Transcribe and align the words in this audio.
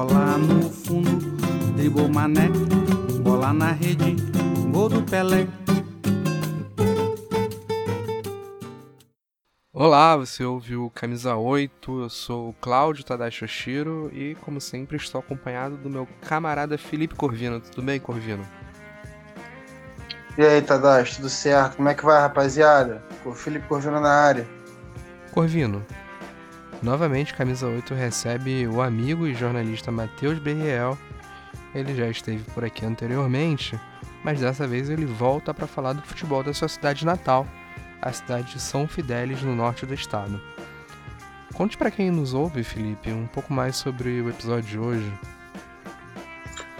Bola 0.00 0.38
no 0.38 0.70
fundo, 0.70 1.36
dribou 1.76 2.08
mané. 2.08 2.48
Bola 3.22 3.52
na 3.52 3.70
rede, 3.70 4.16
gol 4.72 4.88
do 4.88 5.02
Pelé. 5.02 5.46
Olá, 9.70 10.16
você 10.16 10.42
ouviu 10.42 10.90
Camisa 10.94 11.36
8, 11.36 12.00
eu 12.00 12.08
sou 12.08 12.48
o 12.48 12.54
Cláudio 12.54 13.04
Tadashi 13.04 13.44
Oshiro 13.44 14.10
e, 14.14 14.34
como 14.36 14.58
sempre, 14.58 14.96
estou 14.96 15.18
acompanhado 15.18 15.76
do 15.76 15.90
meu 15.90 16.08
camarada 16.22 16.78
Felipe 16.78 17.14
Corvino. 17.14 17.60
Tudo 17.60 17.82
bem, 17.82 18.00
Corvino? 18.00 18.48
E 20.38 20.42
aí, 20.42 20.62
Tadashi, 20.62 21.16
tudo 21.16 21.28
certo? 21.28 21.76
Como 21.76 21.90
é 21.90 21.94
que 21.94 22.06
vai, 22.06 22.22
rapaziada? 22.22 23.04
O 23.22 23.34
Felipe 23.34 23.68
Corvino 23.68 24.00
na 24.00 24.14
área. 24.14 24.48
Corvino, 25.30 25.84
novamente 26.82 27.34
Camisa 27.34 27.66
8 27.66 27.94
recebe 27.94 28.66
o 28.66 28.80
amigo 28.80 29.26
e 29.26 29.34
jornalista 29.34 29.90
Matheus 29.90 30.38
Berriel. 30.38 30.96
Ele 31.74 31.94
já 31.94 32.08
esteve 32.08 32.42
por 32.52 32.64
aqui 32.64 32.84
anteriormente, 32.84 33.78
mas 34.24 34.40
dessa 34.40 34.66
vez 34.66 34.90
ele 34.90 35.06
volta 35.06 35.54
para 35.54 35.66
falar 35.66 35.92
do 35.92 36.02
futebol 36.02 36.42
da 36.42 36.52
sua 36.52 36.68
cidade 36.68 37.04
natal, 37.04 37.46
a 38.00 38.12
cidade 38.12 38.52
de 38.52 38.60
São 38.60 38.88
Fidélis, 38.88 39.42
no 39.42 39.54
norte 39.54 39.86
do 39.86 39.94
estado. 39.94 40.40
Conte 41.54 41.76
para 41.76 41.90
quem 41.90 42.10
nos 42.10 42.32
ouve, 42.32 42.64
Felipe, 42.64 43.12
um 43.12 43.26
pouco 43.26 43.52
mais 43.52 43.76
sobre 43.76 44.20
o 44.20 44.30
episódio 44.30 44.68
de 44.70 44.78
hoje. 44.78 45.12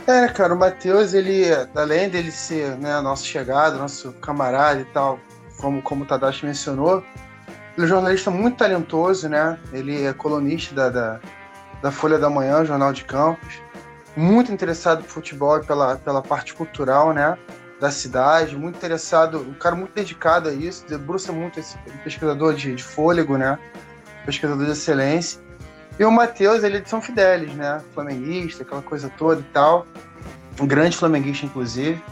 É, 0.07 0.27
cara, 0.29 0.55
o 0.55 0.59
Matheus, 0.59 1.13
ele, 1.15 1.45
além 1.75 2.09
dele 2.09 2.33
ser 2.33 2.77
né, 2.79 3.01
nosso 3.01 3.27
chegado, 3.27 3.79
nosso 3.79 4.13
camarada 4.15 4.81
e 4.81 4.85
tal, 4.87 5.21
como, 5.61 5.83
como 5.83 6.05
o 6.05 6.07
Tadashi 6.07 6.47
mencionou, 6.47 7.05
ele 7.81 7.85
é 7.85 7.87
um 7.87 7.89
jornalista 7.89 8.31
muito 8.31 8.59
talentoso, 8.59 9.29
né? 9.29 9.59
Ele 9.73 10.05
é 10.05 10.13
colunista 10.13 10.75
da, 10.75 10.89
da, 10.91 11.21
da 11.83 11.91
Folha 11.91 12.19
da 12.19 12.29
Manhã, 12.29 12.65
Jornal 12.65 12.93
de 12.93 13.05
Campos, 13.05 13.61
muito 14.17 14.53
interessado 14.53 15.03
por 15.03 15.11
futebol 15.11 15.59
e 15.59 15.65
pela, 15.65 15.97
pela 15.97 16.23
parte 16.23 16.53
cultural, 16.55 17.13
né? 17.13 17.39
da 17.81 17.91
cidade, 17.91 18.55
muito 18.57 18.77
interessado, 18.77 19.41
um 19.41 19.55
cara 19.55 19.75
muito 19.75 19.95
dedicado 19.95 20.51
a 20.51 20.53
isso, 20.53 20.85
debruça 20.87 21.33
muito 21.33 21.59
esse 21.59 21.79
pesquisador 22.05 22.53
de, 22.55 22.75
de 22.75 22.85
fôlego, 22.85 23.39
né? 23.39 23.59
Pesquisador 24.27 24.67
de 24.67 24.73
excelência. 24.73 25.41
E 25.99 26.05
o 26.05 26.11
Matheus, 26.11 26.63
ele 26.63 26.77
é 26.77 26.81
de 26.81 26.91
São 26.91 27.01
Fidélis, 27.01 27.55
né? 27.55 27.81
Flamenguista, 27.95 28.63
aquela 28.63 28.83
coisa 28.83 29.11
toda 29.17 29.41
e 29.41 29.45
tal. 29.45 29.87
Um 30.61 30.67
grande 30.67 30.95
flamenguista, 30.95 31.47
inclusive. 31.47 32.03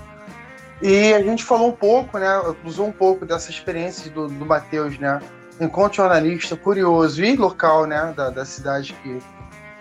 E 0.81 1.13
a 1.13 1.23
gente 1.23 1.45
falou 1.45 1.69
um 1.69 1.73
pouco, 1.73 2.19
né? 2.19 2.31
Usou 2.65 2.87
um 2.87 2.93
pouco 2.93 3.27
dessa 3.27 3.51
experiência 3.51 4.11
do, 4.11 4.27
do 4.27 4.47
Matheus, 4.47 4.99
né? 4.99 5.21
Enquanto 5.61 5.97
jornalista 5.97 6.57
curioso 6.57 7.23
e 7.25 7.37
local, 7.37 7.87
né? 7.87 8.13
Da, 8.17 8.31
da 8.31 8.45
cidade 8.45 8.95
que 9.03 9.19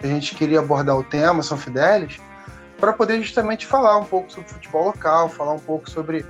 a 0.03 0.07
gente 0.07 0.35
queria 0.35 0.59
abordar 0.59 0.97
o 0.97 1.03
tema, 1.03 1.43
São 1.43 1.57
Fidélis 1.57 2.19
para 2.79 2.93
poder 2.93 3.21
justamente 3.21 3.65
falar 3.65 3.97
um 3.97 4.05
pouco 4.05 4.31
sobre 4.31 4.49
futebol 4.49 4.85
local, 4.85 5.29
falar 5.29 5.53
um 5.53 5.59
pouco 5.59 5.89
sobre 5.89 6.25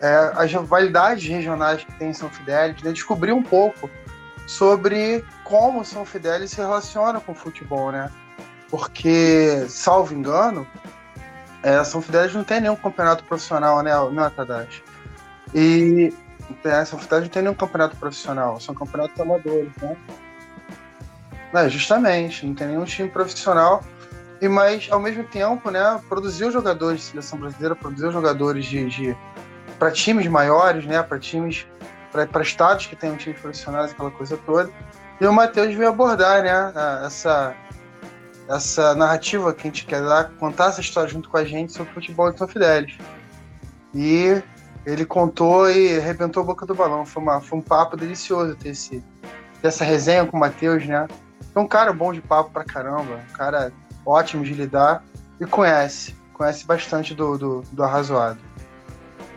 é, 0.00 0.32
as 0.34 0.52
rivalidades 0.52 1.28
regionais 1.28 1.84
que 1.84 1.92
tem 1.98 2.10
em 2.10 2.14
São 2.14 2.30
Fidélis, 2.30 2.82
né? 2.82 2.92
descobrir 2.92 3.32
um 3.32 3.42
pouco 3.42 3.90
sobre 4.46 5.24
como 5.44 5.84
São 5.84 6.04
Fidélis 6.04 6.52
se 6.52 6.56
relaciona 6.58 7.20
com 7.20 7.32
o 7.32 7.34
futebol, 7.34 7.92
né? 7.92 8.10
Porque, 8.70 9.66
salvo 9.68 10.14
engano, 10.14 10.66
é, 11.62 11.82
São 11.84 12.00
Fidélis 12.00 12.34
não 12.34 12.44
tem 12.44 12.60
nenhum 12.60 12.76
campeonato 12.76 13.24
profissional, 13.24 13.82
né, 13.82 13.92
né 14.10 14.32
Tadashi? 14.34 14.82
E 15.54 16.14
é, 16.64 16.84
São 16.84 16.98
Fidélis 16.98 17.24
não 17.24 17.30
tem 17.30 17.42
nenhum 17.42 17.54
campeonato 17.54 17.96
profissional, 17.96 18.60
são 18.60 18.74
campeonatos 18.74 19.20
amadores, 19.20 19.70
né? 19.80 19.96
É, 21.54 21.68
justamente, 21.68 22.46
não 22.46 22.54
tem 22.54 22.68
nenhum 22.68 22.84
time 22.84 23.08
profissional 23.08 23.82
e 24.40 24.48
mas 24.48 24.88
ao 24.90 25.00
mesmo 25.00 25.24
tempo, 25.24 25.70
né, 25.70 26.00
produziu 26.08 26.50
jogadores 26.50 27.00
de 27.00 27.06
seleção 27.06 27.38
brasileira, 27.38 27.74
produziu 27.74 28.12
jogadores 28.12 28.66
de, 28.66 28.88
de 28.88 29.16
para 29.78 29.90
times 29.90 30.26
maiores, 30.26 30.84
né, 30.84 31.02
para 31.02 31.18
times 31.18 31.66
para 32.10 32.42
estados 32.42 32.86
que 32.86 32.96
tenham 32.96 33.16
times 33.16 33.40
profissionais, 33.40 33.90
aquela 33.90 34.10
coisa 34.10 34.36
toda. 34.38 34.70
E 35.20 35.26
o 35.26 35.32
Matheus 35.32 35.74
veio 35.74 35.88
abordar, 35.88 36.42
né, 36.42 36.72
essa 37.04 37.54
essa 38.48 38.94
narrativa 38.94 39.52
que 39.52 39.60
a 39.60 39.70
gente 39.70 39.84
quer 39.84 40.02
dar, 40.02 40.30
contar 40.38 40.68
essa 40.68 40.80
história 40.80 41.08
junto 41.10 41.28
com 41.28 41.36
a 41.36 41.44
gente 41.44 41.70
sobre 41.72 41.90
o 41.90 41.94
futebol 41.94 42.32
de 42.32 42.38
São 42.38 42.48
Fidélis. 42.48 42.96
E 43.94 44.42
ele 44.88 45.04
contou 45.04 45.70
e 45.70 45.98
arrebentou 45.98 46.42
a 46.42 46.46
boca 46.46 46.64
do 46.64 46.74
balão. 46.74 47.04
Foi, 47.04 47.22
uma, 47.22 47.40
foi 47.40 47.58
um 47.58 47.62
papo 47.62 47.96
delicioso 47.96 48.56
ter 48.56 48.70
esse, 48.70 49.04
resenha 49.62 50.24
com 50.24 50.36
o 50.36 50.40
Matheus, 50.40 50.86
né? 50.86 51.06
É 51.54 51.58
um 51.58 51.66
cara 51.66 51.92
bom 51.92 52.12
de 52.12 52.22
papo 52.22 52.50
pra 52.50 52.64
caramba, 52.64 53.20
um 53.28 53.32
cara 53.34 53.70
ótimo 54.06 54.44
de 54.44 54.54
lidar 54.54 55.04
e 55.38 55.44
conhece, 55.44 56.16
conhece 56.32 56.64
bastante 56.64 57.14
do, 57.14 57.36
do, 57.36 57.60
do 57.70 57.84
arrazoado. 57.84 58.38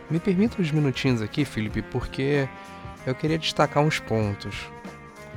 Me 0.08 0.18
permita 0.18 0.60
uns 0.60 0.70
minutinhos 0.70 1.20
aqui, 1.20 1.44
Felipe, 1.44 1.82
porque 1.82 2.48
eu 3.06 3.14
queria 3.14 3.38
destacar 3.38 3.82
uns 3.82 3.98
pontos. 3.98 4.70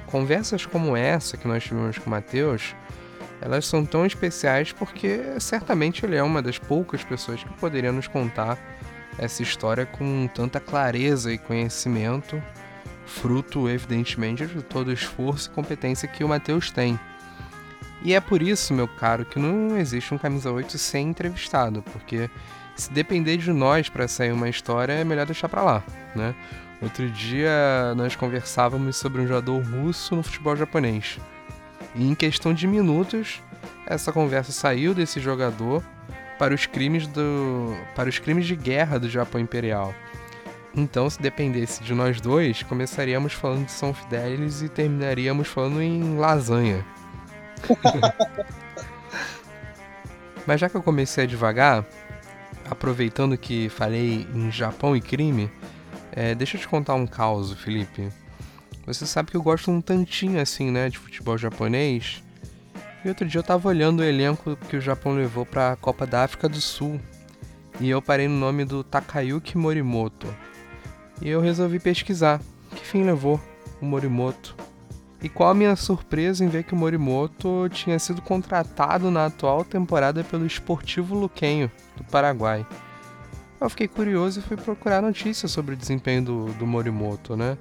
Conversas 0.07 0.65
como 0.65 0.95
essa 0.95 1.35
que 1.35 1.47
nós 1.47 1.63
tivemos 1.63 1.97
com 1.97 2.07
o 2.07 2.09
Matheus, 2.09 2.73
elas 3.41 3.65
são 3.65 3.85
tão 3.85 4.05
especiais 4.05 4.71
porque 4.71 5.39
certamente 5.39 6.05
ele 6.05 6.15
é 6.15 6.23
uma 6.23 6.41
das 6.41 6.57
poucas 6.57 7.03
pessoas 7.03 7.43
que 7.43 7.53
poderia 7.55 7.91
nos 7.91 8.07
contar 8.07 8.57
essa 9.17 9.41
história 9.41 9.85
com 9.85 10.27
tanta 10.27 10.59
clareza 10.59 11.31
e 11.31 11.37
conhecimento, 11.37 12.41
fruto, 13.05 13.69
evidentemente, 13.69 14.45
de 14.45 14.61
todo 14.61 14.87
o 14.87 14.93
esforço 14.93 15.49
e 15.49 15.53
competência 15.53 16.07
que 16.07 16.23
o 16.23 16.27
Matheus 16.27 16.71
tem. 16.71 16.99
E 18.01 18.13
é 18.13 18.19
por 18.19 18.41
isso, 18.41 18.73
meu 18.73 18.87
caro, 18.87 19.25
que 19.25 19.39
não 19.39 19.77
existe 19.77 20.13
um 20.13 20.17
camisa 20.17 20.51
8 20.51 20.77
sem 20.77 21.09
entrevistado, 21.09 21.81
porque 21.81 22.29
se 22.75 22.91
depender 22.91 23.37
de 23.37 23.51
nós 23.51 23.89
para 23.89 24.07
sair 24.07 24.31
uma 24.31 24.49
história, 24.49 24.93
é 24.93 25.03
melhor 25.03 25.25
deixar 25.25 25.49
para 25.49 25.63
lá, 25.63 25.83
né? 26.15 26.35
Outro 26.81 27.09
dia 27.09 27.95
nós 27.95 28.15
conversávamos 28.15 28.97
sobre 28.97 29.21
um 29.21 29.27
jogador 29.27 29.59
russo 29.63 30.15
no 30.15 30.21
futebol 30.21 30.55
japonês. 30.55 31.17
E 31.95 32.05
em 32.05 32.13
questão 32.13 32.53
de 32.53 32.67
minutos, 32.67 33.41
essa 33.87 34.11
conversa 34.11 34.51
saiu 34.51 34.93
desse 34.93 35.19
jogador 35.19 35.81
para 36.37 36.53
os 36.53 36.65
crimes 36.65 37.07
do 37.07 37.75
para 37.95 38.09
os 38.09 38.19
crimes 38.19 38.45
de 38.45 38.55
guerra 38.55 38.99
do 38.99 39.09
Japão 39.09 39.39
Imperial. 39.39 39.93
Então, 40.75 41.09
se 41.09 41.21
dependesse 41.21 41.81
de 41.81 41.93
nós 41.93 42.19
dois, 42.19 42.61
começaríamos 42.63 43.31
falando 43.31 43.65
de 43.65 43.71
São 43.71 43.93
Fidélis 43.93 44.61
e 44.61 44.67
terminaríamos 44.67 45.47
falando 45.47 45.81
em 45.81 46.17
lasanha. 46.17 46.85
Mas 50.45 50.59
já 50.59 50.69
que 50.69 50.75
eu 50.75 50.83
comecei 50.83 51.23
a 51.23 51.27
devagar, 51.27 51.85
aproveitando 52.69 53.37
que 53.37 53.69
falei 53.69 54.27
em 54.33 54.51
Japão 54.51 54.95
e 54.95 55.01
crime, 55.01 55.49
é, 56.11 56.35
deixa 56.35 56.57
eu 56.57 56.61
te 56.61 56.67
contar 56.67 56.95
um 56.95 57.07
caos, 57.07 57.53
Felipe. 57.53 58.09
Você 58.85 59.05
sabe 59.05 59.31
que 59.31 59.37
eu 59.37 59.41
gosto 59.41 59.71
um 59.71 59.81
tantinho 59.81 60.39
assim, 60.39 60.69
né, 60.71 60.89
de 60.89 60.97
futebol 60.97 61.37
japonês. 61.37 62.21
E 63.05 63.07
outro 63.07 63.27
dia 63.27 63.37
eu 63.37 63.43
tava 63.43 63.69
olhando 63.69 63.99
o 63.99 64.03
elenco 64.03 64.57
que 64.67 64.75
o 64.75 64.81
Japão 64.81 65.13
levou 65.13 65.45
para 65.45 65.71
a 65.71 65.75
Copa 65.75 66.07
da 66.07 66.23
África 66.23 66.49
do 66.49 66.59
Sul. 66.59 66.99
E 67.79 67.87
eu 67.87 68.01
parei 68.01 68.27
no 68.27 68.33
nome 68.33 68.65
do 68.65 68.83
Takayuki 68.83 69.59
Morimoto. 69.59 70.25
E 71.21 71.29
eu 71.29 71.39
resolvi 71.39 71.79
pesquisar. 71.79 72.41
Que 72.75 72.83
fim 72.83 73.03
levou 73.03 73.39
o 73.79 73.85
Morimoto? 73.85 74.55
E 75.21 75.29
qual 75.29 75.49
a 75.49 75.53
minha 75.53 75.75
surpresa 75.75 76.43
em 76.43 76.47
ver 76.47 76.63
que 76.63 76.73
o 76.73 76.75
Morimoto 76.75 77.69
tinha 77.69 77.99
sido 77.99 78.23
contratado 78.23 79.11
na 79.11 79.27
atual 79.27 79.63
temporada 79.63 80.23
pelo 80.23 80.47
Esportivo 80.47 81.13
Luquenho, 81.13 81.71
do 81.95 82.03
Paraguai. 82.05 82.65
Eu 83.61 83.69
fiquei 83.69 83.87
curioso 83.87 84.39
e 84.39 84.43
fui 84.43 84.57
procurar 84.57 85.03
notícias 85.03 85.51
sobre 85.51 85.75
o 85.75 85.77
desempenho 85.77 86.23
do, 86.23 86.45
do 86.53 86.65
Morimoto, 86.65 87.35
né? 87.35 87.55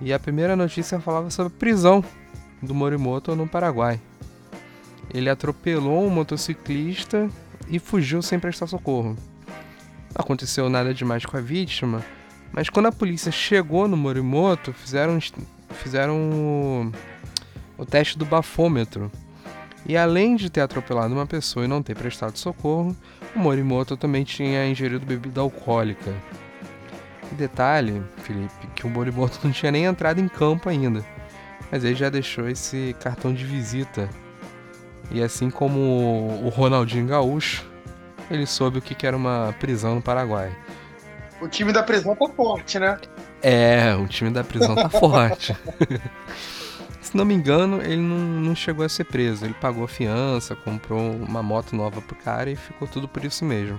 E 0.00 0.12
a 0.12 0.18
primeira 0.20 0.54
notícia 0.54 1.00
falava 1.00 1.28
sobre 1.28 1.52
a 1.52 1.58
prisão 1.58 2.04
do 2.62 2.72
Morimoto 2.72 3.34
no 3.34 3.48
Paraguai. 3.48 4.00
Ele 5.12 5.30
atropelou 5.30 6.04
um 6.04 6.10
motociclista 6.10 7.28
e 7.68 7.78
fugiu 7.78 8.22
sem 8.22 8.38
prestar 8.38 8.66
socorro. 8.66 9.16
Não 9.46 10.22
aconteceu 10.22 10.68
nada 10.68 10.94
demais 10.94 11.24
com 11.24 11.36
a 11.36 11.40
vítima, 11.40 12.04
mas 12.52 12.70
quando 12.70 12.86
a 12.86 12.92
polícia 12.92 13.30
chegou 13.30 13.86
no 13.86 13.96
Morimoto, 13.96 14.72
fizeram 14.72 15.18
fizeram 15.70 16.30
o, 16.30 16.92
o 17.78 17.84
teste 17.84 18.18
do 18.18 18.24
bafômetro. 18.24 19.10
E 19.88 19.96
além 19.96 20.34
de 20.34 20.50
ter 20.50 20.62
atropelado 20.62 21.14
uma 21.14 21.26
pessoa 21.26 21.64
e 21.64 21.68
não 21.68 21.82
ter 21.82 21.94
prestado 21.94 22.36
socorro, 22.36 22.96
o 23.34 23.38
Morimoto 23.38 23.96
também 23.96 24.24
tinha 24.24 24.66
ingerido 24.66 25.06
bebida 25.06 25.40
alcoólica. 25.40 26.12
Detalhe, 27.32 28.02
Felipe, 28.18 28.66
que 28.74 28.86
o 28.86 28.90
Morimoto 28.90 29.38
não 29.44 29.52
tinha 29.52 29.70
nem 29.70 29.84
entrado 29.84 30.20
em 30.20 30.28
campo 30.28 30.68
ainda, 30.68 31.04
mas 31.70 31.84
ele 31.84 31.94
já 31.94 32.08
deixou 32.08 32.48
esse 32.48 32.96
cartão 33.00 33.32
de 33.32 33.44
visita. 33.44 34.08
E 35.10 35.22
assim 35.22 35.50
como 35.50 35.80
o 36.44 36.48
Ronaldinho 36.48 37.06
Gaúcho, 37.06 37.64
ele 38.30 38.46
soube 38.46 38.78
o 38.78 38.82
que 38.82 39.06
era 39.06 39.16
uma 39.16 39.54
prisão 39.58 39.96
no 39.96 40.02
Paraguai. 40.02 40.56
O 41.40 41.48
time 41.48 41.72
da 41.72 41.82
prisão 41.82 42.16
tá 42.16 42.28
forte, 42.28 42.78
né? 42.78 42.98
É, 43.42 43.94
o 43.94 44.08
time 44.08 44.30
da 44.30 44.42
prisão 44.42 44.74
tá 44.74 44.88
forte. 44.90 45.56
Se 47.00 47.16
não 47.16 47.24
me 47.24 47.34
engano, 47.34 47.80
ele 47.82 48.02
não, 48.02 48.18
não 48.18 48.54
chegou 48.54 48.84
a 48.84 48.88
ser 48.88 49.04
preso. 49.04 49.44
Ele 49.44 49.54
pagou 49.54 49.84
a 49.84 49.88
fiança, 49.88 50.56
comprou 50.56 51.12
uma 51.12 51.42
moto 51.42 51.76
nova 51.76 52.00
pro 52.00 52.16
cara 52.16 52.50
e 52.50 52.56
ficou 52.56 52.88
tudo 52.88 53.06
por 53.06 53.24
isso 53.24 53.44
mesmo. 53.44 53.78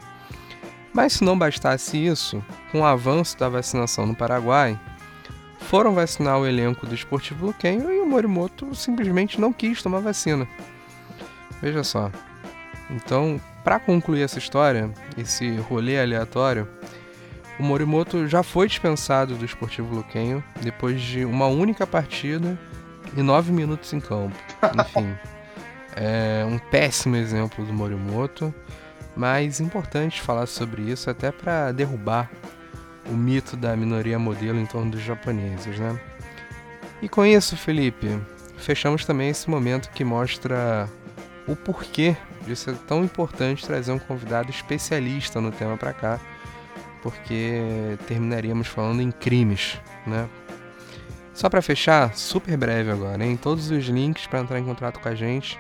Mas 0.94 1.13
se 1.13 1.24
não 1.24 1.38
bastasse 1.38 1.97
isso, 1.97 2.44
com 2.71 2.81
o 2.81 2.85
avanço 2.85 3.38
da 3.38 3.50
vacinação 3.50 4.06
no 4.06 4.15
Paraguai, 4.15 4.79
foram 5.59 5.94
vacinar 5.94 6.39
o 6.39 6.47
elenco 6.47 6.88
do 6.88 6.95
Esportivo 6.95 7.47
Luquenho 7.47 7.91
e 7.91 8.00
o 8.00 8.06
Morimoto 8.06 8.74
simplesmente 8.74 9.41
não 9.41 9.51
quis 9.51 9.81
tomar 9.83 10.00
vacina. 10.00 10.47
Veja 11.62 11.83
só. 11.83 12.12
Então, 12.89 13.39
para 13.63 13.80
concluir 13.80 14.21
essa 14.21 14.39
história, 14.39 14.89
esse 15.18 15.57
rolê 15.57 16.00
aleatório, 16.00 16.68
o 17.59 17.63
Morimoto 17.63 18.27
já 18.27 18.44
foi 18.44 18.68
dispensado 18.68 19.36
do 19.36 19.44
Esportivo 19.44 19.94
Luquenho 19.94 20.44
depois 20.62 21.01
de 21.01 21.25
uma 21.25 21.48
única 21.48 21.86
partida 21.86 22.57
e 23.15 23.21
nove 23.21 23.51
minutos 23.51 23.92
em 23.94 24.00
campo. 24.00 24.36
Enfim, 24.80 25.13
é 25.95 26.45
um 26.45 26.59
péssimo 26.59 27.15
exemplo 27.15 27.65
do 27.65 27.74
Morimoto, 27.74 28.53
mas 29.15 29.60
importante 29.60 30.21
falar 30.21 30.45
sobre 30.45 30.83
isso 30.83 31.10
até 31.10 31.31
para 31.31 31.71
derrubar 31.71 32.30
o 33.10 33.13
mito 33.13 33.57
da 33.57 33.75
minoria 33.75 34.19
modelo 34.19 34.60
em 34.60 34.65
torno 34.65 34.92
dos 34.92 35.01
japoneses, 35.01 35.80
né? 35.80 36.00
E 37.01 37.10
com 37.10 37.25
isso, 37.25 37.56
Felipe, 37.57 38.19
fechamos 38.57 39.06
também 39.06 39.30
esse 39.30 39.50
momento 39.50 39.89
que 39.92 40.03
mostra 40.03 40.89
o 41.47 41.55
porquê 41.55 42.15
de 42.45 42.55
ser 42.55 42.75
tão 42.79 43.03
importante 43.03 43.65
trazer 43.65 43.91
um 43.91 43.99
convidado 43.99 44.49
especialista 44.49 45.39
no 45.39 45.51
tema 45.51 45.77
para 45.77 45.94
cá, 45.94 46.19
porque 47.01 47.97
terminaríamos 48.07 48.67
falando 48.67 49.01
em 49.01 49.11
crimes, 49.11 49.79
né? 50.05 50.27
Só 51.33 51.49
para 51.49 51.61
fechar, 51.61 52.15
super 52.15 52.57
breve 52.57 52.91
agora, 52.91 53.23
em 53.23 53.38
todos 53.38 53.69
os 53.69 53.85
links 53.85 54.25
para 54.27 54.39
entrar 54.39 54.59
em 54.59 54.65
contato 54.65 54.99
com 54.99 55.07
a 55.07 55.15
gente 55.15 55.57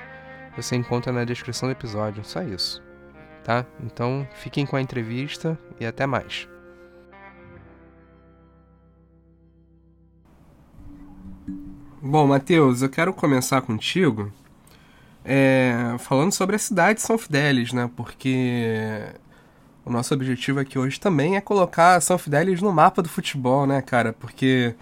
você 0.57 0.75
encontra 0.75 1.13
na 1.13 1.23
descrição 1.23 1.69
do 1.69 1.71
episódio, 1.71 2.25
só 2.25 2.41
isso. 2.41 2.83
Tá? 3.43 3.63
Então, 3.79 4.27
fiquem 4.33 4.65
com 4.65 4.75
a 4.75 4.81
entrevista 4.81 5.57
e 5.79 5.85
até 5.85 6.07
mais. 6.07 6.49
Bom, 12.01 12.25
Matheus, 12.25 12.81
eu 12.81 12.89
quero 12.89 13.13
começar 13.13 13.61
contigo 13.61 14.33
é, 15.29 15.97
falando 15.99 16.31
sobre 16.31 16.55
a 16.55 16.59
cidade 16.59 16.99
de 16.99 17.05
São 17.05 17.17
Fidélis, 17.17 17.73
né? 17.73 17.89
Porque 17.97 19.03
o 19.85 19.91
nosso 19.91 20.13
objetivo 20.13 20.61
aqui 20.61 20.79
hoje 20.79 20.97
também 20.97 21.35
é 21.35 21.41
colocar 21.41 21.99
São 22.01 22.17
Fidélis 22.17 22.61
no 22.61 22.71
mapa 22.71 23.01
do 23.01 23.09
futebol, 23.09 23.67
né, 23.67 23.81
cara? 23.81 24.13
Porque 24.13 24.73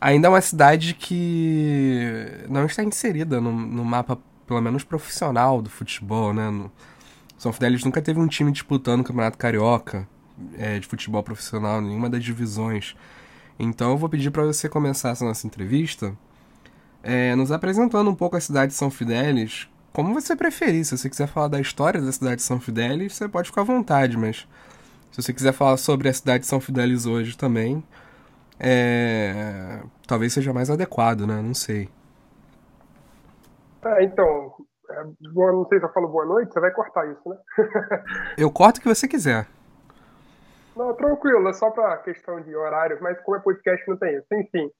ainda 0.00 0.28
é 0.28 0.30
uma 0.30 0.40
cidade 0.40 0.94
que 0.94 2.00
não 2.48 2.64
está 2.64 2.84
inserida 2.84 3.40
no, 3.40 3.50
no 3.50 3.84
mapa, 3.84 4.16
pelo 4.46 4.60
menos 4.60 4.84
profissional, 4.84 5.60
do 5.60 5.68
futebol, 5.68 6.32
né? 6.32 6.48
No, 6.48 6.70
São 7.36 7.52
Fidélis 7.52 7.82
nunca 7.82 8.00
teve 8.00 8.20
um 8.20 8.28
time 8.28 8.52
disputando 8.52 9.00
o 9.00 9.04
Campeonato 9.04 9.36
Carioca 9.36 10.08
é, 10.56 10.78
de 10.78 10.86
futebol 10.86 11.24
profissional, 11.24 11.80
nenhuma 11.80 12.08
das 12.08 12.22
divisões. 12.22 12.94
Então 13.58 13.90
eu 13.90 13.98
vou 13.98 14.08
pedir 14.08 14.30
para 14.30 14.44
você 14.44 14.68
começar 14.68 15.10
essa 15.10 15.24
nossa 15.24 15.44
entrevista 15.44 16.16
é, 17.02 17.34
nos 17.34 17.50
apresentando 17.50 18.08
um 18.08 18.14
pouco 18.14 18.36
a 18.36 18.40
cidade 18.40 18.72
de 18.72 18.78
São 18.78 18.90
Fidélis, 18.90 19.68
como 19.92 20.14
você 20.14 20.34
preferir. 20.34 20.84
Se 20.84 20.96
você 20.96 21.08
quiser 21.08 21.26
falar 21.26 21.48
da 21.48 21.60
história 21.60 22.00
da 22.00 22.12
cidade 22.12 22.36
de 22.36 22.42
São 22.42 22.60
Fidélis, 22.60 23.14
você 23.14 23.28
pode 23.28 23.48
ficar 23.48 23.62
à 23.62 23.64
vontade, 23.64 24.16
mas 24.16 24.48
se 25.10 25.22
você 25.22 25.32
quiser 25.32 25.52
falar 25.52 25.76
sobre 25.76 26.08
a 26.08 26.12
cidade 26.12 26.40
de 26.40 26.46
São 26.46 26.60
Fidélis 26.60 27.06
hoje 27.06 27.36
também, 27.36 27.84
é, 28.58 29.82
talvez 30.06 30.32
seja 30.32 30.52
mais 30.52 30.70
adequado, 30.70 31.26
né? 31.26 31.42
Não 31.42 31.54
sei. 31.54 31.88
É, 33.84 34.04
então, 34.04 34.54
é, 34.90 35.04
boa, 35.32 35.52
não 35.52 35.66
sei 35.66 35.78
se 35.78 35.84
eu 35.84 35.92
falo 35.92 36.08
boa 36.08 36.24
noite, 36.24 36.52
você 36.52 36.60
vai 36.60 36.70
cortar 36.70 37.10
isso, 37.10 37.28
né? 37.28 37.36
eu 38.38 38.50
corto 38.50 38.78
o 38.78 38.82
que 38.82 38.88
você 38.88 39.06
quiser. 39.08 39.46
Não, 40.76 40.94
tranquilo, 40.94 41.46
é 41.48 41.52
só 41.52 41.70
para 41.70 41.98
questão 41.98 42.40
de 42.40 42.54
horário, 42.56 42.98
mas 43.02 43.20
como 43.20 43.36
é 43.36 43.40
podcast 43.40 43.86
não 43.88 43.96
tem 43.96 44.16
isso. 44.16 44.26
Enfim, 44.32 44.70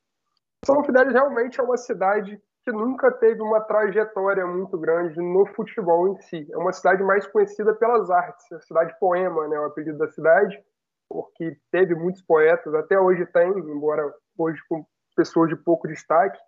São 0.65 0.83
Fidélis 0.85 1.13
realmente 1.13 1.61
é 1.61 1.63
uma 1.63 1.77
cidade 1.77 2.41
que 2.65 2.73
nunca 2.73 3.11
teve 3.11 3.43
uma 3.43 3.61
trajetória 3.61 4.47
muito 4.47 4.79
grande 4.79 5.21
no 5.21 5.47
futebol 5.47 6.09
em 6.09 6.21
si. 6.23 6.47
É 6.53 6.57
uma 6.57 6.73
cidade 6.73 7.03
mais 7.03 7.27
conhecida 7.27 7.75
pelas 7.75 8.11
artes, 8.11 8.51
a 8.53 8.61
cidade 8.61 8.97
poema, 9.01 9.49
né, 9.49 9.59
o 9.59 9.65
apelido 9.65 9.99
da 9.99 10.09
cidade 10.09 10.63
porque 11.13 11.59
teve 11.71 11.95
muitos 11.95 12.23
poetas, 12.23 12.75
até 12.75 12.99
hoje 12.99 13.27
tem, 13.27 13.51
embora 13.51 14.03
hoje 14.39 14.59
com 14.67 14.85
pessoas 15.15 15.51
de 15.51 15.57
pouco 15.57 15.87
destaque, 15.87 16.39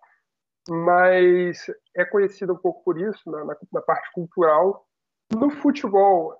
mas 0.67 1.67
é 1.95 2.03
conhecida 2.03 2.51
um 2.51 2.57
pouco 2.57 2.83
por 2.83 2.99
isso, 2.99 3.29
na, 3.29 3.45
na, 3.45 3.55
na 3.71 3.81
parte 3.81 4.11
cultural. 4.11 4.83
No 5.31 5.51
futebol, 5.51 6.35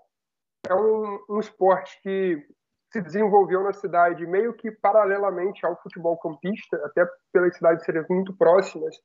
é 0.68 0.74
um, 0.74 1.24
um 1.30 1.40
esporte 1.40 2.02
que 2.02 2.44
se 2.92 3.02
desenvolveu 3.02 3.64
na 3.64 3.74
cidade 3.74 4.26
meio 4.26 4.54
que 4.54 4.72
paralelamente 4.72 5.64
ao 5.64 5.80
futebol 5.84 6.18
campista, 6.18 6.78
até 6.84 7.08
pelas 7.32 7.56
cidades 7.56 7.86
serem 7.86 8.04
muito 8.10 8.36
próximas, 8.36 8.96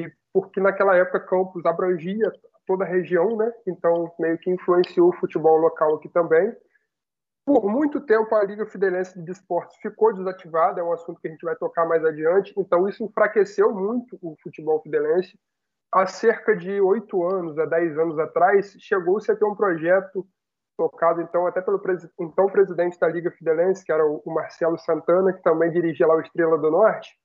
e 0.00 0.12
porque 0.32 0.60
naquela 0.60 0.96
época 0.96 1.20
Campos 1.20 1.64
abrangia 1.66 2.30
toda 2.66 2.84
a 2.84 2.88
região, 2.88 3.36
né? 3.36 3.52
Então 3.66 4.12
meio 4.18 4.38
que 4.38 4.50
influenciou 4.50 5.08
o 5.08 5.16
futebol 5.16 5.56
local 5.56 5.96
aqui 5.96 6.08
também. 6.08 6.54
Por 7.46 7.64
muito 7.64 7.98
tempo, 8.02 8.34
a 8.34 8.44
Liga 8.44 8.66
Fidelense 8.66 9.18
de 9.22 9.32
Esportes 9.32 9.74
ficou 9.80 10.12
desativada, 10.12 10.80
é 10.82 10.84
um 10.84 10.92
assunto 10.92 11.18
que 11.18 11.28
a 11.28 11.30
gente 11.30 11.42
vai 11.42 11.56
tocar 11.56 11.86
mais 11.86 12.04
adiante, 12.04 12.52
então 12.58 12.86
isso 12.86 13.02
enfraqueceu 13.02 13.74
muito 13.74 14.18
o 14.20 14.36
futebol 14.42 14.82
fidelense. 14.82 15.34
Há 15.90 16.06
cerca 16.06 16.54
de 16.54 16.78
oito 16.78 17.24
anos, 17.24 17.58
há 17.58 17.64
dez 17.64 17.98
anos 17.98 18.18
atrás, 18.18 18.76
chegou-se 18.78 19.32
a 19.32 19.34
ter 19.34 19.46
um 19.46 19.54
projeto 19.54 20.28
tocado 20.76 21.22
então 21.22 21.46
até 21.46 21.62
pelo 21.62 21.80
então 22.20 22.46
presidente 22.48 23.00
da 23.00 23.08
Liga 23.08 23.30
Fidelense, 23.30 23.82
que 23.82 23.90
era 23.90 24.06
o 24.06 24.22
Marcelo 24.26 24.78
Santana, 24.78 25.32
que 25.32 25.42
também 25.42 25.72
dirigia 25.72 26.06
lá 26.06 26.16
o 26.16 26.20
Estrela 26.20 26.58
do 26.58 26.70
Norte. 26.70 27.16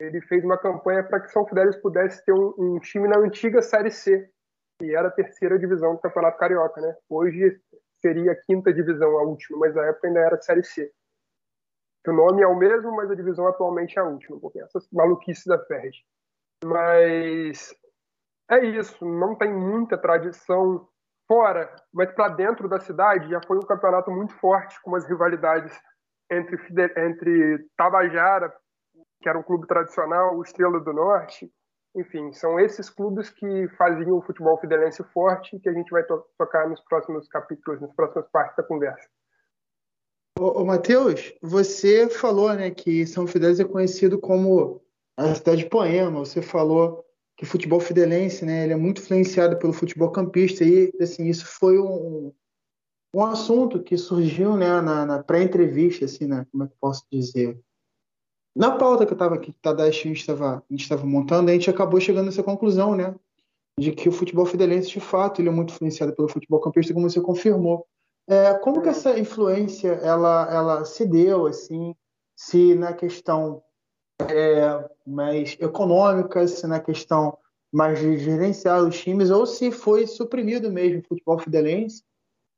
Ele 0.00 0.20
fez 0.22 0.44
uma 0.44 0.58
campanha 0.58 1.02
para 1.02 1.20
que 1.20 1.32
São 1.32 1.46
Fidélis 1.46 1.76
pudesse 1.76 2.24
ter 2.24 2.32
um, 2.32 2.54
um 2.56 2.78
time 2.78 3.08
na 3.08 3.18
antiga 3.18 3.60
Série 3.60 3.90
C, 3.90 4.30
que 4.78 4.94
era 4.94 5.08
a 5.08 5.12
terceira 5.12 5.58
divisão 5.58 5.94
do 5.94 6.00
Campeonato 6.00 6.38
Carioca. 6.38 6.80
Né? 6.80 6.96
Hoje 7.08 7.60
seria 8.00 8.32
a 8.32 8.36
quinta 8.36 8.72
divisão, 8.72 9.18
a 9.18 9.22
última, 9.22 9.58
mas 9.58 9.74
na 9.74 9.86
época 9.86 10.06
ainda 10.06 10.20
era 10.20 10.40
Série 10.40 10.62
C. 10.62 10.92
O 12.06 12.12
nome 12.12 12.42
é 12.42 12.46
o 12.46 12.56
mesmo, 12.56 12.94
mas 12.94 13.10
a 13.10 13.14
divisão 13.14 13.46
atualmente 13.46 13.98
é 13.98 14.02
a 14.02 14.04
última, 14.04 14.38
porque 14.40 14.60
essas 14.60 14.88
maluquices 14.90 15.44
da 15.44 15.58
Ferdi. 15.64 16.04
Mas 16.64 17.74
é 18.50 18.64
isso, 18.64 19.04
não 19.04 19.34
tem 19.34 19.52
muita 19.52 19.98
tradição 19.98 20.88
fora, 21.26 21.74
mas 21.92 22.10
para 22.12 22.30
dentro 22.30 22.66
da 22.66 22.80
cidade 22.80 23.28
já 23.28 23.40
foi 23.46 23.58
um 23.58 23.66
campeonato 23.66 24.10
muito 24.10 24.32
forte, 24.38 24.80
com 24.80 24.90
umas 24.90 25.06
rivalidades 25.06 25.78
entre, 26.30 26.56
entre 26.96 27.68
Tabajara, 27.76 28.54
que 29.20 29.28
era 29.28 29.38
um 29.38 29.42
clube 29.42 29.66
tradicional, 29.66 30.36
o 30.36 30.42
Estrela 30.42 30.80
do 30.80 30.92
Norte, 30.92 31.50
enfim, 31.94 32.32
são 32.32 32.60
esses 32.60 32.88
clubes 32.88 33.30
que 33.30 33.68
faziam 33.76 34.18
o 34.18 34.22
futebol 34.22 34.58
fidelense 34.58 35.02
forte 35.12 35.58
que 35.58 35.68
a 35.68 35.72
gente 35.72 35.90
vai 35.90 36.04
to 36.04 36.24
tocar 36.38 36.68
nos 36.68 36.80
próximos 36.82 37.26
capítulos, 37.28 37.80
nas 37.80 37.92
próximas 37.94 38.28
partes 38.30 38.56
da 38.56 38.62
conversa. 38.62 39.08
Ô, 40.38 40.60
ô 40.60 40.64
Matheus, 40.64 41.34
você 41.42 42.08
falou 42.08 42.54
né, 42.54 42.70
que 42.70 43.06
São 43.06 43.26
Fidélis 43.26 43.58
é 43.58 43.64
conhecido 43.64 44.18
como 44.18 44.80
a 45.16 45.34
cidade 45.34 45.64
de 45.64 45.68
poema, 45.68 46.20
você 46.20 46.40
falou 46.40 47.04
que 47.36 47.44
o 47.44 47.46
futebol 47.46 47.80
fidelense 47.80 48.44
né, 48.44 48.64
ele 48.64 48.72
é 48.72 48.76
muito 48.76 49.00
influenciado 49.00 49.58
pelo 49.58 49.72
futebol 49.72 50.12
campista 50.12 50.64
e 50.64 50.92
assim, 51.00 51.26
isso 51.26 51.46
foi 51.46 51.78
um, 51.78 52.32
um 53.12 53.24
assunto 53.24 53.82
que 53.82 53.96
surgiu 53.96 54.56
né, 54.56 54.80
na, 54.80 55.04
na 55.04 55.22
pré-entrevista, 55.22 56.04
assim, 56.04 56.26
né, 56.26 56.46
como 56.52 56.64
é 56.64 56.68
que 56.68 56.74
posso 56.80 57.04
dizer? 57.10 57.58
Na 58.58 58.72
pauta 58.72 59.06
que 59.06 59.12
eu 59.12 59.14
estava 59.14 59.36
aqui, 59.36 59.52
que 59.52 59.60
Tadashi 59.60 60.10
estava, 60.10 60.56
a 60.56 60.62
gente 60.68 60.82
estava 60.82 61.06
montando, 61.06 61.48
a 61.48 61.54
gente 61.54 61.70
acabou 61.70 62.00
chegando 62.00 62.26
nessa 62.26 62.42
conclusão, 62.42 62.96
né? 62.96 63.14
De 63.78 63.92
que 63.92 64.08
o 64.08 64.12
futebol 64.12 64.44
fidelense, 64.44 64.90
de 64.90 64.98
fato, 64.98 65.40
ele 65.40 65.48
é 65.48 65.52
muito 65.52 65.72
influenciado 65.72 66.12
pelo 66.12 66.28
futebol 66.28 66.58
campista, 66.58 66.92
como 66.92 67.08
você 67.08 67.20
confirmou. 67.20 67.86
É, 68.26 68.54
como 68.54 68.82
que 68.82 68.88
essa 68.88 69.16
influência 69.16 69.90
ela, 70.02 70.52
ela 70.52 70.84
se 70.84 71.06
deu, 71.06 71.46
assim, 71.46 71.94
se 72.34 72.74
na 72.74 72.92
questão 72.92 73.62
é, 74.28 74.90
mais 75.06 75.56
econômica, 75.60 76.48
se 76.48 76.66
na 76.66 76.80
questão 76.80 77.38
mais 77.72 78.00
de 78.00 78.18
gerenciar 78.18 78.82
os 78.82 79.00
times, 79.00 79.30
ou 79.30 79.46
se 79.46 79.70
foi 79.70 80.04
suprimido 80.08 80.68
mesmo 80.72 80.98
o 80.98 81.06
futebol 81.06 81.38
fidelense 81.38 82.02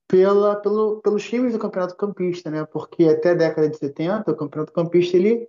pela, 0.08 0.56
pelo, 0.56 1.02
pelos 1.02 1.22
times 1.22 1.52
do 1.52 1.58
Campeonato 1.58 1.94
Campista, 1.94 2.50
né? 2.50 2.64
Porque 2.64 3.04
até 3.04 3.32
a 3.32 3.34
década 3.34 3.68
de 3.68 3.76
70, 3.76 4.30
o 4.30 4.34
Campeonato 4.34 4.72
Campista 4.72 5.18
ele 5.18 5.46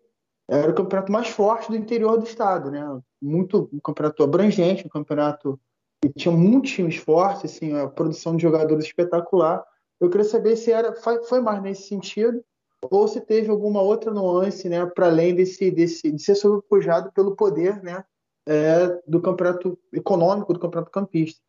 era 0.51 0.70
o 0.70 0.75
campeonato 0.75 1.10
mais 1.10 1.29
forte 1.29 1.72
do 1.72 1.77
interior 1.77 2.17
do 2.17 2.25
estado, 2.25 2.70
né? 2.70 2.86
Muito 3.22 3.70
um 3.72 3.79
campeonato 3.79 4.22
abrangente, 4.22 4.86
um 4.86 4.89
campeonato 4.89 5.58
que 6.01 6.12
tinha 6.12 6.36
muitos 6.36 6.72
times 6.72 6.98
fortes, 6.98 7.46
assim, 7.46 7.74
a 7.74 7.88
produção 7.88 8.36
de 8.36 8.43
jogadores 8.43 8.84
espetacular. 8.84 9.63
Eu 9.98 10.10
queria 10.10 10.25
saber 10.25 10.58
se 10.58 10.70
era 10.70 10.93
foi 10.93 11.39
mais 11.39 11.62
nesse 11.62 11.84
sentido 11.84 12.43
ou 12.89 13.08
se 13.08 13.22
teve 13.22 13.50
alguma 13.50 13.81
outra 13.81 14.12
nuance, 14.12 14.67
né, 14.67 14.86
para 14.88 15.05
além 15.05 15.34
desse, 15.34 15.72
desse 15.72 16.12
de 16.12 16.22
ser 16.22 16.36
sobrepujado 16.36 17.13
pelo 17.13 17.36
poder, 17.36 17.81
né, 17.81 18.03
é, 18.46 19.00
do 19.08 19.22
campeonato 19.22 19.79
econômico 19.93 20.51
do 20.51 20.60
campeonato 20.60 20.91
campista. 20.91 21.39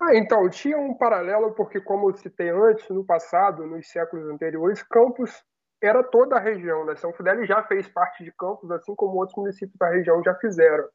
Ah, 0.00 0.16
então, 0.16 0.48
tinha 0.48 0.78
um 0.78 0.94
paralelo, 0.94 1.52
porque, 1.52 1.80
como 1.80 2.08
eu 2.08 2.16
citei 2.16 2.48
antes, 2.48 2.88
no 2.88 3.04
passado, 3.04 3.66
nos 3.66 3.86
séculos 3.88 4.28
anteriores, 4.30 4.82
Campos 4.82 5.44
era 5.82 6.02
toda 6.02 6.36
a 6.36 6.40
região. 6.40 6.84
Né? 6.84 6.96
São 6.96 7.12
Fidélis 7.12 7.48
já 7.48 7.62
fez 7.64 7.88
parte 7.88 8.24
de 8.24 8.32
Campos, 8.32 8.70
assim 8.70 8.94
como 8.94 9.18
outros 9.18 9.36
municípios 9.36 9.76
da 9.78 9.88
região 9.88 10.22
já 10.22 10.34
fizeram. 10.36 10.88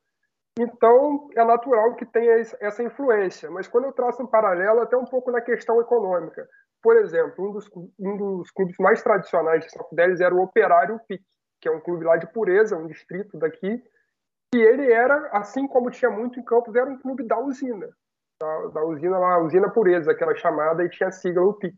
Então, 0.59 1.29
é 1.35 1.43
natural 1.43 1.95
que 1.95 2.05
tenha 2.05 2.43
essa 2.59 2.83
influência. 2.83 3.49
Mas 3.49 3.67
quando 3.67 3.85
eu 3.85 3.91
traço 3.91 4.21
um 4.21 4.27
paralelo, 4.27 4.81
até 4.81 4.95
um 4.95 5.05
pouco 5.05 5.31
na 5.31 5.41
questão 5.41 5.81
econômica. 5.81 6.47
Por 6.81 6.97
exemplo, 6.97 7.49
um 7.49 7.51
dos, 7.51 7.69
um 7.99 8.17
dos 8.17 8.51
clubes 8.51 8.75
mais 8.79 9.01
tradicionais 9.01 9.65
de 9.65 9.71
São 9.71 9.87
Fidélis 9.87 10.19
era 10.19 10.35
o 10.35 10.43
Operário 10.43 10.99
PIC, 11.07 11.23
que 11.61 11.67
é 11.67 11.71
um 11.71 11.79
clube 11.79 12.05
lá 12.05 12.17
de 12.17 12.27
Pureza, 12.27 12.77
um 12.77 12.87
distrito 12.87 13.37
daqui. 13.37 13.81
E 14.53 14.57
ele 14.57 14.91
era, 14.91 15.29
assim 15.31 15.67
como 15.67 15.89
tinha 15.89 16.11
muito 16.11 16.39
em 16.39 16.43
Campos, 16.43 16.75
era 16.75 16.89
um 16.89 16.99
clube 16.99 17.25
da 17.25 17.39
usina 17.39 17.89
da, 18.43 18.67
da 18.67 18.85
usina 18.85 19.17
lá, 19.17 19.39
usina 19.39 19.69
Pureza, 19.69 20.11
aquela 20.11 20.35
chamada, 20.35 20.83
e 20.83 20.89
tinha 20.89 21.09
a 21.09 21.11
sigla 21.11 21.43
o 21.43 21.53
PIC. 21.53 21.75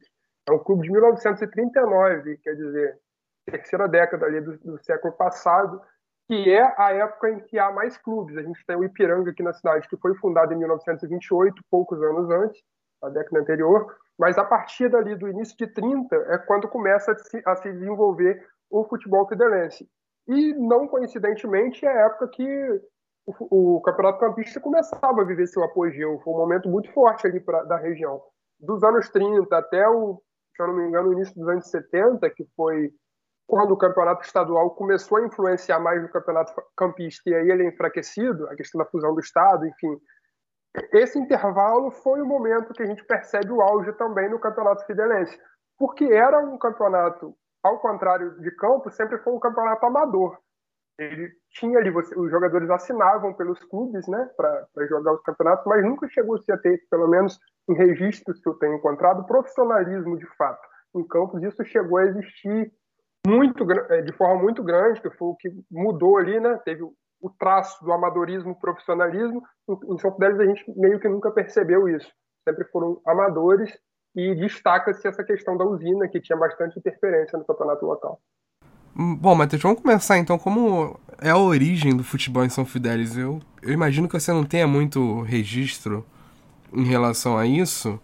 É 0.47 0.51
um 0.51 0.59
clube 0.59 0.83
de 0.83 0.91
1939, 0.91 2.37
quer 2.37 2.55
dizer, 2.55 2.99
terceira 3.45 3.87
década 3.87 4.25
ali 4.25 4.41
do, 4.41 4.57
do, 4.59 4.83
século 4.83 5.13
passado, 5.13 5.81
que 6.27 6.51
é 6.51 6.73
a 6.77 6.91
época 6.91 7.29
em 7.29 7.39
que 7.39 7.57
há 7.57 7.71
mais 7.71 7.97
clubes. 7.97 8.37
A 8.37 8.41
gente 8.41 8.63
tem 8.65 8.75
o 8.75 8.83
Ipiranga 8.83 9.31
aqui 9.31 9.43
na 9.43 9.53
cidade, 9.53 9.87
que 9.87 9.97
foi 9.97 10.15
fundado 10.15 10.53
em 10.53 10.57
1928, 10.57 11.63
poucos 11.69 12.01
anos 12.01 12.29
antes, 12.29 12.61
a 13.03 13.09
década 13.09 13.39
anterior, 13.39 13.95
mas 14.17 14.37
a 14.37 14.43
partir 14.43 14.89
dali 14.89 15.15
do 15.15 15.27
início 15.27 15.55
de 15.57 15.67
30 15.67 16.15
é 16.15 16.37
quando 16.37 16.67
começa 16.67 17.11
a 17.11 17.15
se, 17.15 17.41
a 17.45 17.55
se 17.55 17.71
desenvolver 17.71 18.45
o 18.69 18.83
futebol 18.85 19.27
fidelense. 19.27 19.87
E, 20.27 20.53
não 20.53 20.87
coincidentemente, 20.87 21.85
é 21.85 21.89
a 21.89 22.05
época 22.05 22.27
que 22.29 22.81
o, 23.27 23.75
o 23.77 23.81
Campeonato 23.81 24.19
Campista 24.19 24.59
começava 24.59 25.21
a 25.21 25.25
viver 25.25 25.47
seu 25.47 25.63
apogeu. 25.63 26.19
Foi 26.23 26.33
um 26.33 26.37
momento 26.37 26.69
muito 26.69 26.91
forte 26.93 27.27
ali 27.27 27.39
pra, 27.39 27.63
da 27.63 27.77
região. 27.77 28.21
Dos 28.59 28.83
anos 28.83 29.09
30 29.09 29.55
até 29.55 29.87
o, 29.87 30.21
se 30.55 30.61
eu 30.61 30.67
não 30.67 30.75
me 30.75 30.87
engano, 30.87 31.09
o 31.09 31.13
início 31.13 31.35
dos 31.35 31.47
anos 31.47 31.69
70, 31.69 32.29
que 32.29 32.45
foi 32.55 32.91
quando 33.47 33.71
o 33.71 33.77
campeonato 33.77 34.25
estadual 34.25 34.71
começou 34.71 35.17
a 35.17 35.25
influenciar 35.25 35.79
mais 35.79 36.01
no 36.01 36.09
campeonato 36.09 36.53
campista 36.75 37.29
e 37.29 37.35
aí 37.35 37.49
ele 37.49 37.63
é 37.63 37.67
enfraquecido, 37.67 38.47
a 38.47 38.55
questão 38.55 38.79
da 38.79 38.89
fusão 38.89 39.13
do 39.13 39.19
estado, 39.19 39.65
enfim. 39.67 39.99
Esse 40.91 41.19
intervalo 41.19 41.91
foi 41.91 42.21
o 42.21 42.25
momento 42.25 42.73
que 42.73 42.83
a 42.83 42.85
gente 42.85 43.03
percebe 43.05 43.51
o 43.51 43.61
auge 43.61 43.93
também 43.93 44.29
no 44.29 44.39
campeonato 44.39 44.85
fidelense, 44.85 45.37
porque 45.77 46.05
era 46.05 46.39
um 46.39 46.57
campeonato, 46.57 47.35
ao 47.63 47.79
contrário 47.79 48.39
de 48.41 48.51
campo, 48.55 48.89
sempre 48.89 49.17
foi 49.19 49.33
um 49.33 49.39
campeonato 49.39 49.85
amador 49.85 50.37
ele 50.97 51.29
tinha 51.51 51.77
ali, 51.77 51.89
você, 51.91 52.17
os 52.17 52.29
jogadores 52.31 52.69
assinavam 52.69 53.33
pelos 53.33 53.59
clubes, 53.65 54.07
né, 54.07 54.29
para 54.37 54.87
jogar 54.87 55.13
os 55.13 55.21
campeonatos, 55.21 55.65
mas 55.65 55.83
nunca 55.83 56.07
chegou 56.09 56.37
a 56.49 56.57
ter, 56.57 56.81
pelo 56.89 57.07
menos 57.07 57.39
em 57.69 57.73
registros 57.73 58.39
que 58.39 58.47
eu 58.47 58.53
tenho 58.55 58.75
encontrado, 58.75 59.25
profissionalismo 59.25 60.17
de 60.17 60.25
fato. 60.37 60.65
Em 60.95 61.05
Campos 61.05 61.43
isso 61.43 61.63
chegou 61.65 61.97
a 61.97 62.05
existir 62.05 62.71
muito 63.27 63.69
eh, 63.71 64.01
de 64.01 64.13
forma 64.13 64.41
muito 64.41 64.63
grande, 64.63 65.01
que 65.01 65.09
foi 65.09 65.29
o 65.29 65.35
que 65.35 65.49
mudou 65.69 66.17
ali, 66.17 66.39
né? 66.39 66.59
Teve 66.63 66.83
o 66.83 67.29
traço 67.39 67.83
do 67.83 67.91
amadorismo, 67.91 68.59
profissionalismo. 68.59 69.41
Em 69.89 69.97
São 69.97 70.13
Fidélis 70.13 70.39
a 70.39 70.45
gente 70.45 70.63
meio 70.79 70.99
que 70.99 71.09
nunca 71.09 71.31
percebeu 71.31 71.89
isso. 71.89 72.09
Sempre 72.47 72.65
foram 72.65 73.01
amadores 73.05 73.75
e 74.15 74.35
destaca-se 74.35 75.07
essa 75.07 75.23
questão 75.23 75.57
da 75.57 75.65
usina, 75.65 76.07
que 76.07 76.21
tinha 76.21 76.37
bastante 76.37 76.77
interferência 76.79 77.37
no 77.37 77.45
campeonato 77.45 77.85
local. 77.85 78.21
Bom, 78.97 79.35
Matheus, 79.35 79.61
vamos 79.61 79.81
começar 79.81 80.17
então. 80.17 80.37
Como 80.37 80.97
é 81.19 81.29
a 81.29 81.37
origem 81.37 81.93
do 81.97 82.01
futebol 82.01 82.45
em 82.45 82.49
São 82.49 82.65
Fidélis? 82.65 83.17
Eu, 83.17 83.41
eu 83.61 83.73
imagino 83.73 84.07
que 84.07 84.17
você 84.17 84.31
não 84.31 84.45
tenha 84.45 84.65
muito 84.65 85.21
registro 85.23 86.05
em 86.71 86.85
relação 86.85 87.37
a 87.37 87.45
isso, 87.45 87.99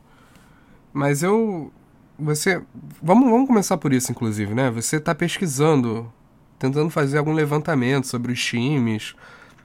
mas 0.91 1.23
eu. 1.23 1.71
Você. 2.19 2.61
Vamos, 3.01 3.29
vamos 3.29 3.47
começar 3.47 3.77
por 3.77 3.93
isso, 3.93 4.11
inclusive, 4.11 4.53
né? 4.53 4.69
Você 4.69 4.97
está 4.97 5.15
pesquisando, 5.15 6.11
tentando 6.59 6.89
fazer 6.89 7.19
algum 7.19 7.31
levantamento 7.31 8.05
sobre 8.07 8.33
os 8.33 8.43
times 8.43 9.15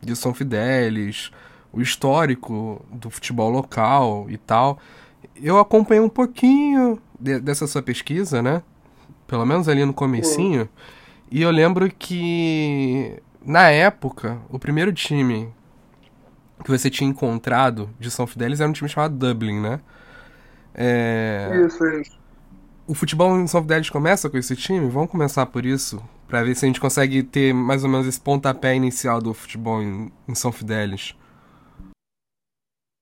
de 0.01 0.15
São 0.15 0.33
Fidélis, 0.33 1.33
o 1.73 1.83
histórico 1.83 2.85
do 2.89 3.11
futebol 3.11 3.51
local 3.51 4.27
e 4.29 4.37
tal. 4.37 4.79
Eu 5.35 5.59
acompanhei 5.59 6.01
um 6.01 6.09
pouquinho 6.09 7.01
de, 7.19 7.41
dessa 7.41 7.67
sua 7.67 7.83
pesquisa, 7.83 8.41
né? 8.41 8.63
Pelo 9.27 9.45
menos 9.45 9.69
ali 9.69 9.85
no 9.85 9.93
comecinho. 9.93 10.63
Uhum. 10.63 10.69
E 11.31 11.43
eu 11.43 11.51
lembro 11.51 11.91
que 11.91 13.21
na 13.45 13.71
época, 13.71 14.39
o 14.51 14.59
primeiro 14.59 14.93
time 14.93 15.55
que 16.65 16.71
você 16.71 16.91
tinha 16.91 17.09
encontrado 17.09 17.89
de 17.99 18.11
São 18.11 18.27
Fidélis 18.27 18.61
era 18.61 18.69
um 18.69 18.73
time 18.73 18.89
chamado 18.89 19.17
Dublin, 19.17 19.61
né? 19.61 19.81
É... 20.75 21.63
Isso, 21.65 21.87
isso. 21.87 22.19
O 22.89 22.95
futebol 22.95 23.37
em 23.39 23.47
São 23.47 23.63
Fidélis 23.63 23.91
começa 23.91 24.29
com 24.29 24.37
esse 24.37 24.55
time? 24.57 24.89
Vamos 24.89 25.11
começar 25.11 25.47
por 25.47 25.65
isso? 25.65 26.03
Pra 26.29 26.43
ver 26.43 26.55
se 26.55 26.65
a 26.65 26.69
gente 26.69 26.81
consegue 26.81 27.23
ter 27.23 27.53
mais 27.53 27.85
ou 27.85 27.91
menos 27.91 28.07
esse 28.07 28.21
pontapé 28.21 28.75
inicial 28.75 29.21
do 29.21 29.33
futebol 29.33 29.83
em, 29.83 30.13
em 30.29 30.35
São 30.35 30.51
Fidélis. 30.51 31.17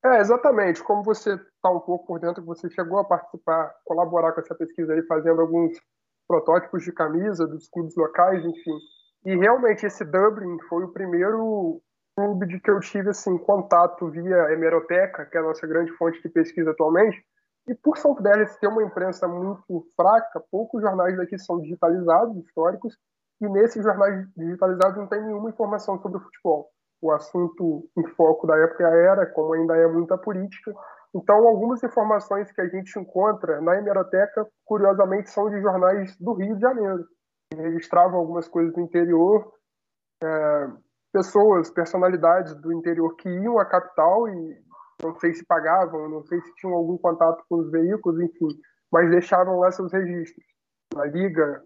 É, 0.05 0.21
exatamente. 0.21 0.83
Como 0.83 1.03
você 1.03 1.35
está 1.35 1.71
um 1.71 1.81
pouco 1.81 2.07
por 2.07 2.21
dentro, 2.21 2.45
você 2.45 2.69
chegou 2.71 2.99
a 2.99 3.05
participar, 3.05 3.75
colaborar 3.85 4.33
com 4.33 4.41
essa 4.41 4.55
pesquisa 4.55 4.93
aí, 4.93 5.03
fazendo 5.07 5.41
alguns 5.41 5.79
protótipos 6.27 6.85
de 6.85 6.93
camisa 6.93 7.47
dos 7.47 7.69
clubes 7.69 7.95
locais, 7.97 8.45
enfim. 8.45 8.79
E 9.27 9.37
realmente 9.37 9.87
esse 9.87 10.05
Dublin 10.05 10.59
foi 10.69 10.85
o 10.85 10.93
primeiro 10.93 11.81
clube 12.17 12.47
de 12.47 12.61
que 12.61 12.71
eu 12.71 12.79
tive 12.81 13.11
assim 13.11 13.37
contato 13.39 14.09
via 14.11 14.53
hemeroteca, 14.53 15.27
que 15.27 15.37
é 15.37 15.41
a 15.41 15.45
nossa 15.45 15.67
grande 15.67 15.93
fonte 15.97 16.23
de 16.23 16.29
pesquisa 16.29 16.71
atualmente. 16.71 17.25
E 17.67 17.75
por 17.75 17.97
São 17.97 18.15
Fidélis 18.15 18.57
ter 18.59 18.69
uma 18.69 18.83
imprensa 18.83 19.27
muito 19.27 19.87
fraca, 19.97 20.43
poucos 20.51 20.83
jornais 20.83 21.17
daqui 21.17 21.39
são 21.39 21.61
digitalizados, 21.61 22.37
históricos, 22.37 22.97
e 23.41 23.49
nesses 23.49 23.83
jornais 23.83 24.27
digitalizados 24.37 24.97
não 24.97 25.07
tem 25.07 25.23
nenhuma 25.23 25.51
informação 25.51 25.99
sobre 26.01 26.19
o 26.19 26.21
futebol. 26.21 26.71
O 27.05 27.13
assunto 27.13 27.87
em 27.99 28.07
foco 28.15 28.47
da 28.47 28.57
época 28.57 28.83
era, 28.85 29.27
como 29.27 29.53
ainda 29.53 29.77
é 29.77 29.87
muita 29.87 30.17
política, 30.17 30.75
então, 31.15 31.47
algumas 31.47 31.83
informações 31.83 32.51
que 32.51 32.61
a 32.61 32.67
gente 32.67 32.99
encontra 32.99 33.61
na 33.61 33.77
hemeroteca, 33.77 34.49
curiosamente, 34.65 35.31
são 35.31 35.49
de 35.49 35.61
jornais 35.61 36.17
do 36.17 36.33
Rio 36.33 36.57
de 36.57 36.63
Janeiro, 36.63 37.07
registravam 37.55 38.19
algumas 38.19 38.49
coisas 38.49 38.73
do 38.73 38.81
interior, 38.81 39.53
é, 40.25 40.69
pessoas, 41.13 41.71
personalidades 41.71 42.55
do 42.57 42.73
interior 42.73 43.15
que 43.17 43.29
iam 43.29 43.59
à 43.59 43.67
capital 43.67 44.27
e 44.27 44.65
não 45.03 45.15
sei 45.21 45.35
se 45.35 45.45
pagavam, 45.45 46.09
não 46.09 46.25
sei 46.25 46.41
se 46.41 46.55
tinham 46.57 46.75
algum 46.75 46.97
contato 46.97 47.45
com 47.49 47.59
os 47.59 47.71
veículos, 47.71 48.19
enfim, 48.21 48.49
mas 48.91 49.11
deixavam 49.11 49.59
lá 49.61 49.71
seus 49.71 49.93
registros. 49.93 50.45
Na 50.93 51.05
liga, 51.05 51.63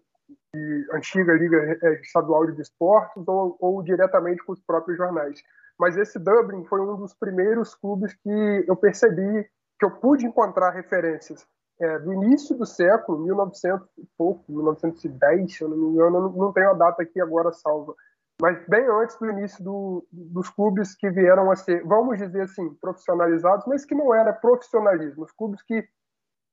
de, 0.54 0.86
antiga 0.92 1.32
liga 1.32 1.78
é, 1.82 2.00
estadual 2.00 2.46
de 2.46 2.60
esportes 2.60 3.26
ou, 3.26 3.56
ou 3.60 3.82
diretamente 3.82 4.42
com 4.44 4.52
os 4.52 4.60
próprios 4.60 4.98
jornais 4.98 5.42
mas 5.78 5.96
esse 5.96 6.18
Dublin 6.18 6.64
foi 6.64 6.80
um 6.80 6.96
dos 6.96 7.14
primeiros 7.14 7.74
clubes 7.74 8.12
que 8.14 8.64
eu 8.66 8.74
percebi 8.74 9.48
que 9.78 9.84
eu 9.84 9.92
pude 9.92 10.26
encontrar 10.26 10.70
referências 10.70 11.46
é, 11.80 11.98
do 12.00 12.12
início 12.12 12.56
do 12.56 12.66
século, 12.66 13.20
1900 13.20 13.86
e 13.96 14.08
pouco, 14.16 14.44
1910, 14.50 15.56
se 15.56 15.62
eu 15.62 15.68
não 15.68 15.76
me 15.76 15.86
engano, 15.92 16.20
não, 16.22 16.30
não 16.30 16.52
tenho 16.52 16.70
a 16.70 16.74
data 16.74 17.02
aqui 17.04 17.20
agora 17.20 17.52
salva, 17.52 17.94
mas 18.42 18.58
bem 18.66 18.84
antes 18.88 19.16
do 19.16 19.30
início 19.30 19.62
do, 19.62 20.04
dos 20.10 20.50
clubes 20.50 20.96
que 20.96 21.08
vieram 21.08 21.48
a 21.52 21.54
ser, 21.54 21.84
vamos 21.84 22.18
dizer 22.18 22.42
assim, 22.42 22.74
profissionalizados, 22.74 23.64
mas 23.68 23.84
que 23.84 23.94
não 23.94 24.12
era 24.12 24.32
profissionalismo, 24.32 25.22
os 25.22 25.32
clubes 25.32 25.62
que 25.62 25.88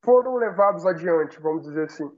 foram 0.03 0.35
levados 0.35 0.85
adiante, 0.85 1.41
vamos 1.41 1.63
dizer 1.63 1.85
assim. 1.85 2.11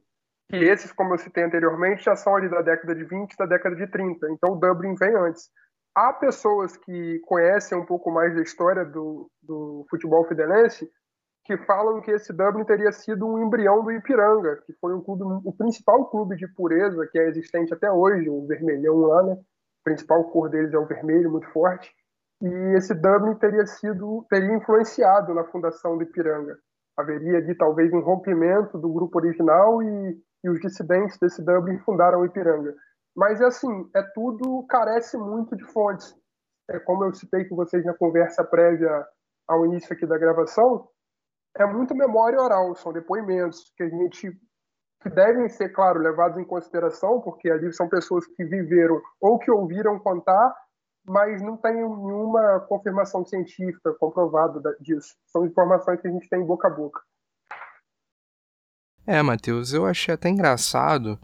Que 0.50 0.58
esses, 0.58 0.92
como 0.92 1.14
eu 1.14 1.18
citei 1.18 1.44
anteriormente, 1.44 2.04
já 2.04 2.16
são 2.16 2.36
ali 2.36 2.50
da 2.50 2.62
década 2.62 2.96
de 2.96 3.04
20, 3.04 3.36
da 3.38 3.46
década 3.46 3.76
de 3.76 3.88
30. 3.88 4.32
Então 4.32 4.54
o 4.54 4.60
Dublin 4.60 4.96
vem 4.96 5.16
antes 5.16 5.50
há 5.98 6.14
pessoas 6.14 6.78
que 6.78 7.20
conhecem 7.26 7.76
um 7.76 7.84
pouco 7.84 8.12
mais 8.12 8.36
da 8.36 8.42
história 8.44 8.86
do, 8.86 9.32
do 9.42 9.84
futebol 9.90 10.24
fidelense 10.28 10.88
que 11.44 11.58
falam 11.60 12.02
que 12.02 12.12
esse 12.12 12.32
Dublin 12.32 12.66
teria 12.66 12.92
sido 12.92 13.26
um 13.26 13.42
embrião 13.42 13.84
do 13.84 13.92
Ipiranga, 13.92 14.62
que 14.66 14.74
foi 14.74 14.94
um 14.94 15.02
clube, 15.02 15.24
o 15.24 15.54
principal 15.54 16.06
clube 16.10 16.36
de 16.36 16.48
pureza 16.50 17.08
que 17.10 17.18
é 17.18 17.30
existente 17.30 17.74
até 17.74 17.90
hoje, 17.90 18.30
o 18.30 18.46
vermelhão 18.46 18.98
lá, 18.98 19.24
né? 19.24 19.34
A 19.34 19.84
principal 19.86 20.26
cor 20.26 20.50
deles 20.50 20.74
é 20.74 20.78
o 20.78 20.86
vermelho, 20.86 21.32
muito 21.32 21.48
forte. 21.52 21.90
e 22.44 22.78
esse 22.78 22.94
Dublin 22.94 23.34
teria 23.36 23.66
sido 23.66 24.24
teria 24.30 24.54
influenciado 24.54 25.34
na 25.34 25.46
fundação 25.46 25.98
do 25.98 26.04
Ipiranga. 26.04 26.60
Haveria 26.96 27.38
ali 27.38 27.56
talvez 27.56 27.92
um 27.92 28.02
rompimento 28.02 28.78
do 28.78 28.92
grupo 28.92 29.18
original 29.18 29.82
e, 29.82 30.18
e 30.44 30.50
os 30.50 30.60
dissidentes 30.60 31.18
desse 31.18 31.44
Dublin 31.44 31.80
fundaram 31.80 32.20
o 32.20 32.26
Ipiranga. 32.26 32.74
Mas 33.16 33.42
assim, 33.42 33.90
é 33.96 34.02
tudo 34.14 34.66
carece 34.70 35.18
muito 35.18 35.56
de 35.56 35.66
fontes. 35.66 36.16
É 36.70 36.80
como 36.80 37.06
eu 37.06 37.14
citei 37.14 37.46
com 37.46 37.56
vocês 37.56 37.84
na 37.86 37.94
conversa 37.94 38.44
prévia 38.44 39.06
ao 39.48 39.66
início 39.66 39.94
aqui 39.94 40.06
da 40.06 40.18
gravação, 40.18 40.88
é 41.56 41.66
muito 41.66 41.96
memória 41.96 42.40
oral, 42.40 42.76
são 42.76 42.94
depoimentos 42.94 43.72
que 43.76 43.84
a 43.84 43.90
gente 43.90 44.32
que 45.02 45.10
devem 45.12 45.48
ser, 45.48 45.70
claro, 45.70 46.00
levados 46.00 46.40
em 46.40 46.44
consideração, 46.44 47.22
porque 47.22 47.50
ali 47.50 47.72
são 47.72 47.88
pessoas 47.88 48.26
que 48.26 48.44
viveram 48.44 49.00
ou 49.22 49.38
que 49.38 49.50
ouviram 49.52 50.00
contar, 50.00 50.56
mas 51.08 51.42
não 51.42 51.56
tem 51.56 51.76
nenhuma 51.76 52.60
confirmação 52.62 53.24
científica 53.24 53.94
comprovada 53.94 54.60
disso. 54.80 55.16
São 55.28 55.46
informações 55.46 56.02
que 56.02 56.08
a 56.08 56.12
gente 56.12 56.28
tem 56.28 56.44
boca 56.44 56.68
a 56.68 56.72
boca. 56.72 57.00
É, 59.08 59.22
Matheus, 59.22 59.72
eu 59.72 59.86
achei 59.86 60.14
até 60.14 60.28
engraçado. 60.28 61.18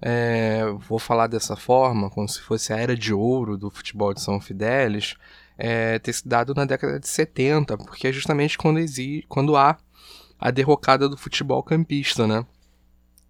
É, 0.00 0.62
vou 0.88 1.00
falar 1.00 1.26
dessa 1.26 1.56
forma, 1.56 2.08
como 2.08 2.28
se 2.28 2.40
fosse 2.40 2.72
a 2.72 2.76
era 2.76 2.96
de 2.96 3.12
ouro 3.12 3.58
do 3.58 3.70
futebol 3.70 4.14
de 4.14 4.20
São 4.20 4.40
Fidélis, 4.40 5.16
é, 5.58 5.98
ter 5.98 6.12
se 6.12 6.28
dado 6.28 6.54
na 6.54 6.64
década 6.64 7.00
de 7.00 7.08
70, 7.08 7.76
porque 7.78 8.06
é 8.06 8.12
justamente 8.12 8.56
quando, 8.56 8.78
existe, 8.78 9.26
quando 9.28 9.56
há 9.56 9.76
a 10.38 10.50
derrocada 10.52 11.08
do 11.08 11.16
futebol 11.16 11.60
campista, 11.62 12.24
né? 12.26 12.46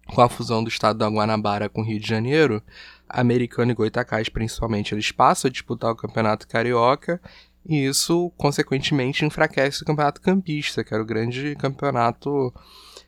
Com 0.07 0.21
a 0.21 0.29
fusão 0.29 0.63
do 0.63 0.69
estado 0.69 0.99
da 0.99 1.07
Guanabara 1.07 1.67
com 1.67 1.81
o 1.81 1.83
Rio 1.83 1.99
de 1.99 2.07
Janeiro, 2.07 2.61
Americano 3.09 3.71
e 3.71 3.75
Goitacás, 3.75 4.29
principalmente, 4.29 4.93
eles 4.93 5.11
passam 5.11 5.49
a 5.49 5.51
disputar 5.51 5.91
o 5.91 5.95
Campeonato 5.95 6.47
Carioca 6.47 7.19
e 7.67 7.87
isso, 7.87 8.31
consequentemente, 8.37 9.25
enfraquece 9.25 9.81
o 9.81 9.85
Campeonato 9.85 10.21
Campista, 10.21 10.83
que 10.83 10.93
era 10.93 11.01
o 11.01 11.05
grande 11.05 11.55
campeonato 11.55 12.53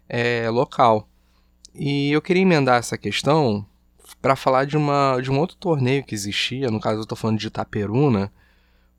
é, 0.08 0.50
local. 0.50 1.08
E 1.74 2.12
eu 2.12 2.22
queria 2.22 2.42
emendar 2.42 2.80
essa 2.80 2.98
questão 2.98 3.66
para 4.22 4.36
falar 4.36 4.66
de, 4.66 4.78
uma, 4.78 5.20
de 5.22 5.32
um 5.32 5.40
outro 5.40 5.58
torneio 5.58 6.04
que 6.04 6.16
existia, 6.16 6.72
no 6.72 6.80
caso 6.80 6.98
eu 6.98 7.04
estou 7.04 7.18
falando 7.18 7.40
de 7.40 7.48
Itaperuna, 7.48 8.32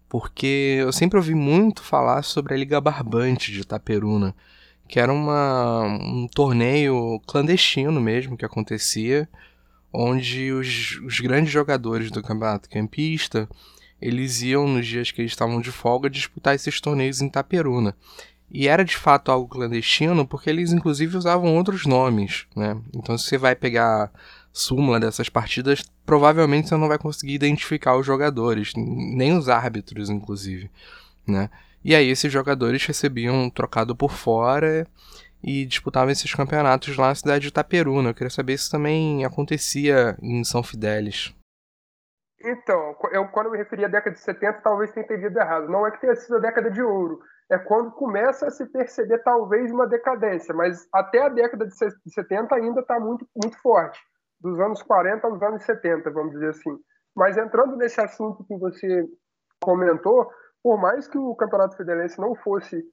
porque 0.08 0.78
eu 0.80 0.92
sempre 0.92 1.18
ouvi 1.18 1.34
muito 1.34 1.82
falar 1.82 2.22
sobre 2.22 2.54
a 2.54 2.56
Liga 2.56 2.80
Barbante 2.80 3.52
de 3.52 3.60
Itaperuna, 3.60 4.34
que 4.86 4.98
era 4.98 5.12
uma, 5.12 5.82
um 5.84 6.26
torneio 6.28 7.20
clandestino 7.26 8.00
mesmo 8.00 8.36
que 8.36 8.44
acontecia, 8.44 9.28
onde 9.92 10.52
os, 10.52 11.00
os 11.04 11.20
grandes 11.20 11.52
jogadores 11.52 12.10
do 12.10 12.22
campeonato 12.22 12.68
campista 12.68 13.48
eles 14.00 14.42
iam 14.42 14.66
nos 14.68 14.86
dias 14.86 15.10
que 15.10 15.20
eles 15.20 15.32
estavam 15.32 15.60
de 15.60 15.72
folga 15.72 16.08
disputar 16.08 16.54
esses 16.54 16.80
torneios 16.80 17.20
em 17.20 17.26
Itaperuna. 17.26 17.96
E 18.50 18.66
era 18.66 18.84
de 18.84 18.96
fato 18.96 19.30
algo 19.30 19.48
clandestino 19.48 20.26
porque 20.26 20.48
eles 20.48 20.72
inclusive 20.72 21.16
usavam 21.16 21.54
outros 21.56 21.84
nomes, 21.84 22.46
né? 22.56 22.80
Então 22.94 23.16
se 23.18 23.24
você 23.24 23.38
vai 23.38 23.54
pegar 23.54 24.10
súmula 24.52 24.98
dessas 24.98 25.28
partidas, 25.28 25.82
provavelmente 26.04 26.68
você 26.68 26.76
não 26.76 26.88
vai 26.88 26.98
conseguir 26.98 27.34
identificar 27.34 27.96
os 27.96 28.06
jogadores, 28.06 28.72
nem 28.74 29.36
os 29.36 29.48
árbitros, 29.48 30.10
inclusive, 30.10 30.70
né? 31.26 31.50
E 31.84 31.94
aí 31.94 32.08
esses 32.08 32.32
jogadores 32.32 32.84
recebiam 32.84 33.48
trocado 33.50 33.94
por 33.94 34.10
fora 34.10 34.86
e 35.42 35.64
disputavam 35.64 36.10
esses 36.10 36.34
campeonatos 36.34 36.96
lá 36.96 37.08
na 37.08 37.14
cidade 37.14 37.42
de 37.42 37.48
Itaperuna. 37.48 38.10
Eu 38.10 38.14
queria 38.14 38.30
saber 38.30 38.58
se 38.58 38.70
também 38.70 39.24
acontecia 39.24 40.16
em 40.20 40.42
São 40.42 40.62
Fidélis. 40.62 41.34
Então, 42.40 42.96
eu, 43.12 43.26
quando 43.28 43.46
eu 43.46 43.52
me 43.52 43.58
referi 43.58 43.84
à 43.84 43.88
década 43.88 44.14
de 44.14 44.20
70, 44.20 44.60
talvez 44.62 44.92
tenha 44.92 45.04
entendido 45.04 45.38
errado. 45.38 45.68
Não 45.68 45.86
é 45.86 45.90
que 45.90 46.00
tenha 46.00 46.14
sido 46.14 46.36
a 46.36 46.40
década 46.40 46.70
de 46.70 46.82
ouro. 46.82 47.20
É 47.50 47.58
quando 47.58 47.92
começa 47.92 48.46
a 48.46 48.50
se 48.50 48.66
perceber 48.66 49.18
talvez 49.18 49.70
uma 49.70 49.86
decadência, 49.86 50.54
mas 50.54 50.86
até 50.92 51.22
a 51.22 51.28
década 51.28 51.66
de 51.66 51.74
70 51.74 52.54
ainda 52.54 52.80
está 52.80 53.00
muito, 53.00 53.26
muito 53.34 53.58
forte 53.62 53.98
dos 54.40 54.60
anos 54.60 54.82
40 54.82 55.26
aos 55.26 55.42
anos 55.42 55.64
70, 55.64 56.10
vamos 56.10 56.32
dizer 56.32 56.50
assim. 56.50 56.78
Mas 57.16 57.36
entrando 57.36 57.76
nesse 57.76 58.00
assunto 58.00 58.44
que 58.44 58.56
você 58.56 59.06
comentou, 59.60 60.30
por 60.62 60.78
mais 60.78 61.08
que 61.08 61.18
o 61.18 61.34
Campeonato 61.34 61.76
Federense 61.76 62.20
não 62.20 62.34
fosse 62.36 62.84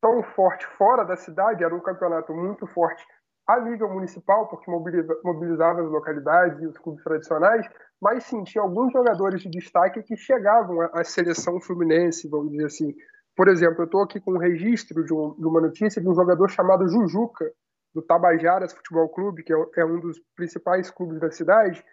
tão 0.00 0.22
forte 0.22 0.66
fora 0.76 1.04
da 1.04 1.16
cidade, 1.16 1.64
era 1.64 1.74
um 1.74 1.80
campeonato 1.80 2.34
muito 2.34 2.66
forte 2.66 3.04
a 3.46 3.60
nível 3.60 3.88
municipal, 3.88 4.48
porque 4.48 4.70
mobiliza, 4.70 5.16
mobilizava 5.24 5.80
as 5.80 5.90
localidades 5.90 6.60
e 6.60 6.66
os 6.66 6.78
clubes 6.78 7.02
tradicionais, 7.02 7.68
mas 8.00 8.24
sim, 8.24 8.42
tinha 8.44 8.62
alguns 8.62 8.92
jogadores 8.92 9.42
de 9.42 9.50
destaque 9.50 10.02
que 10.02 10.16
chegavam 10.16 10.80
à 10.92 11.04
seleção 11.04 11.60
fluminense, 11.60 12.28
vamos 12.28 12.50
dizer 12.50 12.66
assim. 12.66 12.94
Por 13.36 13.48
exemplo, 13.48 13.82
eu 13.82 13.86
estou 13.86 14.02
aqui 14.02 14.20
com 14.20 14.32
um 14.32 14.38
registro 14.38 15.04
de, 15.04 15.12
um, 15.12 15.34
de 15.34 15.46
uma 15.46 15.60
notícia 15.60 16.00
de 16.00 16.08
um 16.08 16.14
jogador 16.14 16.48
chamado 16.48 16.88
Jujuca, 16.88 17.50
do 17.94 18.02
Tabajaras 18.02 18.72
Futebol 18.72 19.08
Clube, 19.08 19.42
que 19.42 19.52
é, 19.52 19.56
é 19.76 19.84
um 19.84 20.00
dos 20.00 20.18
principais 20.34 20.90
clubes 20.90 21.20
da 21.20 21.30
cidade, 21.30 21.84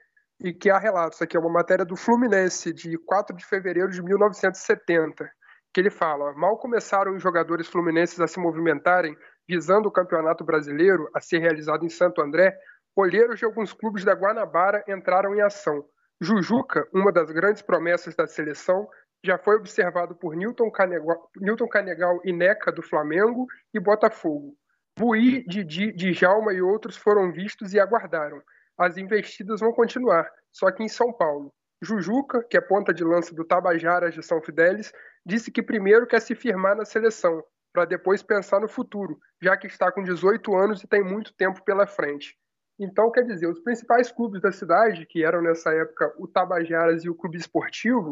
e 0.41 0.53
que 0.53 0.69
há 0.69 0.77
relatos. 0.77 1.21
Aqui 1.21 1.35
é 1.35 1.39
uma 1.39 1.49
matéria 1.49 1.85
do 1.85 1.95
Fluminense, 1.95 2.73
de 2.73 2.97
4 2.97 3.35
de 3.35 3.45
fevereiro 3.45 3.91
de 3.91 4.01
1970, 4.01 5.29
que 5.73 5.81
ele 5.81 5.89
fala: 5.89 6.33
mal 6.33 6.57
começaram 6.57 7.15
os 7.15 7.21
jogadores 7.21 7.67
fluminenses 7.67 8.19
a 8.19 8.27
se 8.27 8.39
movimentarem 8.39 9.15
visando 9.47 9.89
o 9.89 9.91
Campeonato 9.91 10.43
Brasileiro 10.43 11.09
a 11.13 11.19
ser 11.19 11.39
realizado 11.39 11.83
em 11.83 11.89
Santo 11.89 12.21
André, 12.21 12.55
olheiros 12.95 13.39
de 13.39 13.45
alguns 13.45 13.73
clubes 13.73 14.03
da 14.05 14.13
Guanabara 14.13 14.83
entraram 14.87 15.35
em 15.35 15.41
ação. 15.41 15.83
Jujuca, 16.21 16.87
uma 16.93 17.11
das 17.11 17.31
grandes 17.31 17.61
promessas 17.61 18.15
da 18.15 18.27
seleção, 18.27 18.87
já 19.23 19.37
foi 19.37 19.55
observado 19.55 20.15
por 20.15 20.35
Newton 20.35 20.71
Canegal, 20.71 21.29
Newton 21.35 21.67
Canegal 21.67 22.19
e 22.23 22.31
Neca 22.31 22.71
do 22.71 22.81
Flamengo 22.81 23.47
e 23.73 23.79
Botafogo. 23.79 24.55
Buí, 24.97 25.45
Didi, 25.47 25.91
Djalma 25.93 26.53
e 26.53 26.61
outros 26.61 26.97
foram 26.97 27.31
vistos 27.31 27.73
e 27.73 27.79
aguardaram. 27.79 28.41
As 28.77 28.97
investidas 28.97 29.59
vão 29.59 29.71
continuar, 29.73 30.29
só 30.51 30.71
que 30.71 30.83
em 30.83 30.87
São 30.87 31.11
Paulo. 31.11 31.53
Jujuca, 31.81 32.43
que 32.43 32.57
é 32.57 32.61
ponta 32.61 32.93
de 32.93 33.03
lança 33.03 33.33
do 33.33 33.45
Tabajaras 33.45 34.13
de 34.13 34.21
São 34.21 34.41
Fidélis, 34.41 34.91
disse 35.25 35.51
que 35.51 35.63
primeiro 35.63 36.05
quer 36.05 36.19
se 36.21 36.35
firmar 36.35 36.75
na 36.75 36.83
seleção, 36.83 37.41
para 37.73 37.85
depois 37.85 38.21
pensar 38.21 38.59
no 38.59 38.67
futuro, 38.67 39.17
já 39.41 39.55
que 39.55 39.67
está 39.67 39.91
com 39.91 40.03
18 40.03 40.55
anos 40.55 40.83
e 40.83 40.87
tem 40.87 41.03
muito 41.03 41.33
tempo 41.33 41.63
pela 41.63 41.87
frente. 41.87 42.35
Então, 42.77 43.11
quer 43.11 43.23
dizer, 43.23 43.47
os 43.47 43.59
principais 43.59 44.11
clubes 44.11 44.41
da 44.41 44.51
cidade, 44.51 45.05
que 45.05 45.23
eram 45.23 45.41
nessa 45.41 45.73
época 45.73 46.13
o 46.17 46.27
Tabajaras 46.27 47.03
e 47.03 47.09
o 47.09 47.15
Clube 47.15 47.37
Esportivo, 47.37 48.11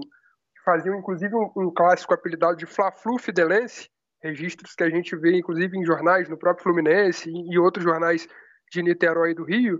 faziam 0.67 0.99
inclusive 0.99 1.33
um, 1.33 1.49
um 1.55 1.73
clássico 1.73 2.13
apelidado 2.13 2.57
de 2.57 2.65
Fla-Flu 2.65 3.17
Fidelense, 3.17 3.89
registros 4.21 4.75
que 4.75 4.83
a 4.83 4.89
gente 4.89 5.15
vê 5.15 5.37
inclusive 5.37 5.77
em 5.77 5.85
jornais, 5.85 6.27
no 6.27 6.37
próprio 6.37 6.63
Fluminense 6.63 7.31
e 7.31 7.57
outros 7.57 7.85
jornais 7.85 8.27
de 8.69 8.83
Niterói 8.83 9.31
e 9.31 9.35
do 9.35 9.45
Rio, 9.45 9.79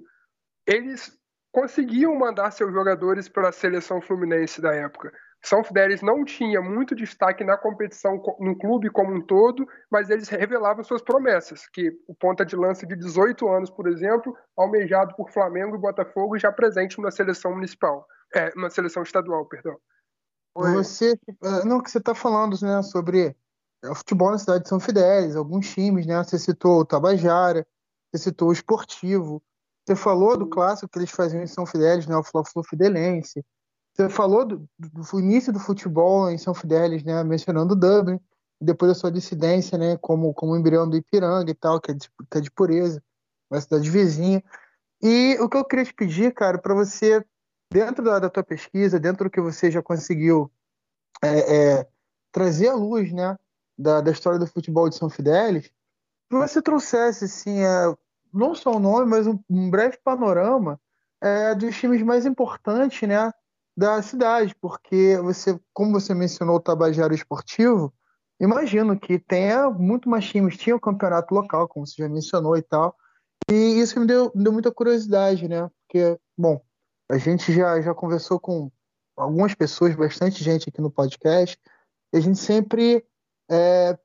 eles 0.65 1.11
conseguiam 1.51 2.15
mandar 2.15 2.51
seus 2.51 2.71
jogadores 2.71 3.27
para 3.27 3.49
a 3.49 3.51
seleção 3.51 4.01
fluminense 4.01 4.61
da 4.61 4.73
época. 4.73 5.11
São 5.43 5.61
Fidélis 5.61 6.01
não 6.01 6.23
tinha 6.23 6.61
muito 6.61 6.95
destaque 6.95 7.43
na 7.43 7.57
competição 7.57 8.21
no 8.39 8.57
clube 8.57 8.89
como 8.89 9.13
um 9.13 9.21
todo, 9.21 9.67
mas 9.91 10.09
eles 10.09 10.29
revelavam 10.29 10.83
suas 10.83 11.01
promessas, 11.01 11.67
que 11.67 11.91
o 12.07 12.15
ponta 12.15 12.45
de 12.45 12.55
lança 12.55 12.87
de 12.87 12.95
18 12.95 13.45
anos, 13.49 13.69
por 13.69 13.87
exemplo, 13.87 14.35
almejado 14.55 15.15
por 15.15 15.29
Flamengo 15.31 15.75
e 15.75 15.79
Botafogo, 15.79 16.37
já 16.37 16.51
presente 16.51 16.99
na 17.01 17.11
seleção 17.11 17.53
municipal, 17.53 18.05
é, 18.33 18.51
na 18.55 18.69
seleção 18.69 19.03
estadual, 19.03 19.45
perdão. 19.45 19.77
Você, 20.57 21.19
é, 21.43 21.65
não, 21.65 21.81
que 21.81 21.91
você 21.91 21.97
está 21.97 22.15
falando, 22.15 22.57
né, 22.61 22.81
sobre 22.81 23.35
é 23.83 23.89
o 23.89 23.95
futebol 23.95 24.31
na 24.31 24.37
cidade 24.37 24.63
de 24.63 24.69
São 24.69 24.79
Fidélis, 24.79 25.35
alguns 25.35 25.69
times, 25.69 26.05
né? 26.05 26.17
Você 26.23 26.39
citou 26.39 26.79
o 26.79 26.85
Tabajara, 26.85 27.65
você 28.11 28.23
citou 28.23 28.49
o 28.49 28.51
Esportivo, 28.51 29.41
você 29.85 29.95
falou 29.95 30.35
do 30.37 30.47
clássico 30.47 30.89
que 30.89 30.99
eles 30.99 31.11
faziam 31.11 31.43
em 31.43 31.47
São 31.47 31.65
Fidélis, 31.65 32.07
né? 32.07 32.17
O 32.17 32.23
Fla-Flu 32.23 32.63
Fidelense. 32.63 33.45
Você 33.93 34.09
falou 34.09 34.45
do, 34.45 34.69
do, 34.77 35.19
início 35.19 35.53
do 35.53 35.59
futebol 35.59 36.29
em 36.29 36.37
São 36.37 36.53
Fidélis, 36.53 37.03
né? 37.03 37.23
Mencionando 37.23 37.73
o 37.73 37.77
Dublin, 37.77 38.19
depois 38.59 38.91
da 38.91 38.95
sua 38.95 39.11
dissidência, 39.11 39.77
né? 39.77 39.97
Como, 39.97 40.33
como 40.33 40.53
o 40.53 40.57
embrião 40.57 40.89
do 40.89 40.97
Ipiranga 40.97 41.49
e 41.51 41.55
tal, 41.55 41.79
que 41.79 41.91
é 41.91 41.93
de, 41.93 42.09
que 42.29 42.37
é 42.37 42.41
de 42.41 42.51
pureza, 42.51 43.01
uma 43.49 43.61
cidade 43.61 43.89
vizinha. 43.89 44.43
E 45.01 45.37
o 45.39 45.47
que 45.47 45.57
eu 45.57 45.65
queria 45.65 45.85
te 45.85 45.93
pedir, 45.93 46.33
cara, 46.33 46.57
para 46.57 46.73
você, 46.73 47.23
dentro 47.71 48.03
da, 48.03 48.19
da, 48.19 48.29
tua 48.29 48.43
pesquisa, 48.43 48.99
dentro 48.99 49.25
do 49.25 49.29
que 49.29 49.41
você 49.41 49.69
já 49.69 49.81
conseguiu 49.81 50.51
é, 51.23 51.79
é, 51.79 51.87
trazer 52.31 52.69
à 52.69 52.73
luz, 52.73 53.11
né? 53.11 53.37
da, 53.77 54.01
da 54.01 54.11
história 54.11 54.39
do 54.39 54.47
futebol 54.47 54.89
de 54.89 54.95
São 54.95 55.09
Fidélis, 55.09 55.67
que 56.29 56.35
você 56.35 56.61
trouxesse 56.61 57.25
assim, 57.25 57.61
é, 57.61 57.95
não 58.33 58.55
só 58.55 58.71
o 58.71 58.79
nome, 58.79 59.05
mas 59.05 59.27
um, 59.27 59.39
um 59.49 59.69
breve 59.69 59.97
panorama 60.03 60.79
é, 61.21 61.53
dos 61.53 61.77
times 61.77 62.01
mais 62.01 62.25
importantes 62.25 63.07
né, 63.07 63.31
da 63.75 64.01
cidade, 64.01 64.55
porque 64.59 65.17
você, 65.21 65.59
como 65.73 65.91
você 65.91 66.13
mencionou 66.13 66.55
o 66.55 66.61
Tabajara 66.61 67.13
Esportivo, 67.13 67.93
imagino 68.39 68.99
que 68.99 69.19
tenha 69.19 69.69
muito 69.69 70.09
mais 70.09 70.25
times, 70.25 70.57
tinha 70.57 70.75
o 70.75 70.81
campeonato 70.81 71.33
local, 71.33 71.67
como 71.67 71.85
você 71.85 72.01
já 72.01 72.09
mencionou 72.09 72.57
e 72.57 72.61
tal, 72.61 72.95
e 73.49 73.79
isso 73.79 73.99
me 73.99 74.07
deu, 74.07 74.31
me 74.35 74.43
deu 74.43 74.51
muita 74.51 74.71
curiosidade, 74.71 75.47
né? 75.47 75.69
Porque, 75.87 76.19
bom, 76.37 76.61
a 77.09 77.17
gente 77.17 77.53
já, 77.53 77.81
já 77.81 77.93
conversou 77.93 78.39
com 78.39 78.71
algumas 79.15 79.55
pessoas, 79.55 79.95
bastante 79.95 80.43
gente 80.43 80.69
aqui 80.69 80.81
no 80.81 80.91
podcast, 80.91 81.57
E 82.13 82.17
a 82.17 82.19
gente 82.19 82.39
sempre 82.39 83.05
é, 83.49 83.97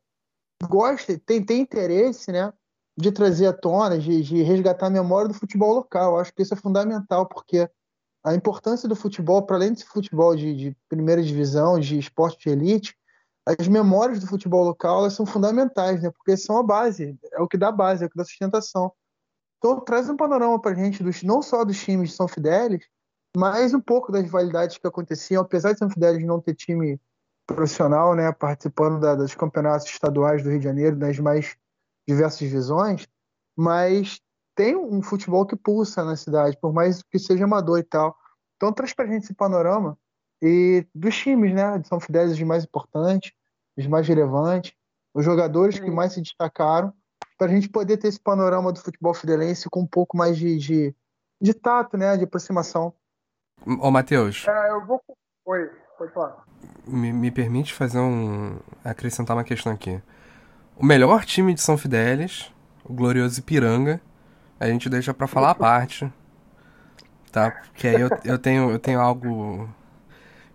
gosta, 0.68 1.18
tem, 1.18 1.44
tem 1.44 1.60
interesse, 1.60 2.32
né, 2.32 2.52
de 2.96 3.10
trazer 3.10 3.46
à 3.46 3.52
tona, 3.52 3.98
de, 3.98 4.22
de 4.22 4.42
resgatar 4.42 4.86
a 4.86 4.90
memória 4.90 5.28
do 5.28 5.34
futebol 5.34 5.74
local. 5.74 6.12
Eu 6.14 6.20
acho 6.20 6.32
que 6.32 6.42
isso 6.42 6.54
é 6.54 6.56
fundamental, 6.56 7.26
porque 7.26 7.68
a 8.24 8.34
importância 8.34 8.88
do 8.88 8.94
futebol, 8.94 9.42
para 9.42 9.56
além 9.56 9.72
desse 9.72 9.84
futebol 9.84 10.36
de, 10.36 10.54
de, 10.54 10.76
primeira 10.88 11.22
divisão, 11.22 11.78
de 11.80 11.98
esporte 11.98 12.44
de 12.44 12.50
elite, 12.50 12.96
as 13.44 13.66
memórias 13.66 14.20
do 14.20 14.26
futebol 14.28 14.64
local 14.64 15.00
elas 15.00 15.14
são 15.14 15.26
fundamentais, 15.26 16.00
né? 16.00 16.10
Porque 16.10 16.36
são 16.36 16.58
a 16.58 16.62
base, 16.62 17.18
é 17.32 17.40
o 17.40 17.48
que 17.48 17.58
dá 17.58 17.72
base, 17.72 18.04
é 18.04 18.06
o 18.06 18.10
que 18.10 18.16
dá 18.16 18.24
sustentação. 18.24 18.92
Então 19.62 19.78
traz 19.78 20.10
um 20.10 20.16
panorama 20.16 20.60
para 20.60 20.72
a 20.72 20.74
gente, 20.74 21.04
dos, 21.04 21.22
não 21.22 21.40
só 21.40 21.64
dos 21.64 21.80
times 21.80 22.10
de 22.10 22.16
São 22.16 22.26
Fidélis, 22.26 22.84
mas 23.36 23.72
um 23.72 23.80
pouco 23.80 24.10
das 24.10 24.24
rivalidades 24.24 24.76
que 24.76 24.86
aconteciam, 24.88 25.40
apesar 25.40 25.72
de 25.72 25.78
São 25.78 25.88
Fidélis 25.88 26.26
não 26.26 26.40
ter 26.40 26.52
time 26.56 27.00
profissional, 27.46 28.16
né, 28.16 28.32
participando 28.32 28.98
da, 28.98 29.14
dos 29.14 29.36
campeonatos 29.36 29.86
estaduais 29.86 30.42
do 30.42 30.50
Rio 30.50 30.58
de 30.58 30.64
Janeiro, 30.64 30.96
das 30.96 31.16
mais 31.20 31.56
diversas 32.08 32.40
divisões, 32.40 33.06
mas 33.56 34.20
tem 34.56 34.74
um 34.74 35.00
futebol 35.00 35.46
que 35.46 35.54
pulsa 35.54 36.04
na 36.04 36.16
cidade, 36.16 36.58
por 36.60 36.72
mais 36.72 37.00
que 37.00 37.18
seja 37.18 37.44
amador 37.44 37.78
e 37.78 37.84
tal. 37.84 38.16
Então 38.56 38.72
traz 38.72 38.92
pra 38.92 39.06
gente 39.06 39.22
esse 39.22 39.34
panorama 39.34 39.96
e 40.42 40.84
dos 40.92 41.16
times, 41.16 41.54
né, 41.54 41.78
de 41.78 41.86
São 41.86 42.00
Fidélis 42.00 42.32
os 42.32 42.42
mais 42.42 42.64
importantes, 42.64 43.32
os 43.78 43.86
mais 43.86 44.08
relevantes, 44.08 44.72
os 45.14 45.24
jogadores 45.24 45.78
que 45.78 45.90
mais 45.90 46.14
se 46.14 46.20
destacaram, 46.20 46.92
para 47.42 47.50
a 47.50 47.54
gente 47.56 47.68
poder 47.68 47.96
ter 47.96 48.06
esse 48.06 48.20
panorama 48.20 48.72
do 48.72 48.78
futebol 48.78 49.12
fidelense 49.12 49.68
com 49.68 49.80
um 49.80 49.86
pouco 49.86 50.16
mais 50.16 50.36
de, 50.36 50.56
de, 50.56 50.94
de 51.40 51.52
tato, 51.52 51.96
né, 51.96 52.16
de 52.16 52.22
aproximação. 52.22 52.94
Ô, 53.80 53.90
Matheus. 53.90 54.46
É, 54.46 54.70
eu 54.70 54.86
vou... 54.86 55.02
Oi, 55.46 55.68
pode 55.98 56.12
falar. 56.12 56.44
Me, 56.86 57.12
me 57.12 57.32
permite 57.32 57.74
fazer 57.74 57.98
um... 57.98 58.56
acrescentar 58.84 59.36
uma 59.36 59.42
questão 59.42 59.72
aqui. 59.72 60.00
O 60.76 60.86
melhor 60.86 61.24
time 61.24 61.52
de 61.52 61.60
São 61.60 61.76
Fidélis, 61.76 62.54
o 62.84 62.92
glorioso 62.92 63.40
Ipiranga, 63.40 64.00
a 64.60 64.68
gente 64.68 64.88
deixa 64.88 65.12
para 65.12 65.26
falar 65.26 65.50
a 65.50 65.54
parte. 65.56 66.12
Tá? 67.32 67.50
Porque 67.50 67.88
aí 67.88 68.00
eu, 68.00 68.08
eu, 68.24 68.38
tenho, 68.38 68.70
eu 68.70 68.78
tenho 68.78 69.00
algo. 69.00 69.68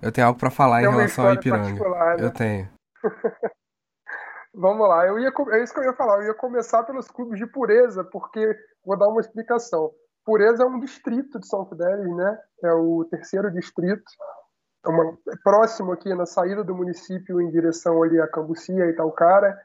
Eu 0.01 0.09
tenho 0.09 0.27
algo 0.27 0.39
para 0.39 0.49
falar 0.49 0.79
Tem 0.79 0.87
em 0.87 0.91
relação 0.91 1.27
ao 1.27 1.33
Ipiranga. 1.33 1.83
Né? 1.83 2.15
Eu 2.19 2.31
tenho. 2.31 2.69
Vamos 4.59 4.89
lá, 4.89 5.05
eu 5.05 5.19
ia, 5.19 5.31
é 5.51 5.63
isso 5.63 5.71
que 5.71 5.79
eu 5.79 5.83
ia 5.83 5.93
falar. 5.93 6.17
Eu 6.17 6.29
ia 6.29 6.33
começar 6.33 6.83
pelos 6.83 7.07
clubes 7.07 7.37
de 7.37 7.45
pureza, 7.45 8.03
porque 8.03 8.57
vou 8.83 8.97
dar 8.97 9.07
uma 9.07 9.21
explicação. 9.21 9.91
Pureza 10.25 10.63
é 10.63 10.65
um 10.65 10.79
distrito 10.79 11.39
de 11.39 11.47
São 11.47 11.63
Fidélis, 11.67 12.15
né? 12.15 12.39
É 12.63 12.73
o 12.73 13.05
terceiro 13.05 13.51
distrito. 13.51 14.03
É, 14.83 14.89
uma, 14.89 15.15
é 15.29 15.35
próximo 15.43 15.91
aqui 15.91 16.11
na 16.15 16.25
saída 16.25 16.63
do 16.63 16.75
município 16.75 17.39
em 17.39 17.51
direção 17.51 18.01
ali 18.01 18.19
a 18.19 18.27
Cambucia 18.27 18.85
e 18.87 18.95
Talcara, 18.95 19.55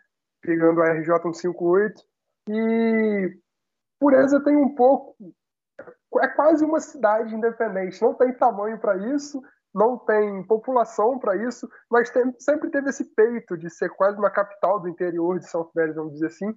pegando 0.43 0.83
a 0.83 0.93
RJ 0.93 1.23
158. 1.23 2.03
E 2.51 3.39
Pureza 3.99 4.45
tem 4.45 4.57
um 4.57 4.75
pouco. 4.75 5.17
É 6.21 6.29
quase 6.29 6.67
uma 6.67 6.81
cidade 6.81 7.35
independente. 7.35 8.03
Não 8.03 8.13
tem 8.13 8.35
tamanho 8.35 8.79
para 8.79 8.99
isso, 9.15 9.43
não 9.75 9.97
tem 9.99 10.43
população 10.45 11.19
para 11.19 11.37
isso, 11.37 11.69
mas 11.91 12.11
tem, 12.11 12.35
sempre 12.39 12.71
teve 12.71 12.91
esse 12.91 13.05
peito 13.15 13.57
de 13.57 13.71
ser 13.71 13.89
quase 13.91 14.19
uma 14.19 14.31
capital 14.31 14.81
do 14.81 14.89
interior 14.89 15.39
de 15.39 15.49
São 15.49 15.65
Fidélis, 15.65 15.97
vamos 15.97 16.13
dizer 16.15 16.27
assim. 16.27 16.55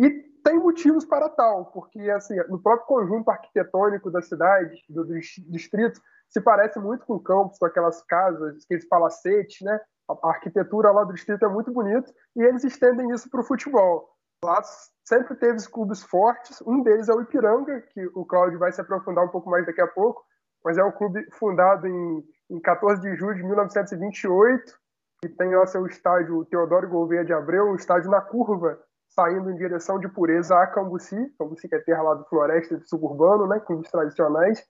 E 0.00 0.10
tem 0.42 0.58
motivos 0.58 1.04
para 1.04 1.28
tal, 1.28 1.66
porque 1.66 2.10
assim, 2.10 2.36
no 2.48 2.60
próprio 2.62 2.86
conjunto 2.86 3.30
arquitetônico 3.30 4.10
da 4.10 4.22
cidade, 4.22 4.82
do, 4.88 5.04
distrito, 5.04 6.00
se 6.28 6.40
parece 6.40 6.78
muito 6.78 7.04
com 7.04 7.18
Campos, 7.18 7.58
com 7.58 7.66
aquelas 7.66 8.02
casas, 8.04 8.64
aqueles 8.64 8.88
palacetes, 8.88 9.60
né? 9.62 9.80
A 10.08 10.28
arquitetura 10.28 10.90
lá 10.90 11.04
do 11.04 11.12
distrito 11.12 11.44
é 11.44 11.48
muito 11.48 11.72
bonita 11.72 12.12
e 12.34 12.42
eles 12.42 12.64
estendem 12.64 13.10
isso 13.10 13.28
para 13.30 13.40
o 13.40 13.44
futebol. 13.44 14.08
Lá 14.44 14.60
sempre 15.04 15.36
teve 15.36 15.58
clubes 15.68 16.02
fortes. 16.02 16.62
Um 16.62 16.82
deles 16.82 17.08
é 17.08 17.12
o 17.12 17.20
Ipiranga, 17.20 17.82
que 17.92 18.06
o 18.14 18.24
Cláudio 18.24 18.58
vai 18.58 18.72
se 18.72 18.80
aprofundar 18.80 19.24
um 19.24 19.28
pouco 19.28 19.50
mais 19.50 19.66
daqui 19.66 19.80
a 19.80 19.86
pouco, 19.86 20.24
mas 20.64 20.78
é 20.78 20.84
um 20.84 20.92
clube 20.92 21.26
fundado 21.32 21.86
em, 21.86 22.24
em 22.50 22.60
14 22.60 23.00
de 23.00 23.14
julho 23.16 23.36
de 23.36 23.44
1928, 23.44 24.62
que 25.22 25.28
tem 25.28 25.54
lá 25.54 25.66
seu 25.66 25.86
estádio 25.86 26.44
Teodoro 26.46 26.88
Gouveia 26.88 27.24
de 27.24 27.32
Abreu, 27.32 27.70
um 27.70 27.76
estádio 27.76 28.10
na 28.10 28.20
curva, 28.20 28.78
saindo 29.08 29.50
em 29.50 29.56
direção 29.56 29.98
de 29.98 30.08
Pureza 30.08 30.56
a 30.56 30.66
Cambuci, 30.66 31.16
Cambuci 31.38 31.68
que 31.68 31.74
é 31.74 31.80
terra 31.80 32.02
lá 32.02 32.14
do 32.14 32.24
Floresta 32.24 32.80
Suburbano, 32.84 33.46
né, 33.46 33.60
clubes 33.60 33.90
tradicionais, 33.90 34.64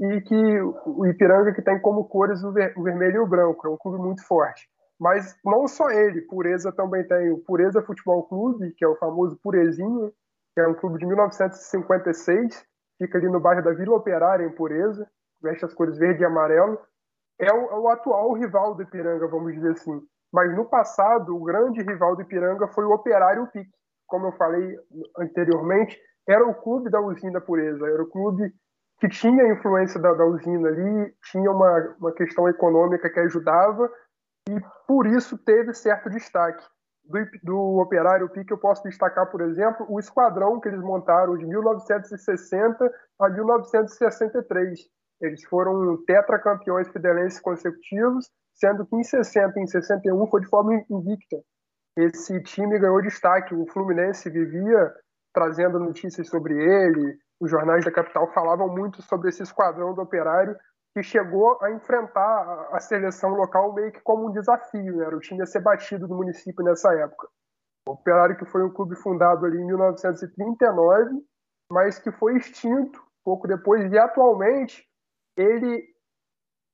e 0.00 0.20
que 0.22 0.60
o 0.86 1.06
Ipiranga 1.06 1.52
que 1.52 1.62
tem 1.62 1.80
como 1.80 2.04
cores 2.04 2.42
o, 2.42 2.52
ver, 2.52 2.72
o 2.76 2.82
vermelho 2.82 3.16
e 3.16 3.20
o 3.20 3.26
branco, 3.26 3.66
é 3.66 3.70
um 3.70 3.76
clube 3.76 3.98
muito 3.98 4.26
forte. 4.26 4.68
Mas 4.98 5.36
não 5.44 5.66
só 5.66 5.90
ele, 5.90 6.22
Pureza 6.22 6.72
também 6.72 7.06
tem 7.06 7.30
o 7.30 7.38
Pureza 7.38 7.82
Futebol 7.82 8.22
Clube, 8.24 8.72
que 8.72 8.84
é 8.84 8.88
o 8.88 8.96
famoso 8.96 9.38
Purezinho, 9.42 10.12
que 10.54 10.60
é 10.60 10.68
um 10.68 10.74
clube 10.74 10.98
de 10.98 11.06
1956, 11.06 12.64
fica 12.98 13.18
ali 13.18 13.28
no 13.28 13.40
bairro 13.40 13.62
da 13.62 13.72
Vila 13.72 13.96
Operária, 13.96 14.44
em 14.44 14.54
Pureza, 14.54 15.08
veste 15.42 15.64
as 15.64 15.74
cores 15.74 15.98
verde 15.98 16.22
e 16.22 16.24
amarelo. 16.24 16.78
É 17.38 17.52
o, 17.52 17.70
é 17.70 17.78
o 17.78 17.88
atual 17.88 18.32
rival 18.34 18.74
do 18.74 18.82
Ipiranga, 18.82 19.26
vamos 19.26 19.54
dizer 19.54 19.72
assim. 19.72 20.00
Mas 20.32 20.54
no 20.56 20.64
passado, 20.64 21.36
o 21.36 21.44
grande 21.44 21.82
rival 21.82 22.16
do 22.16 22.22
Ipiranga 22.22 22.66
foi 22.68 22.84
o 22.84 22.92
Operário 22.92 23.46
Pique. 23.48 23.70
Como 24.06 24.26
eu 24.26 24.32
falei 24.32 24.76
anteriormente, 25.18 25.98
era 26.28 26.46
o 26.46 26.54
clube 26.54 26.90
da 26.90 27.00
usina 27.00 27.40
Pureza, 27.40 27.86
era 27.86 28.02
o 28.02 28.10
clube 28.10 28.52
que 28.98 29.08
tinha 29.08 29.44
a 29.44 29.52
influência 29.52 30.00
da, 30.00 30.12
da 30.12 30.24
usina 30.24 30.68
ali, 30.68 31.14
tinha 31.30 31.50
uma, 31.50 31.96
uma 31.98 32.12
questão 32.12 32.48
econômica 32.48 33.10
que 33.10 33.20
ajudava, 33.20 33.90
e 34.48 34.60
por 34.86 35.06
isso 35.06 35.36
teve 35.38 35.72
certo 35.74 36.10
destaque. 36.10 36.64
Do, 37.04 37.18
do 37.42 37.80
Operário 37.80 38.28
Pique 38.30 38.52
eu 38.52 38.58
posso 38.58 38.82
destacar, 38.82 39.30
por 39.30 39.40
exemplo, 39.42 39.86
o 39.88 39.98
esquadrão 39.98 40.58
que 40.60 40.68
eles 40.68 40.80
montaram 40.80 41.36
de 41.36 41.44
1960 41.46 42.92
a 43.20 43.28
1963. 43.28 44.80
Eles 45.20 45.44
foram 45.44 45.96
tetracampeões 46.04 46.88
fidelenses 46.88 47.40
consecutivos, 47.40 48.30
sendo 48.54 48.86
que 48.86 48.96
em 48.96 49.02
60 49.02 49.58
e 49.58 49.62
em 49.62 49.66
61 49.66 50.26
foi 50.26 50.40
de 50.40 50.48
forma 50.48 50.74
invicta. 50.90 51.36
Esse 51.96 52.42
time 52.42 52.78
ganhou 52.78 53.00
destaque. 53.00 53.54
O 53.54 53.66
Fluminense 53.66 54.28
vivia 54.28 54.92
trazendo 55.32 55.80
notícias 55.80 56.28
sobre 56.28 56.54
ele, 56.54 57.18
os 57.40 57.50
jornais 57.50 57.84
da 57.84 57.90
capital 57.90 58.32
falavam 58.32 58.68
muito 58.68 59.02
sobre 59.02 59.28
esse 59.28 59.42
esquadrão 59.42 59.92
do 59.92 60.02
Operário 60.02 60.56
que 60.94 61.02
chegou 61.02 61.58
a 61.60 61.72
enfrentar 61.72 62.68
a 62.70 62.78
seleção 62.78 63.30
local 63.30 63.74
meio 63.74 63.90
que 63.90 64.00
como 64.00 64.28
um 64.28 64.32
desafio, 64.32 64.96
né? 64.96 65.06
era 65.06 65.16
o 65.16 65.20
time 65.20 65.42
a 65.42 65.46
ser 65.46 65.60
batido 65.60 66.06
do 66.06 66.14
município 66.14 66.64
nessa 66.64 66.94
época. 66.94 67.28
O 67.88 67.92
Operário 67.92 68.36
que 68.36 68.46
foi 68.46 68.62
um 68.62 68.72
clube 68.72 68.94
fundado 68.94 69.44
ali 69.44 69.58
em 69.58 69.66
1939, 69.66 71.20
mas 71.70 71.98
que 71.98 72.12
foi 72.12 72.36
extinto 72.36 73.02
pouco 73.24 73.48
depois 73.48 73.90
e 73.92 73.98
atualmente 73.98 74.86
ele 75.36 75.84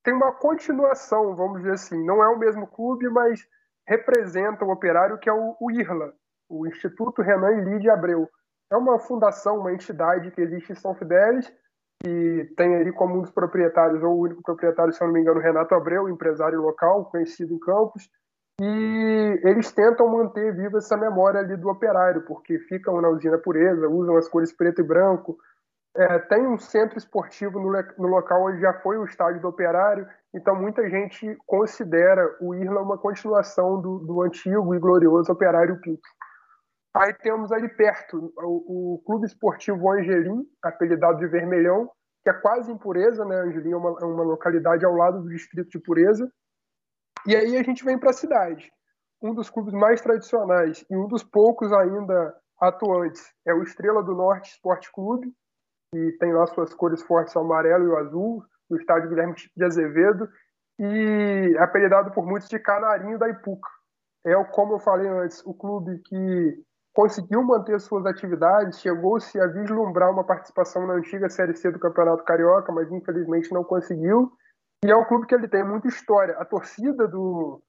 tem 0.03 0.15
uma 0.15 0.33
continuação, 0.33 1.35
vamos 1.35 1.59
dizer 1.59 1.73
assim, 1.73 2.05
não 2.05 2.23
é 2.23 2.29
o 2.29 2.39
mesmo 2.39 2.67
clube, 2.67 3.09
mas 3.09 3.47
representa 3.87 4.65
o 4.65 4.71
Operário 4.71 5.19
que 5.19 5.29
é 5.29 5.33
o, 5.33 5.57
o 5.61 5.71
IRLA, 5.71 6.13
o 6.49 6.67
Instituto 6.67 7.23
Renan 7.23 7.53
e 7.53 7.65
Lídia 7.65 7.93
Abreu. 7.93 8.29
É 8.73 8.77
uma 8.77 8.99
fundação, 8.99 9.59
uma 9.59 9.73
entidade 9.73 10.31
que 10.31 10.41
existe 10.41 10.73
em 10.73 10.77
São 10.77 10.95
Fidélis 10.95 11.53
que 12.03 12.55
tem 12.57 12.77
ali 12.77 12.93
como 12.93 13.19
um 13.19 13.21
dos 13.21 13.31
proprietários, 13.31 14.03
ou 14.03 14.17
o 14.17 14.21
único 14.23 14.43
proprietário, 14.43 14.93
se 14.93 15.03
eu 15.03 15.07
não 15.07 15.15
me 15.15 15.21
engano, 15.21 15.39
Renato 15.39 15.75
Abreu, 15.75 16.09
empresário 16.09 16.61
local, 16.63 17.05
conhecido 17.05 17.53
em 17.53 17.59
Campos, 17.59 18.09
e 18.61 19.41
eles 19.45 19.71
tentam 19.73 20.09
manter 20.09 20.55
viva 20.55 20.79
essa 20.79 20.97
memória 20.97 21.41
ali 21.41 21.57
do 21.57 21.69
operário, 21.69 22.23
porque 22.23 22.59
ficam 22.61 23.01
na 23.01 23.09
usina 23.11 23.39
pureza, 23.39 23.89
usam 23.89 24.17
as 24.17 24.29
cores 24.29 24.53
preto 24.53 24.81
e 24.81 24.85
branco. 24.85 25.37
É, 25.97 26.19
tem 26.21 26.47
um 26.47 26.57
centro 26.57 26.99
esportivo 26.99 27.59
no, 27.59 27.71
no, 27.99 28.07
local 28.07 28.45
onde 28.45 28.61
já 28.61 28.73
foi 28.81 28.97
o 28.97 29.05
estádio 29.05 29.41
do 29.41 29.49
operário, 29.49 30.07
então 30.33 30.55
muita 30.55 30.89
gente 30.89 31.37
considera 31.47 32.37
o 32.41 32.55
Irla 32.55 32.81
uma 32.81 32.97
continuação 32.97 33.81
do, 33.81 33.99
do 33.99 34.23
antigo 34.23 34.73
e 34.73 34.79
glorioso 34.79 35.33
operário 35.33 35.81
Pinto. 35.81 36.09
Aí 36.95 37.13
temos 37.15 37.51
ali 37.51 37.69
perto 37.69 38.33
o, 38.37 38.95
o 38.95 39.03
Clube 39.05 39.27
Esportivo 39.27 39.91
Angelim, 39.91 40.45
apelidado 40.63 41.19
de 41.19 41.27
Vermelhão, 41.27 41.91
que 42.23 42.31
é 42.31 42.35
quase 42.35 42.71
em 42.71 42.79
Pureza, 42.79 43.25
né? 43.25 43.37
Angelim 43.37 43.73
é 43.73 43.77
uma, 43.77 43.97
é 44.01 44.05
uma 44.05 44.25
localidade 44.25 44.85
ao 44.85 44.95
lado 44.95 45.23
do 45.23 45.29
distrito 45.29 45.71
de 45.71 45.79
Pureza. 45.79 46.31
E 47.27 47.35
aí 47.35 47.57
a 47.57 47.63
gente 47.63 47.85
vem 47.85 47.99
para 47.99 48.11
a 48.11 48.15
cidade. 48.15 48.71
Um 49.23 49.35
dos 49.35 49.51
clubes 49.51 49.73
mais 49.73 50.01
tradicionais 50.01 50.85
e 50.89 50.97
um 50.97 51.07
dos 51.07 51.23
poucos 51.23 51.73
ainda 51.73 52.35
atuantes 52.61 53.23
é 53.47 53.55
o 53.55 53.63
Estrela 53.63 54.03
do 54.03 54.15
Norte 54.15 54.51
Esporte 54.51 54.91
Clube, 54.93 55.33
que 55.93 56.13
tem 56.19 56.33
lá 56.33 56.47
suas 56.47 56.73
cores 56.73 57.03
fortes, 57.03 57.35
o 57.35 57.41
amarelo 57.41 57.85
e 57.85 57.89
o 57.89 57.97
azul, 57.97 58.45
no 58.69 58.77
estádio 58.77 59.09
Guilherme 59.09 59.35
de 59.57 59.65
Azevedo, 59.65 60.29
e 60.79 61.55
é 61.57 61.63
apelidado 61.63 62.13
por 62.13 62.25
muitos 62.25 62.49
de 62.49 62.59
Canarinho 62.59 63.19
da 63.19 63.29
Ipuca. 63.29 63.69
É, 64.25 64.33
como 64.45 64.75
eu 64.75 64.79
falei 64.79 65.09
antes, 65.09 65.45
o 65.45 65.53
clube 65.53 65.99
que 66.07 66.63
conseguiu 66.95 67.43
manter 67.43 67.81
suas 67.81 68.07
atividades, 68.07 68.81
chegou-se 68.81 69.39
a 69.41 69.47
vislumbrar 69.47 70.11
uma 70.11 70.25
participação 70.25 70.87
na 70.87 70.95
antiga 70.95 71.29
Série 71.29 71.55
C 71.55 71.71
do 71.71 71.79
Campeonato 71.79 72.25
Carioca, 72.25 72.73
mas 72.73 72.91
infelizmente 72.91 73.53
não 73.53 73.65
conseguiu. 73.65 74.33
E 74.85 74.91
é 74.91 74.97
um 74.97 75.05
clube 75.05 75.27
que 75.27 75.35
ele 75.35 75.49
tem 75.49 75.65
muita 75.65 75.89
história. 75.89 76.35
A 76.39 76.45
torcida 76.45 77.07
do, 77.07 77.63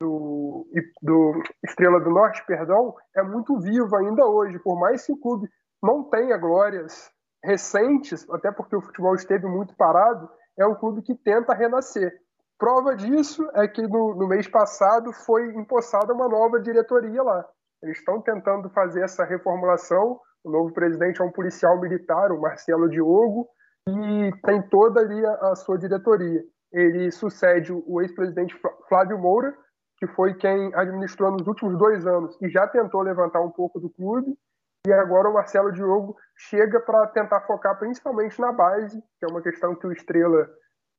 do, 0.00 0.66
do 1.02 1.42
Estrela 1.64 2.00
do 2.00 2.10
Norte, 2.10 2.44
perdão, 2.46 2.94
é 3.14 3.22
muito 3.22 3.58
viva 3.58 3.98
ainda 3.98 4.26
hoje, 4.26 4.58
por 4.58 4.78
mais 4.78 5.04
que 5.04 5.12
o 5.12 5.20
clube 5.20 5.48
não 5.82 6.04
tenha 6.04 6.36
glórias 6.36 7.10
recentes, 7.42 8.28
até 8.30 8.50
porque 8.50 8.76
o 8.76 8.80
futebol 8.80 9.14
esteve 9.14 9.46
muito 9.46 9.74
parado, 9.76 10.28
é 10.58 10.66
um 10.66 10.74
clube 10.74 11.02
que 11.02 11.14
tenta 11.14 11.54
renascer. 11.54 12.12
Prova 12.58 12.96
disso 12.96 13.48
é 13.54 13.68
que 13.68 13.82
no, 13.82 14.14
no 14.16 14.26
mês 14.26 14.48
passado 14.48 15.12
foi 15.12 15.54
empossada 15.54 16.12
uma 16.12 16.28
nova 16.28 16.60
diretoria 16.60 17.22
lá. 17.22 17.46
Eles 17.82 17.98
estão 17.98 18.20
tentando 18.20 18.68
fazer 18.70 19.02
essa 19.02 19.24
reformulação. 19.24 20.18
O 20.42 20.50
novo 20.50 20.72
presidente 20.72 21.20
é 21.20 21.24
um 21.24 21.30
policial 21.30 21.80
militar, 21.80 22.32
o 22.32 22.40
Marcelo 22.40 22.88
Diogo, 22.88 23.48
e 23.88 24.32
tem 24.44 24.60
toda 24.68 25.00
ali 25.00 25.24
a, 25.24 25.52
a 25.52 25.54
sua 25.54 25.78
diretoria. 25.78 26.42
Ele 26.72 27.10
sucede 27.12 27.72
o 27.72 28.00
ex-presidente 28.02 28.60
Flávio 28.88 29.18
Moura, 29.18 29.54
que 29.98 30.06
foi 30.08 30.34
quem 30.34 30.74
administrou 30.74 31.30
nos 31.30 31.46
últimos 31.46 31.78
dois 31.78 32.06
anos 32.06 32.36
e 32.40 32.48
já 32.48 32.66
tentou 32.68 33.02
levantar 33.02 33.40
um 33.40 33.50
pouco 33.50 33.80
do 33.80 33.90
clube. 33.90 34.36
E 34.88 34.92
agora 34.94 35.28
o 35.28 35.34
Marcelo 35.34 35.70
Diogo 35.70 36.16
chega 36.34 36.80
para 36.80 37.08
tentar 37.08 37.42
focar 37.42 37.78
principalmente 37.78 38.40
na 38.40 38.50
base, 38.50 38.98
que 39.18 39.26
é 39.26 39.28
uma 39.28 39.42
questão 39.42 39.74
que 39.74 39.86
o 39.86 39.92
Estrela 39.92 40.48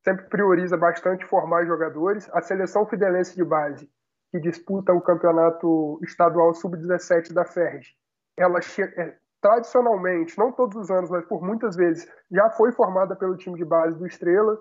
sempre 0.03 0.29
prioriza 0.29 0.77
bastante 0.77 1.25
formar 1.25 1.65
jogadores. 1.65 2.29
A 2.31 2.39
seleção 2.39 2.85
fidelense 2.85 3.35
de 3.35 3.43
base, 3.43 3.89
que 4.31 4.39
disputa 4.39 4.93
o 4.93 5.01
campeonato 5.01 5.99
estadual 6.03 6.53
sub-17 6.53 7.33
da 7.33 7.43
FERJ, 7.45 7.95
ela 8.37 8.59
é, 8.59 9.17
tradicionalmente, 9.41 10.37
não 10.37 10.51
todos 10.51 10.77
os 10.77 10.91
anos, 10.91 11.09
mas 11.09 11.25
por 11.25 11.41
muitas 11.41 11.75
vezes, 11.75 12.07
já 12.31 12.47
foi 12.51 12.71
formada 12.71 13.15
pelo 13.15 13.37
time 13.37 13.57
de 13.57 13.65
base 13.65 13.97
do 13.97 14.05
Estrela. 14.05 14.55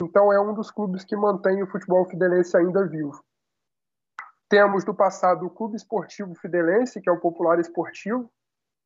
Então 0.00 0.32
é 0.32 0.40
um 0.40 0.54
dos 0.54 0.70
clubes 0.70 1.04
que 1.04 1.14
mantém 1.14 1.62
o 1.62 1.70
futebol 1.70 2.08
fidelense 2.08 2.56
ainda 2.56 2.86
vivo. 2.86 3.22
Temos 4.48 4.84
do 4.84 4.94
passado 4.94 5.44
o 5.44 5.50
Clube 5.50 5.76
Esportivo 5.76 6.34
Fidelense, 6.34 6.98
que 6.98 7.10
é 7.10 7.12
o 7.12 7.20
popular 7.20 7.60
esportivo, 7.60 8.32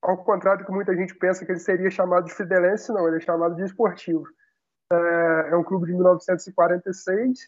ao 0.04 0.18
contrário 0.18 0.62
do 0.62 0.66
que 0.66 0.72
muita 0.72 0.94
gente 0.94 1.14
pensa 1.14 1.44
que 1.44 1.52
ele 1.52 1.58
seria 1.58 1.90
chamado 1.90 2.26
de 2.26 2.34
Fidelense, 2.34 2.92
não, 2.92 3.08
ele 3.08 3.16
é 3.16 3.20
chamado 3.20 3.54
de 3.54 3.64
esportivo. 3.64 4.24
É, 4.92 5.48
é 5.50 5.56
um 5.56 5.64
clube 5.64 5.86
de 5.86 5.94
1946 5.94 7.38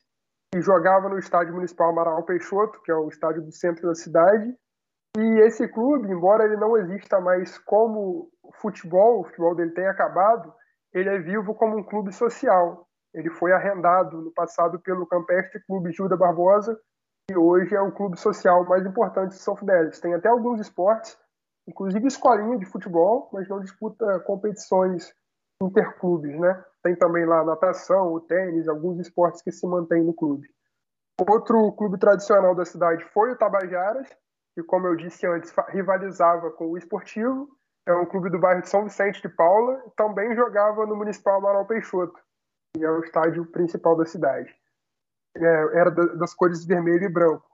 que 0.52 0.62
jogava 0.62 1.08
no 1.08 1.18
estádio 1.18 1.54
municipal 1.54 1.90
Amaral 1.90 2.22
Peixoto, 2.22 2.80
que 2.82 2.90
é 2.90 2.94
o 2.94 3.08
estádio 3.08 3.42
do 3.42 3.52
centro 3.52 3.86
da 3.86 3.94
cidade. 3.94 4.56
E 5.18 5.40
esse 5.40 5.68
clube, 5.68 6.10
embora 6.10 6.44
ele 6.44 6.56
não 6.56 6.76
exista 6.78 7.20
mais 7.20 7.58
como 7.58 8.30
futebol, 8.54 9.20
o 9.20 9.24
futebol 9.24 9.54
dele 9.54 9.72
tenha 9.72 9.90
acabado, 9.90 10.52
ele 10.94 11.10
é 11.10 11.18
vivo 11.18 11.54
como 11.54 11.76
um 11.76 11.82
clube 11.82 12.12
social. 12.12 12.86
Ele 13.12 13.30
foi 13.30 13.52
arrendado 13.52 14.22
no 14.22 14.32
passado 14.32 14.78
pelo 14.80 15.06
Campestre 15.06 15.62
Clube 15.66 15.92
Gilda 15.92 16.16
Barbosa, 16.16 16.78
que 17.28 17.36
hoje 17.36 17.74
é 17.74 17.80
o 17.80 17.92
clube 17.92 18.18
social 18.18 18.64
mais 18.66 18.86
importante 18.86 19.30
de 19.32 19.42
São 19.42 19.56
Fidélis. 19.56 20.00
Tem 20.00 20.14
até 20.14 20.28
alguns 20.28 20.60
esportes, 20.60 21.18
inclusive 21.66 22.07
escolinha 22.07 22.59
de 22.59 22.66
futebol, 22.66 23.29
mas 23.33 23.48
não 23.48 23.61
disputa 23.61 24.20
competições 24.20 25.14
interclubes, 25.62 26.38
né? 26.38 26.64
Tem 26.83 26.94
também 26.94 27.24
lá 27.24 27.44
natação, 27.44 28.12
o 28.12 28.20
tênis, 28.20 28.68
alguns 28.68 28.98
esportes 29.00 29.42
que 29.42 29.50
se 29.50 29.66
mantêm 29.66 30.05
no 30.05 30.14
clube. 30.14 30.48
Outro 31.29 31.72
clube 31.72 31.98
tradicional 31.98 32.55
da 32.55 32.64
cidade 32.64 33.05
foi 33.12 33.33
o 33.33 33.37
Tabajaras, 33.37 34.09
que, 34.55 34.62
como 34.62 34.87
eu 34.87 34.96
disse 34.96 35.26
antes, 35.26 35.52
rivalizava 35.68 36.50
com 36.50 36.66
o 36.66 36.79
Esportivo. 36.79 37.48
É 37.87 37.94
um 37.94 38.07
clube 38.07 38.31
do 38.31 38.38
bairro 38.38 38.62
de 38.62 38.68
São 38.68 38.85
Vicente 38.85 39.22
de 39.22 39.29
Paula. 39.29 39.83
Também 39.96 40.35
jogava 40.35 40.85
no 40.85 40.96
Municipal 40.96 41.38
Amaral 41.38 41.66
Peixoto, 41.66 42.18
que 42.74 42.85
é 42.85 42.90
o 42.90 43.00
estádio 43.00 43.46
principal 43.46 43.96
da 43.96 44.05
cidade 44.05 44.55
é, 45.37 45.79
era 45.79 45.90
das 45.90 46.35
cores 46.35 46.64
vermelho 46.64 47.05
e 47.05 47.09
branco. 47.09 47.44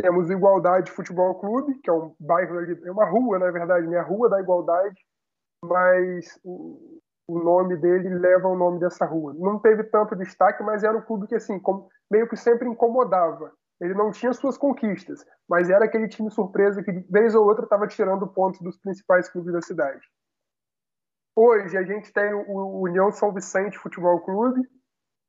Temos 0.00 0.28
Igualdade 0.30 0.90
Futebol 0.90 1.34
Clube, 1.40 1.78
que 1.80 1.88
é 1.88 1.92
um 1.92 2.14
bairro, 2.20 2.60
é 2.60 2.92
uma 2.92 3.06
rua, 3.06 3.38
na 3.38 3.50
verdade, 3.50 3.86
né? 3.86 3.98
a 3.98 4.02
Rua 4.02 4.28
da 4.28 4.38
Igualdade, 4.38 4.94
mas 5.64 6.38
o, 6.44 7.00
nome 7.28 7.76
dele 7.78 8.10
leva 8.10 8.46
o 8.46 8.56
nome 8.56 8.78
dessa 8.78 9.06
rua. 9.06 9.34
Não 9.38 9.58
teve 9.58 9.84
tanto 9.84 10.14
destaque, 10.14 10.62
mas 10.62 10.84
era 10.84 10.96
um 10.96 11.00
clube 11.00 11.26
que, 11.26 11.34
assim, 11.34 11.58
meio 12.10 12.28
que 12.28 12.36
sempre 12.36 12.68
incomodava. 12.68 13.50
Ele 13.80 13.94
não 13.94 14.10
tinha 14.10 14.32
suas 14.34 14.58
conquistas, 14.58 15.24
mas 15.48 15.70
era 15.70 15.86
aquele 15.86 16.08
time 16.08 16.30
surpresa 16.30 16.82
que, 16.82 16.92
vez 17.10 17.34
ou 17.34 17.46
outra, 17.46 17.64
estava 17.64 17.86
tirando 17.86 18.26
pontos 18.28 18.60
dos 18.60 18.76
principais 18.78 19.30
clubes 19.30 19.52
da 19.52 19.62
cidade. 19.62 20.06
Hoje 21.34 21.76
a 21.76 21.82
gente 21.82 22.12
tem 22.12 22.32
o 22.34 22.80
União 22.80 23.10
São 23.12 23.32
Vicente 23.32 23.78
Futebol 23.78 24.20
Clube, 24.20 24.60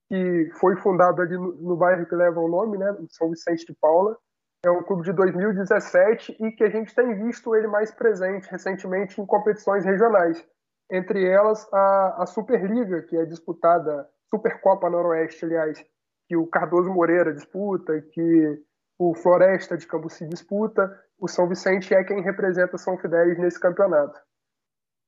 que 0.10 0.50
foi 0.60 0.76
fundado 0.78 1.22
ali 1.22 1.36
no, 1.36 1.54
no, 1.56 1.76
bairro 1.76 2.06
que 2.06 2.16
leva 2.16 2.40
o 2.40 2.48
nome, 2.48 2.78
né, 2.78 2.96
São 3.10 3.30
Vicente 3.30 3.66
de 3.66 3.76
Paula. 3.76 4.18
É 4.66 4.72
um 4.72 4.84
clube 4.84 5.04
de 5.04 5.14
2017 5.14 6.38
e 6.40 6.52
que 6.52 6.64
a 6.64 6.70
gente 6.70 6.94
tem 6.94 7.14
visto 7.24 7.56
ele 7.56 7.68
mais 7.68 7.92
presente 7.92 8.50
recentemente 8.50 9.22
em 9.22 9.26
competições 9.26 9.86
regionais. 9.86 10.44
Entre 10.92 11.26
elas, 11.28 11.68
a, 11.74 12.24
a 12.24 12.26
Superliga, 12.26 13.02
que 13.04 13.16
é 13.16 13.26
disputada, 13.26 14.08
Supercopa 14.30 14.90
Noroeste, 14.90 15.46
aliás, 15.46 15.86
que 16.28 16.36
o 16.36 16.48
Cardoso 16.48 16.92
Moreira 16.92 17.34
disputa, 17.34 18.02
que 18.02 18.64
o 19.00 19.14
Floresta 19.14 19.78
de 19.78 19.86
Cambuci 19.86 20.26
disputa. 20.28 20.92
O 21.20 21.28
São 21.28 21.48
Vicente 21.48 21.94
é 21.94 22.04
quem 22.04 22.22
representa 22.22 22.78
São 22.78 22.98
Fidélis 22.98 23.38
nesse 23.38 23.60
campeonato. 23.60 24.20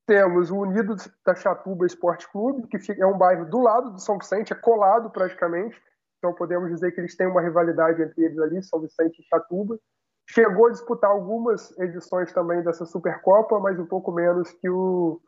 Temos 0.07 0.49
o 0.49 0.57
Unidos 0.57 1.09
da 1.25 1.35
Chatuba 1.35 1.85
Esporte 1.85 2.29
Clube, 2.31 2.67
que 2.67 2.77
é 2.99 3.05
um 3.05 3.17
bairro 3.17 3.45
do 3.45 3.59
lado 3.59 3.91
do 3.91 3.99
São 3.99 4.17
Vicente, 4.17 4.53
é 4.53 4.55
colado 4.55 5.09
praticamente. 5.11 5.79
Então 6.19 6.33
podemos 6.33 6.69
dizer 6.69 6.91
que 6.91 6.99
eles 6.99 7.15
têm 7.15 7.27
uma 7.27 7.41
rivalidade 7.41 8.01
entre 8.01 8.23
eles 8.23 8.37
ali, 8.37 8.61
São 8.61 8.79
Vicente 8.79 9.19
e 9.19 9.23
Chatuba. 9.23 9.79
Chegou 10.29 10.67
a 10.67 10.71
disputar 10.71 11.09
algumas 11.09 11.75
edições 11.79 12.31
também 12.31 12.61
dessa 12.61 12.85
Supercopa, 12.85 13.59
mas 13.59 13.79
um 13.79 13.85
pouco 13.85 14.11
menos 14.11 14.51
que 14.51 14.69
o, 14.69 15.19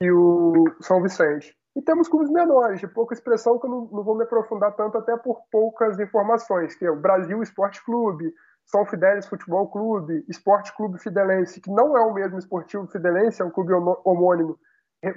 que 0.00 0.10
o 0.10 0.64
São 0.80 1.00
Vicente. 1.00 1.56
E 1.74 1.80
temos 1.80 2.08
clubes 2.08 2.30
menores, 2.30 2.80
de 2.80 2.86
pouca 2.86 3.14
expressão, 3.14 3.58
que 3.58 3.64
eu 3.64 3.70
não, 3.70 3.86
não 3.86 4.04
vou 4.04 4.14
me 4.14 4.24
aprofundar 4.24 4.76
tanto, 4.76 4.98
até 4.98 5.16
por 5.16 5.40
poucas 5.50 5.98
informações, 5.98 6.74
que 6.74 6.84
é 6.84 6.90
o 6.90 7.00
Brasil 7.00 7.42
Esporte 7.42 7.82
Clube, 7.82 8.30
são 8.66 8.84
Fidélis 8.84 9.26
Futebol 9.26 9.68
Clube, 9.70 10.24
Esporte 10.28 10.74
Clube 10.76 10.98
Fidelense, 10.98 11.60
que 11.60 11.70
não 11.70 11.96
é 11.96 12.00
o 12.00 12.12
mesmo 12.12 12.38
Esportivo 12.38 12.86
Fidelense, 12.86 13.40
é 13.40 13.44
um 13.44 13.50
clube 13.50 13.72
homônimo, 13.72 14.58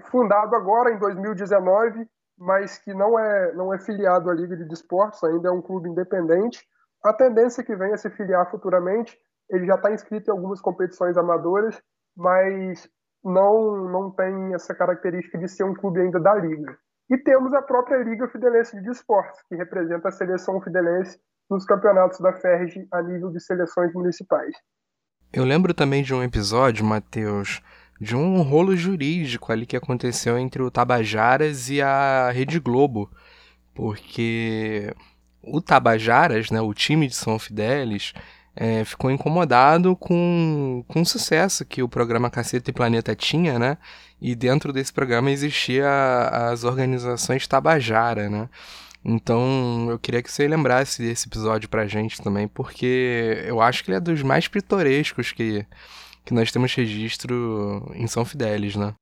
fundado 0.09 0.55
agora 0.55 0.91
em 0.91 0.97
2019, 0.97 2.07
mas 2.37 2.77
que 2.77 2.93
não 2.93 3.17
é, 3.17 3.53
não 3.53 3.73
é 3.73 3.79
filiado 3.79 4.29
à 4.29 4.33
Liga 4.33 4.55
de 4.55 4.65
Desportos, 4.65 5.23
ainda 5.23 5.49
é 5.49 5.51
um 5.51 5.61
clube 5.61 5.89
independente. 5.89 6.65
A 7.03 7.13
tendência 7.13 7.61
é 7.61 7.63
que 7.63 7.75
venha 7.75 7.95
a 7.95 7.97
se 7.97 8.09
filiar 8.09 8.49
futuramente, 8.49 9.17
ele 9.49 9.65
já 9.65 9.75
está 9.75 9.93
inscrito 9.93 10.29
em 10.29 10.33
algumas 10.33 10.59
competições 10.59 11.17
amadoras, 11.17 11.81
mas 12.15 12.89
não, 13.23 13.89
não 13.89 14.11
tem 14.11 14.53
essa 14.53 14.73
característica 14.73 15.37
de 15.37 15.47
ser 15.47 15.63
um 15.63 15.73
clube 15.73 16.01
ainda 16.01 16.19
da 16.19 16.35
Liga. 16.35 16.77
E 17.09 17.17
temos 17.17 17.53
a 17.53 17.61
própria 17.61 17.97
Liga 17.97 18.27
Fidelense 18.27 18.75
de 18.75 18.83
Desportos, 18.83 19.41
que 19.47 19.55
representa 19.55 20.09
a 20.09 20.11
seleção 20.11 20.59
fidelense 20.61 21.19
nos 21.49 21.65
campeonatos 21.65 22.19
da 22.19 22.33
FERJ 22.33 22.87
a 22.91 23.01
nível 23.03 23.29
de 23.29 23.39
seleções 23.39 23.93
municipais. 23.93 24.55
Eu 25.31 25.43
lembro 25.43 25.73
também 25.73 26.01
de 26.01 26.13
um 26.13 26.23
episódio, 26.23 26.83
Matheus, 26.85 27.61
de 27.99 28.15
um 28.15 28.41
rolo 28.41 28.75
jurídico 28.75 29.51
ali 29.51 29.65
que 29.65 29.77
aconteceu 29.77 30.37
entre 30.37 30.61
o 30.61 30.71
Tabajaras 30.71 31.69
e 31.69 31.81
a 31.81 32.31
Rede 32.31 32.59
Globo, 32.59 33.09
porque 33.73 34.93
o 35.41 35.61
Tabajaras, 35.61 36.51
né, 36.51 36.61
o 36.61 36.73
time 36.73 37.07
de 37.07 37.15
São 37.15 37.39
Fidélis, 37.39 38.13
é, 38.55 38.85
ficou 38.85 39.11
incomodado 39.11 39.95
com, 39.95 40.83
com 40.87 41.01
o 41.01 41.05
sucesso 41.05 41.65
que 41.65 41.83
o 41.83 41.89
programa 41.89 42.29
Caceta 42.29 42.69
e 42.69 42.73
Planeta 42.73 43.13
tinha, 43.15 43.59
né? 43.59 43.77
E 44.21 44.33
dentro 44.33 44.71
desse 44.71 44.93
programa 44.93 45.29
existia 45.29 45.89
as 46.31 46.63
organizações 46.63 47.47
Tabajara, 47.47 48.29
né? 48.29 48.49
Então, 49.03 49.87
eu 49.89 49.99
queria 49.99 50.23
que 50.23 50.31
você 50.31 50.47
lembrasse 50.47 51.01
desse 51.01 51.27
episódio 51.27 51.69
pra 51.69 51.85
gente 51.85 52.21
também, 52.21 52.47
porque 52.47 53.43
eu 53.45 53.61
acho 53.61 53.83
que 53.83 53.91
ele 53.91 53.97
é 53.97 53.99
dos 53.99 54.23
mais 54.23 54.47
pitorescos 54.47 55.31
que, 55.31 55.65
que 56.25 56.33
nós 56.33 56.51
temos 56.51 56.73
registro 56.73 57.81
em 57.93 58.07
São 58.07 58.25
Fidélis, 58.25 58.75
né? 58.75 58.93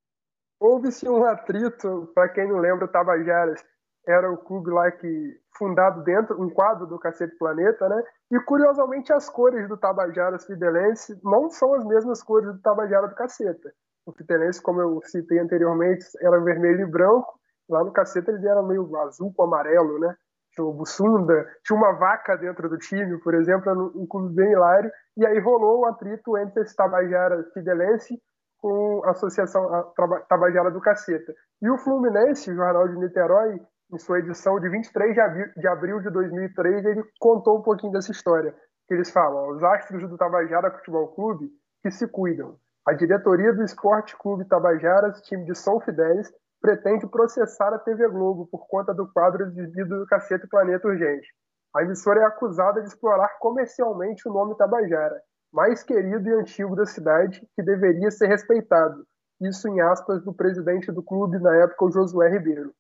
Houve-se 0.60 1.08
um 1.08 1.24
atrito, 1.24 2.12
para 2.14 2.30
quem 2.30 2.48
não 2.48 2.58
lembra, 2.58 2.88
Tabajaras 2.88 3.64
era 4.08 4.32
o 4.32 4.38
clube 4.38 4.70
lá 4.70 4.92
que 4.92 5.40
fundado 5.58 6.04
dentro, 6.04 6.42
um 6.42 6.50
quadro 6.50 6.86
do 6.86 7.00
Cacete 7.00 7.38
Planeta, 7.38 7.88
né? 7.88 8.04
E 8.32 8.40
curiosamente 8.40 9.14
as 9.14 9.30
cores 9.30 9.68
do 9.68 9.78
Tabajaras 9.78 10.46
Fidelense 10.46 11.18
não 11.24 11.50
são 11.50 11.74
as 11.74 11.86
mesmas 11.86 12.22
cores 12.22 12.52
do 12.54 12.60
Tabajara 12.62 13.08
do 13.08 13.16
Caceta. 13.16 13.74
O 14.06 14.12
Fidelense, 14.12 14.62
como 14.62 14.82
eu 14.82 15.00
citei 15.06 15.40
anteriormente, 15.40 16.06
era 16.22 16.40
vermelho 16.42 16.82
e 16.82 16.86
branco, 16.86 17.40
Lá 17.70 17.84
no 17.84 17.92
cacete 17.92 18.30
eles 18.30 18.44
eram 18.44 18.68
meio 18.68 18.96
azul 18.98 19.34
com 19.34 19.44
amarelo, 19.44 20.00
né? 20.00 20.16
Tinha 20.56 20.66
o 20.66 20.74
Bussunda, 20.74 21.48
tinha 21.64 21.78
uma 21.78 21.94
vaca 21.94 22.38
dentro 22.38 22.70
do 22.70 22.78
time, 22.78 23.20
por 23.20 23.34
exemplo, 23.34 23.92
um 23.96 24.06
clube 24.06 24.36
bem 24.36 24.52
hilário. 24.52 24.92
E 25.18 25.26
aí 25.26 25.40
rolou 25.40 25.82
um 25.82 25.86
atrito 25.86 26.38
entre 26.38 26.62
esse 26.62 26.76
Tabajara 26.76 27.44
Fidelense 27.54 28.20
com 28.60 29.02
a 29.06 29.12
Associação 29.12 29.92
Tabajara 30.30 30.72
do 30.72 30.80
Caceta. 30.80 31.34
E 31.62 31.70
o 31.70 31.78
Fluminense, 31.78 32.52
o 32.52 32.56
Jornal 32.56 32.88
de 32.88 32.98
Niterói, 32.98 33.60
em 33.92 33.98
sua 34.00 34.20
edição 34.20 34.60
de 34.60 34.70
23 34.70 35.16
de 35.58 35.68
abril 35.68 36.00
de 36.00 36.10
2003, 36.10 36.86
ele 36.86 37.04
contou 37.20 37.60
um 37.60 37.62
pouquinho 37.62 37.92
dessa 37.92 38.12
história. 38.12 38.56
que 38.88 38.94
eles 38.94 39.12
falam, 39.12 39.50
os 39.50 39.64
astros 39.64 40.10
do 40.10 40.18
Tabajara 40.18 40.72
Futebol 40.72 41.08
Clube 41.10 41.50
que 41.82 41.92
se 41.92 42.08
cuidam. 42.08 42.56
A 42.88 42.94
diretoria 42.94 43.54
do 43.54 43.64
Esporte 43.64 44.16
Clube 44.18 44.46
Tabajaras, 44.46 45.22
time 45.22 45.46
de 45.46 45.56
São 45.56 45.80
Fidélis, 45.80 46.30
pretende 46.64 47.06
processar 47.06 47.74
a 47.74 47.78
TV 47.78 48.08
Globo 48.08 48.48
por 48.48 48.66
conta 48.70 48.94
do 48.94 49.06
quadro 49.12 49.44
exibido 49.44 50.00
do 50.00 50.08
Cacete 50.08 50.48
Planeta 50.48 50.88
Urgente. 50.88 51.28
A 51.76 51.84
emissora 51.84 52.22
é 52.22 52.24
acusada 52.24 52.82
de 52.82 52.88
explorar 52.88 53.38
comercialmente 53.40 54.30
o 54.30 54.32
nome 54.32 54.56
Tabajara, 54.56 55.22
mais 55.52 55.84
querido 55.84 56.30
e 56.30 56.34
antigo 56.34 56.74
da 56.74 56.86
cidade, 56.86 57.46
que 57.54 57.62
deveria 57.62 58.10
ser 58.10 58.28
respeitado. 58.28 59.06
Isso 59.42 59.68
em 59.68 59.82
aspas 59.82 60.24
do 60.24 60.34
presidente 60.34 60.90
do 60.90 61.04
clube 61.04 61.38
na 61.38 61.54
época, 61.54 61.84
o 61.84 61.92
Josué 61.92 62.30
Ribeiro. 62.30 62.74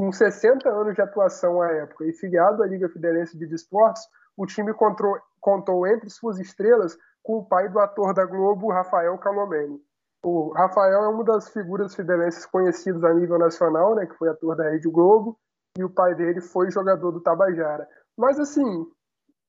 Com 0.00 0.12
60 0.12 0.68
anos 0.68 0.94
de 0.94 1.02
atuação 1.02 1.60
à 1.60 1.72
época 1.72 2.04
e 2.04 2.12
filiado 2.12 2.62
à 2.62 2.66
Liga 2.68 2.88
Fidelense 2.88 3.36
de 3.36 3.48
Desportos, 3.48 4.02
o 4.36 4.46
time 4.46 4.72
contou, 4.72 5.18
contou 5.40 5.84
entre 5.88 6.08
suas 6.08 6.38
estrelas 6.38 6.96
com 7.20 7.38
o 7.38 7.44
pai 7.44 7.68
do 7.68 7.80
ator 7.80 8.14
da 8.14 8.24
Globo, 8.24 8.70
Rafael 8.70 9.18
Calomeni. 9.18 9.80
O 10.24 10.54
Rafael 10.54 11.04
é 11.04 11.08
uma 11.08 11.22
das 11.22 11.50
figuras 11.50 11.94
fidelenses 11.94 12.46
conhecidas 12.46 13.04
a 13.04 13.12
nível 13.12 13.38
nacional, 13.38 13.94
né, 13.94 14.06
que 14.06 14.14
foi 14.14 14.30
ator 14.30 14.56
da 14.56 14.70
Rede 14.70 14.88
Globo, 14.88 15.38
e 15.76 15.84
o 15.84 15.90
pai 15.90 16.14
dele 16.14 16.40
foi 16.40 16.70
jogador 16.70 17.10
do 17.12 17.20
Tabajara. 17.20 17.86
Mas 18.16 18.40
assim, 18.40 18.86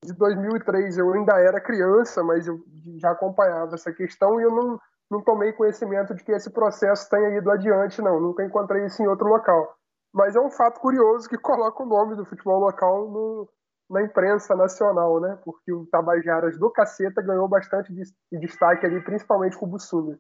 de 0.04 0.12
2003 0.12 0.98
eu 0.98 1.14
ainda 1.14 1.40
era 1.40 1.62
criança, 1.62 2.22
mas 2.22 2.46
eu 2.46 2.60
já 2.98 3.12
acompanhava 3.12 3.76
essa 3.76 3.94
questão 3.94 4.38
e 4.38 4.44
eu 4.44 4.52
não, 4.52 4.78
não 5.10 5.22
tomei 5.22 5.54
conhecimento 5.54 6.14
de 6.14 6.22
que 6.26 6.34
esse 6.34 6.50
processo 6.50 7.10
tenha 7.10 7.38
ido 7.38 7.50
adiante, 7.50 8.02
não. 8.02 8.20
Nunca 8.20 8.44
encontrei 8.44 8.86
isso 8.86 9.02
em 9.02 9.08
outro 9.08 9.28
local. 9.28 9.74
Mas 10.14 10.36
é 10.36 10.42
um 10.42 10.52
fato 10.52 10.82
curioso 10.82 11.30
que 11.30 11.38
coloca 11.40 11.84
o 11.84 11.86
nome 11.86 12.16
do 12.16 12.26
futebol 12.26 12.60
local 12.60 13.10
no, 13.10 13.50
na 13.90 14.02
imprensa 14.02 14.58
nacional, 14.58 15.22
né? 15.22 15.40
Porque 15.46 15.72
o 15.72 15.86
Tabajaras 15.86 16.58
do 16.58 16.70
Caceta 16.70 17.22
ganhou 17.22 17.48
bastante 17.48 17.94
de, 17.94 18.04
de 18.04 18.40
destaque 18.40 18.86
ali, 18.86 19.02
principalmente 19.02 19.58
com 19.58 19.66
o 19.66 19.70
Bussumi. 19.70 20.20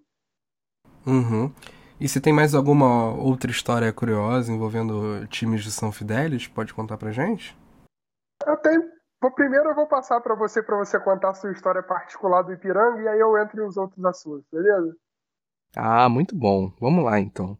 Uhum. 1.05 1.51
E 1.99 2.09
se 2.09 2.19
tem 2.19 2.33
mais 2.33 2.53
alguma 2.53 3.13
outra 3.13 3.49
história 3.49 3.91
curiosa 3.93 4.51
envolvendo 4.51 5.25
times 5.27 5.63
de 5.63 5.71
São 5.71 5.91
Fidélis, 5.91 6.47
pode 6.47 6.73
contar 6.73 6.97
pra 6.97 7.11
gente? 7.11 7.57
Eu 8.45 8.57
tenho. 8.57 8.95
Primeiro 9.35 9.69
eu 9.69 9.75
vou 9.75 9.87
passar 9.87 10.21
para 10.21 10.35
você 10.35 10.61
para 10.61 10.77
você 10.77 10.99
contar 10.99 11.29
a 11.29 11.33
sua 11.33 11.51
história 11.51 11.81
particular 11.81 12.43
do 12.43 12.53
Ipiranga 12.53 13.01
e 13.01 13.07
aí 13.07 13.19
eu 13.19 13.35
entro 13.37 13.59
em 13.59 13.67
os 13.67 13.75
outros 13.75 14.03
assuntos, 14.05 14.45
beleza? 14.51 14.95
Ah, 15.75 16.07
muito 16.07 16.35
bom. 16.35 16.71
Vamos 16.79 17.03
lá 17.03 17.19
então. 17.19 17.57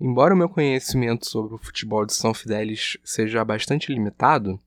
Embora 0.00 0.34
o 0.34 0.36
meu 0.36 0.48
conhecimento 0.48 1.24
sobre 1.26 1.54
o 1.54 1.58
futebol 1.58 2.04
de 2.04 2.12
São 2.12 2.34
Fidélis 2.34 2.98
seja 3.04 3.44
bastante 3.44 3.92
limitado, 3.92 4.60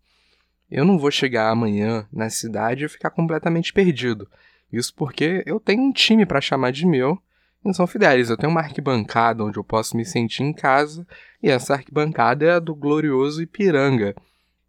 eu 0.72 0.86
não 0.86 0.98
vou 0.98 1.12
chegar 1.12 1.50
amanhã 1.50 2.08
na 2.12 2.30
cidade 2.30 2.86
e 2.86 2.90
ficar 2.90 3.10
completamente 3.10 3.74
perdido. 3.74 4.30
Isso 4.72 4.94
porque 4.96 5.44
eu 5.46 5.60
tenho 5.60 5.82
um 5.82 5.92
time 5.92 6.26
para 6.26 6.40
chamar 6.40 6.72
de 6.72 6.86
meu 6.86 7.22
em 7.66 7.74
São 7.74 7.88
Fidélis. 7.88 8.30
Eu 8.30 8.38
tenho 8.38 8.52
uma 8.52 8.62
arquibancada 8.62 9.44
onde 9.44 9.58
eu 9.58 9.64
posso 9.64 9.96
me 9.96 10.06
sentir 10.06 10.44
em 10.44 10.54
casa 10.54 11.06
e 11.42 11.50
essa 11.50 11.74
arquibancada 11.74 12.46
é 12.46 12.52
a 12.54 12.60
do 12.60 12.76
glorioso 12.76 13.42
Ipiranga. 13.42 14.16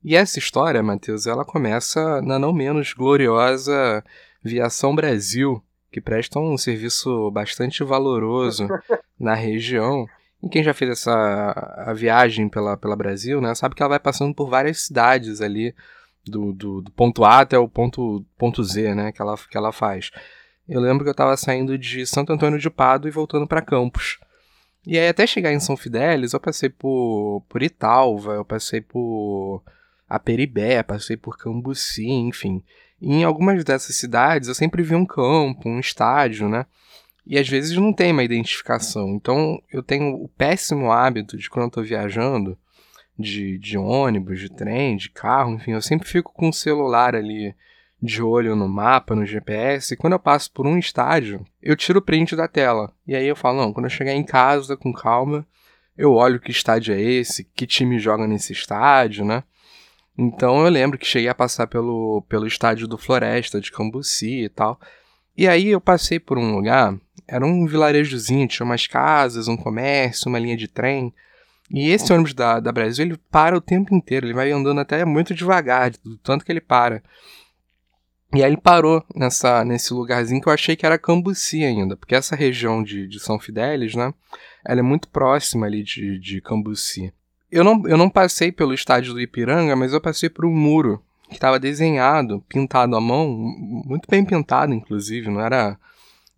E 0.02 0.16
essa 0.16 0.38
história, 0.38 0.82
Matheus, 0.82 1.26
ela 1.26 1.44
começa 1.44 2.22
na 2.22 2.38
não 2.38 2.52
menos 2.52 2.92
gloriosa 2.92 4.02
Viação 4.42 4.94
Brasil, 4.94 5.62
que 5.92 6.00
presta 6.00 6.38
um 6.38 6.56
serviço 6.56 7.30
bastante 7.30 7.84
valoroso 7.84 8.66
na 9.18 9.34
região. 9.34 10.06
E 10.42 10.48
quem 10.48 10.62
já 10.62 10.72
fez 10.72 10.90
essa 10.92 11.84
a 11.86 11.92
viagem 11.92 12.48
pela, 12.48 12.76
pela 12.76 12.96
Brasil, 12.96 13.40
né, 13.40 13.54
sabe 13.54 13.74
que 13.74 13.82
ela 13.82 13.90
vai 13.90 13.98
passando 13.98 14.34
por 14.34 14.48
várias 14.48 14.86
cidades 14.86 15.42
ali, 15.42 15.74
do, 16.24 16.52
do, 16.52 16.80
do 16.82 16.90
ponto 16.92 17.24
A 17.24 17.40
até 17.40 17.58
o 17.58 17.68
ponto, 17.68 18.24
ponto 18.38 18.62
Z, 18.62 18.94
né, 18.94 19.12
que 19.12 19.20
ela, 19.20 19.36
que 19.36 19.56
ela 19.56 19.72
faz. 19.72 20.10
Eu 20.70 20.80
lembro 20.80 21.02
que 21.02 21.08
eu 21.08 21.12
estava 21.12 21.36
saindo 21.36 21.76
de 21.76 22.06
Santo 22.06 22.32
Antônio 22.32 22.56
de 22.56 22.70
Pado 22.70 23.08
e 23.08 23.10
voltando 23.10 23.44
para 23.44 23.60
Campos. 23.60 24.20
E 24.86 24.96
aí, 24.96 25.08
até 25.08 25.26
chegar 25.26 25.52
em 25.52 25.58
São 25.58 25.76
Fidélis, 25.76 26.32
eu 26.32 26.38
passei 26.38 26.68
por, 26.68 27.44
por 27.48 27.60
Italva, 27.60 28.34
eu 28.34 28.44
passei 28.44 28.80
por 28.80 29.64
Aperibé, 30.08 30.80
passei 30.84 31.16
por 31.16 31.36
Cambuci, 31.36 32.06
enfim. 32.06 32.62
E 33.00 33.16
em 33.16 33.24
algumas 33.24 33.64
dessas 33.64 33.96
cidades 33.96 34.46
eu 34.46 34.54
sempre 34.54 34.84
vi 34.84 34.94
um 34.94 35.04
campo, 35.04 35.68
um 35.68 35.80
estádio, 35.80 36.48
né? 36.48 36.64
E 37.26 37.36
às 37.36 37.48
vezes 37.48 37.76
não 37.76 37.92
tem 37.92 38.12
uma 38.12 38.22
identificação. 38.22 39.08
Então 39.16 39.60
eu 39.72 39.82
tenho 39.82 40.22
o 40.22 40.28
péssimo 40.28 40.92
hábito 40.92 41.36
de 41.36 41.50
quando 41.50 41.64
eu 41.64 41.70
tô 41.70 41.82
viajando, 41.82 42.56
de, 43.18 43.58
de 43.58 43.76
ônibus, 43.76 44.38
de 44.38 44.48
trem, 44.48 44.96
de 44.96 45.10
carro, 45.10 45.54
enfim, 45.54 45.72
eu 45.72 45.82
sempre 45.82 46.06
fico 46.08 46.32
com 46.32 46.48
o 46.48 46.52
celular 46.52 47.16
ali 47.16 47.56
de 48.02 48.22
olho 48.22 48.56
no 48.56 48.68
mapa, 48.68 49.14
no 49.14 49.26
GPS, 49.26 49.96
quando 49.96 50.14
eu 50.14 50.18
passo 50.18 50.50
por 50.52 50.66
um 50.66 50.78
estádio, 50.78 51.44
eu 51.62 51.76
tiro 51.76 51.98
o 51.98 52.02
print 52.02 52.34
da 52.34 52.48
tela. 52.48 52.92
E 53.06 53.14
aí 53.14 53.26
eu 53.26 53.36
falo, 53.36 53.58
não, 53.58 53.72
quando 53.72 53.86
eu 53.86 53.90
chegar 53.90 54.12
em 54.12 54.24
casa 54.24 54.76
com 54.76 54.92
calma, 54.92 55.46
eu 55.96 56.14
olho 56.14 56.40
que 56.40 56.50
estádio 56.50 56.94
é 56.94 57.00
esse, 57.00 57.44
que 57.44 57.66
time 57.66 57.98
joga 57.98 58.26
nesse 58.26 58.52
estádio, 58.52 59.24
né? 59.24 59.44
Então 60.16 60.64
eu 60.64 60.70
lembro 60.70 60.98
que 60.98 61.06
cheguei 61.06 61.28
a 61.28 61.34
passar 61.34 61.66
pelo, 61.66 62.22
pelo 62.28 62.46
estádio 62.46 62.88
do 62.88 62.98
Floresta, 62.98 63.60
de 63.60 63.70
Cambuci 63.70 64.44
e 64.44 64.48
tal. 64.48 64.80
E 65.36 65.46
aí 65.46 65.68
eu 65.68 65.80
passei 65.80 66.18
por 66.18 66.38
um 66.38 66.54
lugar, 66.54 66.94
era 67.28 67.44
um 67.44 67.66
vilarejozinho, 67.66 68.48
tinha 68.48 68.64
umas 68.64 68.86
casas, 68.86 69.46
um 69.46 69.56
comércio, 69.56 70.28
uma 70.28 70.38
linha 70.38 70.56
de 70.56 70.68
trem. 70.68 71.12
E 71.70 71.90
esse 71.90 72.12
ônibus 72.12 72.34
da, 72.34 72.58
da 72.58 72.72
Brasil, 72.72 73.04
ele 73.04 73.16
para 73.30 73.56
o 73.56 73.60
tempo 73.60 73.94
inteiro, 73.94 74.26
ele 74.26 74.34
vai 74.34 74.50
andando 74.50 74.80
até 74.80 75.04
muito 75.04 75.32
devagar, 75.32 75.92
do 76.04 76.18
tanto 76.18 76.44
que 76.44 76.50
ele 76.50 76.60
para. 76.60 77.02
E 78.32 78.44
aí 78.44 78.50
ele 78.50 78.56
parou 78.56 79.04
nessa, 79.14 79.64
nesse 79.64 79.92
lugarzinho 79.92 80.40
que 80.40 80.48
eu 80.48 80.52
achei 80.52 80.76
que 80.76 80.86
era 80.86 80.98
Cambuci 80.98 81.64
ainda, 81.64 81.96
porque 81.96 82.14
essa 82.14 82.36
região 82.36 82.82
de, 82.82 83.08
de 83.08 83.18
São 83.18 83.40
Fidélis, 83.40 83.94
né, 83.94 84.14
ela 84.64 84.80
é 84.80 84.82
muito 84.82 85.08
próxima 85.08 85.66
ali 85.66 85.82
de, 85.82 86.18
de 86.18 86.40
Cambuci. 86.40 87.12
Eu 87.50 87.64
não, 87.64 87.82
eu 87.88 87.96
não 87.96 88.08
passei 88.08 88.52
pelo 88.52 88.72
estádio 88.72 89.12
do 89.12 89.20
Ipiranga, 89.20 89.74
mas 89.74 89.92
eu 89.92 90.00
passei 90.00 90.28
por 90.28 90.44
um 90.44 90.54
muro 90.54 91.02
que 91.28 91.34
estava 91.34 91.58
desenhado, 91.58 92.44
pintado 92.48 92.94
à 92.94 93.00
mão, 93.00 93.28
muito 93.28 94.08
bem 94.08 94.24
pintado, 94.24 94.72
inclusive, 94.72 95.28
não 95.28 95.40
era, 95.40 95.76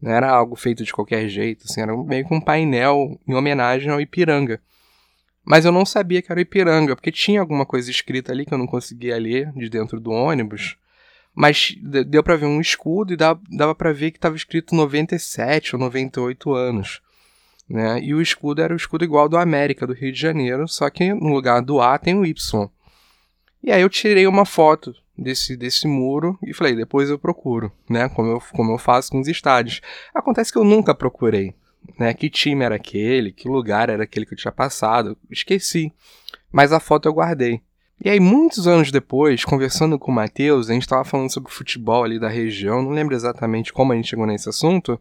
não 0.01 0.11
era 0.11 0.31
algo 0.31 0.57
feito 0.57 0.85
de 0.85 0.93
qualquer 0.93 1.29
jeito, 1.29 1.65
assim, 1.69 1.83
era 1.83 1.95
meio 1.97 2.27
que 2.27 2.33
um 2.33 2.41
painel 2.41 3.19
em 3.29 3.35
homenagem 3.35 3.91
ao 3.91 4.01
Ipiranga. 4.01 4.61
Mas 5.45 5.65
eu 5.65 5.73
não 5.73 5.85
sabia 5.85 6.23
que 6.23 6.31
era 6.31 6.39
o 6.39 6.43
Ipiranga, 6.43 6.95
porque 6.97 7.11
tinha 7.13 7.41
alguma 7.41 7.67
coisa 7.67 7.91
escrita 7.91 8.33
ali 8.33 8.47
que 8.47 8.55
eu 8.55 8.59
não 8.59 8.67
conseguia 8.67 9.19
ler 9.19 9.53
de 9.53 9.69
dentro 9.69 10.01
do 10.01 10.11
ônibus. 10.11 10.77
Mas 11.35 11.75
deu 11.81 12.23
para 12.23 12.37
ver 12.37 12.47
um 12.47 12.61
escudo 12.61 13.13
e 13.13 13.17
dava, 13.17 13.75
para 13.75 13.93
ver 13.93 14.11
que 14.11 14.19
estava 14.19 14.37
escrito 14.37 14.75
97 14.75 15.75
ou 15.75 15.81
98 15.81 16.53
anos. 16.53 17.01
Né? 17.69 18.01
E 18.03 18.15
o 18.15 18.21
escudo 18.21 18.61
era 18.61 18.75
o 18.75 18.77
escudo 18.77 19.05
igual 19.05 19.29
do 19.29 19.39
América, 19.39 19.87
do 19.87 19.95
Rio 19.95 20.13
de 20.13 20.21
Janeiro, 20.21 20.69
só 20.69 20.91
que 20.91 21.15
no 21.15 21.29
lugar 21.29 21.63
do 21.63 21.81
A 21.81 21.99
tem 21.99 22.15
o 22.15 22.27
Y. 22.27 22.71
E 23.63 23.71
aí 23.73 23.81
eu 23.81 23.89
tirei 23.89 24.27
uma 24.27 24.45
foto 24.45 24.95
desse, 25.17 25.57
desse 25.57 25.87
muro 25.87 26.39
e 26.43 26.53
falei, 26.53 26.75
depois 26.75 27.09
eu 27.09 27.19
procuro, 27.19 27.73
né? 27.89 28.09
Como 28.09 28.33
eu, 28.33 28.43
como 28.53 28.73
eu 28.73 28.79
faço 28.79 29.11
com 29.11 29.21
os 29.21 29.29
estádios. 29.29 29.81
Acontece 30.15 30.53
que 30.53 30.59
eu 30.59 30.65
nunca 30.65 30.95
procurei, 30.95 31.55
né? 31.99 32.13
Que 32.13 32.29
time 32.29 32.65
era 32.65 32.75
aquele, 32.75 33.33
que 33.33 33.49
lugar 33.49 33.89
era 33.89 34.03
aquele 34.05 34.27
que 34.27 34.35
eu 34.35 34.39
tinha 34.39 34.53
passado, 34.53 35.17
esqueci. 35.31 35.93
Mas 36.51 36.73
a 36.73 36.81
foto 36.81 37.09
eu 37.09 37.15
guardei. 37.15 37.63
E 38.05 38.11
aí, 38.11 38.19
muitos 38.19 38.67
anos 38.67 38.91
depois, 38.91 39.45
conversando 39.45 39.97
com 39.97 40.11
o 40.11 40.15
Matheus, 40.15 40.69
a 40.69 40.73
gente 40.73 40.83
estava 40.83 41.05
falando 41.05 41.33
sobre 41.33 41.53
futebol 41.53 42.03
ali 42.03 42.19
da 42.19 42.29
região, 42.29 42.83
não 42.83 42.91
lembro 42.91 43.15
exatamente 43.15 43.73
como 43.73 43.93
a 43.93 43.95
gente 43.95 44.09
chegou 44.09 44.27
nesse 44.27 44.49
assunto, 44.49 45.01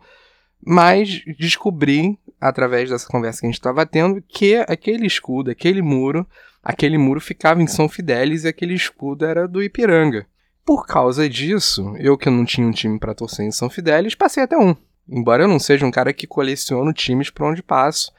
mas 0.64 1.24
descobri, 1.40 2.20
através 2.40 2.92
dessa 2.92 3.08
conversa 3.08 3.40
que 3.40 3.48
a 3.48 3.50
gente 3.50 3.58
estava 3.58 3.88
tendo, 3.88 4.22
que 4.28 4.56
aquele 4.68 5.08
escudo, 5.08 5.50
aquele 5.50 5.82
muro, 5.82 6.28
aquele 6.64 6.96
muro 6.96 7.20
ficava 7.20 7.60
em 7.60 7.66
São 7.66 7.90
Fidélis 7.90 8.44
e 8.44 8.50
aquele 8.50 8.76
escudo 8.76 9.26
era 9.26 9.48
do 9.48 9.64
Ipiranga. 9.64 10.28
Por 10.64 10.86
causa 10.86 11.28
disso, 11.28 11.96
eu 11.98 12.16
que 12.16 12.30
não 12.30 12.46
tinha 12.46 12.68
um 12.68 12.72
time 12.72 13.00
para 13.00 13.16
torcer 13.16 13.44
em 13.44 13.52
São 13.52 13.68
Fidélis, 13.68 14.14
passei 14.14 14.44
até 14.44 14.56
um. 14.56 14.76
Embora 15.10 15.46
eu 15.46 15.48
não 15.48 15.58
seja 15.58 15.88
um 15.88 15.92
cara 15.92 16.14
que 16.14 16.28
coleciona 16.28 16.94
times 16.94 17.32
por 17.32 17.48
onde 17.48 17.64
passo, 17.64 18.12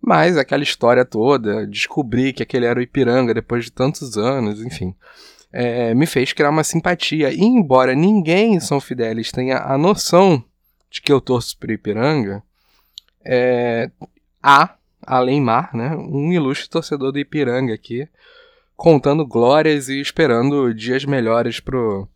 mas 0.00 0.36
aquela 0.36 0.62
história 0.62 1.04
toda, 1.04 1.66
descobrir 1.66 2.32
que 2.32 2.42
aquele 2.42 2.66
era 2.66 2.78
o 2.78 2.82
Ipiranga 2.82 3.34
depois 3.34 3.64
de 3.64 3.72
tantos 3.72 4.16
anos, 4.16 4.60
enfim, 4.60 4.94
é, 5.52 5.94
me 5.94 6.06
fez 6.06 6.32
criar 6.32 6.50
uma 6.50 6.64
simpatia. 6.64 7.30
E 7.30 7.40
embora 7.40 7.94
ninguém 7.94 8.54
em 8.54 8.60
São 8.60 8.80
Fidélis 8.80 9.30
tenha 9.30 9.58
a 9.58 9.76
noção 9.76 10.42
de 10.90 11.02
que 11.02 11.12
eu 11.12 11.20
torço 11.20 11.56
para 11.58 11.72
Ipiranga, 11.72 12.42
é, 13.24 13.90
há, 14.42 14.74
além 15.06 15.40
mar, 15.40 15.70
né, 15.74 15.94
um 15.94 16.32
ilustre 16.32 16.68
torcedor 16.68 17.12
do 17.12 17.18
Ipiranga 17.18 17.74
aqui, 17.74 18.08
contando 18.76 19.26
glórias 19.26 19.88
e 19.90 20.00
esperando 20.00 20.72
dias 20.72 21.04
melhores 21.04 21.60
pro, 21.60 22.08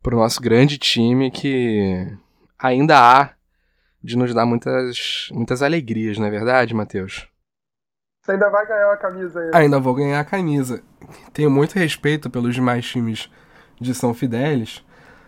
pro 0.00 0.16
nosso 0.16 0.40
grande 0.40 0.78
time 0.78 1.30
que 1.32 2.06
ainda 2.56 2.98
há 2.98 3.35
de 4.06 4.16
nos 4.16 4.32
dar 4.32 4.46
muitas, 4.46 5.28
muitas 5.32 5.62
alegrias, 5.62 6.16
não 6.16 6.26
é 6.26 6.30
verdade, 6.30 6.72
Matheus? 6.72 7.26
Você 8.22 8.32
ainda 8.32 8.48
vai 8.48 8.64
ganhar 8.64 8.92
a 8.92 8.96
camisa 8.96 9.40
aí. 9.40 9.50
Ainda 9.52 9.80
vou 9.80 9.94
ganhar 9.94 10.20
a 10.20 10.24
camisa. 10.24 10.80
Tenho 11.32 11.50
muito 11.50 11.74
respeito 11.74 12.30
pelos 12.30 12.54
demais 12.54 12.86
times 12.86 13.28
de 13.80 13.92
São 13.94 14.14
Fidélis, 14.14 14.84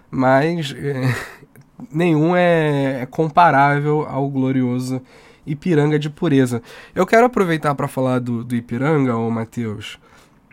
mas 0.09 0.73
é, 0.79 1.03
nenhum 1.93 2.37
é, 2.37 3.03
é 3.03 3.07
comparável 3.07 4.07
ao 4.09 4.29
glorioso 4.31 5.03
Ipiranga 5.45 5.99
de 5.99 6.09
Pureza. 6.09 6.63
Eu 6.95 7.05
quero 7.05 7.27
aproveitar 7.27 7.75
para 7.75 7.89
falar 7.89 8.21
do, 8.21 8.45
do 8.45 8.55
Ipiranga, 8.55 9.17
ô 9.17 9.29
Matheus, 9.29 9.99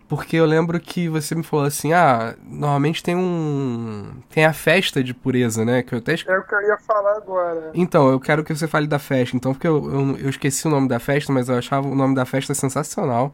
porque 0.07 0.35
eu 0.35 0.45
lembro 0.45 0.79
que 0.79 1.09
você 1.09 1.35
me 1.35 1.43
falou 1.43 1.65
assim, 1.65 1.93
ah, 1.93 2.35
normalmente 2.47 3.01
tem 3.03 3.15
um... 3.15 4.11
tem 4.29 4.45
a 4.45 4.53
festa 4.53 5.03
de 5.03 5.13
pureza, 5.13 5.65
né? 5.65 5.81
Que 5.83 5.93
eu 5.93 5.99
até... 5.99 6.13
É 6.13 6.37
o 6.37 6.43
que 6.43 6.55
eu 6.55 6.61
ia 6.61 6.77
falar 6.77 7.17
agora. 7.17 7.71
Então, 7.73 8.09
eu 8.09 8.19
quero 8.19 8.43
que 8.43 8.55
você 8.55 8.67
fale 8.67 8.87
da 8.87 8.99
festa, 8.99 9.35
então, 9.35 9.53
porque 9.53 9.67
eu, 9.67 9.91
eu, 9.91 10.17
eu 10.17 10.29
esqueci 10.29 10.67
o 10.67 10.69
nome 10.69 10.87
da 10.87 10.99
festa, 10.99 11.33
mas 11.33 11.49
eu 11.49 11.57
achava 11.57 11.87
o 11.87 11.95
nome 11.95 12.15
da 12.15 12.25
festa 12.25 12.53
sensacional, 12.53 13.33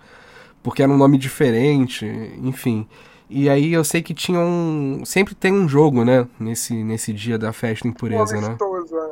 porque 0.63 0.81
era 0.81 0.91
um 0.91 0.97
nome 0.97 1.17
diferente, 1.17 2.05
enfim... 2.41 2.87
E 3.33 3.49
aí 3.49 3.71
eu 3.71 3.81
sei 3.85 4.01
que 4.01 4.13
tinha 4.13 4.41
um. 4.41 5.03
Sempre 5.05 5.33
tem 5.33 5.53
um 5.53 5.65
jogo, 5.65 6.03
né? 6.03 6.27
Nesse, 6.37 6.83
nesse 6.83 7.13
dia 7.13 7.37
da 7.37 7.53
festa 7.53 7.87
em 7.87 7.91
pureza, 7.93 8.35
né? 8.41 8.57
É. 8.59 9.11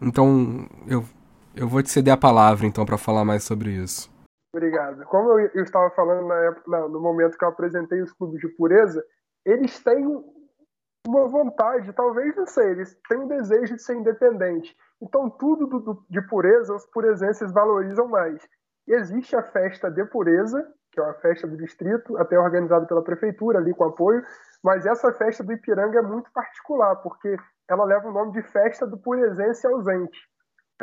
Então, 0.00 0.66
eu, 0.86 1.04
eu 1.54 1.68
vou 1.68 1.82
te 1.82 1.90
ceder 1.90 2.14
a 2.14 2.16
palavra, 2.16 2.66
então, 2.66 2.86
para 2.86 2.96
falar 2.96 3.26
mais 3.26 3.44
sobre 3.44 3.70
isso. 3.70 4.10
Obrigado. 4.54 5.04
Como 5.06 5.38
eu, 5.38 5.50
eu 5.54 5.64
estava 5.64 5.90
falando 5.90 6.26
na 6.26 6.36
época, 6.36 6.88
no 6.88 7.00
momento 7.00 7.38
que 7.38 7.44
eu 7.44 7.48
apresentei 7.48 8.02
os 8.02 8.12
clubes 8.12 8.40
de 8.40 8.48
pureza, 8.48 9.02
eles 9.44 9.82
têm 9.82 10.06
uma 11.06 11.26
vontade, 11.26 11.92
talvez 11.94 12.36
não 12.36 12.46
sei, 12.46 12.70
eles 12.70 12.96
têm 13.08 13.18
um 13.18 13.26
desejo 13.26 13.74
de 13.74 13.82
ser 13.82 13.96
independente. 13.96 14.76
Então, 15.00 15.28
tudo 15.28 15.66
do, 15.66 15.80
do, 15.80 16.06
de 16.08 16.20
pureza, 16.28 16.74
os 16.74 16.86
purezenses 16.86 17.50
valorizam 17.50 18.06
mais. 18.06 18.46
Existe 18.86 19.34
a 19.34 19.42
festa 19.42 19.90
de 19.90 20.04
pureza, 20.04 20.64
que 20.92 21.00
é 21.00 21.02
uma 21.02 21.14
festa 21.14 21.46
do 21.46 21.56
distrito, 21.56 22.16
até 22.18 22.38
organizada 22.38 22.86
pela 22.86 23.02
prefeitura, 23.02 23.58
ali 23.58 23.74
com 23.74 23.84
apoio, 23.84 24.22
mas 24.62 24.86
essa 24.86 25.12
festa 25.12 25.42
do 25.42 25.52
Ipiranga 25.52 25.98
é 25.98 26.02
muito 26.02 26.30
particular, 26.32 26.96
porque 26.96 27.36
ela 27.68 27.84
leva 27.84 28.08
o 28.08 28.12
nome 28.12 28.32
de 28.32 28.42
Festa 28.42 28.86
do 28.86 28.98
Purezense 28.98 29.66
Ausente. 29.66 30.18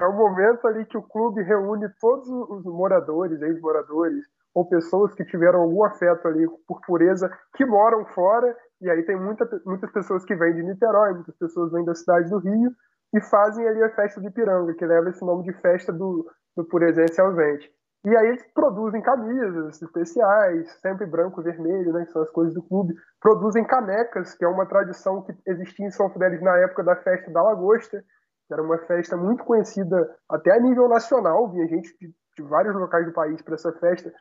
É 0.06 0.08
o 0.08 0.16
momento 0.16 0.68
ali 0.68 0.86
que 0.86 0.98
o 0.98 1.04
clube 1.04 1.42
reúne 1.44 1.88
todos 2.00 2.28
os 2.30 2.64
moradores, 2.66 3.42
ex-moradores, 3.42 4.24
ou 4.54 4.68
pessoas 4.68 5.14
que 5.14 5.26
tiveram 5.26 5.62
algum 5.62 5.84
afeto 5.84 6.28
ali 6.28 6.48
por 6.68 6.82
pureza, 6.82 7.30
que 7.56 7.66
moram 7.66 8.06
fora, 8.08 8.56
e 8.82 8.90
aí 8.90 9.04
tem 9.04 9.16
muita, 9.16 9.48
muitas 9.66 9.92
pessoas 9.92 10.26
que 10.26 10.36
vêm 10.36 10.56
de 10.56 10.64
Niterói, 10.64 11.14
muitas 11.14 11.36
pessoas 11.38 11.72
vêm 11.72 11.86
da 11.86 11.94
cidade 11.94 12.30
do 12.30 12.40
Rio, 12.40 12.72
e 13.14 13.22
fazem 13.22 13.68
ali 13.68 13.84
a 13.84 13.90
festa 13.96 14.22
do 14.22 14.28
Ipiranga, 14.28 14.74
que 14.74 14.86
leva 14.86 15.10
esse 15.10 15.24
nome 15.26 15.44
de 15.44 15.54
festa 15.54 15.92
do, 15.92 16.26
do 16.56 16.66
purezense 16.66 17.20
ausente. 17.20 17.70
E 18.06 18.16
aí 18.16 18.28
eles 18.28 18.44
produzem 18.54 19.02
camisas 19.02 19.82
especiais, 19.82 20.72
sempre 20.80 21.06
branco 21.06 21.42
vermelho, 21.42 21.92
né, 21.92 22.06
que 22.06 22.12
são 22.12 22.22
as 22.22 22.30
cores 22.30 22.54
do 22.54 22.64
clube. 22.64 22.94
Produzem 23.20 23.66
canecas, 23.66 24.34
que 24.36 24.46
é 24.46 24.48
uma 24.48 24.66
tradição 24.66 25.22
que 25.24 25.34
existia 25.46 25.86
em 25.86 25.92
São 25.92 26.10
Fidélis 26.10 26.42
na 26.42 26.58
época 26.60 26.84
da 26.84 26.96
festa 26.96 27.30
da 27.32 27.44
Lagosta, 27.44 28.02
que 28.50 28.54
era 28.56 28.64
uma 28.64 28.80
festa 28.80 29.16
muito 29.16 29.44
conhecida 29.44 30.10
até 30.28 30.52
a 30.52 30.60
nível 30.60 30.90
nacional, 30.90 31.48
vinha 31.52 31.68
gente 31.68 31.96
de, 32.00 32.12
de 32.36 32.44
vários 32.44 32.76
locais 32.76 33.06
do 33.06 33.14
país 33.14 33.40
para 33.44 33.54
essa 33.54 33.72
festa, 33.74 34.12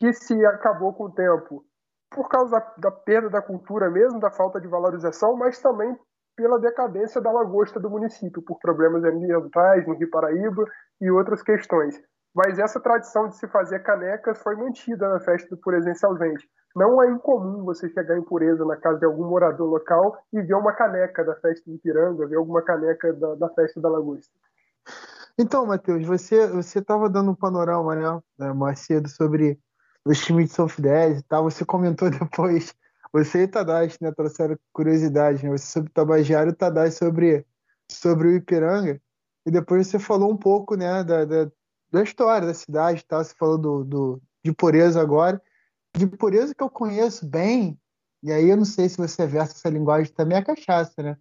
que 0.00 0.10
se 0.14 0.44
acabou 0.46 0.94
com 0.94 1.04
o 1.04 1.12
tempo 1.12 1.62
por 2.10 2.26
causa 2.30 2.58
da, 2.58 2.74
da 2.78 2.90
perda 2.90 3.28
da 3.28 3.42
cultura 3.42 3.90
mesmo, 3.90 4.18
da 4.18 4.30
falta 4.30 4.58
de 4.58 4.66
valorização, 4.66 5.36
mas 5.36 5.60
também 5.60 5.94
pela 6.34 6.58
decadência 6.58 7.20
da 7.20 7.30
lagosta 7.30 7.78
do 7.78 7.90
município, 7.90 8.42
por 8.42 8.58
problemas 8.58 9.04
ambientais 9.04 9.86
no 9.86 9.94
Rio 9.94 10.08
Paraíba 10.08 10.64
e 10.98 11.10
outras 11.10 11.42
questões. 11.42 12.00
Mas 12.34 12.58
essa 12.58 12.80
tradição 12.80 13.28
de 13.28 13.36
se 13.36 13.46
fazer 13.48 13.80
canecas 13.80 14.42
foi 14.42 14.56
mantida 14.56 15.08
na 15.10 15.20
festa 15.20 15.54
do 15.54 15.60
Purezense 15.60 16.06
ausente. 16.06 16.48
Não 16.74 17.02
é 17.02 17.10
incomum 17.10 17.64
você 17.64 17.88
chegar 17.88 18.18
em 18.18 18.22
Pureza 18.22 18.64
na 18.64 18.76
casa 18.76 18.98
de 18.98 19.04
algum 19.04 19.28
morador 19.28 19.68
local 19.68 20.18
e 20.32 20.42
ver 20.42 20.54
uma 20.54 20.72
caneca 20.72 21.24
da 21.24 21.34
festa 21.36 21.70
de 21.70 21.78
Piranga, 21.78 22.26
ver 22.26 22.36
alguma 22.36 22.62
caneca 22.62 23.12
da, 23.12 23.34
da 23.36 23.48
festa 23.50 23.80
da 23.80 23.88
Lagosta. 23.88 24.32
Então, 25.38 25.66
Matheus, 25.66 26.04
você 26.04 26.46
você 26.48 26.80
estava 26.80 27.08
dando 27.08 27.30
um 27.30 27.34
panorama, 27.34 28.22
né, 28.38 28.52
mais 28.52 28.80
cedo 28.80 29.08
sobre 29.08 29.58
os 30.04 30.18
times 30.24 30.48
de 30.48 30.54
São 30.54 30.68
Fidélis 30.68 31.20
e 31.20 31.24
tal. 31.24 31.44
Você 31.44 31.64
comentou 31.64 32.10
depois, 32.10 32.74
você 33.12 33.44
e 33.44 33.48
Tadashi, 33.48 33.98
né, 34.00 34.12
trouxeram 34.12 34.56
curiosidade, 34.72 35.44
né? 35.44 35.50
Você 35.50 35.66
sobre 35.66 35.90
o 35.90 35.92
Tabajara 35.92 36.50
e 36.50 36.52
o 36.52 36.56
Tadashi 36.56 36.96
sobre, 36.96 37.46
sobre 37.90 38.28
o 38.28 38.32
Ipiranga. 38.32 39.00
E 39.46 39.50
depois 39.50 39.86
você 39.86 39.98
falou 39.98 40.30
um 40.30 40.36
pouco, 40.36 40.74
né, 40.76 41.04
da, 41.04 41.24
da 41.24 41.50
da 41.94 42.02
história 42.02 42.48
da 42.48 42.54
cidade, 42.54 43.04
tá? 43.06 43.22
Você 43.22 43.32
falou 43.38 43.56
do, 43.56 43.84
do, 43.84 44.22
de 44.44 44.52
pureza 44.52 45.00
agora. 45.00 45.40
De 45.96 46.06
pureza 46.06 46.54
que 46.54 46.62
eu 46.62 46.70
conheço 46.70 47.26
bem, 47.26 47.78
e 48.22 48.32
aí 48.32 48.48
eu 48.48 48.56
não 48.56 48.64
sei 48.64 48.88
se 48.88 48.96
você 48.96 49.26
versa 49.26 49.54
essa 49.54 49.68
linguagem 49.68 50.12
também, 50.12 50.36
é 50.36 50.40
a 50.40 50.44
cachaça, 50.44 51.02
né? 51.02 51.16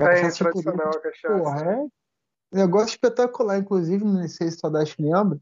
A 0.00 0.04
é, 0.04 0.08
cachaça 0.08 0.44
tradicional 0.44 0.90
a 0.90 1.00
cachaça. 1.00 1.38
Porra, 1.38 1.72
é 1.72 1.86
negócio 2.52 2.90
espetacular, 2.90 3.58
inclusive, 3.58 4.04
não 4.04 4.26
sei 4.28 4.50
se 4.50 4.56
o 4.56 4.60
Saudade 4.60 4.94
lembra, 4.98 5.38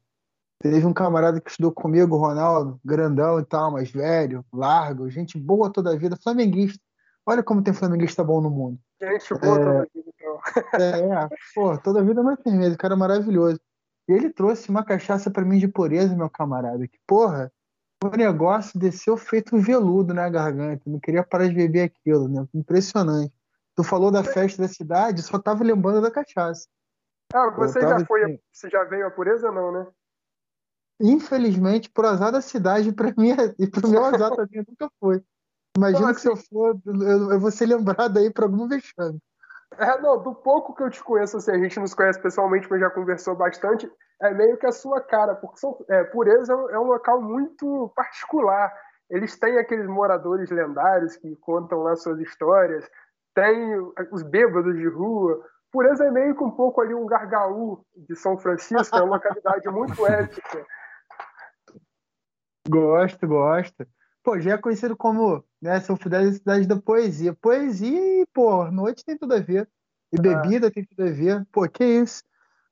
teve 0.60 0.86
um 0.86 0.92
camarada 0.92 1.40
que 1.40 1.50
estudou 1.50 1.72
comigo, 1.72 2.16
Ronaldo, 2.16 2.80
grandão 2.84 3.38
e 3.38 3.44
tal, 3.44 3.70
mais 3.70 3.90
velho, 3.90 4.44
largo, 4.52 5.10
gente 5.10 5.38
boa 5.38 5.70
toda 5.70 5.92
a 5.92 5.96
vida, 5.96 6.16
flamenguista. 6.16 6.80
Olha 7.26 7.42
como 7.42 7.62
tem 7.62 7.72
flamenguista 7.72 8.22
bom 8.22 8.40
no 8.40 8.50
mundo. 8.50 8.78
Gente 9.00 9.34
boa 9.34 9.56
é, 9.56 9.64
toda 9.64 9.82
a 9.82 9.86
vida, 9.94 10.10
então. 10.14 10.40
É, 10.80 11.24
é, 11.24 11.28
pô, 11.54 11.78
toda 11.78 12.00
a 12.00 12.02
vida 12.02 12.20
é 12.20 12.24
mais 12.24 12.40
firmeza, 12.42 12.74
o 12.74 12.78
cara 12.78 12.94
é 12.94 12.96
maravilhoso. 12.96 13.60
E 14.08 14.12
ele 14.12 14.30
trouxe 14.30 14.68
uma 14.68 14.84
cachaça 14.84 15.30
para 15.30 15.44
mim 15.44 15.58
de 15.58 15.68
pureza, 15.68 16.14
meu 16.14 16.28
camarada. 16.28 16.86
Que, 16.86 16.98
porra, 17.06 17.50
o 18.08 18.16
negócio 18.16 18.78
desceu 18.78 19.16
feito 19.16 19.56
veludo 19.58 20.12
na 20.12 20.28
garganta. 20.28 20.82
Não 20.86 21.00
queria 21.00 21.22
parar 21.22 21.48
de 21.48 21.54
beber 21.54 21.82
aquilo, 21.82 22.28
né? 22.28 22.46
Impressionante. 22.54 23.32
Tu 23.74 23.82
falou 23.82 24.10
da 24.10 24.22
festa 24.22 24.62
da 24.62 24.68
cidade, 24.68 25.22
só 25.22 25.38
tava 25.38 25.64
lembrando 25.64 26.00
da 26.00 26.10
cachaça. 26.10 26.68
Ah, 27.32 27.50
você 27.50 27.80
já 27.80 28.04
foi, 28.04 28.24
assim... 28.24 28.38
você 28.52 28.70
já 28.70 28.84
veio 28.84 29.06
a 29.06 29.10
pureza 29.10 29.50
não, 29.50 29.72
né? 29.72 29.86
Infelizmente, 31.00 31.90
por 31.90 32.04
azar 32.04 32.30
da 32.30 32.40
cidade, 32.40 32.92
para 32.94 33.12
mim 33.16 33.34
e 33.58 33.66
pro 33.66 33.88
meu 33.88 34.04
azar 34.04 34.30
também 34.30 34.64
nunca 34.66 34.88
foi. 35.00 35.22
Imagina 35.76 36.02
então, 36.02 36.14
que 36.14 36.20
se 36.20 36.28
eu 36.28 36.36
for, 36.36 36.78
eu, 36.86 37.32
eu 37.32 37.40
vou 37.40 37.50
ser 37.50 37.66
lembrado 37.66 38.18
aí 38.18 38.30
para 38.30 38.44
algum 38.44 38.68
vexame. 38.68 39.18
É, 39.76 40.00
não, 40.00 40.22
do 40.22 40.32
pouco 40.32 40.72
que 40.72 40.84
eu 40.84 40.90
te 40.90 41.02
conheço, 41.02 41.36
assim, 41.36 41.50
a 41.50 41.58
gente 41.58 41.80
nos 41.80 41.94
conhece 41.94 42.20
pessoalmente, 42.20 42.68
mas 42.70 42.78
já 42.78 42.88
conversou 42.90 43.34
bastante, 43.34 43.90
é 44.20 44.32
meio 44.32 44.56
que 44.56 44.66
a 44.66 44.72
sua 44.72 45.00
cara, 45.00 45.34
porque 45.34 45.58
são, 45.58 45.76
é, 45.88 46.04
Pureza 46.04 46.52
é 46.52 46.78
um 46.78 46.84
local 46.84 47.20
muito 47.20 47.92
particular. 47.94 48.72
Eles 49.10 49.38
têm 49.38 49.58
aqueles 49.58 49.86
moradores 49.86 50.50
lendários 50.50 51.16
que 51.16 51.36
contam 51.36 51.82
lá 51.82 51.94
suas 51.96 52.18
histórias, 52.20 52.88
tem 53.34 53.76
os 54.12 54.22
bêbados 54.22 54.76
de 54.76 54.88
rua. 54.88 55.44
Pureza 55.70 56.04
é 56.04 56.10
meio 56.10 56.36
que 56.36 56.44
um 56.44 56.50
pouco 56.50 56.80
ali 56.80 56.94
um 56.94 57.06
gargaú 57.06 57.84
de 57.96 58.14
São 58.16 58.38
Francisco, 58.38 58.96
é 58.96 59.02
uma 59.02 59.16
localidade 59.16 59.68
muito 59.68 59.94
épica. 60.06 60.66
Gosto, 62.68 63.26
gosto. 63.26 63.86
Pô, 64.22 64.40
já 64.40 64.52
é 64.52 64.58
conhecido 64.58 64.96
como 64.96 65.44
né, 65.60 65.80
São 65.80 65.96
Fidel 65.96 66.32
cidade 66.32 66.66
da 66.66 66.80
poesia. 66.80 67.34
Poesia 67.34 68.22
e, 68.22 68.26
pô, 68.32 68.64
noite 68.70 69.04
tem 69.04 69.18
tudo 69.18 69.34
a 69.34 69.40
ver. 69.40 69.68
E 70.10 70.16
ah. 70.18 70.22
bebida 70.22 70.70
tem 70.70 70.82
tudo 70.84 71.02
a 71.02 71.10
ver. 71.10 71.46
Pô, 71.52 71.68
que 71.68 71.84
isso? 71.84 72.22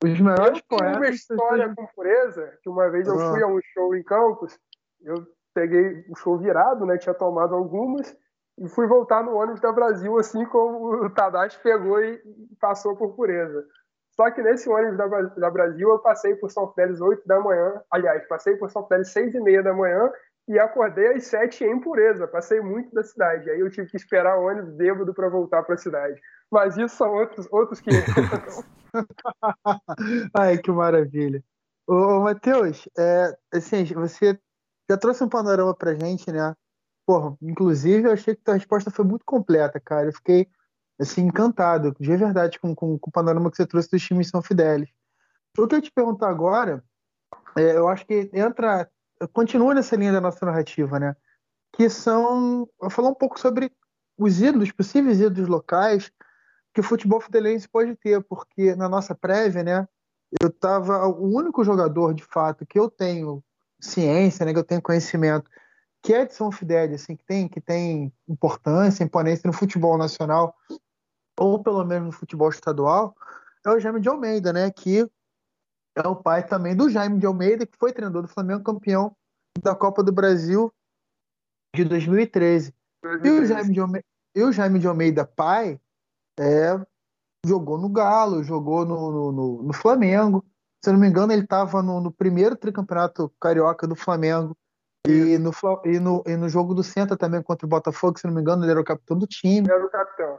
Os 0.04 0.20
maiores 0.20 0.58
eu 0.58 0.78
poetas. 0.78 0.96
uma 0.96 1.08
história 1.08 1.74
com 1.74 1.86
pureza, 1.94 2.58
que 2.62 2.68
uma 2.68 2.90
vez 2.90 3.06
eu 3.06 3.18
ah. 3.20 3.30
fui 3.30 3.42
a 3.42 3.46
um 3.46 3.60
show 3.72 3.94
em 3.94 4.02
Campos, 4.02 4.58
eu 5.02 5.26
peguei 5.54 6.04
o 6.10 6.16
show 6.16 6.36
virado, 6.38 6.84
né? 6.84 6.98
Tinha 6.98 7.14
tomado 7.14 7.54
algumas, 7.54 8.16
e 8.58 8.68
fui 8.68 8.86
voltar 8.86 9.22
no 9.22 9.34
ônibus 9.34 9.60
da 9.60 9.72
Brasil, 9.72 10.18
assim 10.18 10.44
como 10.46 11.04
o 11.04 11.10
Tadashi 11.10 11.58
pegou 11.62 12.02
e 12.02 12.20
passou 12.60 12.96
por 12.96 13.14
pureza. 13.14 13.64
Só 14.14 14.30
que 14.30 14.42
nesse 14.42 14.68
ônibus 14.68 14.98
da, 14.98 15.06
da 15.06 15.50
Brasil 15.50 15.88
eu 15.88 15.98
passei 15.98 16.34
por 16.36 16.50
São 16.50 16.68
Fidélis 16.68 17.00
8 17.00 17.26
da 17.26 17.40
manhã, 17.40 17.80
aliás, 17.90 18.26
passei 18.28 18.56
por 18.56 18.70
São 18.70 18.82
Fidélis 18.82 19.08
6 19.12 19.34
e 19.34 19.40
meia 19.40 19.62
da 19.62 19.72
manhã 19.72 20.10
e 20.48 20.58
acordei 20.58 21.14
às 21.14 21.26
sete 21.26 21.64
em 21.64 21.80
pureza. 21.80 22.26
Passei 22.26 22.60
muito 22.60 22.92
da 22.94 23.02
cidade. 23.02 23.50
Aí 23.50 23.60
eu 23.60 23.70
tive 23.70 23.88
que 23.88 23.96
esperar 23.96 24.38
o 24.38 24.46
ônibus 24.46 24.74
bêbado 24.74 25.14
para 25.14 25.28
voltar 25.28 25.62
para 25.62 25.74
a 25.74 25.78
cidade. 25.78 26.20
Mas 26.50 26.76
isso 26.76 26.96
são 26.96 27.12
outros, 27.12 27.48
outros 27.50 27.80
que. 27.80 27.90
Ai, 30.36 30.58
que 30.58 30.70
maravilha. 30.70 31.42
Ô, 31.86 31.94
ô 31.94 32.20
Matheus, 32.20 32.88
é, 32.98 33.36
assim, 33.52 33.84
você 33.84 34.38
já 34.90 34.96
trouxe 34.96 35.24
um 35.24 35.28
panorama 35.28 35.74
pra 35.74 35.94
gente, 35.94 36.30
né? 36.30 36.54
Porra, 37.06 37.36
inclusive 37.40 38.06
eu 38.06 38.12
achei 38.12 38.34
que 38.34 38.42
tua 38.42 38.54
resposta 38.54 38.90
foi 38.90 39.04
muito 39.04 39.24
completa, 39.24 39.80
cara. 39.80 40.06
Eu 40.06 40.12
fiquei 40.12 40.46
assim, 41.00 41.22
encantado, 41.22 41.96
de 41.98 42.16
verdade, 42.16 42.60
com, 42.60 42.74
com, 42.74 42.98
com 42.98 43.10
o 43.10 43.12
panorama 43.12 43.50
que 43.50 43.56
você 43.56 43.66
trouxe 43.66 43.90
dos 43.90 44.02
times 44.02 44.28
São 44.28 44.42
Fidélis. 44.42 44.90
O 45.58 45.66
que 45.66 45.74
eu 45.74 45.82
te 45.82 45.90
perguntar 45.90 46.28
agora, 46.28 46.84
é, 47.56 47.76
eu 47.76 47.88
acho 47.88 48.06
que 48.06 48.30
entra 48.32 48.88
continua 49.28 49.74
nessa 49.74 49.96
linha 49.96 50.12
da 50.12 50.20
nossa 50.20 50.44
narrativa, 50.44 50.98
né? 50.98 51.16
Que 51.72 51.88
são. 51.88 52.68
Eu 52.80 52.90
falar 52.90 53.08
um 53.08 53.14
pouco 53.14 53.38
sobre 53.38 53.72
os 54.18 54.40
ídolos, 54.40 54.72
possíveis 54.72 55.20
ídolos 55.20 55.48
locais 55.48 56.12
que 56.74 56.80
o 56.80 56.84
futebol 56.84 57.20
fidelense 57.20 57.68
pode 57.68 57.94
ter, 57.96 58.22
porque 58.22 58.74
na 58.74 58.88
nossa 58.88 59.14
prévia, 59.14 59.62
né? 59.62 59.88
Eu 60.40 60.50
tava. 60.50 61.06
O 61.06 61.36
único 61.36 61.64
jogador, 61.64 62.14
de 62.14 62.24
fato, 62.24 62.66
que 62.66 62.78
eu 62.78 62.90
tenho 62.90 63.42
ciência, 63.80 64.46
né? 64.46 64.52
Que 64.52 64.58
eu 64.58 64.64
tenho 64.64 64.82
conhecimento, 64.82 65.50
que 66.02 66.12
é 66.14 66.24
de 66.24 66.34
São 66.34 66.50
Fidélis, 66.50 67.02
assim, 67.02 67.16
que 67.16 67.24
tem, 67.24 67.48
que 67.48 67.60
tem 67.60 68.12
importância, 68.28 69.04
imponência 69.04 69.46
no 69.46 69.52
futebol 69.52 69.96
nacional, 69.98 70.54
ou 71.38 71.62
pelo 71.62 71.84
menos 71.84 72.06
no 72.06 72.12
futebol 72.12 72.48
estadual, 72.48 73.14
é 73.64 73.70
o 73.70 73.78
Jaime 73.78 74.00
de 74.00 74.08
Almeida, 74.08 74.52
né? 74.52 74.70
Que 74.70 75.08
é 75.96 76.06
o 76.06 76.16
pai 76.16 76.46
também 76.46 76.74
do 76.74 76.88
Jaime 76.88 77.18
de 77.18 77.26
Almeida, 77.26 77.66
que 77.66 77.76
foi 77.76 77.92
treinador 77.92 78.22
do 78.22 78.28
Flamengo, 78.28 78.64
campeão 78.64 79.14
da 79.62 79.74
Copa 79.74 80.02
do 80.02 80.12
Brasil 80.12 80.72
de 81.74 81.84
2013. 81.84 82.74
2013. 83.02 83.28
E, 83.28 83.40
o 83.40 83.46
Jaime 83.46 83.72
de 83.72 83.80
Almeida, 83.80 84.06
e 84.34 84.42
o 84.42 84.52
Jaime 84.52 84.78
de 84.78 84.86
Almeida, 84.86 85.26
pai, 85.26 85.78
é, 86.38 86.80
jogou 87.44 87.78
no 87.78 87.88
Galo, 87.88 88.42
jogou 88.42 88.84
no, 88.86 89.32
no, 89.32 89.62
no 89.62 89.72
Flamengo. 89.72 90.44
Se 90.82 90.90
eu 90.90 90.94
não 90.94 91.00
me 91.00 91.08
engano, 91.08 91.32
ele 91.32 91.42
estava 91.42 91.82
no, 91.82 92.00
no, 92.00 92.10
primeiro 92.10 92.56
tricampeonato 92.56 93.32
carioca 93.40 93.86
do 93.86 93.94
Flamengo. 93.94 94.56
E 95.06 95.36
no, 95.36 95.50
e, 95.84 95.98
no, 95.98 96.22
e 96.26 96.36
no 96.36 96.48
jogo 96.48 96.74
do 96.74 96.82
Senta 96.82 97.16
também 97.16 97.42
contra 97.42 97.66
o 97.66 97.68
Botafogo, 97.68 98.18
se 98.18 98.26
não 98.26 98.34
me 98.34 98.40
engano, 98.40 98.64
ele 98.64 98.70
era 98.70 98.80
o 98.80 98.84
capitão 98.84 99.18
do 99.18 99.26
time. 99.26 99.68
Era 99.68 99.84
o 99.84 99.90
capitão. 99.90 100.38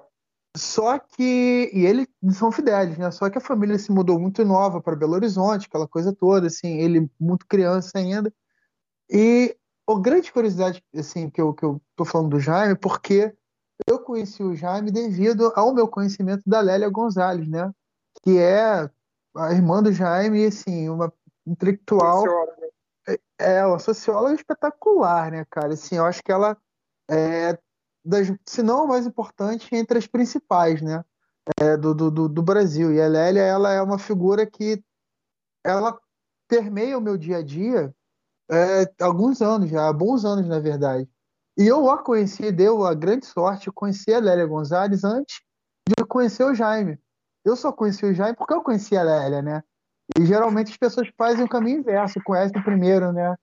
Só 0.56 1.00
que. 1.00 1.72
E 1.74 1.86
ele 1.86 2.08
de 2.22 2.34
São 2.34 2.52
Fidélis, 2.52 2.98
né? 2.98 3.10
Só 3.12 3.30
que 3.30 3.38
a 3.38 3.42
família 3.42 3.78
se 3.78 3.92
mudou 3.92 4.20
muito 4.20 4.46
nova 4.46 4.82
para 4.82 4.96
Belo 4.96 5.14
Horizonte, 5.14 5.68
aquela 5.68 5.88
coisa 5.88 6.14
toda, 6.14 6.48
assim, 6.48 6.78
ele 6.78 7.10
muito 7.20 7.48
criança 7.48 7.98
ainda. 7.98 8.32
E 9.10 9.56
a 9.90 10.00
grande 10.00 10.32
curiosidade, 10.32 10.84
assim, 10.96 11.30
que 11.30 11.42
eu, 11.42 11.54
que 11.54 11.66
eu 11.66 11.82
tô 11.96 12.06
falando 12.06 12.30
do 12.30 12.40
Jaime, 12.40 12.76
porque 12.76 13.36
eu 13.88 14.00
conheci 14.00 14.44
o 14.44 14.56
Jaime 14.56 14.92
devido 14.92 15.52
ao 15.56 15.74
meu 15.74 15.88
conhecimento 15.88 16.44
da 16.46 16.62
Lélia 16.62 16.90
Gonzalez, 16.90 17.48
né? 17.48 17.72
Que 18.22 18.38
é 18.38 18.90
a 19.36 19.52
irmã 19.52 19.82
do 19.82 19.92
Jaime, 19.92 20.46
assim, 20.46 20.88
uma 20.88 21.12
intelectual. 21.46 22.24
É, 23.08 23.20
é, 23.40 23.66
uma 23.66 23.80
socióloga 23.80 24.36
espetacular, 24.36 25.32
né, 25.32 25.46
cara? 25.50 25.74
Assim, 25.74 25.96
eu 25.96 26.06
acho 26.06 26.24
que 26.24 26.32
ela 26.32 26.56
é 27.10 27.58
das, 28.04 28.32
se 28.46 28.62
não 28.62 28.84
a 28.84 28.88
mais 28.88 29.06
importante, 29.06 29.74
entre 29.74 29.98
as 29.98 30.08
principais, 30.08 30.82
né? 30.82 31.04
É, 31.60 31.76
do, 31.76 31.94
do, 31.94 32.30
do 32.30 32.42
Brasil. 32.42 32.94
E 32.94 33.02
a 33.02 33.08
Lélia, 33.08 33.42
ela 33.42 33.72
é 33.72 33.82
uma 33.82 34.00
figura 34.00 34.46
que 34.46 34.82
ela 35.64 35.98
permeia 36.48 36.98
o 36.98 37.02
meu 37.02 37.18
dia 37.18 37.38
a 37.38 37.42
dia 37.42 37.94
é, 38.50 39.04
alguns 39.04 39.42
anos 39.42 39.70
já, 39.70 39.92
bons 39.92 40.26
anos, 40.26 40.48
na 40.48 40.60
verdade. 40.60 41.10
E 41.58 41.68
eu 41.68 41.90
a 41.90 42.02
conheci, 42.02 42.52
deu 42.52 42.86
a 42.86 42.94
grande 42.94 43.26
sorte 43.26 43.66
de 43.66 43.72
conhecer 43.72 44.16
a 44.16 44.20
Lélia 44.20 44.46
Gonzalez 44.46 45.04
antes 45.04 45.42
de 45.88 46.06
conhecer 46.06 46.44
o 46.44 46.56
Jaime. 46.56 46.98
Eu 47.46 47.56
só 47.56 47.72
conheci 47.72 48.06
o 48.06 48.14
Jaime 48.14 48.38
porque 48.38 48.54
eu 48.54 48.64
conheci 48.64 48.96
a 48.96 49.04
Lélia, 49.04 49.42
né? 49.42 49.64
E 50.18 50.26
geralmente 50.26 50.72
as 50.72 50.78
pessoas 50.78 51.10
fazem 51.18 51.44
o 51.44 51.50
caminho 51.50 51.80
inverso, 51.80 52.22
conhecem 52.24 52.62
primeiro, 52.64 53.12
né? 53.12 53.36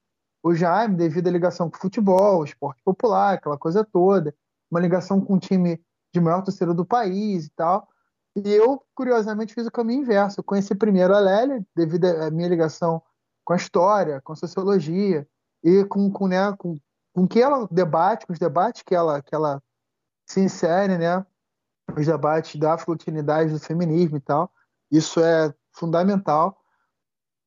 O 0.42 0.54
Jaime, 0.54 0.96
devido 0.96 1.28
à 1.28 1.30
ligação 1.30 1.70
com 1.70 1.76
o 1.76 1.80
futebol, 1.80 2.42
esporte 2.44 2.82
popular, 2.82 3.34
aquela 3.34 3.58
coisa 3.58 3.84
toda 3.84 4.34
uma 4.70 4.80
ligação 4.80 5.20
com 5.20 5.34
o 5.34 5.40
time 5.40 5.80
de 6.12 6.20
maior 6.20 6.42
torcedor 6.42 6.74
do 6.74 6.84
país 6.84 7.46
e 7.46 7.50
tal. 7.50 7.88
E 8.36 8.48
eu, 8.48 8.82
curiosamente, 8.94 9.54
fiz 9.54 9.66
o 9.66 9.70
caminho 9.70 10.02
inverso. 10.02 10.40
Eu 10.40 10.44
conheci 10.44 10.74
primeiro 10.74 11.14
a 11.14 11.18
Lélia, 11.18 11.64
devido 11.74 12.04
à 12.06 12.30
minha 12.30 12.48
ligação 12.48 13.02
com 13.44 13.52
a 13.52 13.56
história, 13.56 14.20
com 14.22 14.32
a 14.32 14.36
sociologia 14.36 15.26
e 15.62 15.84
com, 15.84 16.10
com, 16.10 16.28
né, 16.28 16.54
com, 16.56 16.76
com 17.12 17.26
que 17.26 17.42
ela 17.42 17.66
debate, 17.70 18.26
com 18.26 18.32
os 18.32 18.38
debates 18.38 18.82
que 18.82 18.94
ela, 18.94 19.20
que 19.20 19.34
ela 19.34 19.62
se 20.26 20.40
insere, 20.40 20.96
né? 20.96 21.26
Os 21.96 22.06
debates 22.06 22.58
da 22.58 22.74
afrotinidade, 22.74 23.52
do 23.52 23.58
feminismo 23.58 24.16
e 24.16 24.20
tal. 24.20 24.50
Isso 24.90 25.20
é 25.20 25.52
fundamental. 25.72 26.56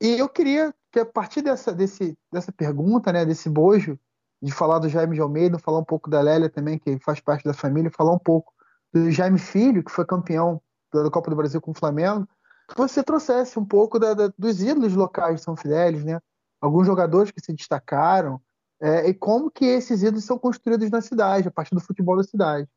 E 0.01 0.19
eu 0.19 0.27
queria 0.27 0.73
que, 0.91 0.99
a 0.99 1.05
partir 1.05 1.41
dessa, 1.41 1.73
desse, 1.73 2.17
dessa 2.31 2.51
pergunta, 2.51 3.11
né, 3.13 3.25
desse 3.25 3.49
bojo, 3.49 3.97
de 4.43 4.51
falar 4.51 4.79
do 4.79 4.89
Jaime 4.89 5.15
de 5.15 5.21
Almeida, 5.21 5.57
falar 5.57 5.79
um 5.79 5.85
pouco 5.85 6.09
da 6.09 6.19
Lélia 6.19 6.49
também, 6.49 6.77
que 6.77 6.99
faz 6.99 7.21
parte 7.21 7.45
da 7.45 7.53
família, 7.53 7.89
falar 7.89 8.11
um 8.11 8.19
pouco 8.19 8.53
do 8.93 9.09
Jaime 9.09 9.39
Filho, 9.39 9.81
que 9.81 9.91
foi 9.91 10.05
campeão 10.05 10.61
da 10.93 11.09
Copa 11.09 11.29
do 11.29 11.35
Brasil 11.35 11.61
com 11.61 11.71
o 11.71 11.73
Flamengo, 11.73 12.27
que 12.67 12.77
você 12.77 13.01
trouxesse 13.01 13.57
um 13.57 13.65
pouco 13.65 13.97
da, 13.97 14.13
da, 14.13 14.33
dos 14.37 14.61
ídolos 14.61 14.93
locais 14.95 15.37
de 15.37 15.43
São 15.43 15.55
Fidélis, 15.55 16.03
né? 16.03 16.19
Alguns 16.59 16.85
jogadores 16.85 17.31
que 17.31 17.39
se 17.39 17.53
destacaram, 17.53 18.39
é, 18.81 19.07
e 19.07 19.13
como 19.13 19.49
que 19.49 19.63
esses 19.63 20.03
ídolos 20.03 20.25
são 20.25 20.37
construídos 20.37 20.91
na 20.91 20.99
cidade, 20.99 21.47
a 21.47 21.51
partir 21.51 21.73
do 21.73 21.81
futebol 21.81 22.17
da 22.17 22.23
cidade. 22.23 22.67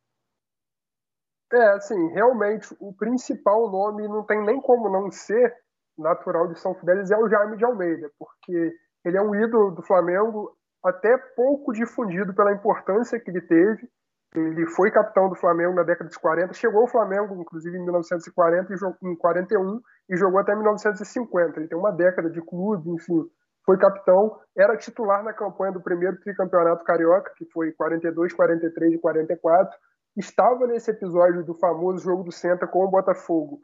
É, 1.53 1.71
assim, 1.71 2.09
realmente, 2.11 2.75
o 2.79 2.93
principal 2.93 3.69
nome 3.71 4.07
não 4.07 4.23
tem 4.23 4.41
nem 4.45 4.61
como 4.61 4.89
não 4.89 5.11
ser 5.11 5.53
natural 5.99 6.47
de 6.47 6.61
São 6.61 6.75
Fidélis 6.75 7.11
é 7.11 7.19
o 7.19 7.29
Jaime 7.29 7.57
de 7.57 7.65
Almeida, 7.65 8.11
porque 8.19 8.73
ele 9.05 9.17
é 9.17 9.23
um 9.23 9.35
ídolo 9.35 9.73
do 9.73 9.83
Flamengo, 9.83 10.56
até 10.87 11.17
pouco 11.17 11.73
difundido 11.73 12.35
pela 12.35 12.53
importância 12.53 13.19
que 13.19 13.31
ele 13.31 13.41
teve. 13.41 13.89
Ele 14.35 14.67
foi 14.67 14.91
capitão 14.91 15.29
do 15.29 15.35
Flamengo 15.35 15.75
na 15.75 15.83
década 15.83 16.11
de 16.11 16.19
40, 16.19 16.53
chegou 16.53 16.83
ao 16.83 16.89
Flamengo, 16.89 17.41
inclusive, 17.41 17.77
em 17.77 17.83
1940 17.83 18.73
e 18.73 19.09
em 19.09 19.17
41 19.17 19.81
e 20.11 20.17
jogou 20.17 20.39
até 20.39 20.55
1950. 20.55 21.59
Ele 21.59 21.69
tem 21.69 21.79
uma 21.79 21.91
década 21.91 22.29
de 22.29 22.43
clube, 22.43 22.91
enfim, 22.91 23.25
foi 23.67 23.77
capitão, 23.79 24.39
era 24.57 24.77
titular 24.77 25.25
na 25.25 25.33
campanha 25.33 25.73
do 25.73 25.81
primeiro 25.81 26.21
tricampeonato 26.21 26.85
carioca, 26.85 27.33
que 27.37 27.45
foi 27.47 27.73
42, 27.73 28.33
43 28.33 28.95
e 28.95 28.99
44. 28.99 29.77
Estava 30.17 30.67
nesse 30.69 30.91
episódio 30.93 31.45
do 31.45 31.55
famoso 31.55 32.05
jogo 32.05 32.23
do 32.23 32.33
Senta 32.33 32.67
com 32.67 32.85
o 32.85 32.89
Botafogo. 32.89 33.59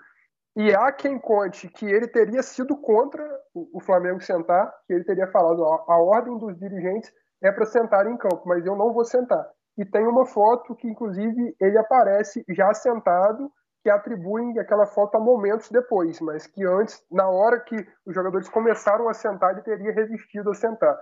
E 0.55 0.75
há 0.75 0.93
quem 0.93 1.19
conte 1.19 1.69
que 1.69 1.87
ele 1.87 2.07
teria 2.07 2.43
sido 2.43 2.77
contra 2.77 3.27
o 3.55 3.81
Flamengo 3.81 4.21
sentar, 4.21 4.73
que 4.87 4.93
ele 4.93 5.05
teria 5.05 5.27
falado: 5.29 5.65
a 5.65 5.97
ordem 5.99 6.37
dos 6.39 6.59
dirigentes 6.59 7.11
é 7.43 7.51
para 7.51 7.65
sentar 7.65 8.07
em 8.07 8.17
campo, 8.17 8.43
mas 8.45 8.65
eu 8.67 8.77
não 8.77 8.93
vou 8.93 9.05
sentar. 9.05 9.49
E 9.79 9.85
tem 9.85 10.07
uma 10.07 10.27
foto 10.27 10.75
que, 10.75 10.87
inclusive, 10.87 11.57
ele 11.59 11.79
aparece 11.79 12.45
já 12.51 12.75
sentado, 12.75 13.51
que 13.83 13.89
atribuem 13.89 14.59
aquela 14.59 14.87
foto 14.87 15.17
a 15.17 15.21
momentos 15.21 15.71
depois, 15.71 16.21
mas 16.21 16.47
que 16.47 16.65
antes, 16.65 17.03
na 17.11 17.29
hora 17.29 17.59
que 17.59 17.75
os 18.07 18.15
jogadores 18.15 18.49
começaram 18.49 19.09
a 19.09 19.15
sentar, 19.15 19.53
ele 19.53 19.63
teria 19.63 19.93
resistido 19.93 20.51
a 20.51 20.55
sentar. 20.55 20.97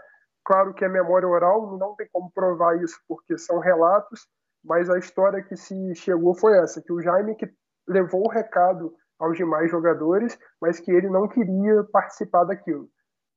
Claro 0.45 0.73
que 0.73 0.85
é 0.85 0.89
memória 0.89 1.29
oral, 1.29 1.77
não 1.77 1.95
tem 1.97 2.09
como 2.13 2.31
provar 2.33 2.81
isso, 2.81 2.97
porque 3.09 3.37
são 3.37 3.59
relatos, 3.59 4.27
mas 4.65 4.89
a 4.89 4.99
história 4.99 5.43
que 5.43 5.57
se 5.57 5.95
chegou 5.97 6.35
foi 6.35 6.57
essa: 6.57 6.81
que 6.81 6.93
o 6.93 7.01
Jaime, 7.01 7.35
que 7.35 7.51
levou 7.89 8.23
o 8.25 8.31
recado 8.31 8.95
aos 9.21 9.37
demais 9.37 9.71
jogadores, 9.71 10.39
mas 10.61 10.81
que 10.81 10.91
ele 10.91 11.09
não 11.09 11.29
queria 11.29 11.85
participar 11.93 12.45
daquilo. 12.45 12.89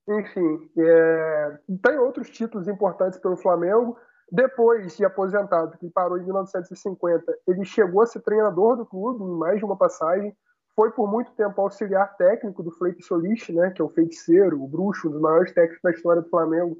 Enfim, 0.07 0.69
é... 0.77 1.59
tem 1.81 1.97
outros 1.97 2.29
títulos 2.29 2.67
importantes 2.67 3.19
pelo 3.19 3.37
Flamengo. 3.37 3.97
Depois 4.31 4.95
de 4.95 5.05
aposentado, 5.05 5.77
que 5.77 5.89
parou 5.89 6.17
em 6.17 6.23
1950, 6.23 7.37
ele 7.47 7.63
chegou 7.65 8.01
a 8.01 8.05
ser 8.05 8.21
treinador 8.21 8.77
do 8.77 8.85
clube 8.85 9.23
em 9.23 9.37
mais 9.37 9.59
de 9.59 9.65
uma 9.65 9.77
passagem. 9.77 10.35
Foi 10.75 10.91
por 10.91 11.07
muito 11.07 11.31
tempo 11.33 11.61
auxiliar 11.61 12.15
técnico 12.17 12.63
do 12.63 12.71
Fleito 12.71 13.03
Solis, 13.05 13.47
né, 13.49 13.69
que 13.69 13.81
é 13.81 13.85
o 13.85 13.89
feiticeiro, 13.89 14.61
o 14.61 14.67
bruxo, 14.67 15.07
um 15.07 15.11
dos 15.11 15.21
maiores 15.21 15.53
técnicos 15.53 15.83
da 15.83 15.91
história 15.91 16.21
do 16.21 16.29
Flamengo 16.29 16.75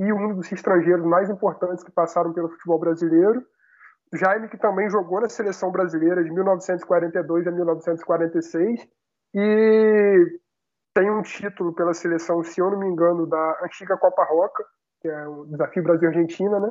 e 0.00 0.12
um 0.12 0.34
dos 0.34 0.50
estrangeiros 0.52 1.04
mais 1.04 1.28
importantes 1.28 1.82
que 1.82 1.90
passaram 1.90 2.32
pelo 2.32 2.48
futebol 2.50 2.78
brasileiro. 2.78 3.44
Jaime, 4.14 4.48
que 4.48 4.58
também 4.58 4.90
jogou 4.90 5.20
na 5.20 5.28
seleção 5.28 5.70
brasileira 5.70 6.22
de 6.22 6.30
1942 6.30 7.46
a 7.46 7.50
1946 7.50 8.86
e 9.34 10.40
tem 10.94 11.10
um 11.10 11.22
título 11.22 11.74
pela 11.74 11.94
seleção, 11.94 12.42
se 12.44 12.60
eu 12.60 12.70
não 12.70 12.78
me 12.78 12.86
engano, 12.86 13.26
da 13.26 13.60
antiga 13.64 13.96
Copa 13.96 14.24
Roca, 14.24 14.64
que 15.00 15.08
é 15.08 15.26
o 15.26 15.46
Desafio 15.46 15.82
Brasil-Argentina, 15.82 16.60
né? 16.60 16.70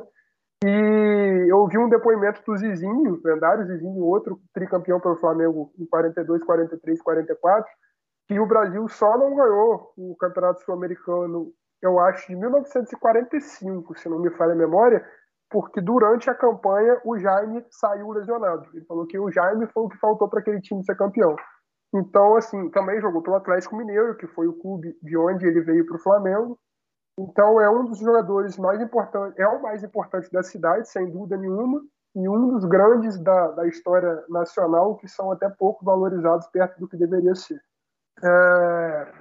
E 0.64 1.50
eu 1.50 1.58
ouvi 1.58 1.76
um 1.76 1.88
depoimento 1.88 2.40
do 2.46 2.56
Zizinho, 2.56 3.20
lendário 3.24 3.66
Zizinho, 3.66 4.04
outro 4.04 4.40
tricampeão 4.54 5.00
pelo 5.00 5.16
Flamengo 5.16 5.72
em 5.76 5.84
42, 5.86 6.44
43, 6.44 7.02
44, 7.02 7.68
que 8.28 8.38
o 8.38 8.46
Brasil 8.46 8.86
só 8.88 9.18
não 9.18 9.34
ganhou 9.34 9.92
o 9.96 10.14
Campeonato 10.16 10.62
Sul-Americano, 10.62 11.52
eu 11.82 11.98
acho, 11.98 12.28
de 12.28 12.36
1945, 12.36 13.98
se 13.98 14.08
não 14.08 14.20
me 14.20 14.30
falha 14.30 14.52
a 14.52 14.56
memória, 14.56 15.04
porque 15.52 15.80
durante 15.80 16.30
a 16.30 16.34
campanha 16.34 17.00
o 17.04 17.18
Jaime 17.18 17.64
saiu 17.70 18.10
lesionado. 18.10 18.66
Ele 18.72 18.84
falou 18.86 19.06
que 19.06 19.18
o 19.18 19.30
Jaime 19.30 19.66
foi 19.66 19.84
o 19.84 19.88
que 19.88 19.98
faltou 19.98 20.28
para 20.28 20.40
aquele 20.40 20.60
time 20.60 20.82
ser 20.82 20.96
campeão. 20.96 21.36
Então, 21.94 22.36
assim, 22.36 22.70
também 22.70 23.00
jogou 23.00 23.22
pelo 23.22 23.36
Atlético 23.36 23.76
Mineiro, 23.76 24.16
que 24.16 24.26
foi 24.26 24.48
o 24.48 24.54
clube 24.54 24.96
de 25.02 25.16
onde 25.16 25.46
ele 25.46 25.60
veio 25.60 25.84
para 25.86 25.96
o 25.96 26.02
Flamengo. 26.02 26.58
Então, 27.18 27.60
é 27.60 27.68
um 27.68 27.84
dos 27.84 27.98
jogadores 27.98 28.56
mais 28.56 28.80
importantes, 28.80 29.38
é 29.38 29.46
o 29.46 29.60
mais 29.60 29.84
importante 29.84 30.32
da 30.32 30.42
cidade, 30.42 30.88
sem 30.88 31.10
dúvida 31.10 31.36
nenhuma, 31.36 31.82
e 32.16 32.26
um 32.26 32.48
dos 32.48 32.64
grandes 32.64 33.18
da, 33.18 33.48
da 33.48 33.66
história 33.68 34.24
nacional, 34.30 34.96
que 34.96 35.06
são 35.06 35.30
até 35.30 35.50
pouco 35.50 35.84
valorizados 35.84 36.46
perto 36.46 36.80
do 36.80 36.88
que 36.88 36.96
deveria 36.96 37.34
ser. 37.34 37.60
É... 38.24 39.12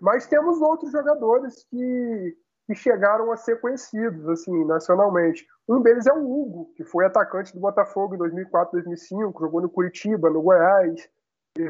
Mas 0.00 0.28
temos 0.28 0.60
outros 0.60 0.92
jogadores 0.92 1.64
que 1.68 2.36
que 2.70 2.74
chegaram 2.76 3.32
a 3.32 3.36
ser 3.36 3.60
conhecidos 3.60 4.28
assim 4.28 4.64
nacionalmente. 4.64 5.44
Um 5.68 5.82
deles 5.82 6.06
é 6.06 6.12
o 6.12 6.18
Hugo, 6.18 6.72
que 6.76 6.84
foi 6.84 7.04
atacante 7.04 7.52
do 7.52 7.60
Botafogo 7.60 8.14
em 8.14 8.18
2004, 8.18 8.72
2005, 8.72 9.40
jogou 9.40 9.60
no 9.60 9.68
Curitiba, 9.68 10.30
no 10.30 10.40
Goiás, 10.40 11.08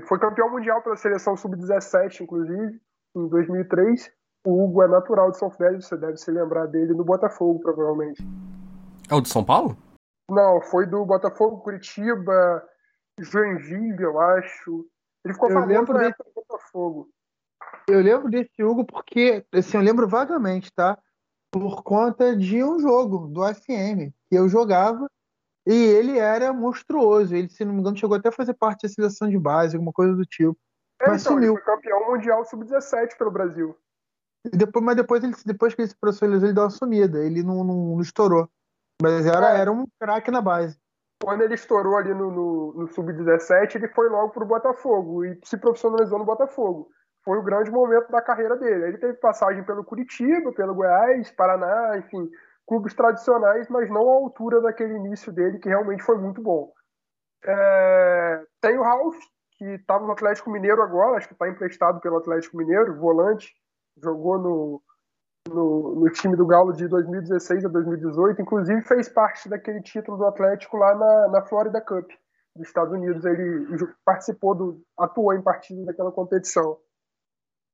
foi 0.06 0.18
campeão 0.18 0.50
mundial 0.50 0.82
pela 0.82 0.96
seleção 0.96 1.36
sub-17, 1.36 2.20
inclusive, 2.20 2.78
em 3.16 3.28
2003. 3.28 4.12
O 4.46 4.62
Hugo 4.62 4.82
é 4.82 4.88
natural 4.88 5.30
de 5.30 5.38
São 5.38 5.50
Félix, 5.50 5.86
você 5.86 5.96
deve 5.96 6.18
se 6.18 6.30
lembrar 6.30 6.66
dele 6.66 6.92
no 6.92 7.04
Botafogo, 7.04 7.60
provavelmente. 7.60 8.22
É 9.10 9.14
o 9.14 9.22
do 9.22 9.28
São 9.28 9.42
Paulo? 9.42 9.76
Não, 10.30 10.60
foi 10.60 10.86
do 10.86 11.04
Botafogo, 11.06 11.62
Curitiba, 11.62 12.62
Joinville, 13.18 14.02
eu 14.02 14.20
acho. 14.20 14.86
Ele 15.24 15.34
ficou 15.34 15.48
eu 15.48 15.54
famoso 15.54 15.92
na 15.92 16.04
época 16.04 16.24
do 16.24 16.34
Botafogo. 16.34 17.08
Eu 17.90 18.00
lembro 18.00 18.30
desse 18.30 18.62
Hugo 18.62 18.84
porque, 18.84 19.44
assim, 19.52 19.76
eu 19.76 19.82
lembro 19.82 20.08
vagamente, 20.08 20.72
tá? 20.72 20.98
Por 21.50 21.82
conta 21.82 22.36
de 22.36 22.62
um 22.62 22.78
jogo 22.78 23.26
do 23.28 23.42
FM 23.42 24.12
que 24.28 24.36
eu 24.36 24.48
jogava 24.48 25.06
e 25.66 25.74
ele 25.74 26.18
era 26.18 26.52
monstruoso. 26.52 27.34
Ele, 27.34 27.48
se 27.48 27.64
não 27.64 27.74
me 27.74 27.80
engano, 27.80 27.96
chegou 27.96 28.16
até 28.16 28.28
a 28.28 28.32
fazer 28.32 28.54
parte 28.54 28.82
da 28.82 28.88
seleção 28.88 29.28
de 29.28 29.38
base, 29.38 29.76
alguma 29.76 29.92
coisa 29.92 30.14
do 30.14 30.24
tipo. 30.24 30.56
É, 31.00 31.08
mas 31.08 31.22
então, 31.22 31.34
sumiu. 31.34 31.54
Ele 31.54 31.62
foi 31.62 31.74
campeão 31.74 32.10
mundial 32.10 32.44
sub-17 32.44 33.16
pelo 33.16 33.30
Brasil. 33.30 33.76
E 34.44 34.56
depois, 34.56 34.84
mas 34.84 34.96
depois, 34.96 35.22
ele, 35.22 35.34
depois 35.44 35.74
que 35.74 35.82
ele 35.82 35.88
se 35.88 35.96
profissionalizou, 35.96 36.48
ele 36.48 36.54
deu 36.54 36.64
uma 36.64 36.70
sumida. 36.70 37.24
Ele 37.24 37.42
não, 37.42 37.64
não, 37.64 37.94
não 37.94 38.00
estourou. 38.00 38.48
Mas 39.02 39.26
era, 39.26 39.56
é. 39.56 39.60
era 39.60 39.72
um 39.72 39.86
craque 39.98 40.30
na 40.30 40.40
base. 40.40 40.78
Quando 41.22 41.42
ele 41.42 41.54
estourou 41.54 41.96
ali 41.96 42.14
no, 42.14 42.30
no, 42.30 42.72
no 42.74 42.88
Sub-17, 42.88 43.74
ele 43.74 43.88
foi 43.88 44.08
logo 44.08 44.30
pro 44.30 44.46
Botafogo 44.46 45.24
e 45.24 45.38
se 45.44 45.58
profissionalizou 45.58 46.18
no 46.18 46.24
Botafogo. 46.24 46.90
Foi 47.24 47.38
o 47.38 47.42
grande 47.42 47.70
momento 47.70 48.10
da 48.10 48.22
carreira 48.22 48.56
dele. 48.56 48.86
Ele 48.86 48.98
teve 48.98 49.14
passagem 49.14 49.62
pelo 49.64 49.84
Curitiba, 49.84 50.52
pelo 50.52 50.74
Goiás, 50.74 51.30
Paraná, 51.32 51.98
enfim, 51.98 52.30
clubes 52.66 52.94
tradicionais, 52.94 53.68
mas 53.68 53.90
não 53.90 54.08
à 54.08 54.14
altura 54.14 54.60
daquele 54.60 54.94
início 54.94 55.32
dele, 55.32 55.58
que 55.58 55.68
realmente 55.68 56.02
foi 56.02 56.16
muito 56.18 56.40
bom. 56.40 56.72
É... 57.44 58.44
Tem 58.60 58.78
o 58.78 58.82
Ralf, 58.82 59.16
que 59.58 59.64
estava 59.74 60.06
no 60.06 60.12
Atlético 60.12 60.50
Mineiro 60.50 60.82
agora, 60.82 61.18
acho 61.18 61.28
que 61.28 61.34
está 61.34 61.48
emprestado 61.48 62.00
pelo 62.00 62.16
Atlético 62.16 62.56
Mineiro, 62.56 62.98
volante, 62.98 63.52
jogou 64.02 64.38
no, 64.38 64.82
no, 65.48 65.94
no, 65.96 66.10
time 66.10 66.36
do 66.36 66.46
Galo 66.46 66.72
de 66.72 66.88
2016 66.88 67.64
a 67.64 67.68
2018, 67.68 68.40
inclusive 68.40 68.80
fez 68.82 69.08
parte 69.08 69.48
daquele 69.48 69.82
título 69.82 70.16
do 70.16 70.26
Atlético 70.26 70.76
lá 70.76 70.94
na, 70.94 71.28
na 71.28 71.42
Florida 71.42 71.80
Cup 71.80 72.08
dos 72.56 72.66
Estados 72.66 72.92
Unidos. 72.92 73.24
Ele 73.24 73.66
participou 74.04 74.54
do, 74.54 74.82
atuou 74.98 75.34
em 75.34 75.42
partidas 75.42 75.84
daquela 75.86 76.12
competição. 76.12 76.78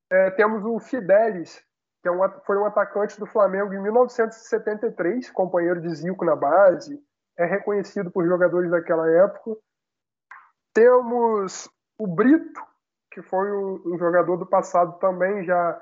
É, 0.09 0.31
temos 0.31 0.63
o 0.63 0.79
Fidelis, 0.79 1.61
que 2.01 2.09
é 2.09 2.11
um, 2.11 2.19
foi 2.45 2.57
um 2.57 2.65
atacante 2.65 3.19
do 3.19 3.25
Flamengo 3.25 3.73
em 3.73 3.81
1973, 3.81 5.29
companheiro 5.31 5.81
de 5.81 5.93
Zico 5.93 6.23
na 6.23 6.35
base, 6.35 7.01
é 7.37 7.45
reconhecido 7.45 8.09
por 8.09 8.25
jogadores 8.25 8.71
daquela 8.71 9.09
época. 9.09 9.59
Temos 10.73 11.69
o 11.99 12.07
Brito, 12.07 12.61
que 13.11 13.21
foi 13.21 13.51
um, 13.51 13.97
jogador 13.97 14.37
do 14.37 14.45
passado 14.45 14.97
também 14.99 15.43
já 15.43 15.81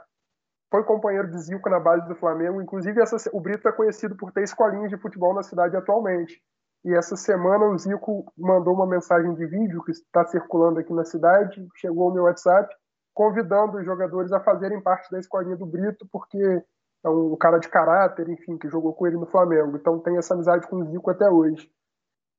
foi 0.71 0.84
companheiro 0.84 1.30
de 1.30 1.38
Zico 1.39 1.69
na 1.69 1.80
base 1.80 2.07
do 2.07 2.15
Flamengo. 2.15 2.61
Inclusive, 2.61 3.01
essa, 3.01 3.17
o 3.32 3.39
Brito 3.39 3.67
é 3.67 3.71
conhecido 3.71 4.15
por 4.15 4.32
ter 4.32 4.43
escolinhas 4.43 4.89
de 4.89 4.97
futebol 4.97 5.34
na 5.34 5.43
cidade 5.43 5.76
atualmente. 5.76 6.41
E 6.84 6.93
essa 6.93 7.15
semana 7.15 7.65
o 7.65 7.78
Zico 7.78 8.32
mandou 8.38 8.73
uma 8.73 8.86
mensagem 8.86 9.34
de 9.34 9.45
vídeo 9.45 9.84
que 9.84 9.91
está 9.91 10.26
circulando 10.26 10.80
aqui 10.80 10.93
na 10.93 11.03
cidade, 11.03 11.65
chegou 11.76 12.07
ao 12.07 12.13
meu 12.13 12.23
WhatsApp, 12.23 12.73
convidando 13.16 13.78
os 13.78 13.86
jogadores 13.86 14.34
a 14.34 14.41
fazerem 14.41 14.82
parte 14.82 15.09
da 15.09 15.18
escolinha 15.18 15.55
do 15.55 15.66
Brito, 15.66 16.05
porque 16.11 16.38
é 17.03 17.09
um 17.09 17.36
cara 17.38 17.59
de 17.59 17.70
caráter, 17.70 18.28
enfim, 18.28 18.57
que 18.57 18.68
jogou 18.68 18.93
com 18.93 19.07
ele 19.07 19.16
no 19.16 19.26
Flamengo. 19.26 19.78
Então 19.78 19.99
tem 19.99 20.18
essa 20.18 20.34
amizade 20.34 20.68
com 20.68 20.78
o 20.78 20.86
Zico 20.86 21.09
até 21.09 21.30
hoje. 21.30 21.72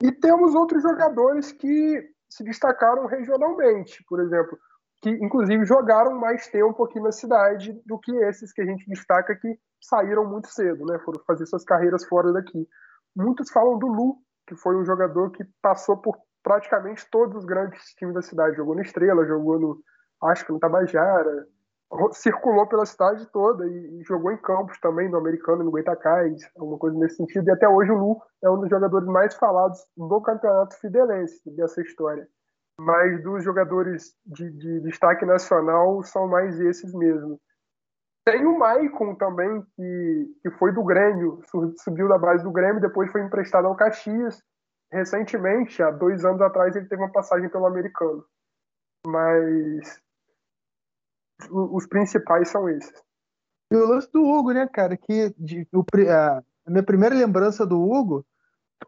E 0.03 0.12
temos 0.12 0.55
outros 0.55 0.83
jogadores 0.83 1.51
que 1.51 2.07
se 2.29 2.45
destacaram 2.45 3.07
regionalmente. 3.07 4.05
Por 4.07 4.20
exemplo, 4.20 4.59
que 5.01 5.09
inclusive 5.11 5.64
jogaram 5.64 6.18
mais 6.20 6.47
tempo 6.49 6.85
aqui 6.85 7.01
na 7.01 7.11
cidade 7.11 7.72
do 7.87 7.99
que 7.99 8.14
esses 8.24 8.53
que 8.53 8.61
a 8.61 8.66
gente 8.66 8.85
destaca 8.87 9.35
que 9.35 9.59
saíram 9.81 10.29
muito 10.29 10.49
cedo, 10.49 10.85
né? 10.85 10.99
Foram 11.05 11.22
fazer 11.24 11.47
suas 11.47 11.64
carreiras 11.64 12.05
fora 12.05 12.33
daqui. 12.33 12.68
Muitos 13.14 13.51
falam 13.51 13.79
do 13.79 13.87
Lu, 13.87 14.16
que 14.47 14.55
foi 14.57 14.77
um 14.77 14.85
jogador 14.85 15.31
que 15.31 15.45
passou 15.62 15.97
por 15.97 16.18
praticamente 16.43 17.09
todos 17.11 17.37
os 17.37 17.45
grandes 17.47 17.83
times 17.95 18.14
da 18.14 18.22
cidade. 18.22 18.57
Jogou 18.57 18.74
no 18.74 18.83
Estrela, 18.83 19.24
jogou 19.24 19.59
no, 19.59 19.83
acho 20.23 20.47
que 20.47 20.53
no 20.53 20.59
Tabajara, 20.59 21.47
circulou 22.12 22.67
pela 22.67 22.85
cidade 22.85 23.27
toda 23.33 23.67
e, 23.67 24.03
jogou 24.03 24.33
em 24.33 24.37
campos 24.39 24.79
também, 24.81 25.09
no 25.09 25.19
Americano, 25.19 25.64
no 25.64 25.71
Goitacás, 25.71 26.43
alguma 26.59 26.79
coisa 26.79 26.99
nesse 26.99 27.17
sentido. 27.17 27.49
E 27.49 27.53
até 27.53 27.69
hoje 27.69 27.91
o 27.91 27.97
Lu 27.97 28.23
é 28.43 28.51
um 28.51 28.61
dos 28.61 28.69
jogadores 28.69 29.07
mais 29.07 29.35
falados 29.35 29.85
do 29.97 30.21
campeonato 30.21 30.77
fidelense 30.81 31.41
dessa 31.55 31.81
história 31.81 32.29
mas 32.79 33.23
dos 33.23 33.43
jogadores 33.43 34.14
de, 34.25 34.51
de, 34.51 34.81
destaque 34.81 35.25
nacional 35.25 36.03
são 36.03 36.29
mais 36.29 36.61
esses 36.61 36.93
mesmo. 36.93 37.41
Tem 38.25 38.45
o 38.45 38.59
Maicon 38.59 39.14
também, 39.14 39.62
que, 39.77 40.27
que 40.43 40.51
foi 40.59 40.73
do 40.73 40.85
Grêmio, 40.85 41.41
subiu 41.79 42.09
da 42.09 42.19
base 42.19 42.43
do 42.43 42.53
Grêmio, 42.53 42.81
depois 42.81 43.11
foi 43.11 43.23
emprestado 43.23 43.67
ao 43.67 43.77
Caxias. 43.77 44.43
Recentemente, 44.93 45.83
há 45.83 45.91
dois 45.91 46.25
anos 46.25 46.41
atrás, 46.43 46.75
ele 46.75 46.87
teve 46.87 47.03
uma 47.03 47.12
passagem 47.12 47.49
pelo 47.49 47.67
americano. 47.67 48.25
Mas 49.07 50.03
os 51.51 51.87
principais 51.87 52.49
são 52.49 52.68
esses. 52.68 53.03
E 53.70 53.76
o 53.76 53.87
lance 53.87 54.11
do 54.12 54.24
Hugo, 54.24 54.53
né, 54.53 54.66
cara? 54.66 54.97
Que 54.97 55.34
de, 55.37 55.66
o, 55.72 55.84
a 56.11 56.70
minha 56.70 56.82
primeira 56.82 57.14
lembrança 57.14 57.66
do 57.66 57.82
Hugo, 57.82 58.24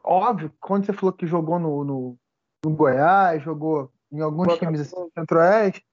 óbvio, 0.04 0.52
quando 0.60 0.86
você 0.86 0.92
falou 0.92 1.12
que 1.12 1.26
jogou 1.26 1.58
no, 1.58 1.84
no 1.84 2.18
no 2.64 2.74
Goiás, 2.74 3.42
jogou 3.42 3.90
em 4.10 4.20
alguns 4.20 4.56
times 4.58 4.80
assim, 4.80 5.10
centro-oeste. 5.16 5.84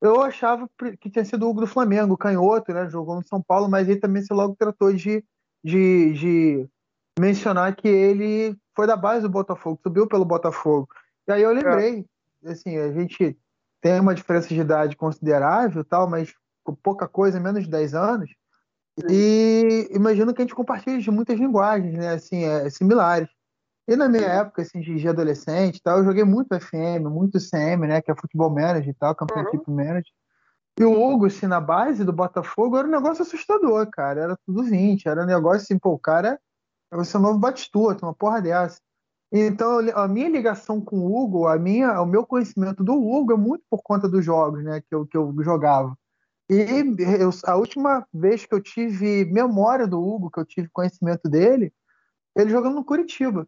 Eu 0.00 0.20
achava 0.20 0.68
que 1.00 1.10
tinha 1.10 1.24
sido 1.24 1.46
o 1.46 1.50
Hugo 1.50 1.62
do 1.62 1.66
Flamengo, 1.66 2.16
canhoto, 2.16 2.72
né? 2.72 2.88
Jogou 2.88 3.16
no 3.16 3.26
São 3.26 3.42
Paulo, 3.42 3.68
mas 3.68 3.88
ele 3.88 4.00
também 4.00 4.22
se 4.22 4.32
logo 4.34 4.54
tratou 4.56 4.92
de, 4.92 5.24
de, 5.62 6.12
de 6.12 6.68
mencionar 7.18 7.74
que 7.74 7.88
ele 7.88 8.56
foi 8.76 8.86
da 8.86 8.96
base 8.96 9.22
do 9.22 9.30
Botafogo, 9.30 9.80
subiu 9.82 10.06
pelo 10.06 10.24
Botafogo. 10.24 10.88
E 11.26 11.32
aí 11.32 11.42
eu 11.42 11.50
é. 11.50 11.54
lembrei, 11.54 12.06
é. 12.44 12.50
assim, 12.50 12.76
a 12.76 12.92
gente 12.92 13.36
tem 13.84 14.00
uma 14.00 14.14
diferença 14.14 14.48
de 14.48 14.58
idade 14.58 14.96
considerável, 14.96 15.84
tal, 15.84 16.08
mas 16.08 16.32
pouca 16.82 17.06
coisa, 17.06 17.38
menos 17.38 17.64
de 17.64 17.70
10 17.70 17.94
anos. 17.94 18.30
E 19.10 19.90
imagino 19.90 20.32
que 20.32 20.40
a 20.40 20.44
gente 20.44 20.54
compartilha 20.54 20.98
de 20.98 21.10
muitas 21.10 21.38
linguagens, 21.38 21.92
né? 21.92 22.14
Assim, 22.14 22.44
é, 22.44 22.70
similares. 22.70 23.28
E 23.86 23.94
na 23.94 24.08
minha 24.08 24.24
época, 24.24 24.62
assim, 24.62 24.80
de 24.80 25.06
adolescente 25.06 25.82
tal, 25.82 25.98
eu 25.98 26.04
joguei 26.06 26.24
muito 26.24 26.58
FM, 26.58 27.10
muito 27.10 27.38
CM, 27.38 27.86
né? 27.86 28.00
Que 28.00 28.10
é 28.10 28.16
futebol 28.16 28.48
manager 28.48 28.88
e 28.88 28.94
tal, 28.94 29.14
campeão 29.14 29.44
uhum. 29.52 29.74
manager. 29.74 30.12
E 30.80 30.84
o 30.84 30.90
Hugo, 30.90 31.26
assim, 31.26 31.46
na 31.46 31.60
base 31.60 32.04
do 32.04 32.12
Botafogo, 32.12 32.78
era 32.78 32.88
um 32.88 32.90
negócio 32.90 33.20
assustador, 33.20 33.86
cara. 33.90 34.18
Era 34.18 34.38
tudo 34.46 34.62
20, 34.62 35.06
era 35.06 35.24
um 35.24 35.26
negócio 35.26 35.60
assim, 35.60 35.78
pô, 35.78 35.90
o 35.90 35.98
cara 35.98 36.40
é 36.90 36.96
o 36.96 37.04
seu 37.04 37.20
novo 37.20 37.38
Batistuta, 37.38 38.06
uma 38.06 38.14
porra 38.14 38.40
dessa. 38.40 38.80
Então, 39.36 39.80
a 39.94 40.06
minha 40.06 40.28
ligação 40.28 40.80
com 40.80 40.96
o 40.96 41.12
Hugo, 41.12 41.48
a 41.48 41.58
minha, 41.58 42.00
o 42.00 42.06
meu 42.06 42.24
conhecimento 42.24 42.84
do 42.84 42.94
Hugo 42.94 43.32
é 43.32 43.36
muito 43.36 43.64
por 43.68 43.82
conta 43.82 44.08
dos 44.08 44.24
jogos, 44.24 44.62
né, 44.62 44.80
que 44.80 44.94
eu, 44.94 45.04
que 45.04 45.16
eu 45.16 45.34
jogava. 45.40 45.98
E 46.48 46.54
eu, 47.18 47.30
a 47.44 47.56
última 47.56 48.06
vez 48.12 48.46
que 48.46 48.54
eu 48.54 48.60
tive 48.60 49.24
memória 49.24 49.88
do 49.88 50.00
Hugo, 50.00 50.30
que 50.30 50.38
eu 50.38 50.44
tive 50.44 50.68
conhecimento 50.72 51.28
dele, 51.28 51.72
ele 52.36 52.48
jogando 52.50 52.76
no 52.76 52.84
Curitiba. 52.84 53.44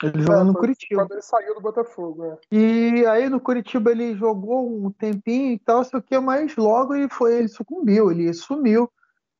Ele 0.00 0.20
jogou 0.22 0.40
é, 0.40 0.44
no 0.44 0.54
Curitiba. 0.54 1.02
Quando 1.02 1.12
ele 1.12 1.22
saiu 1.22 1.54
do 1.54 1.60
Botafogo, 1.60 2.24
é. 2.24 2.38
E 2.52 3.04
aí 3.06 3.28
no 3.28 3.40
Curitiba 3.40 3.90
ele 3.90 4.14
jogou 4.14 4.86
um 4.86 4.92
tempinho 4.92 5.52
e 5.52 5.58
tal, 5.58 5.82
sei 5.82 5.98
o 5.98 6.02
que, 6.02 6.16
mas 6.20 6.54
logo 6.54 6.94
ele 6.94 7.08
foi, 7.08 7.38
ele 7.38 7.48
sucumbiu, 7.48 8.12
ele 8.12 8.32
sumiu. 8.32 8.88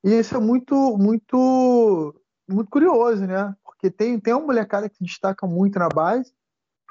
E 0.03 0.19
isso 0.19 0.37
é 0.37 0.41
muito, 0.41 0.75
muito, 0.99 2.15
muito 2.49 2.71
curioso, 2.71 3.27
né? 3.27 3.55
Porque 3.65 3.91
tem, 3.91 4.19
tem 4.19 4.35
uma 4.35 4.47
molecada 4.47 4.89
que 4.89 4.97
se 4.97 5.05
destaca 5.05 5.47
muito 5.47 5.79
na 5.79 5.89
base, 5.89 6.33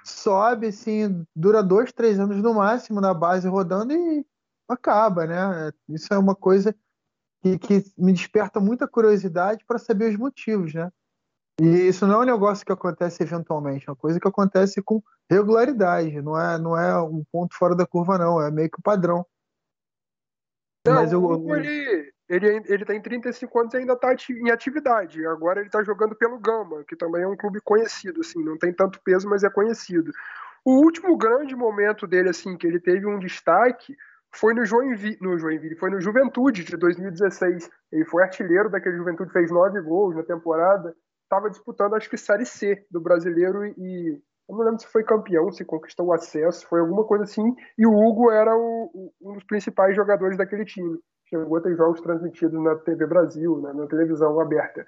sobe, 0.03 0.67
assim, 0.67 1.25
dura 1.35 1.63
dois, 1.63 1.91
três 1.91 2.19
anos 2.19 2.41
no 2.41 2.53
máximo 2.53 3.01
na 3.01 3.13
base 3.13 3.47
rodando 3.47 3.93
e 3.93 4.25
acaba, 4.69 5.25
né? 5.25 5.71
Isso 5.89 6.13
é 6.13 6.17
uma 6.17 6.35
coisa 6.35 6.75
que, 7.41 7.57
que 7.57 7.83
me 7.97 8.13
desperta 8.13 8.59
muita 8.59 8.87
curiosidade 8.87 9.63
para 9.65 9.79
saber 9.79 10.11
os 10.11 10.17
motivos, 10.17 10.73
né? 10.73 10.91
E 11.59 11.87
isso 11.87 12.05
não 12.05 12.15
é 12.15 12.23
um 12.23 12.25
negócio 12.25 12.65
que 12.65 12.71
acontece 12.71 13.23
eventualmente, 13.23 13.87
é 13.87 13.91
uma 13.91 13.95
coisa 13.95 14.19
que 14.19 14.27
acontece 14.27 14.81
com 14.81 15.01
regularidade, 15.29 16.21
não 16.21 16.37
é, 16.37 16.57
não 16.57 16.77
é 16.77 17.01
um 17.01 17.23
ponto 17.31 17.55
fora 17.55 17.75
da 17.75 17.85
curva, 17.85 18.17
não, 18.17 18.41
é 18.41 18.51
meio 18.51 18.69
que 18.69 18.79
o 18.79 18.83
padrão. 18.83 19.25
Não, 20.85 20.95
Mas 20.95 21.13
eu, 21.13 21.23
o 21.23 21.55
ele, 21.55 22.13
ele, 22.27 22.61
ele 22.65 22.85
tem 22.85 23.01
35 23.01 23.59
anos 23.59 23.73
e 23.73 23.77
ainda 23.77 23.93
está 23.93 24.15
em 24.29 24.51
atividade. 24.51 25.25
Agora 25.27 25.59
ele 25.59 25.67
está 25.67 25.83
jogando 25.83 26.15
pelo 26.15 26.39
Gama, 26.39 26.83
que 26.87 26.95
também 26.95 27.23
é 27.23 27.27
um 27.27 27.37
clube 27.37 27.59
conhecido, 27.61 28.21
assim, 28.21 28.43
não 28.43 28.57
tem 28.57 28.73
tanto 28.73 29.01
peso, 29.03 29.29
mas 29.29 29.43
é 29.43 29.49
conhecido. 29.49 30.11
O 30.63 30.83
último 30.83 31.15
grande 31.17 31.55
momento 31.55 32.07
dele, 32.07 32.29
assim, 32.29 32.57
que 32.57 32.65
ele 32.65 32.79
teve 32.79 33.05
um 33.05 33.19
destaque, 33.19 33.95
foi 34.33 34.53
no 34.53 34.65
Joinville, 34.65 35.17
no 35.21 35.37
Joinville, 35.37 35.77
foi 35.77 35.89
no 35.89 36.01
Juventude 36.01 36.63
de 36.63 36.75
2016. 36.75 37.69
Ele 37.91 38.05
foi 38.05 38.23
artilheiro 38.23 38.69
daquele 38.69 38.97
Juventude, 38.97 39.31
fez 39.31 39.51
nove 39.51 39.79
gols 39.81 40.15
na 40.15 40.23
temporada 40.23 40.95
estava 41.25 41.49
disputando, 41.49 41.95
acho 41.95 42.09
que 42.09 42.17
Série 42.17 42.45
C 42.45 42.85
do 42.89 43.01
brasileiro 43.01 43.65
e 43.65 44.21
eu 44.47 44.55
não 44.55 44.63
lembro 44.63 44.79
se 44.79 44.87
foi 44.87 45.03
campeão, 45.03 45.51
se 45.51 45.65
conquistou 45.65 46.07
o 46.07 46.13
acesso, 46.13 46.67
foi 46.67 46.79
alguma 46.79 47.03
coisa 47.03 47.23
assim. 47.23 47.55
E 47.75 47.85
o 47.85 47.91
Hugo 47.91 48.29
era 48.29 48.55
o, 48.55 49.11
um 49.19 49.33
dos 49.33 49.43
principais 49.43 49.95
jogadores 49.95 50.37
daquele 50.37 50.63
time. 50.63 50.99
Chegou 51.39 51.57
a 51.57 51.61
ter 51.61 51.75
jogos 51.75 52.01
transmitidos 52.01 52.61
na 52.63 52.75
TV 52.75 53.05
Brasil, 53.05 53.61
né, 53.61 53.73
na 53.73 53.87
televisão 53.87 54.39
aberta. 54.39 54.85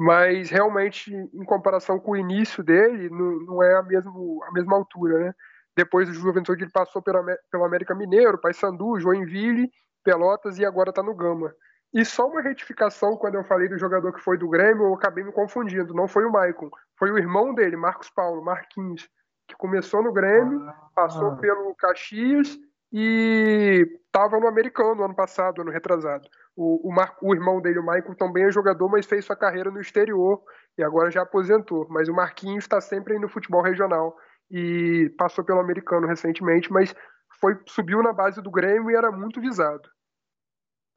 mas 0.00 0.48
realmente, 0.48 1.14
em 1.14 1.44
comparação 1.44 2.00
com 2.00 2.12
o 2.12 2.16
início 2.16 2.64
dele, 2.64 3.10
não, 3.10 3.40
não 3.40 3.62
é 3.62 3.76
a, 3.76 3.82
mesmo, 3.82 4.42
a 4.44 4.52
mesma 4.52 4.74
altura, 4.76 5.18
né? 5.18 5.34
Depois 5.76 6.08
do 6.08 6.14
Juventude 6.14 6.64
ele 6.64 6.70
passou 6.70 7.02
pelo, 7.02 7.22
pelo 7.50 7.64
América 7.64 7.94
Mineiro, 7.94 8.40
Paysandu, 8.40 8.98
Joinville, 8.98 9.70
Pelotas 10.02 10.58
e 10.58 10.64
agora 10.64 10.88
está 10.88 11.02
no 11.02 11.14
Gama. 11.14 11.54
E 11.92 12.04
só 12.04 12.26
uma 12.26 12.40
retificação, 12.40 13.16
quando 13.16 13.34
eu 13.34 13.44
falei 13.44 13.68
do 13.68 13.76
jogador 13.76 14.12
que 14.12 14.20
foi 14.20 14.38
do 14.38 14.48
Grêmio, 14.48 14.84
eu 14.86 14.94
acabei 14.94 15.22
me 15.22 15.32
confundindo. 15.32 15.92
Não 15.92 16.08
foi 16.08 16.24
o 16.24 16.32
Maicon, 16.32 16.70
foi 16.98 17.10
o 17.10 17.18
irmão 17.18 17.52
dele, 17.52 17.76
Marcos 17.76 18.08
Paulo, 18.08 18.42
Marquinhos, 18.42 19.08
que 19.46 19.56
começou 19.56 20.02
no 20.02 20.12
Grêmio, 20.12 20.64
passou 20.94 21.32
ah. 21.32 21.36
pelo 21.36 21.74
Caxias 21.74 22.56
e 22.92 23.86
estava 24.06 24.38
no 24.40 24.48
americano 24.48 25.04
ano 25.04 25.14
passado, 25.14 25.62
ano 25.62 25.70
retrasado. 25.70 26.28
O, 26.56 26.88
o, 26.88 26.92
Mar, 26.92 27.16
o 27.22 27.32
irmão 27.34 27.60
dele, 27.60 27.78
o 27.78 27.82
Michael, 27.82 28.16
também 28.16 28.44
é 28.44 28.50
jogador, 28.50 28.88
mas 28.88 29.06
fez 29.06 29.24
sua 29.24 29.36
carreira 29.36 29.70
no 29.70 29.80
exterior 29.80 30.42
e 30.76 30.82
agora 30.82 31.10
já 31.10 31.22
aposentou. 31.22 31.86
Mas 31.88 32.08
o 32.08 32.14
Marquinhos 32.14 32.64
está 32.64 32.80
sempre 32.80 33.14
aí 33.14 33.20
no 33.20 33.28
futebol 33.28 33.62
regional 33.62 34.16
e 34.50 35.14
passou 35.16 35.44
pelo 35.44 35.60
americano 35.60 36.06
recentemente, 36.06 36.72
mas 36.72 36.94
foi 37.40 37.56
subiu 37.66 38.02
na 38.02 38.12
base 38.12 38.42
do 38.42 38.50
Grêmio 38.50 38.90
e 38.90 38.96
era 38.96 39.12
muito 39.12 39.40
visado. 39.40 39.88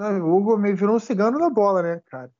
o 0.02 0.36
Hugo 0.36 0.58
meio 0.58 0.76
virou 0.76 0.96
um 0.96 1.00
cigano 1.00 1.38
na 1.38 1.50
bola, 1.50 1.84
né, 1.84 2.02
cara? 2.10 2.32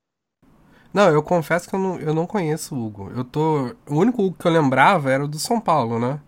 Não, 0.94 1.10
eu 1.10 1.24
confesso 1.24 1.68
que 1.68 1.76
eu 1.76 1.80
não, 1.80 2.00
eu 2.00 2.14
não 2.14 2.28
conheço 2.28 2.76
o 2.76 2.86
Hugo. 2.86 3.12
Eu 3.16 3.24
tô. 3.24 3.76
O 3.90 3.96
único 3.96 4.22
Hugo 4.22 4.38
que 4.38 4.48
eu 4.48 4.52
lembrava 4.52 5.10
era 5.10 5.24
o 5.24 5.28
do 5.28 5.40
São 5.40 5.60
Paulo, 5.60 6.00
né? 6.00 6.20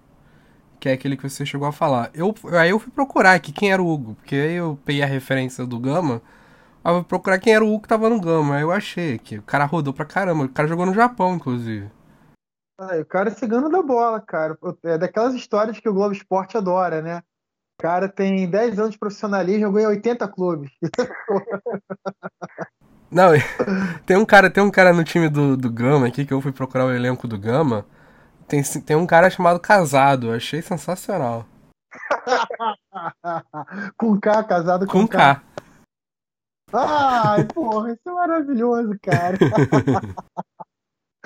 Que 0.86 0.90
é 0.90 0.94
aquele 0.94 1.18
que 1.18 1.28
você 1.28 1.44
chegou 1.44 1.68
a 1.68 1.72
falar. 1.72 2.12
Eu, 2.14 2.36
aí 2.60 2.70
eu 2.70 2.78
fui 2.78 2.92
procurar 2.92 3.34
aqui 3.34 3.52
quem 3.52 3.72
era 3.72 3.82
o 3.82 3.92
Hugo, 3.92 4.14
porque 4.14 4.36
aí 4.36 4.54
eu 4.54 4.78
peguei 4.86 5.02
a 5.02 5.08
referência 5.08 5.66
do 5.66 5.80
Gama, 5.80 6.22
aí 6.84 6.94
eu 6.94 7.00
fui 7.00 7.06
procurar 7.06 7.40
quem 7.40 7.56
era 7.56 7.66
o 7.66 7.68
Hugo 7.68 7.82
que 7.82 7.88
tava 7.88 8.08
no 8.08 8.22
Gama, 8.22 8.58
aí 8.58 8.62
eu 8.62 8.72
achei 8.72 9.18
que 9.18 9.40
o 9.40 9.42
cara 9.42 9.66
rodou 9.66 9.92
pra 9.92 10.06
caramba, 10.06 10.44
o 10.44 10.50
cara 10.50 10.68
jogou 10.68 10.86
no 10.86 10.94
Japão, 10.94 11.34
inclusive. 11.34 11.90
Ah, 12.80 12.98
o 12.98 13.06
cara 13.06 13.30
é 13.30 13.34
cigano 13.34 13.68
da 13.68 13.82
bola, 13.82 14.22
cara. 14.22 14.56
É 14.84 14.96
daquelas 14.96 15.34
histórias 15.34 15.80
que 15.80 15.90
o 15.90 15.94
Globo 15.94 16.14
Esporte 16.14 16.56
adora, 16.56 17.02
né? 17.02 17.24
O 17.80 17.82
cara 17.82 18.08
tem 18.08 18.48
10 18.48 18.78
anos 18.78 18.92
de 18.92 19.00
profissionalismo, 19.00 19.62
jogou 19.62 19.80
em 19.80 19.88
80 19.88 20.28
clubes. 20.28 20.72
Não, 23.10 23.32
tem 24.06 24.18
um 24.18 24.26
cara, 24.26 24.52
tem 24.52 24.64
um 24.64 24.70
cara 24.70 24.94
no 24.94 25.04
time 25.04 25.30
do, 25.30 25.58
do 25.58 25.72
Gama 25.72 26.06
aqui 26.06 26.26
que 26.26 26.34
eu 26.34 26.42
fui 26.42 26.52
procurar 26.52 26.86
o 26.86 26.94
elenco 26.94 27.28
do 27.28 27.40
Gama. 27.40 27.88
Tem, 28.48 28.62
tem 28.86 28.96
um 28.96 29.08
cara 29.08 29.30
chamado 29.30 29.60
Casado, 29.60 30.32
achei 30.32 30.62
sensacional. 30.62 31.46
com 33.98 34.20
K, 34.20 34.44
casado 34.44 34.86
com, 34.86 35.02
com 35.02 35.08
K. 35.08 35.36
K. 35.36 35.42
Ai, 36.74 37.46
porra, 37.46 37.94
isso 37.94 38.08
é 38.08 38.12
maravilhoso, 38.12 38.98
cara. 39.02 39.38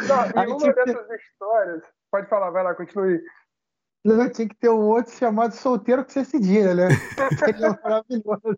Não, 0.08 0.44
e 0.44 0.48
uma 0.48 0.74
dessas 0.74 1.08
ter... 1.08 1.20
histórias. 1.20 1.84
Pode 2.12 2.30
falar, 2.30 2.52
vai 2.52 2.64
lá, 2.64 2.74
continue. 2.74 3.22
Não, 4.06 4.32
tinha 4.32 4.48
que 4.48 4.56
ter 4.56 4.70
um 4.70 4.88
outro 4.88 5.12
chamado 5.12 5.54
Solteiro 5.54 6.06
que 6.06 6.14
você 6.14 6.24
se 6.24 6.40
diga, 6.40 6.74
né? 6.74 6.88
Seria 7.38 7.78
maravilhoso. 7.84 8.58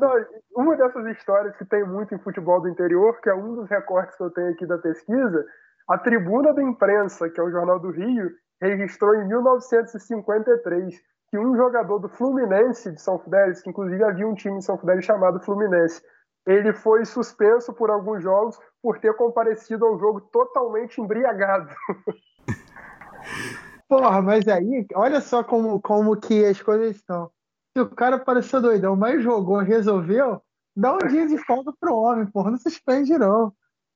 Não, 0.00 0.26
uma 0.56 0.74
dessas 0.76 1.04
histórias 1.16 1.54
que 1.56 1.66
tem 1.66 1.84
muito 1.84 2.14
em 2.14 2.18
futebol 2.18 2.62
do 2.62 2.68
interior, 2.68 3.20
que 3.20 3.28
é 3.28 3.34
um 3.34 3.56
dos 3.56 3.68
recortes 3.68 4.16
que 4.16 4.22
eu 4.22 4.30
tenho 4.30 4.52
aqui 4.52 4.64
da 4.66 4.78
pesquisa, 4.78 5.44
a 5.92 5.98
Tribuna 5.98 6.54
da 6.54 6.62
Imprensa, 6.62 7.28
que 7.28 7.38
é 7.38 7.42
o 7.42 7.50
Jornal 7.50 7.78
do 7.78 7.90
Rio, 7.90 8.30
registrou 8.62 9.14
em 9.14 9.28
1953 9.28 10.94
que 11.30 11.38
um 11.38 11.54
jogador 11.54 11.98
do 11.98 12.08
Fluminense 12.08 12.92
de 12.92 13.00
São 13.00 13.18
Fidélis, 13.18 13.60
que 13.60 13.68
inclusive 13.68 14.02
havia 14.02 14.26
um 14.26 14.34
time 14.34 14.56
em 14.56 14.62
São 14.62 14.78
Fidélis 14.78 15.04
chamado 15.04 15.38
Fluminense, 15.40 16.00
ele 16.46 16.72
foi 16.72 17.04
suspenso 17.04 17.74
por 17.74 17.90
alguns 17.90 18.22
jogos 18.22 18.58
por 18.82 18.98
ter 19.00 19.14
comparecido 19.16 19.84
ao 19.84 19.98
jogo 19.98 20.22
totalmente 20.32 20.98
embriagado. 20.98 21.68
Porra, 23.86 24.22
mas 24.22 24.48
aí, 24.48 24.86
olha 24.94 25.20
só 25.20 25.44
como, 25.44 25.78
como 25.82 26.16
que 26.16 26.42
as 26.46 26.62
coisas 26.62 26.96
estão. 26.96 27.30
Se 27.76 27.82
o 27.82 27.90
cara 27.90 28.18
pareceu 28.18 28.62
doidão, 28.62 28.96
mas 28.96 29.22
jogou, 29.22 29.58
resolveu, 29.58 30.40
dá 30.74 30.94
um 30.94 31.06
dia 31.06 31.26
de 31.26 31.36
folga 31.36 31.70
pro 31.78 31.94
homem, 31.94 32.24
porra, 32.24 32.50
não 32.50 32.58
suspende 32.58 33.18
não. 33.18 33.52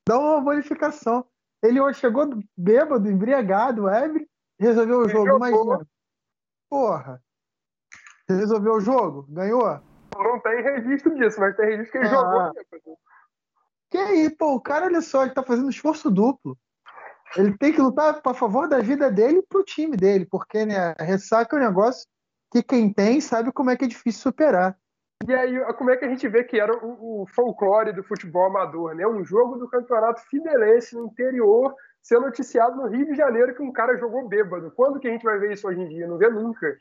Dá 0.06 0.18
uma 0.18 0.42
bonificação. 0.42 1.24
Ele 1.62 1.80
hoje 1.80 2.00
chegou 2.00 2.28
bêbado, 2.56 3.10
embriagado, 3.10 3.88
ébrio, 3.88 4.26
resolveu 4.58 5.00
o 5.00 5.08
jogo, 5.08 5.36
imagina. 5.36 5.86
Porra. 6.68 7.22
Resolveu 8.28 8.74
o 8.74 8.80
jogo? 8.80 9.26
Ganhou? 9.28 9.80
Não 10.16 10.40
tem 10.40 10.62
registro 10.62 11.14
disso, 11.14 11.40
mas 11.40 11.56
tem 11.56 11.66
registro 11.66 11.92
que 11.92 11.98
ele 11.98 12.06
ah. 12.06 12.10
jogou. 12.10 12.52
Que 13.90 13.98
aí, 13.98 14.30
pô, 14.30 14.54
o 14.54 14.60
cara, 14.60 14.86
olha 14.86 15.00
só, 15.00 15.22
ele 15.22 15.34
tá 15.34 15.42
fazendo 15.42 15.70
esforço 15.70 16.10
duplo. 16.10 16.58
Ele 17.36 17.56
tem 17.56 17.72
que 17.72 17.80
lutar 17.80 18.20
a 18.24 18.34
favor 18.34 18.68
da 18.68 18.78
vida 18.80 19.10
dele 19.10 19.38
e 19.38 19.42
pro 19.42 19.64
time 19.64 19.96
dele, 19.96 20.24
porque, 20.24 20.64
né, 20.64 20.94
ressaca 20.98 21.56
é 21.56 21.60
um 21.60 21.62
negócio 21.62 22.06
que 22.50 22.62
quem 22.62 22.92
tem 22.92 23.20
sabe 23.20 23.52
como 23.52 23.70
é 23.70 23.76
que 23.76 23.84
é 23.84 23.88
difícil 23.88 24.22
superar. 24.22 24.76
E 25.24 25.32
aí, 25.34 25.74
como 25.74 25.90
é 25.90 25.96
que 25.96 26.04
a 26.04 26.08
gente 26.08 26.28
vê 26.28 26.44
que 26.44 26.60
era 26.60 26.72
o, 26.84 27.22
o, 27.22 27.26
folclore 27.26 27.92
do 27.92 28.02
futebol 28.02 28.46
amador, 28.46 28.94
né? 28.94 29.06
Um 29.06 29.24
jogo 29.24 29.56
do 29.56 29.68
campeonato 29.68 30.20
fidelense 30.28 30.94
no 30.94 31.06
interior 31.06 31.74
ser 32.02 32.20
noticiado 32.20 32.76
no 32.76 32.86
Rio 32.86 33.06
de 33.06 33.14
Janeiro 33.14 33.54
que 33.54 33.62
um 33.62 33.72
cara 33.72 33.96
jogou 33.96 34.28
bêbado. 34.28 34.70
Quando 34.72 35.00
que 35.00 35.08
a 35.08 35.10
gente 35.10 35.24
vai 35.24 35.38
ver 35.38 35.54
isso 35.54 35.66
hoje 35.66 35.80
em 35.80 35.88
dia? 35.88 36.06
Não 36.06 36.18
vê 36.18 36.28
nunca. 36.28 36.76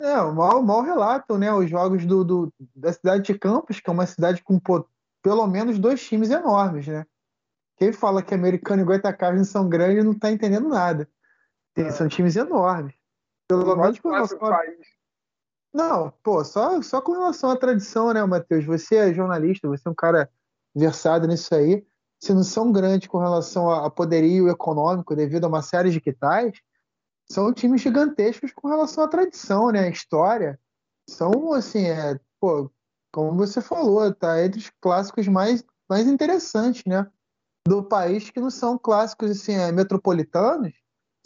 É, 0.00 0.14
mal, 0.32 0.62
mal 0.62 0.82
relatam, 0.82 1.38
né? 1.38 1.52
Os 1.52 1.68
jogos 1.70 2.04
do, 2.04 2.22
do, 2.22 2.52
da 2.76 2.92
cidade 2.92 3.22
de 3.24 3.38
Campos, 3.38 3.80
que 3.80 3.88
é 3.88 3.92
uma 3.92 4.06
cidade 4.06 4.42
com 4.42 4.60
pô, 4.60 4.86
pelo 5.22 5.46
menos 5.46 5.78
dois 5.78 6.06
times 6.06 6.30
enormes, 6.30 6.86
né? 6.86 7.06
Quem 7.76 7.92
fala 7.92 8.22
que 8.22 8.34
americano 8.34 8.82
e 8.82 8.84
Goitacazes 8.84 9.48
são 9.48 9.68
grandes 9.68 10.04
não 10.04 10.12
está 10.12 10.30
entendendo 10.30 10.68
nada. 10.68 11.08
Tem, 11.74 11.86
é. 11.86 11.90
São 11.90 12.06
times 12.06 12.36
enormes. 12.36 12.94
Pelo 13.48 13.74
menos 13.74 13.98
com 13.98 14.10
relação 14.10 14.38
a... 14.46 14.60
Não, 15.74 16.12
pô, 16.22 16.44
só, 16.44 16.80
só 16.82 17.02
com 17.02 17.10
relação 17.10 17.50
à 17.50 17.56
tradição, 17.56 18.12
né, 18.12 18.24
Matheus? 18.24 18.64
Você 18.64 18.94
é 18.94 19.12
jornalista, 19.12 19.66
você 19.66 19.88
é 19.88 19.90
um 19.90 19.94
cara 19.94 20.30
versado 20.72 21.26
nisso 21.26 21.52
aí. 21.52 21.84
Se 22.20 22.32
não 22.32 22.44
são 22.44 22.70
grandes 22.70 23.08
com 23.08 23.18
relação 23.18 23.68
a, 23.68 23.90
poderio 23.90 24.48
econômico 24.48 25.16
devido 25.16 25.44
a 25.44 25.48
uma 25.48 25.62
série 25.62 25.90
de 25.90 26.00
quitais, 26.00 26.60
são 27.28 27.52
times 27.52 27.80
gigantescos 27.82 28.52
com 28.52 28.68
relação 28.68 29.02
à 29.02 29.08
tradição, 29.08 29.72
né? 29.72 29.90
História. 29.90 30.60
São, 31.10 31.52
assim, 31.52 31.86
é, 31.86 32.20
pô, 32.38 32.70
como 33.12 33.36
você 33.36 33.60
falou, 33.60 34.14
tá 34.14 34.44
entre 34.44 34.60
os 34.60 34.70
clássicos 34.80 35.26
mais, 35.26 35.64
mais 35.88 36.06
interessantes, 36.06 36.84
né? 36.86 37.04
Do 37.66 37.82
país 37.82 38.30
que 38.30 38.38
não 38.38 38.50
são 38.50 38.78
clássicos, 38.78 39.32
assim, 39.32 39.54
é, 39.54 39.72
metropolitanos, 39.72 40.72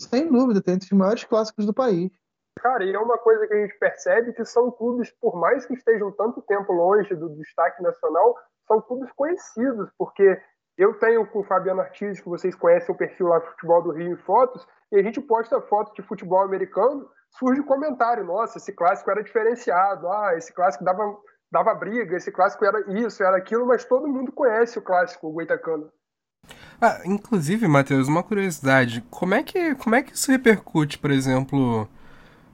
sem 0.00 0.32
dúvida, 0.32 0.62
tem 0.62 0.74
entre 0.74 0.86
os 0.86 0.98
maiores 0.98 1.24
clássicos 1.24 1.66
do 1.66 1.74
país. 1.74 2.10
Cara, 2.60 2.84
e 2.84 2.92
é 2.92 2.98
uma 2.98 3.18
coisa 3.18 3.46
que 3.46 3.54
a 3.54 3.60
gente 3.60 3.78
percebe 3.78 4.32
que 4.32 4.44
são 4.44 4.70
clubes, 4.70 5.10
por 5.20 5.36
mais 5.36 5.66
que 5.66 5.74
estejam 5.74 6.10
tanto 6.12 6.42
tempo 6.42 6.72
longe 6.72 7.14
do 7.14 7.28
destaque 7.36 7.82
nacional, 7.82 8.34
são 8.66 8.80
clubes 8.80 9.10
conhecidos, 9.12 9.90
porque 9.96 10.40
eu 10.76 10.94
tenho 10.98 11.26
com 11.26 11.40
o 11.40 11.44
Fabiano 11.44 11.80
Artis, 11.80 12.20
que 12.20 12.28
vocês 12.28 12.54
conhecem 12.54 12.94
o 12.94 12.98
perfil 12.98 13.28
lá 13.28 13.38
do 13.38 13.46
Futebol 13.46 13.82
do 13.82 13.92
Rio 13.92 14.12
em 14.12 14.16
fotos, 14.16 14.66
e 14.92 14.98
a 14.98 15.02
gente 15.02 15.20
posta 15.20 15.60
foto 15.62 15.92
de 15.94 16.02
futebol 16.02 16.42
americano, 16.42 17.08
surge 17.38 17.62
comentário, 17.62 18.24
nossa, 18.24 18.58
esse 18.58 18.72
clássico 18.72 19.10
era 19.10 19.22
diferenciado, 19.22 20.08
ah, 20.08 20.34
esse 20.36 20.52
clássico 20.52 20.84
dava, 20.84 21.16
dava 21.50 21.74
briga, 21.74 22.16
esse 22.16 22.30
clássico 22.32 22.64
era 22.64 22.80
isso, 22.92 23.22
era 23.22 23.36
aquilo, 23.36 23.66
mas 23.66 23.84
todo 23.84 24.08
mundo 24.08 24.32
conhece 24.32 24.78
o 24.78 24.82
clássico 24.82 25.28
o 25.28 25.32
Goitacano. 25.32 25.90
Ah, 26.80 27.00
inclusive, 27.04 27.66
Matheus, 27.66 28.08
uma 28.08 28.22
curiosidade, 28.22 29.02
como 29.10 29.34
é 29.34 29.42
que 29.42 29.74
como 29.74 29.96
é 29.96 30.02
que 30.02 30.14
isso 30.14 30.30
repercute, 30.30 30.98
por 30.98 31.10
exemplo, 31.10 31.88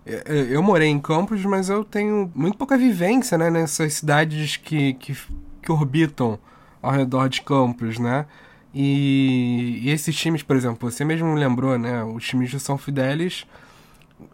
eu 0.07 0.63
morei 0.63 0.89
em 0.89 1.01
Campos, 1.01 1.45
mas 1.45 1.69
eu 1.69 1.85
tenho 1.85 2.31
muito 2.35 2.59
pouca 2.59 2.77
vivência 2.77 3.39
né, 3.39 3.51
nessas 3.51 3.95
cidades 3.95 4.57
que, 4.57 4.95
que, 4.95 5.15
que 5.63 5.73
orbitam 5.73 6.39
ao 6.83 6.91
redor 6.93 7.29
de 7.29 7.41
Campos, 7.43 7.99
né? 7.99 8.27
E, 8.75 9.81
e, 9.83 9.91
esses 9.91 10.15
times, 10.17 10.43
por 10.43 10.57
exemplo, 10.57 10.91
você 10.91 11.05
mesmo 11.05 11.33
lembrou, 11.35 11.79
né? 11.79 12.03
Os 12.05 12.27
times 12.27 12.51
de 12.51 12.61
São 12.61 12.77
Fidélis 12.77 13.47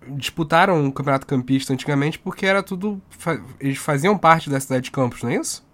disputaram 0.09 0.87
o 0.87 0.93
Campeonato 0.93 1.27
Campista 1.27 1.73
antigamente 1.73 2.19
porque 2.19 2.47
era 2.47 2.63
tudo. 2.63 3.01
Eles 3.61 3.79
faziam 3.79 4.19
parte 4.19 4.51
da 4.51 4.59
cidade 4.59 4.85
de 4.85 4.91
Campos, 4.91 5.23
não 5.23 5.31
é 5.31 5.37
isso? 5.37 5.65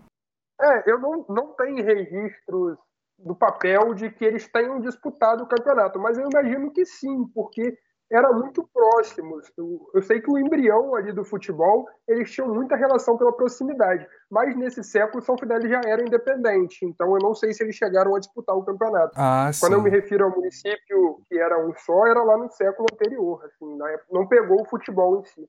É, 0.60 0.90
eu 0.90 0.98
não, 0.98 1.24
não 1.28 1.54
tenho 1.54 1.84
registros 1.84 2.76
do 3.18 3.34
papel 3.34 3.94
de 3.94 4.10
que 4.10 4.24
eles 4.24 4.46
tenham 4.48 4.80
disputado 4.80 5.44
o 5.44 5.46
campeonato, 5.46 5.98
mas 5.98 6.18
eu 6.18 6.28
imagino 6.28 6.70
que 6.70 6.84
sim, 6.84 7.26
porque 7.34 7.76
eram 8.10 8.34
muito 8.34 8.68
próximos. 8.72 9.50
Eu, 9.56 9.90
eu, 9.94 10.02
sei 10.02 10.20
que 10.20 10.30
o 10.30 10.38
embrião 10.38 10.94
ali 10.94 11.12
do 11.12 11.24
futebol, 11.24 11.88
eles 12.06 12.30
tinham 12.30 12.54
muita 12.54 12.76
relação 12.76 13.16
pela 13.16 13.32
proximidade, 13.32 14.06
mas 14.30 14.56
nesse 14.56 14.82
século 14.84 15.22
São 15.22 15.36
Fidélis 15.36 15.70
já 15.70 15.80
era 15.84 16.02
independente, 16.02 16.84
então 16.84 17.12
eu 17.14 17.18
não 17.20 17.34
sei 17.34 17.52
se 17.52 17.62
eles 17.62 17.74
chegaram 17.74 18.14
a 18.14 18.20
disputar 18.20 18.56
o 18.56 18.64
campeonato. 18.64 19.12
Ah, 19.16 19.50
Quando 19.58 19.74
eu 19.74 19.82
me 19.82 19.90
refiro 19.90 20.24
ao 20.24 20.30
município 20.30 21.20
que 21.28 21.38
era 21.38 21.58
um 21.64 21.74
só, 21.74 22.06
era 22.06 22.22
lá 22.22 22.36
no 22.36 22.50
século 22.50 22.86
anterior, 22.92 23.44
assim, 23.44 23.78
não 24.10 24.26
pegou 24.26 24.62
o 24.62 24.68
futebol 24.68 25.20
em 25.20 25.24
si. 25.24 25.48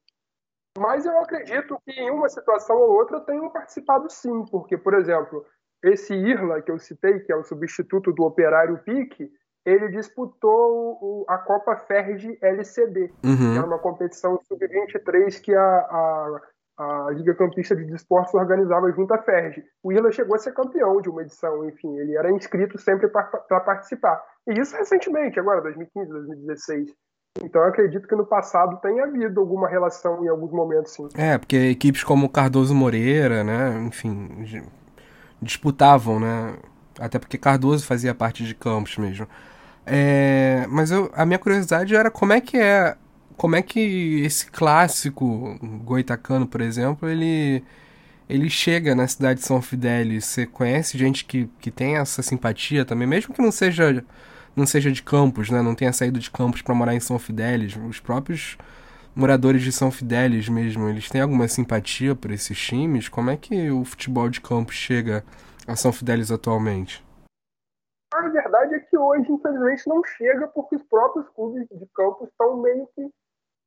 Mas 0.77 1.05
eu 1.05 1.17
acredito 1.19 1.79
que 1.83 1.91
em 1.91 2.11
uma 2.11 2.29
situação 2.29 2.77
ou 2.77 2.91
outra 2.91 3.19
tenham 3.21 3.49
participado 3.49 4.11
sim, 4.11 4.45
porque, 4.51 4.77
por 4.77 4.93
exemplo, 4.93 5.43
esse 5.83 6.13
Irla 6.13 6.61
que 6.61 6.71
eu 6.71 6.77
citei, 6.77 7.19
que 7.19 7.31
é 7.31 7.35
o 7.35 7.43
substituto 7.43 8.11
do 8.11 8.23
Operário 8.23 8.77
Pique, 8.83 9.31
ele 9.67 9.89
disputou 9.89 10.97
o, 11.01 11.25
a 11.27 11.37
Copa 11.37 11.75
Ferg 11.75 12.37
LCD, 12.41 13.11
uhum. 13.21 13.35
que 13.35 13.57
era 13.57 13.67
uma 13.67 13.77
competição 13.77 14.39
sub-23 14.47 15.41
que 15.41 15.53
a, 15.53 15.61
a, 15.61 16.41
a 16.77 17.11
Liga 17.11 17.35
Campista 17.35 17.75
de 17.75 17.83
Desportos 17.83 18.33
organizava 18.33 18.89
junto 18.93 19.13
à 19.13 19.17
Ferg. 19.17 19.61
O 19.83 19.91
Irla 19.91 20.09
chegou 20.09 20.37
a 20.37 20.39
ser 20.39 20.53
campeão 20.53 21.01
de 21.01 21.09
uma 21.09 21.21
edição, 21.21 21.67
enfim, 21.67 21.97
ele 21.97 22.15
era 22.15 22.31
inscrito 22.31 22.77
sempre 22.77 23.09
para 23.09 23.59
participar. 23.59 24.23
E 24.47 24.57
isso 24.57 24.73
recentemente, 24.73 25.37
agora, 25.37 25.59
2015, 25.59 26.09
2016. 26.11 26.93
Então 27.43 27.61
eu 27.61 27.67
acredito 27.67 28.07
que 28.07 28.15
no 28.15 28.25
passado 28.25 28.79
tenha 28.81 29.03
havido 29.03 29.41
alguma 29.41 29.67
relação 29.67 30.23
em 30.23 30.29
alguns 30.29 30.51
momentos, 30.51 30.93
sim. 30.93 31.09
É, 31.13 31.37
porque 31.37 31.57
equipes 31.57 32.05
como 32.05 32.29
Cardoso 32.29 32.73
Moreira, 32.73 33.43
né, 33.43 33.77
enfim, 33.85 34.63
disputavam, 35.41 36.21
né? 36.21 36.57
Até 36.97 37.19
porque 37.19 37.37
Cardoso 37.37 37.85
fazia 37.85 38.15
parte 38.15 38.45
de 38.45 38.55
campos 38.55 38.97
mesmo. 38.97 39.27
É, 39.89 40.67
mas 40.69 40.91
eu, 40.91 41.09
a 41.15 41.25
minha 41.25 41.39
curiosidade 41.39 41.95
era 41.95 42.11
como 42.11 42.33
é 42.33 42.41
que 42.41 42.57
é, 42.57 42.97
como 43.37 43.55
é 43.55 43.61
que 43.61 44.21
esse 44.25 44.47
clássico 44.51 45.57
goitacano, 45.83 46.45
por 46.45 46.59
exemplo, 46.61 47.09
ele 47.09 47.63
ele 48.29 48.49
chega 48.49 48.93
na 48.93 49.07
cidade 49.07 49.39
de 49.39 49.45
São 49.45 49.61
Fidélis. 49.61 50.25
Você 50.25 50.45
conhece 50.45 50.97
gente 50.97 51.23
que, 51.25 51.49
que 51.59 51.71
tem 51.71 51.95
essa 51.97 52.21
simpatia 52.21 52.83
também, 52.85 53.07
mesmo 53.07 53.33
que 53.33 53.41
não 53.41 53.51
seja 53.51 54.03
não 54.55 54.65
seja 54.65 54.91
de 54.91 55.03
Campos, 55.03 55.49
né? 55.49 55.61
Não 55.61 55.75
tenha 55.75 55.93
saído 55.93 56.19
de 56.19 56.31
Campos 56.31 56.61
para 56.61 56.75
morar 56.75 56.95
em 56.95 56.99
São 56.99 57.19
Fidélis. 57.19 57.77
Os 57.87 57.99
próprios 57.99 58.57
moradores 59.15 59.63
de 59.63 59.71
São 59.71 59.91
Fidélis 59.91 60.49
mesmo, 60.49 60.89
eles 60.89 61.09
têm 61.09 61.21
alguma 61.21 61.47
simpatia 61.47 62.15
por 62.15 62.31
esses 62.31 62.59
times? 62.59 63.07
Como 63.09 63.29
é 63.29 63.37
que 63.37 63.69
o 63.71 63.85
futebol 63.85 64.29
de 64.29 64.41
Campos 64.41 64.75
chega 64.75 65.23
a 65.67 65.75
São 65.75 65.93
Fidélis 65.93 66.31
atualmente? 66.31 67.06
A 68.13 68.29
verdade 68.29 68.75
é 68.75 68.79
que 68.79 68.97
hoje, 68.97 69.31
infelizmente, 69.31 69.87
não 69.87 70.03
chega 70.03 70.47
porque 70.47 70.75
os 70.75 70.83
próprios 70.83 71.27
clubes 71.29 71.67
de 71.69 71.85
Campos 71.93 72.29
estão 72.29 72.57
meio 72.57 72.87
que 72.95 73.09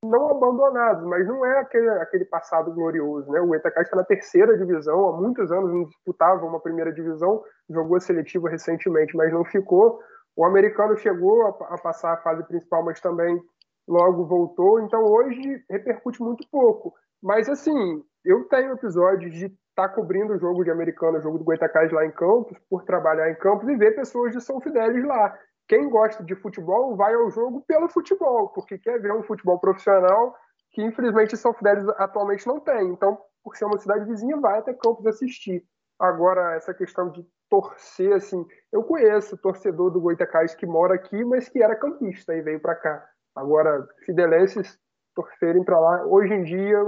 não 0.03 0.31
abandonados, 0.31 1.05
mas 1.05 1.27
não 1.27 1.45
é 1.45 1.59
aquele, 1.59 1.89
aquele 1.91 2.25
passado 2.25 2.73
glorioso, 2.73 3.31
né? 3.31 3.41
O 3.41 3.55
Etacá 3.55 3.83
está 3.83 3.97
na 3.97 4.05
terceira 4.05 4.57
divisão, 4.57 5.09
há 5.09 5.21
muitos 5.21 5.53
anos 5.53 5.71
não 5.71 5.85
disputava 5.85 6.47
uma 6.47 6.59
primeira 6.59 6.91
divisão, 6.91 7.45
jogou 7.69 7.99
a 7.99 8.01
seletiva 8.01 8.49
recentemente, 8.49 9.15
mas 9.15 9.31
não 9.31 9.45
ficou. 9.45 10.01
O 10.35 10.45
americano 10.45 10.97
chegou 10.97 11.47
a, 11.47 11.75
a 11.75 11.79
passar 11.79 12.15
a 12.15 12.23
fase 12.23 12.43
principal, 12.45 12.83
mas 12.83 12.99
também 12.99 13.39
logo 13.87 14.25
voltou. 14.25 14.81
Então 14.81 15.05
hoje 15.05 15.63
repercute 15.69 16.23
muito 16.23 16.49
pouco. 16.51 16.95
Mas 17.23 17.49
assim, 17.49 18.03
eu 18.25 18.45
tenho 18.49 18.73
episódios 18.73 19.35
de 19.35 19.55
estar 19.81 19.89
tá 19.89 19.95
cobrindo 19.95 20.35
o 20.35 20.39
jogo 20.39 20.63
de 20.63 20.71
americano, 20.71 21.19
o 21.19 21.21
jogo 21.21 21.39
do 21.39 21.45
Goitacás 21.45 21.91
lá 21.91 22.05
em 22.05 22.11
Campos, 22.11 22.59
por 22.69 22.85
trabalhar 22.85 23.31
em 23.31 23.35
Campos 23.37 23.69
e 23.69 23.77
ver 23.77 23.95
pessoas 23.95 24.33
de 24.33 24.41
São 24.41 24.61
Fidélis 24.61 25.05
lá. 25.05 25.37
Quem 25.67 25.89
gosta 25.89 26.23
de 26.23 26.35
futebol 26.35 26.97
vai 26.97 27.15
ao 27.15 27.31
jogo 27.31 27.63
pelo 27.67 27.89
futebol, 27.89 28.49
porque 28.49 28.79
quer 28.79 29.01
ver 29.01 29.13
um 29.13 29.23
futebol 29.23 29.59
profissional 29.59 30.35
que 30.73 30.83
infelizmente 30.83 31.37
São 31.37 31.53
Fidélis 31.53 31.89
atualmente 31.97 32.47
não 32.47 32.61
tem. 32.61 32.89
Então, 32.89 33.19
por 33.43 33.57
ser 33.57 33.65
uma 33.65 33.79
cidade 33.79 34.05
vizinha, 34.05 34.37
vai 34.37 34.59
até 34.59 34.73
Campos 34.75 35.07
assistir. 35.07 35.65
Agora, 35.99 36.55
essa 36.55 36.73
questão 36.73 37.11
de 37.11 37.27
torcer, 37.49 38.13
assim, 38.15 38.47
eu 38.73 38.83
conheço 38.85 39.37
torcedor 39.37 39.91
do 39.91 40.01
Goitacás 40.01 40.55
que 40.55 40.67
mora 40.67 40.95
aqui, 40.95 41.25
mas 41.25 41.49
que 41.49 41.63
era 41.63 41.75
campista 41.75 42.35
e 42.35 42.41
veio 42.41 42.61
para 42.61 42.77
cá. 42.77 43.05
Agora, 43.35 43.87
fidelenses 44.05 44.79
torcerem 45.15 45.65
para 45.65 45.79
lá, 45.79 46.05
hoje 46.07 46.33
em 46.33 46.45
dia, 46.45 46.79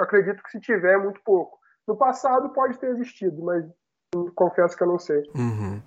acredito 0.00 0.42
que 0.42 0.50
se 0.50 0.60
tiver, 0.60 0.94
é 0.94 0.98
muito 0.98 1.20
pouco. 1.22 1.58
No 1.86 1.96
passado 1.96 2.48
pode 2.50 2.78
ter 2.78 2.90
existido, 2.90 3.42
mas 3.42 3.64
confesso 4.34 4.76
que 4.76 4.82
eu 4.82 4.88
não 4.88 4.98
sei. 4.98 5.22
Uhum. 5.34 5.80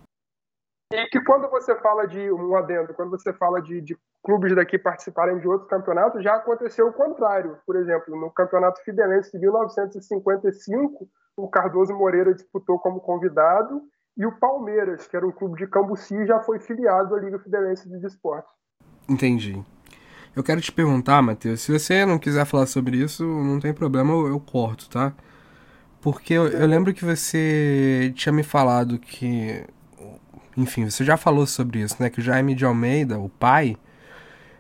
E 0.92 1.06
que 1.08 1.24
quando 1.24 1.50
você 1.50 1.76
fala 1.76 2.08
de 2.08 2.32
um 2.32 2.56
adendo, 2.56 2.94
quando 2.94 3.12
você 3.12 3.32
fala 3.34 3.62
de, 3.62 3.80
de, 3.80 3.98
clubes 4.24 4.56
daqui 4.56 4.78
participarem 4.78 5.40
de 5.40 5.48
outros 5.48 5.70
campeonatos, 5.70 6.24
já 6.24 6.36
aconteceu 6.36 6.88
o 6.88 6.94
contrário. 6.94 7.58
Por 7.66 7.76
exemplo, 7.76 8.20
no 8.20 8.32
Campeonato 8.32 8.84
Fidelense 8.84 9.32
de 9.32 9.40
1955, 9.40 11.08
o 11.38 11.48
Cardoso 11.48 11.94
Moreira 11.94 12.34
disputou 12.34 12.80
como 12.80 13.00
convidado 13.00 13.82
e 14.18 14.26
o 14.26 14.38
Palmeiras, 14.40 15.08
que 15.08 15.16
era 15.16 15.26
um 15.26 15.32
clube 15.32 15.58
de 15.58 15.68
Cambuci, 15.68 16.26
já 16.26 16.42
foi 16.42 16.60
filiado 16.60 17.16
à 17.16 17.20
Liga 17.20 17.40
Fidelense 17.40 17.88
de 17.88 18.06
Esportes. 18.06 18.52
Entendi. 19.08 19.64
Eu 20.36 20.44
quero 20.44 20.60
te 20.60 20.72
perguntar, 20.72 21.22
Matheus, 21.22 21.62
se 21.62 21.72
você 21.72 22.06
não 22.06 22.20
quiser 22.20 22.46
falar 22.46 22.66
sobre 22.66 22.98
isso, 22.98 23.24
não 23.24 23.60
tem 23.60 23.74
problema, 23.74 24.12
eu, 24.12 24.28
eu 24.28 24.40
corto, 24.40 24.90
tá? 24.90 25.14
Porque 26.02 26.34
eu, 26.34 26.48
eu 26.48 26.68
lembro 26.68 26.94
que 26.94 27.04
você 27.04 28.14
tinha 28.16 28.32
me 28.32 28.44
falado 28.44 28.98
que 28.98 29.66
enfim, 30.60 30.90
você 30.90 31.06
já 31.06 31.16
falou 31.16 31.48
sobre 31.48 31.80
isso, 31.80 31.96
né? 32.00 32.10
Que 32.10 32.20
o 32.20 32.24
Jaime 32.24 32.54
de 32.54 32.66
Almeida, 32.66 33.18
o 33.18 33.30
pai, 33.30 33.78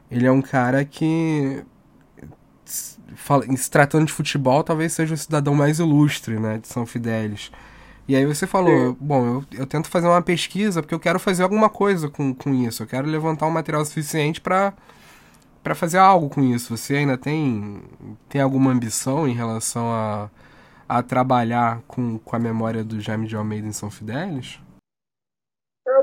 ele 0.09 0.25
é 0.25 0.31
um 0.31 0.41
cara 0.41 0.85
que, 0.85 1.63
se 2.65 3.69
tratando 3.69 4.05
de 4.05 4.13
futebol, 4.13 4.63
talvez 4.63 4.93
seja 4.93 5.13
o 5.13 5.17
cidadão 5.17 5.53
mais 5.53 5.79
ilustre, 5.79 6.39
né? 6.39 6.57
De 6.57 6.67
São 6.67 6.85
Fidélis. 6.85 7.51
E 8.07 8.15
aí 8.15 8.25
você 8.25 8.47
falou, 8.47 8.91
Sim. 8.91 8.97
bom, 8.99 9.25
eu, 9.25 9.59
eu 9.59 9.67
tento 9.67 9.87
fazer 9.89 10.07
uma 10.07 10.21
pesquisa 10.21 10.81
porque 10.81 10.95
eu 10.95 10.99
quero 10.99 11.19
fazer 11.19 11.43
alguma 11.43 11.69
coisa 11.69 12.09
com, 12.09 12.33
com 12.33 12.53
isso. 12.55 12.83
Eu 12.83 12.87
quero 12.87 13.07
levantar 13.07 13.45
um 13.45 13.51
material 13.51 13.83
suficiente 13.85 14.41
para 14.41 14.73
para 15.61 15.75
fazer 15.75 15.97
algo 15.97 16.29
com 16.29 16.41
isso. 16.41 16.75
Você 16.75 16.95
ainda 16.95 17.17
tem, 17.17 17.81
tem 18.29 18.41
alguma 18.41 18.71
ambição 18.71 19.27
em 19.27 19.33
relação 19.33 19.91
a, 19.91 20.29
a 20.89 21.03
trabalhar 21.03 21.83
com, 21.87 22.17
com 22.17 22.35
a 22.35 22.39
memória 22.39 22.83
do 22.83 22.99
Jaime 22.99 23.27
de 23.27 23.35
Almeida 23.35 23.67
em 23.67 23.71
São 23.71 23.91
Fidélis? 23.91 24.59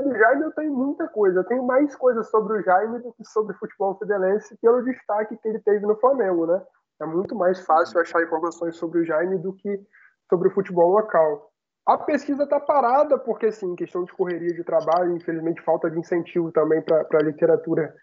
do 0.01 0.15
Jaime 0.15 0.43
eu 0.43 0.51
tenho 0.51 0.73
muita 0.73 1.07
coisa. 1.07 1.39
Eu 1.39 1.43
tenho 1.43 1.63
mais 1.63 1.95
coisas 1.95 2.29
sobre 2.29 2.57
o 2.57 2.63
Jaime 2.63 2.99
do 2.99 3.13
que 3.13 3.23
sobre 3.25 3.53
o 3.55 3.59
futebol 3.59 3.97
fidelense 3.97 4.57
pelo 4.61 4.83
destaque 4.83 5.37
que 5.37 5.47
ele 5.47 5.59
teve 5.59 5.85
no 5.85 5.95
Flamengo, 5.95 6.45
né? 6.45 6.61
É 7.01 7.05
muito 7.05 7.35
mais 7.35 7.63
fácil 7.65 7.99
achar 7.99 8.23
informações 8.23 8.75
sobre 8.75 8.99
o 8.99 9.05
Jaime 9.05 9.37
do 9.37 9.53
que 9.53 9.79
sobre 10.29 10.47
o 10.47 10.51
futebol 10.51 10.91
local. 10.91 11.51
A 11.85 11.97
pesquisa 11.97 12.43
está 12.43 12.59
parada 12.59 13.17
porque, 13.17 13.51
sim, 13.51 13.75
questão 13.75 14.03
de 14.03 14.11
correria 14.11 14.53
de 14.53 14.63
trabalho, 14.63 15.15
infelizmente 15.15 15.61
falta 15.61 15.89
de 15.89 15.97
incentivo 15.97 16.51
também 16.51 16.81
para 16.81 17.05
a 17.13 17.23
literatura. 17.23 17.93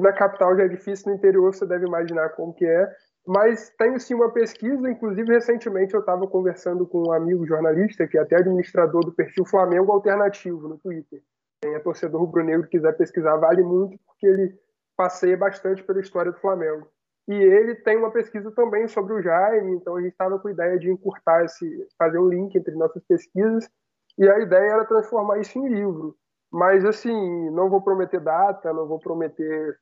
Na 0.00 0.12
capital 0.12 0.56
já 0.56 0.64
é 0.64 0.68
difícil, 0.68 1.10
no 1.10 1.16
interior 1.16 1.54
você 1.54 1.64
deve 1.64 1.86
imaginar 1.86 2.30
como 2.30 2.54
que 2.54 2.66
é. 2.66 2.92
Mas 3.28 3.68
tenho 3.76 4.00
sim 4.00 4.14
uma 4.14 4.30
pesquisa, 4.32 4.90
inclusive 4.90 5.30
recentemente 5.30 5.92
eu 5.92 6.00
estava 6.00 6.26
conversando 6.26 6.86
com 6.86 7.08
um 7.08 7.12
amigo 7.12 7.46
jornalista, 7.46 8.08
que 8.08 8.16
é 8.16 8.22
até 8.22 8.36
administrador 8.36 9.04
do 9.04 9.12
perfil 9.12 9.44
Flamengo 9.44 9.92
Alternativo 9.92 10.66
no 10.66 10.78
Twitter. 10.78 11.22
Quem 11.60 11.74
é 11.74 11.78
torcedor 11.78 12.22
rubro-negro 12.22 12.66
quiser 12.66 12.96
pesquisar, 12.96 13.36
vale 13.36 13.62
muito, 13.62 13.98
porque 14.06 14.26
ele 14.26 14.58
passeia 14.96 15.36
bastante 15.36 15.84
pela 15.84 16.00
história 16.00 16.32
do 16.32 16.40
Flamengo. 16.40 16.88
E 17.28 17.34
ele 17.34 17.74
tem 17.74 17.98
uma 17.98 18.10
pesquisa 18.10 18.50
também 18.52 18.88
sobre 18.88 19.12
o 19.12 19.20
Jaime, 19.20 19.74
então 19.74 19.96
a 19.96 20.00
gente 20.00 20.12
estava 20.12 20.38
com 20.38 20.48
a 20.48 20.52
ideia 20.52 20.78
de 20.78 20.90
encurtar 20.90 21.44
esse, 21.44 21.86
fazer 21.98 22.18
um 22.18 22.30
link 22.30 22.56
entre 22.56 22.74
nossas 22.76 23.04
pesquisas, 23.04 23.68
e 24.16 24.26
a 24.26 24.40
ideia 24.40 24.70
era 24.70 24.86
transformar 24.86 25.38
isso 25.38 25.58
em 25.58 25.68
livro. 25.68 26.16
Mas 26.50 26.82
assim, 26.82 27.50
não 27.50 27.68
vou 27.68 27.82
prometer 27.82 28.20
data, 28.20 28.72
não 28.72 28.88
vou 28.88 28.98
prometer 28.98 29.76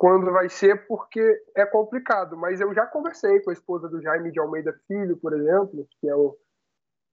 quando 0.00 0.32
vai 0.32 0.48
ser, 0.48 0.86
porque 0.86 1.20
é 1.54 1.66
complicado. 1.66 2.34
Mas 2.34 2.58
eu 2.58 2.72
já 2.72 2.86
conversei 2.86 3.38
com 3.40 3.50
a 3.50 3.52
esposa 3.52 3.86
do 3.86 4.00
Jaime 4.00 4.32
de 4.32 4.40
Almeida 4.40 4.74
Filho, 4.88 5.14
por 5.18 5.34
exemplo, 5.34 5.86
que 6.00 6.08
é 6.08 6.16
o, 6.16 6.34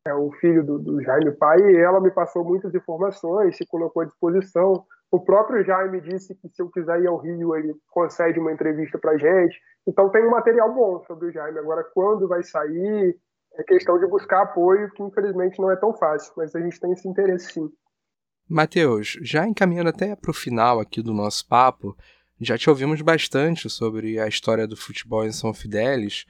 é 0.07 0.13
o 0.13 0.31
filho 0.39 0.63
do, 0.63 0.79
do 0.79 1.03
Jaime 1.03 1.33
pai, 1.33 1.59
e 1.59 1.75
ela 1.75 1.99
me 1.99 2.09
passou 2.09 2.45
muitas 2.45 2.73
informações, 2.73 3.57
se 3.57 3.65
colocou 3.65 4.03
à 4.03 4.05
disposição. 4.05 4.85
O 5.11 5.19
próprio 5.19 5.65
Jaime 5.65 5.99
disse 5.99 6.33
que 6.35 6.47
se 6.47 6.61
eu 6.61 6.69
quiser 6.69 7.01
ir 7.01 7.07
ao 7.07 7.17
Rio, 7.17 7.57
ele 7.57 7.75
concede 7.89 8.39
uma 8.39 8.53
entrevista 8.53 8.97
para 8.97 9.17
gente. 9.17 9.59
Então 9.85 10.09
tem 10.09 10.25
um 10.25 10.31
material 10.31 10.73
bom 10.73 11.03
sobre 11.05 11.27
o 11.27 11.31
Jaime. 11.33 11.59
Agora, 11.59 11.83
quando 11.93 12.25
vai 12.25 12.41
sair, 12.41 13.19
é 13.55 13.63
questão 13.63 13.99
de 13.99 14.07
buscar 14.07 14.43
apoio, 14.43 14.89
que 14.91 15.03
infelizmente 15.03 15.59
não 15.59 15.69
é 15.69 15.75
tão 15.75 15.93
fácil, 15.93 16.31
mas 16.37 16.55
a 16.55 16.61
gente 16.61 16.79
tem 16.79 16.93
esse 16.93 17.05
interesse 17.05 17.51
sim. 17.51 17.69
Mateus, 18.49 19.17
já 19.21 19.45
encaminhando 19.45 19.89
até 19.89 20.15
para 20.15 20.31
o 20.31 20.33
final 20.33 20.79
aqui 20.79 21.01
do 21.01 21.13
nosso 21.13 21.45
papo, 21.45 21.93
já 22.39 22.57
te 22.57 22.69
ouvimos 22.69 23.01
bastante 23.01 23.69
sobre 23.69 24.19
a 24.19 24.27
história 24.27 24.67
do 24.67 24.77
futebol 24.77 25.25
em 25.25 25.31
São 25.31 25.53
Fidélis, 25.53 26.25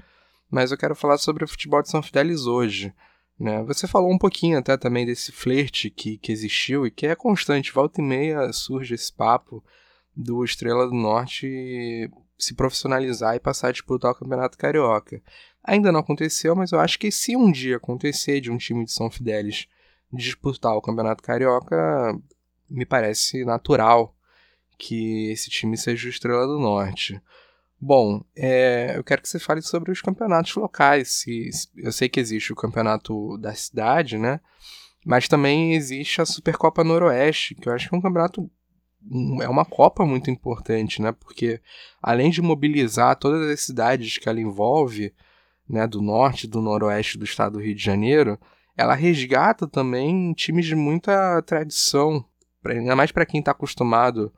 mas 0.49 0.72
eu 0.72 0.78
quero 0.78 0.95
falar 0.95 1.18
sobre 1.18 1.43
o 1.43 1.47
futebol 1.47 1.82
de 1.82 1.89
São 1.89 2.01
Fidélis 2.01 2.45
hoje. 2.45 2.93
Né? 3.39 3.62
Você 3.64 3.88
falou 3.88 4.12
um 4.12 4.18
pouquinho 4.18 4.58
até 4.58 4.78
também 4.78 5.05
desse 5.05 5.32
flerte 5.32 5.89
que, 5.89 6.18
que 6.18 6.32
existiu 6.32 6.88
e 6.88 6.91
que 6.91 7.05
é 7.05 7.16
constante, 7.16 7.74
volta 7.74 8.01
e 8.01 8.03
meia 8.03 8.51
surge 8.53 8.95
esse 8.95 9.12
papo 9.14 9.64
do 10.16 10.43
Estrela 10.43 10.88
do 10.88 10.95
Norte 10.95 12.10
se 12.38 12.53
profissionalizar 12.53 13.36
e 13.36 13.39
passar 13.39 13.70
a 13.70 13.72
disputar 13.72 14.12
o 14.12 14.16
Campeonato 14.16 14.58
Carioca. 14.58 15.22
Ainda 15.64 15.91
não 15.91 15.99
aconteceu, 15.99 16.55
mas 16.55 16.72
eu 16.72 16.80
acho 16.80 16.97
que 16.97 17.12
se 17.12 17.36
um 17.36 17.51
dia 17.51 17.78
acontecer 17.78 18.39
de 18.39 18.51
um 18.51 18.58
time 18.58 18.86
de 18.86 18.91
São 18.91 19.10
Fidélis 19.10 19.68
disputar 20.12 20.74
o 20.74 20.82
Campeonato 20.82 21.22
Carioca, 21.22 22.18
me 22.70 22.86
parece 22.86 23.43
natural 23.43 24.16
que 24.78 25.32
esse 25.32 25.49
time 25.49 25.78
seja 25.78 26.07
o 26.07 26.09
Estrela 26.09 26.45
do 26.45 26.59
Norte. 26.59 27.21
Bom, 27.80 28.23
é, 28.36 28.93
eu 28.95 29.03
quero 29.03 29.21
que 29.21 29.30
você 29.30 29.39
fale 29.39 29.61
sobre 29.61 29.91
os 29.91 30.01
campeonatos 30.01 30.55
locais. 30.55 31.11
Se, 31.11 31.49
eu 31.78 31.91
sei 31.91 32.09
que 32.09 32.19
existe 32.19 32.51
o 32.51 32.55
campeonato 32.55 33.38
da 33.38 33.53
cidade, 33.53 34.17
né? 34.17 34.39
Mas 35.05 35.28
também 35.28 35.73
existe 35.73 36.21
a 36.21 36.25
Supercopa 36.25 36.84
Noroeste, 36.84 37.55
que 37.55 37.69
eu 37.69 37.73
acho 37.73 37.88
que 37.88 37.95
é 37.95 37.97
um 37.97 38.01
campeonato 38.01 38.49
é 39.41 39.47
uma 39.47 39.63
Copa 39.63 40.05
muito 40.05 40.30
importante, 40.30 41.01
né? 41.01 41.11
Porque 41.11 41.61
além 42.01 42.30
de 42.30 42.41
mobilizar 42.41 43.15
todas 43.15 43.49
as 43.49 43.61
cidades 43.61 44.17
que 44.17 44.28
ela 44.28 44.41
envolve, 44.41 45.13
né, 45.69 45.86
do 45.88 46.01
norte 46.01 46.47
do 46.47 46.61
noroeste 46.61 47.17
do 47.17 47.25
estado 47.25 47.53
do 47.53 47.59
Rio 47.59 47.75
de 47.75 47.84
Janeiro, 47.84 48.39
ela 48.75 48.93
resgata 48.93 49.67
também 49.67 50.34
times 50.34 50.65
de 50.65 50.75
muita 50.75 51.41
tradição, 51.41 52.23
ainda 52.65 52.95
mais 52.95 53.11
para 53.11 53.25
quem 53.25 53.39
está 53.39 53.51
acostumado 53.51 54.32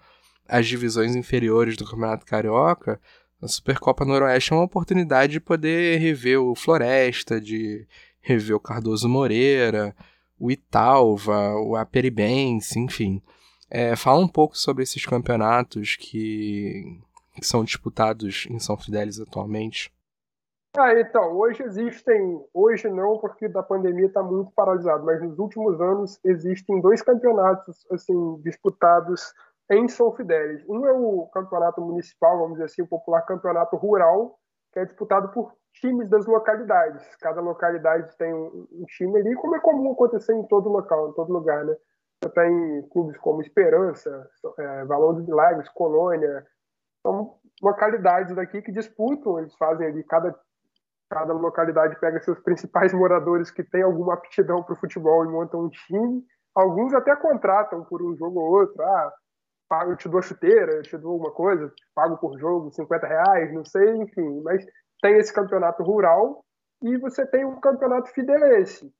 às 0.49 0.67
divisões 0.67 1.15
inferiores 1.15 1.77
do 1.77 1.85
Campeonato 1.85 2.25
Carioca. 2.25 2.99
A 3.41 3.47
Supercopa 3.47 4.03
Noroeste 4.03 4.51
é 4.51 4.55
uma 4.55 4.65
oportunidade 4.65 5.33
de 5.33 5.39
poder 5.39 5.99
rever 5.99 6.41
o 6.41 6.55
Floresta, 6.55 7.39
de 7.39 7.87
rever 8.21 8.55
o 8.55 8.59
Cardoso 8.59 9.07
Moreira, 9.07 9.95
o 10.37 10.51
Italva, 10.51 11.55
o 11.55 11.75
Aperibense, 11.75 12.79
enfim. 12.79 13.21
É, 13.69 13.95
fala 13.95 14.19
um 14.19 14.27
pouco 14.27 14.57
sobre 14.57 14.83
esses 14.83 15.05
campeonatos 15.05 15.95
que, 15.95 16.99
que 17.35 17.45
são 17.45 17.63
disputados 17.63 18.47
em 18.49 18.59
São 18.59 18.75
Fidélis 18.75 19.19
atualmente. 19.19 19.93
Ah, 20.77 20.93
então, 20.99 21.35
hoje 21.35 21.63
existem, 21.63 22.45
hoje 22.53 22.87
não, 22.89 23.17
porque 23.17 23.47
da 23.47 23.63
pandemia 23.63 24.05
está 24.05 24.21
muito 24.21 24.51
paralisado, 24.51 25.03
mas 25.03 25.21
nos 25.21 25.39
últimos 25.39 25.81
anos 25.81 26.19
existem 26.23 26.79
dois 26.79 27.01
campeonatos 27.01 27.85
assim 27.91 28.39
disputados 28.43 29.33
em 29.69 29.87
São 29.87 30.11
Fidélis. 30.13 30.63
Um 30.67 30.85
é 30.85 30.91
o 30.91 31.27
campeonato 31.33 31.81
municipal, 31.81 32.37
vamos 32.37 32.53
dizer 32.53 32.65
assim, 32.65 32.81
o 32.81 32.87
popular 32.87 33.21
campeonato 33.25 33.75
rural, 33.75 34.37
que 34.73 34.79
é 34.79 34.85
disputado 34.85 35.29
por 35.29 35.53
times 35.73 36.09
das 36.09 36.25
localidades. 36.25 37.15
Cada 37.17 37.41
localidade 37.41 38.15
tem 38.17 38.33
um, 38.33 38.85
time 38.87 39.19
ali, 39.19 39.35
como 39.35 39.55
é 39.55 39.59
comum 39.59 39.91
acontecer 39.91 40.33
em 40.33 40.43
todo 40.47 40.69
local, 40.69 41.09
em 41.09 41.13
todo 41.13 41.31
lugar, 41.31 41.63
né? 41.65 41.75
Você 42.21 42.29
tem 42.31 42.89
clubes 42.89 43.17
como 43.19 43.41
Esperança, 43.41 44.27
é, 44.57 44.85
Valão 44.85 45.13
dos 45.13 45.25
Milagres, 45.25 45.69
Colônia, 45.69 46.45
são 47.01 47.37
localidades 47.61 48.35
daqui 48.35 48.61
que 48.61 48.73
disputam, 48.73 49.39
eles 49.39 49.55
fazem 49.55 49.87
ali 49.87 50.03
cada 50.03 50.37
cada 51.09 51.33
localidade 51.33 51.99
pega 51.99 52.21
seus 52.21 52.39
principais 52.39 52.93
moradores 52.93 53.49
que 53.49 53.63
têm 53.63 53.81
alguma 53.81 54.13
aptidão 54.13 54.61
para 54.61 54.73
o 54.73 54.77
futebol 54.77 55.25
e 55.25 55.27
montam 55.27 55.61
um 55.61 55.69
time. 55.69 56.23
Alguns 56.53 56.93
até 56.93 57.15
contratam 57.15 57.83
por 57.83 58.01
um 58.03 58.15
jogo 58.15 58.39
ou 58.39 58.59
outro. 58.59 58.81
Ah, 58.83 59.11
eu 59.87 59.95
te 59.95 60.09
dou 60.09 60.21
chuteira, 60.21 60.73
eu 60.73 60.81
te 60.81 60.97
dou 60.97 61.13
alguma 61.13 61.31
coisa, 61.31 61.71
pago 61.93 62.17
por 62.17 62.37
jogo 62.39 62.71
50 62.71 63.07
reais, 63.07 63.53
não 63.53 63.63
sei, 63.63 63.95
enfim. 63.97 64.41
Mas 64.41 64.65
tem 65.01 65.17
esse 65.17 65.33
campeonato 65.33 65.83
rural 65.83 66.43
e 66.81 66.97
você 66.97 67.25
tem 67.25 67.45
um 67.45 67.59
campeonato 67.59 68.09
fidelense, 68.09 68.91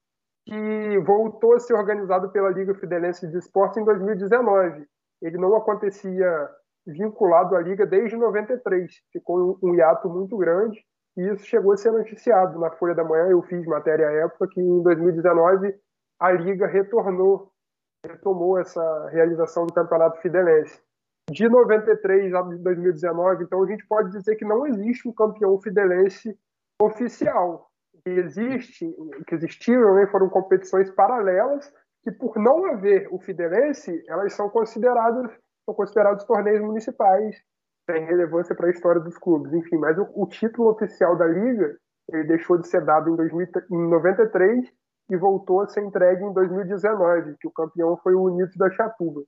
que 0.45 0.99
voltou 1.05 1.55
a 1.55 1.59
ser 1.59 1.73
organizado 1.73 2.29
pela 2.31 2.49
Liga 2.49 2.73
Fidelense 2.75 3.27
de 3.27 3.37
Esportes 3.37 3.77
em 3.77 3.85
2019. 3.85 4.85
Ele 5.21 5.37
não 5.37 5.55
acontecia 5.55 6.49
vinculado 6.85 7.55
à 7.55 7.61
Liga 7.61 7.85
desde 7.85 8.17
93. 8.17 8.91
Ficou 9.11 9.57
um 9.63 9.75
hiato 9.75 10.09
muito 10.09 10.37
grande 10.37 10.79
e 11.17 11.33
isso 11.33 11.45
chegou 11.45 11.73
a 11.73 11.77
ser 11.77 11.91
noticiado 11.91 12.59
na 12.59 12.71
Folha 12.71 12.95
da 12.95 13.03
Manhã. 13.03 13.27
Eu 13.29 13.41
fiz 13.43 13.65
matéria 13.65 14.07
à 14.07 14.11
época 14.11 14.47
que 14.47 14.61
em 14.61 14.81
2019 14.81 15.75
a 16.19 16.31
Liga 16.31 16.67
retornou, 16.67 17.51
retomou 18.05 18.57
essa 18.57 19.09
realização 19.09 19.65
do 19.65 19.73
Campeonato 19.73 20.21
Fidelense. 20.21 20.81
De 21.29 21.47
93 21.47 22.33
a 22.33 22.41
2019, 22.41 23.43
então 23.43 23.63
a 23.63 23.67
gente 23.67 23.85
pode 23.87 24.11
dizer 24.11 24.35
que 24.35 24.45
não 24.45 24.65
existe 24.65 25.07
um 25.07 25.13
campeão 25.13 25.59
fidelense 25.61 26.37
oficial. 26.81 27.69
Que 28.03 28.11
existe, 28.11 28.95
que 29.27 29.35
existiram, 29.35 29.95
né, 29.95 30.07
foram 30.07 30.29
competições 30.29 30.89
paralelas 30.89 31.71
que 32.01 32.11
por 32.11 32.37
não 32.37 32.65
haver 32.65 33.07
o 33.11 33.19
fidelense, 33.19 34.03
elas 34.07 34.33
são 34.33 34.49
consideradas 34.49 35.29
são 35.65 35.75
considerados 35.75 36.23
torneios 36.23 36.61
municipais 36.61 37.35
tem 37.85 38.05
relevância 38.05 38.53
para 38.53 38.67
a 38.67 38.71
história 38.71 39.01
dos 39.01 39.17
clubes. 39.17 39.51
Enfim, 39.51 39.77
mas 39.77 39.97
o, 39.97 40.07
o, 40.13 40.27
título 40.27 40.69
oficial 40.69 41.15
da 41.15 41.25
liga 41.25 41.75
ele 42.11 42.23
deixou 42.23 42.57
de 42.57 42.67
ser 42.67 42.85
dado 42.85 43.09
em, 43.09 43.15
2000, 43.15 43.47
em 43.71 43.89
93 43.89 44.71
e 45.09 45.17
voltou 45.17 45.61
a 45.61 45.67
ser 45.67 45.83
entregue 45.83 46.23
em 46.23 46.33
2019, 46.33 47.35
que 47.39 47.47
o 47.47 47.51
campeão 47.51 47.97
foi 47.97 48.13
o 48.13 48.23
Unidos 48.23 48.55
da 48.55 48.69
Chatuba. 48.71 49.23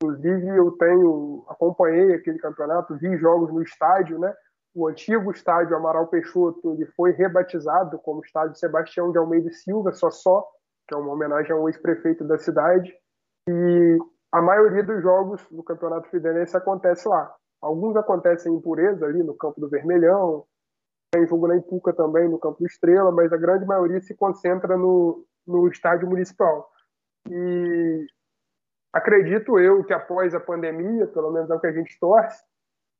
Inclusive, 0.00 0.48
eu 0.56 0.70
tenho 0.72 1.44
acompanhei 1.48 2.14
aquele 2.14 2.38
campeonato, 2.38 2.96
vi 2.96 3.16
jogos 3.18 3.52
no 3.52 3.62
estádio, 3.62 4.18
né? 4.18 4.32
O 4.74 4.86
antigo 4.86 5.30
estádio 5.32 5.76
Amaral 5.76 6.06
Peixoto 6.06 6.72
ele 6.74 6.86
foi 6.96 7.10
rebatizado 7.10 7.98
como 7.98 8.22
estádio 8.24 8.54
Sebastião 8.54 9.10
de 9.10 9.18
Almeida 9.18 9.50
Silva, 9.50 9.92
só 9.92 10.10
só, 10.10 10.46
que 10.86 10.94
é 10.94 10.98
uma 10.98 11.12
homenagem 11.12 11.50
ao 11.50 11.68
ex-prefeito 11.68 12.24
da 12.24 12.38
cidade. 12.38 12.94
E 13.48 13.98
a 14.30 14.40
maioria 14.40 14.84
dos 14.84 15.02
jogos 15.02 15.44
do 15.50 15.62
Campeonato 15.62 16.08
Fideirense 16.08 16.56
acontece 16.56 17.08
lá. 17.08 17.34
Alguns 17.60 17.96
acontecem 17.96 18.54
em 18.54 18.60
pureza 18.60 19.04
ali 19.04 19.22
no 19.22 19.34
campo 19.34 19.60
do 19.60 19.68
Vermelhão, 19.68 20.44
tem 21.10 21.26
jogo 21.26 21.46
na 21.46 21.56
Ipuca 21.56 21.92
também, 21.92 22.28
no 22.28 22.38
campo 22.38 22.64
Estrela, 22.66 23.10
mas 23.10 23.32
a 23.32 23.36
grande 23.36 23.64
maioria 23.64 24.00
se 24.00 24.14
concentra 24.14 24.76
no, 24.76 25.24
no 25.46 25.68
estádio 25.68 26.08
municipal. 26.08 26.70
E 27.28 28.06
acredito 28.92 29.58
eu 29.58 29.84
que 29.84 29.92
após 29.92 30.34
a 30.34 30.40
pandemia, 30.40 31.06
pelo 31.08 31.30
menos 31.30 31.50
é 31.50 31.54
o 31.54 31.60
que 31.60 31.66
a 31.66 31.72
gente 31.72 31.98
torce, 31.98 32.42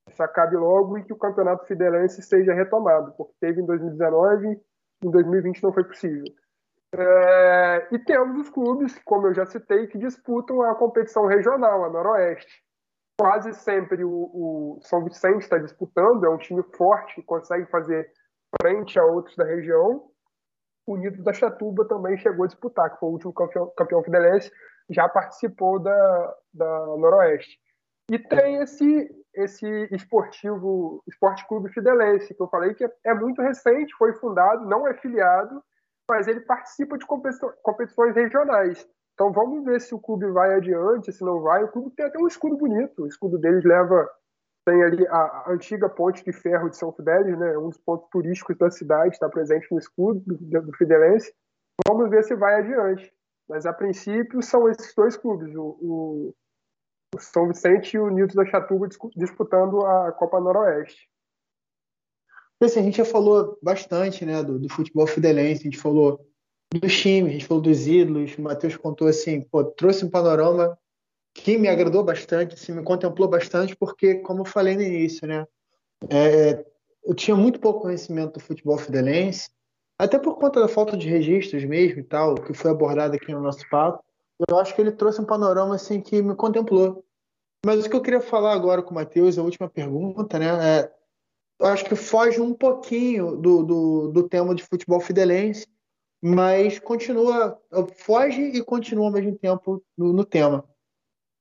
isso 0.08 0.22
acabe 0.22 0.56
logo 0.56 0.96
e 0.96 1.04
que 1.04 1.12
o 1.12 1.18
Campeonato 1.18 1.66
Fidelense 1.66 2.22
seja 2.22 2.54
retomado, 2.54 3.12
porque 3.12 3.34
teve 3.40 3.60
em 3.60 3.66
2019 3.66 4.58
em 5.04 5.10
2020 5.10 5.62
não 5.62 5.72
foi 5.72 5.84
possível. 5.84 6.24
É, 6.92 7.88
e 7.92 7.98
temos 7.98 8.40
os 8.40 8.50
clubes, 8.50 8.98
como 9.04 9.26
eu 9.26 9.34
já 9.34 9.44
citei, 9.44 9.86
que 9.86 9.98
disputam 9.98 10.62
a 10.62 10.74
competição 10.74 11.26
regional, 11.26 11.84
a 11.84 11.90
Noroeste 11.90 12.67
quase 13.18 13.52
sempre 13.54 14.04
o, 14.04 14.10
o 14.10 14.78
São 14.82 15.02
Vicente 15.04 15.42
está 15.42 15.58
disputando, 15.58 16.24
é 16.24 16.30
um 16.30 16.38
time 16.38 16.62
forte, 16.76 17.16
que 17.16 17.22
consegue 17.22 17.66
fazer 17.66 18.10
frente 18.60 18.98
a 18.98 19.04
outros 19.04 19.36
da 19.36 19.44
região. 19.44 20.08
O 20.86 20.94
Unidos 20.94 21.22
da 21.22 21.32
Chatuba 21.32 21.86
também 21.86 22.16
chegou 22.16 22.44
a 22.44 22.48
disputar, 22.48 22.90
que 22.90 22.98
foi 22.98 23.08
o 23.08 23.12
último 23.12 23.32
campeão, 23.32 23.72
campeão 23.76 24.02
fidelense, 24.02 24.50
já 24.88 25.08
participou 25.08 25.78
da, 25.78 26.36
da 26.54 26.86
Noroeste. 26.96 27.58
E 28.10 28.18
tem 28.18 28.62
esse 28.62 29.14
esse 29.34 29.66
esportivo, 29.92 31.02
Esporte 31.06 31.46
Clube 31.46 31.72
Fidelense, 31.72 32.34
que 32.34 32.42
eu 32.42 32.48
falei 32.48 32.74
que 32.74 32.84
é 33.04 33.14
muito 33.14 33.40
recente, 33.40 33.94
foi 33.96 34.12
fundado, 34.14 34.66
não 34.66 34.86
é 34.86 34.94
filiado, 34.94 35.62
mas 36.10 36.26
ele 36.26 36.40
participa 36.40 36.98
de 36.98 37.06
competições 37.06 38.16
regionais. 38.16 38.84
Então 39.18 39.32
vamos 39.32 39.64
ver 39.64 39.80
se 39.80 39.92
o 39.92 39.98
clube 39.98 40.30
vai 40.30 40.54
adiante, 40.54 41.12
se 41.12 41.24
não 41.24 41.40
vai. 41.40 41.64
O 41.64 41.72
clube 41.72 41.90
tem 41.90 42.06
até 42.06 42.16
um 42.20 42.28
escudo 42.28 42.56
bonito. 42.56 43.02
O 43.02 43.06
escudo 43.08 43.36
deles 43.36 43.64
leva 43.64 44.08
tem 44.64 44.80
ali 44.84 45.04
a, 45.08 45.50
antiga 45.50 45.88
ponte 45.88 46.24
de 46.24 46.32
ferro 46.32 46.70
de 46.70 46.76
São 46.76 46.92
Fidélis, 46.92 47.36
né? 47.36 47.58
Um 47.58 47.68
dos 47.68 47.78
pontos 47.78 48.08
turísticos 48.10 48.56
da 48.56 48.70
cidade 48.70 49.14
está 49.14 49.28
presente 49.28 49.66
no 49.72 49.78
escudo 49.78 50.22
do, 50.24 50.62
do 50.62 50.72
Fidelense. 50.76 51.34
Vamos 51.88 52.08
ver 52.08 52.22
se 52.22 52.36
vai 52.36 52.60
adiante. 52.60 53.12
Mas 53.48 53.66
a 53.66 53.72
princípio 53.72 54.40
são 54.40 54.68
esses 54.68 54.94
dois 54.94 55.16
clubes, 55.16 55.52
o, 55.56 55.64
o, 55.80 56.34
o 57.16 57.18
São 57.18 57.48
Vicente 57.48 57.96
e 57.96 57.98
o 57.98 58.10
Nilton 58.10 58.36
da 58.36 58.46
Chatuba 58.46 58.86
disputando 59.16 59.84
a 59.84 60.12
Copa 60.12 60.38
Noroeste. 60.38 61.08
Assim, 62.62 62.78
a 62.78 62.82
gente 62.84 62.98
já 62.98 63.04
falou 63.04 63.58
bastante 63.60 64.24
né, 64.24 64.44
do, 64.44 64.60
do 64.60 64.68
futebol 64.68 65.08
fidelense, 65.08 65.62
a 65.62 65.64
gente 65.64 65.78
falou 65.78 66.24
dos 66.74 67.00
times, 67.00 67.30
a 67.30 67.32
gente 67.32 67.46
falou 67.46 67.62
dos 67.62 67.86
ídolos, 67.86 68.36
o 68.36 68.42
Matheus 68.42 68.76
contou 68.76 69.08
assim, 69.08 69.40
pô, 69.40 69.64
trouxe 69.64 70.04
um 70.04 70.10
panorama 70.10 70.78
que 71.34 71.56
me 71.56 71.68
agradou 71.68 72.04
bastante, 72.04 72.54
assim, 72.54 72.72
me 72.72 72.82
contemplou 72.82 73.28
bastante, 73.28 73.74
porque, 73.76 74.16
como 74.16 74.40
eu 74.40 74.44
falei 74.44 74.76
no 74.76 74.82
início, 74.82 75.26
né, 75.26 75.46
é, 76.10 76.64
eu 77.04 77.14
tinha 77.14 77.36
muito 77.36 77.60
pouco 77.60 77.80
conhecimento 77.80 78.34
do 78.34 78.40
futebol 78.40 78.76
fidelense, 78.76 79.50
até 79.98 80.18
por 80.18 80.36
conta 80.36 80.60
da 80.60 80.68
falta 80.68 80.96
de 80.96 81.08
registros 81.08 81.64
mesmo 81.64 82.00
e 82.00 82.04
tal, 82.04 82.34
que 82.34 82.52
foi 82.52 82.70
abordado 82.70 83.16
aqui 83.16 83.32
no 83.32 83.40
nosso 83.40 83.68
papo, 83.70 84.04
eu 84.48 84.58
acho 84.58 84.74
que 84.74 84.80
ele 84.80 84.92
trouxe 84.92 85.20
um 85.20 85.24
panorama 85.24 85.74
assim 85.74 86.00
que 86.00 86.22
me 86.22 86.34
contemplou. 86.34 87.04
Mas 87.64 87.84
o 87.84 87.90
que 87.90 87.96
eu 87.96 88.02
queria 88.02 88.20
falar 88.20 88.52
agora 88.52 88.82
com 88.82 88.92
o 88.92 88.94
Matheus, 88.94 89.36
a 89.36 89.42
última 89.42 89.68
pergunta, 89.68 90.38
né, 90.38 90.46
é, 90.80 90.92
eu 91.60 91.66
acho 91.66 91.84
que 91.84 91.96
foge 91.96 92.40
um 92.40 92.54
pouquinho 92.54 93.36
do, 93.36 93.64
do, 93.64 94.08
do 94.08 94.28
tema 94.28 94.54
de 94.54 94.62
futebol 94.62 95.00
fidelense, 95.00 95.66
mas 96.22 96.78
continua, 96.78 97.60
foge 97.96 98.42
e 98.42 98.62
continua 98.62 99.06
ao 99.06 99.12
mesmo 99.12 99.36
tempo 99.36 99.82
no, 99.96 100.12
no, 100.12 100.24
tema. 100.24 100.64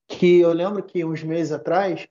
Que 0.08 0.40
eu 0.40 0.54
lembro 0.54 0.84
que 0.84 1.04
uns 1.04 1.24
meses 1.24 1.52
atrás, 1.52 2.08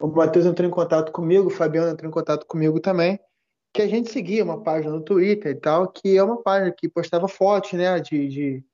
o 0.00 0.08
Matheus 0.08 0.46
entrou 0.46 0.68
em 0.68 0.72
contato 0.72 1.12
comigo, 1.12 1.46
o 1.46 1.50
Fabiano 1.50 1.90
entrou 1.90 2.08
em 2.08 2.14
contato 2.14 2.46
comigo 2.46 2.80
também, 2.80 3.20
que 3.72 3.82
a 3.82 3.86
gente 3.86 4.10
seguia 4.10 4.42
uma 4.42 4.62
página 4.62 4.94
no 4.94 5.02
Twitter 5.02 5.52
e 5.52 5.60
tal, 5.60 5.88
que 5.88 6.16
é 6.16 6.22
uma 6.22 6.42
página 6.42 6.72
que 6.72 6.88
postava 6.88 7.28
fotos, 7.28 7.74
né, 7.74 8.00
de, 8.00 8.28
de 8.28 8.64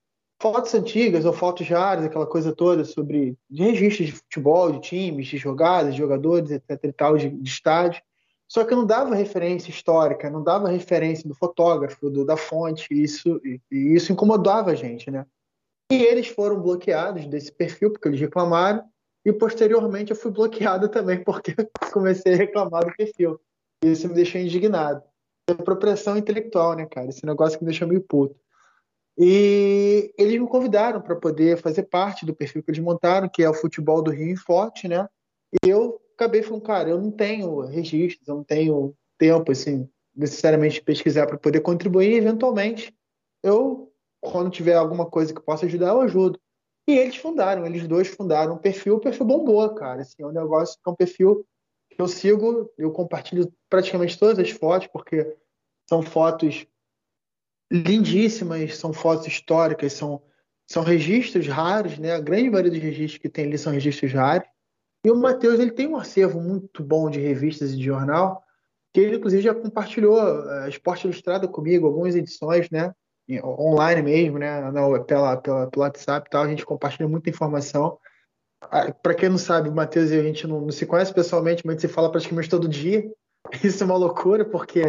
fotos 0.40 0.74
antigas 0.74 1.24
ou 1.24 1.32
fotos 1.32 1.68
raras, 1.68 2.05
aquela 2.05 2.26
coisa 2.26 2.55
toda 2.55 2.84
sobre 2.84 3.36
de 3.51 3.62
registros 3.62 4.09
de 4.09 4.12
futebol, 4.12 4.72
de 4.72 4.80
times, 4.80 5.26
de 5.26 5.36
jogadas, 5.36 5.95
de 5.95 5.99
jogadores, 5.99 6.51
etc 6.51 6.78
e 6.82 6.93
tal, 6.93 7.16
de, 7.16 7.30
de 7.30 7.49
estádio. 7.49 8.03
Só 8.53 8.66
que 8.66 8.74
não 8.74 8.84
dava 8.84 9.14
referência 9.14 9.70
histórica, 9.70 10.28
não 10.28 10.44
dava 10.44 10.68
referência 10.68 11.26
do 11.26 11.34
fotógrafo, 11.34 12.11
do, 12.11 12.22
da 12.22 12.36
fonte, 12.36 12.86
e 12.90 13.03
isso, 13.03 13.40
e, 13.42 13.59
e 13.70 13.94
isso 13.94 14.12
incomodava 14.12 14.72
a 14.72 14.74
gente, 14.74 15.11
né? 15.11 15.24
E 15.90 16.03
eles 16.03 16.26
foram 16.26 16.61
bloqueados 16.61 17.26
desse 17.26 17.50
perfil, 17.50 17.90
porque 17.90 18.09
eles 18.09 18.20
reclamaram, 18.20 18.84
e 19.24 19.32
posteriormente 19.32 20.11
eu 20.11 20.16
fui 20.16 20.30
bloqueado 20.30 20.90
também, 20.90 21.16
porque 21.24 21.55
comecei 21.94 22.34
a 22.34 22.36
reclamar 22.36 22.84
do 22.84 22.94
perfil. 22.94 23.40
Isso 23.82 24.07
me 24.07 24.12
deixou 24.12 24.38
indignado. 24.38 25.03
É 25.48 25.53
apropriação 25.53 26.18
intelectual, 26.18 26.76
né, 26.76 26.84
cara? 26.84 27.09
Esse 27.09 27.24
negócio 27.24 27.59
que 27.59 27.64
me 27.64 27.70
deixou 27.70 27.88
meio 27.88 28.03
puto. 28.03 28.36
E 29.16 30.12
eles 30.18 30.38
me 30.38 30.46
convidaram 30.46 31.00
para 31.00 31.16
poder 31.16 31.57
fazer 31.57 31.84
parte 31.84 32.26
do 32.26 32.34
perfil 32.34 32.62
que 32.62 32.70
eles 32.70 32.84
montaram, 32.84 33.30
que 33.30 33.42
é 33.42 33.48
o 33.48 33.55
Futebol 33.55 34.03
do 34.03 34.11
Rio 34.11 34.28
em 34.28 34.36
Forte, 34.36 34.88
né? 34.88 35.09
E 35.64 35.70
eu 35.70 35.98
acabei 36.15 36.43
falando, 36.43 36.63
cara, 36.63 36.91
eu 36.91 37.01
não 37.01 37.11
tenho 37.11 37.61
registros, 37.61 38.27
eu 38.29 38.37
não 38.37 38.45
tenho 38.45 38.95
tempo, 39.19 39.53
assim, 39.53 39.89
necessariamente 40.15 40.83
pesquisar 40.83 41.27
para 41.27 41.39
poder 41.39 41.61
contribuir. 41.61 42.15
Eventualmente, 42.15 42.95
eu, 43.43 43.93
quando 44.21 44.51
tiver 44.51 44.75
alguma 44.75 45.07
coisa 45.07 45.35
que 45.35 45.41
possa 45.41 45.67
ajudar, 45.67 45.89
eu 45.89 46.01
ajudo. 46.01 46.41
E 46.87 46.99
eles 46.99 47.17
fundaram, 47.17 47.65
eles 47.65 47.87
dois 47.87 48.09
fundaram 48.09 48.55
um 48.55 48.59
perfil, 48.59 48.97
o 48.97 49.01
perfil 49.01 49.25
bombou, 49.25 49.75
cara. 49.75 50.03
Assim, 50.03 50.23
é 50.23 50.27
um 50.27 50.33
negócio 50.33 50.77
que 50.77 50.89
é 50.89 50.91
um 50.91 50.97
perfil 50.97 51.47
que 51.91 52.01
eu 52.01 52.09
sigo, 52.09 52.71
eu 52.77 52.91
compartilho 52.91 53.53
praticamente 53.69 54.19
todas 54.19 54.39
as 54.39 54.51
fotos, 54.51 54.89
porque 54.89 55.37
são 55.89 56.03
fotos 56.03 56.67
lindíssimas, 57.71 58.77
são 58.77 58.93
fotos 58.93 59.27
históricas, 59.27 59.93
são, 59.93 60.23
são 60.67 60.83
registros 60.83 61.47
raros, 61.47 61.99
né? 61.99 62.13
A 62.13 62.21
grande 62.21 62.51
maioria 62.51 62.71
dos 62.71 62.81
registros 62.81 63.19
que 63.19 63.29
tem 63.29 63.47
ali 63.47 63.59
são 63.59 63.73
registros 63.73 64.13
raros. 64.13 64.49
E 65.05 65.11
o 65.11 65.16
Matheus 65.16 65.59
ele 65.59 65.72
tem 65.72 65.88
um 65.88 65.96
acervo 65.96 66.40
muito 66.40 66.82
bom 66.82 67.11
de 67.11 67.20
revistas 67.20 67.72
e 67.72 67.76
de 67.76 67.84
jornal, 67.84 68.42
que 68.92 69.00
ele 69.00 69.16
inclusive 69.16 69.42
já 69.42 69.55
compartilhou 69.55 70.20
a 70.20 70.66
eh, 70.66 70.68
Esporte 70.68 71.05
Ilustrada 71.07 71.48
comigo, 71.48 71.86
algumas 71.86 72.14
edições, 72.14 72.70
né? 72.70 72.94
Online 73.42 74.03
mesmo, 74.03 74.38
né? 74.38 74.61
Na, 74.70 75.00
pela, 75.00 75.36
pela, 75.36 75.66
pelo 75.66 75.82
WhatsApp 75.82 76.26
e 76.26 76.30
tal, 76.30 76.44
a 76.44 76.48
gente 76.48 76.66
compartilha 76.66 77.09
muita 77.09 77.30
informação. 77.30 77.98
Ah, 78.61 78.92
Para 78.92 79.14
quem 79.14 79.28
não 79.28 79.38
sabe, 79.38 79.68
o 79.68 79.74
Matheus 79.74 80.11
e 80.11 80.18
a 80.18 80.22
gente 80.22 80.46
não, 80.46 80.61
não, 80.61 80.70
se 80.70 80.86
conhece 80.86 81.12
pessoalmente, 81.12 81.66
mas 81.66 81.80
se 81.80 81.88
fala 81.88 82.11
praticamente 82.11 82.48
todo 82.48 82.68
dia. 82.68 83.11
Isso 83.64 83.82
é 83.82 83.86
uma 83.86 83.96
loucura, 83.96 84.44
porque 84.44 84.82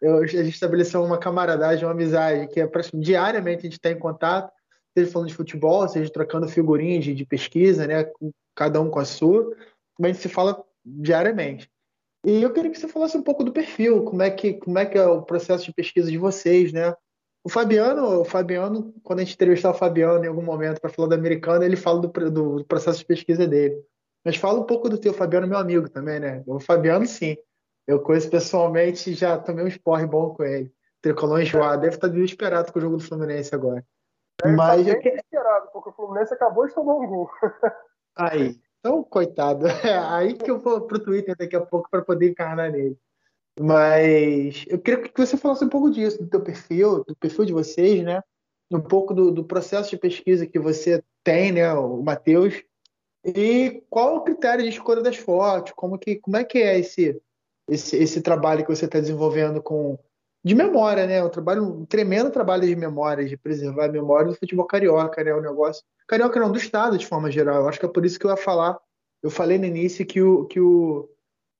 eu, 0.00 0.18
a 0.18 0.26
gente 0.26 0.48
estabeleceu 0.48 1.02
uma 1.02 1.18
camaradagem, 1.18 1.84
uma 1.84 1.92
amizade, 1.92 2.48
que 2.48 2.60
é 2.60 2.70
diariamente 2.94 3.60
a 3.60 3.62
gente 3.62 3.74
está 3.74 3.90
em 3.90 3.98
contato, 3.98 4.50
seja 4.96 5.10
falando 5.10 5.28
de 5.28 5.34
futebol, 5.34 5.86
seja 5.88 6.10
trocando 6.10 6.48
figurinhas 6.48 7.04
de, 7.04 7.14
de 7.14 7.26
pesquisa, 7.26 7.86
né? 7.86 8.04
Cada 8.54 8.80
um 8.80 8.90
com 8.90 8.98
a 8.98 9.04
sua, 9.04 9.54
mas 9.98 10.10
a 10.10 10.12
gente 10.12 10.22
se 10.22 10.28
fala 10.28 10.64
diariamente. 10.84 11.70
E 12.24 12.42
eu 12.42 12.52
queria 12.52 12.70
que 12.70 12.78
você 12.78 12.86
falasse 12.86 13.16
um 13.16 13.22
pouco 13.22 13.42
do 13.42 13.52
perfil, 13.52 14.04
como 14.04 14.22
é 14.22 14.30
que, 14.30 14.54
como 14.54 14.78
é, 14.78 14.86
que 14.86 14.96
é 14.96 15.06
o 15.06 15.22
processo 15.22 15.64
de 15.64 15.72
pesquisa 15.72 16.10
de 16.10 16.18
vocês, 16.18 16.72
né? 16.72 16.94
O 17.44 17.48
Fabiano, 17.48 18.20
o 18.20 18.24
Fabiano, 18.24 18.94
quando 19.02 19.18
a 19.18 19.24
gente 19.24 19.34
entrevistar 19.34 19.70
o 19.70 19.74
Fabiano 19.74 20.24
em 20.24 20.28
algum 20.28 20.42
momento 20.42 20.80
para 20.80 20.90
falar 20.90 21.08
do 21.08 21.14
americano, 21.14 21.64
ele 21.64 21.74
fala 21.74 22.00
do, 22.00 22.30
do, 22.30 22.64
processo 22.64 23.00
de 23.00 23.04
pesquisa 23.04 23.46
dele. 23.46 23.82
Mas 24.24 24.36
fala 24.36 24.60
um 24.60 24.64
pouco 24.64 24.88
do 24.88 24.96
teu, 24.96 25.10
o 25.10 25.14
Fabiano 25.14 25.46
é 25.46 25.48
meu 25.48 25.58
amigo 25.58 25.88
também, 25.88 26.20
né? 26.20 26.44
O 26.46 26.60
Fabiano, 26.60 27.04
sim. 27.04 27.36
Eu 27.88 27.98
conheço 28.00 28.30
pessoalmente 28.30 29.12
já 29.14 29.36
tomei 29.36 29.64
um 29.64 29.68
esporre 29.68 30.06
bom 30.06 30.32
com 30.32 30.44
ele. 30.44 30.72
Tricolor 31.00 31.42
enjoado. 31.42 31.82
Deve 31.82 31.96
estar 31.96 32.06
desesperado 32.06 32.72
com 32.72 32.78
o 32.78 32.82
jogo 32.82 32.96
do 32.98 33.02
Fluminense 33.02 33.52
agora. 33.52 33.84
Deve 34.40 34.54
Mas 34.54 34.86
estar 34.86 35.00
bem 35.00 35.10
desesperado, 35.10 35.68
porque 35.72 35.88
o 35.88 35.92
Fluminense 35.92 36.32
acabou 36.32 36.68
de 36.68 36.74
tomar 36.74 36.94
um 36.94 37.06
gol. 37.08 37.30
Aí. 38.16 38.58
Então, 38.80 39.02
coitado. 39.04 39.66
É 39.66 39.96
aí 40.10 40.34
que 40.34 40.50
eu 40.50 40.58
vou 40.58 40.80
pro 40.82 40.98
Twitter 40.98 41.36
daqui 41.36 41.56
a 41.56 41.60
pouco 41.60 41.88
para 41.90 42.02
poder 42.02 42.30
encarnar 42.30 42.70
nele. 42.70 42.98
Mas 43.60 44.64
eu 44.68 44.78
queria 44.78 45.02
que 45.02 45.26
você 45.26 45.36
falasse 45.36 45.64
um 45.64 45.68
pouco 45.68 45.90
disso, 45.90 46.22
do 46.22 46.28
teu 46.28 46.40
perfil, 46.40 47.04
do 47.04 47.14
perfil 47.16 47.44
de 47.44 47.52
vocês, 47.52 48.02
né? 48.02 48.22
Um 48.70 48.80
pouco 48.80 49.12
do, 49.12 49.30
do 49.30 49.44
processo 49.44 49.90
de 49.90 49.98
pesquisa 49.98 50.46
que 50.46 50.58
você 50.58 51.02
tem, 51.22 51.52
né, 51.52 51.72
o 51.74 52.02
Matheus. 52.02 52.62
E 53.24 53.84
qual 53.90 54.16
o 54.16 54.22
critério 54.22 54.64
de 54.64 54.70
escolha 54.70 55.02
das 55.02 55.16
fotos? 55.16 55.72
Como, 55.76 55.98
que, 55.98 56.16
como 56.16 56.38
é 56.38 56.44
que 56.44 56.58
é 56.58 56.78
esse, 56.78 57.20
esse, 57.68 57.96
esse 57.96 58.22
trabalho 58.22 58.64
que 58.64 58.74
você 58.74 58.86
está 58.86 58.98
desenvolvendo 58.98 59.62
com 59.62 59.98
de 60.44 60.54
memória, 60.54 61.06
né? 61.06 61.22
Um 61.22 61.28
trabalho, 61.28 61.62
um 61.62 61.86
tremendo 61.86 62.30
trabalho 62.30 62.66
de 62.66 62.74
memória, 62.74 63.24
de 63.24 63.36
preservar 63.36 63.86
a 63.86 63.92
memória 63.92 64.28
do 64.28 64.36
futebol 64.36 64.66
carioca, 64.66 65.22
né? 65.22 65.32
O 65.34 65.40
negócio 65.40 65.84
carioca 66.06 66.40
não 66.40 66.50
do 66.50 66.58
estado 66.58 66.98
de 66.98 67.06
forma 67.06 67.30
geral. 67.30 67.62
Eu 67.62 67.68
acho 67.68 67.78
que 67.78 67.86
é 67.86 67.88
por 67.88 68.04
isso 68.04 68.18
que 68.18 68.26
eu 68.26 68.30
ia 68.30 68.36
falar. 68.36 68.78
Eu 69.22 69.30
falei 69.30 69.58
no 69.58 69.64
início 69.64 70.04
que 70.04 70.20
o 70.20 70.46
que 70.46 70.60
o 70.60 71.08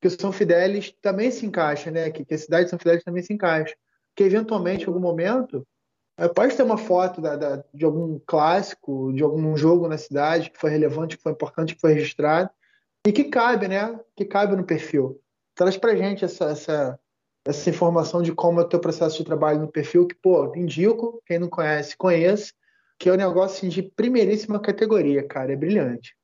que 0.00 0.08
o 0.08 0.10
São 0.10 0.32
Fidélis 0.32 0.92
também 1.00 1.30
se 1.30 1.46
encaixa, 1.46 1.90
né? 1.90 2.10
Que, 2.10 2.24
que 2.24 2.34
a 2.34 2.38
cidade 2.38 2.64
de 2.64 2.70
São 2.70 2.78
Fidélis 2.78 3.04
também 3.04 3.22
se 3.22 3.32
encaixa. 3.32 3.74
Que 4.16 4.24
eventualmente, 4.24 4.84
em 4.84 4.88
algum 4.88 5.00
momento, 5.00 5.64
é, 6.18 6.26
pode 6.28 6.56
ter 6.56 6.64
uma 6.64 6.76
foto 6.76 7.20
da, 7.20 7.36
da, 7.36 7.64
de 7.72 7.84
algum 7.84 8.18
clássico, 8.26 9.12
de 9.12 9.22
algum 9.22 9.56
jogo 9.56 9.88
na 9.88 9.96
cidade 9.96 10.50
que 10.50 10.58
foi 10.58 10.70
relevante, 10.70 11.16
que 11.16 11.22
foi 11.22 11.32
importante, 11.32 11.74
que 11.76 11.80
foi 11.80 11.92
registrado 11.94 12.50
e 13.06 13.12
que 13.12 13.24
cabe, 13.24 13.68
né? 13.68 13.98
Que 14.16 14.24
cabe 14.24 14.56
no 14.56 14.64
perfil. 14.64 15.20
Traz 15.54 15.76
pra 15.76 15.94
gente 15.94 16.24
essa, 16.24 16.46
essa, 16.46 17.00
essa 17.44 17.70
informação 17.70 18.22
de 18.22 18.32
como 18.32 18.60
é 18.60 18.64
o 18.64 18.68
teu 18.68 18.80
processo 18.80 19.18
de 19.18 19.24
trabalho 19.24 19.60
no 19.60 19.70
perfil, 19.70 20.06
que, 20.06 20.14
pô, 20.14 20.54
indico, 20.54 21.20
quem 21.26 21.38
não 21.38 21.48
conhece, 21.48 21.96
conhece, 21.96 22.52
que 22.98 23.08
é 23.08 23.12
um 23.12 23.16
negócio 23.16 23.58
assim, 23.58 23.68
de 23.68 23.82
primeiríssima 23.82 24.60
categoria, 24.60 25.26
cara, 25.26 25.52
é 25.52 25.56
brilhante. 25.56 26.16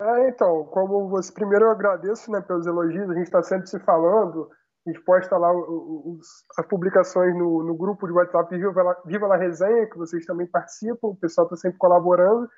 É, 0.00 0.28
então, 0.28 0.64
como 0.66 1.08
você, 1.08 1.32
primeiro 1.32 1.64
eu 1.64 1.70
agradeço 1.70 2.30
né, 2.30 2.40
pelos 2.40 2.66
elogios, 2.66 3.10
a 3.10 3.14
gente 3.14 3.24
está 3.24 3.42
sempre 3.42 3.66
se 3.68 3.80
falando, 3.80 4.48
a 4.86 4.90
gente 4.90 5.02
posta 5.04 5.36
lá 5.36 5.52
os, 5.52 6.44
as 6.56 6.66
publicações 6.66 7.34
no, 7.34 7.64
no, 7.64 7.74
grupo 7.74 8.06
de 8.06 8.12
WhatsApp 8.12 8.56
Viva 8.56 8.82
La, 8.82 8.96
Viva 9.04 9.26
La 9.26 9.36
Resenha, 9.36 9.88
que 9.88 9.98
vocês 9.98 10.24
também 10.24 10.46
participam, 10.46 11.08
o 11.08 11.16
pessoal 11.16 11.46
está 11.46 11.56
sempre 11.56 11.78
colaborando, 11.78 12.48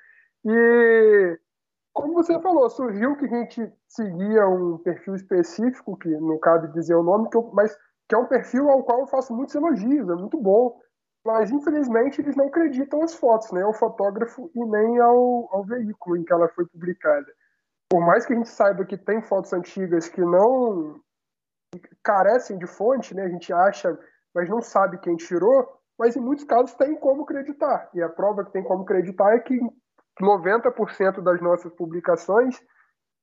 e 0.45 1.39
como 1.93 2.13
você 2.13 2.39
falou, 2.39 2.69
surgiu 2.69 3.17
que 3.17 3.25
a 3.25 3.29
gente 3.29 3.73
seguia 3.87 4.47
um 4.47 4.77
perfil 4.77 5.15
específico, 5.15 5.97
que 5.97 6.09
não 6.09 6.39
cabe 6.39 6.71
dizer 6.73 6.95
o 6.95 7.03
nome, 7.03 7.29
que 7.29 7.37
eu, 7.37 7.51
mas 7.53 7.77
que 8.07 8.15
é 8.15 8.17
um 8.17 8.27
perfil 8.27 8.69
ao 8.69 8.83
qual 8.83 9.01
eu 9.01 9.07
faço 9.07 9.33
muitos 9.33 9.55
elogios, 9.55 10.09
é 10.09 10.15
muito 10.15 10.37
bom. 10.37 10.79
Mas, 11.25 11.51
infelizmente, 11.51 12.19
eles 12.19 12.35
não 12.35 12.47
acreditam 12.47 13.03
as 13.03 13.13
fotos, 13.13 13.51
nem 13.51 13.61
ao 13.61 13.73
fotógrafo 13.73 14.49
e 14.55 14.65
nem 14.65 14.99
ao, 14.99 15.47
ao 15.51 15.63
veículo 15.63 16.17
em 16.17 16.23
que 16.23 16.33
ela 16.33 16.49
foi 16.49 16.65
publicada. 16.65 17.27
Por 17.89 18.01
mais 18.01 18.25
que 18.25 18.33
a 18.33 18.35
gente 18.35 18.49
saiba 18.49 18.85
que 18.85 18.97
tem 18.97 19.21
fotos 19.21 19.53
antigas 19.53 20.07
que 20.07 20.21
não 20.21 20.99
carecem 22.03 22.57
de 22.57 22.65
fonte, 22.65 23.13
né, 23.13 23.23
a 23.23 23.29
gente 23.29 23.53
acha, 23.53 23.97
mas 24.33 24.49
não 24.49 24.61
sabe 24.61 24.97
quem 24.97 25.15
tirou, 25.15 25.67
mas 25.97 26.15
em 26.15 26.19
muitos 26.19 26.45
casos 26.45 26.73
tem 26.73 26.95
como 26.95 27.23
acreditar. 27.23 27.89
E 27.93 28.01
a 28.01 28.09
prova 28.09 28.43
que 28.43 28.51
tem 28.51 28.63
como 28.63 28.83
acreditar 28.83 29.35
é 29.35 29.39
que 29.39 29.59
90% 30.21 31.21
das 31.21 31.41
nossas 31.41 31.73
publicações 31.73 32.61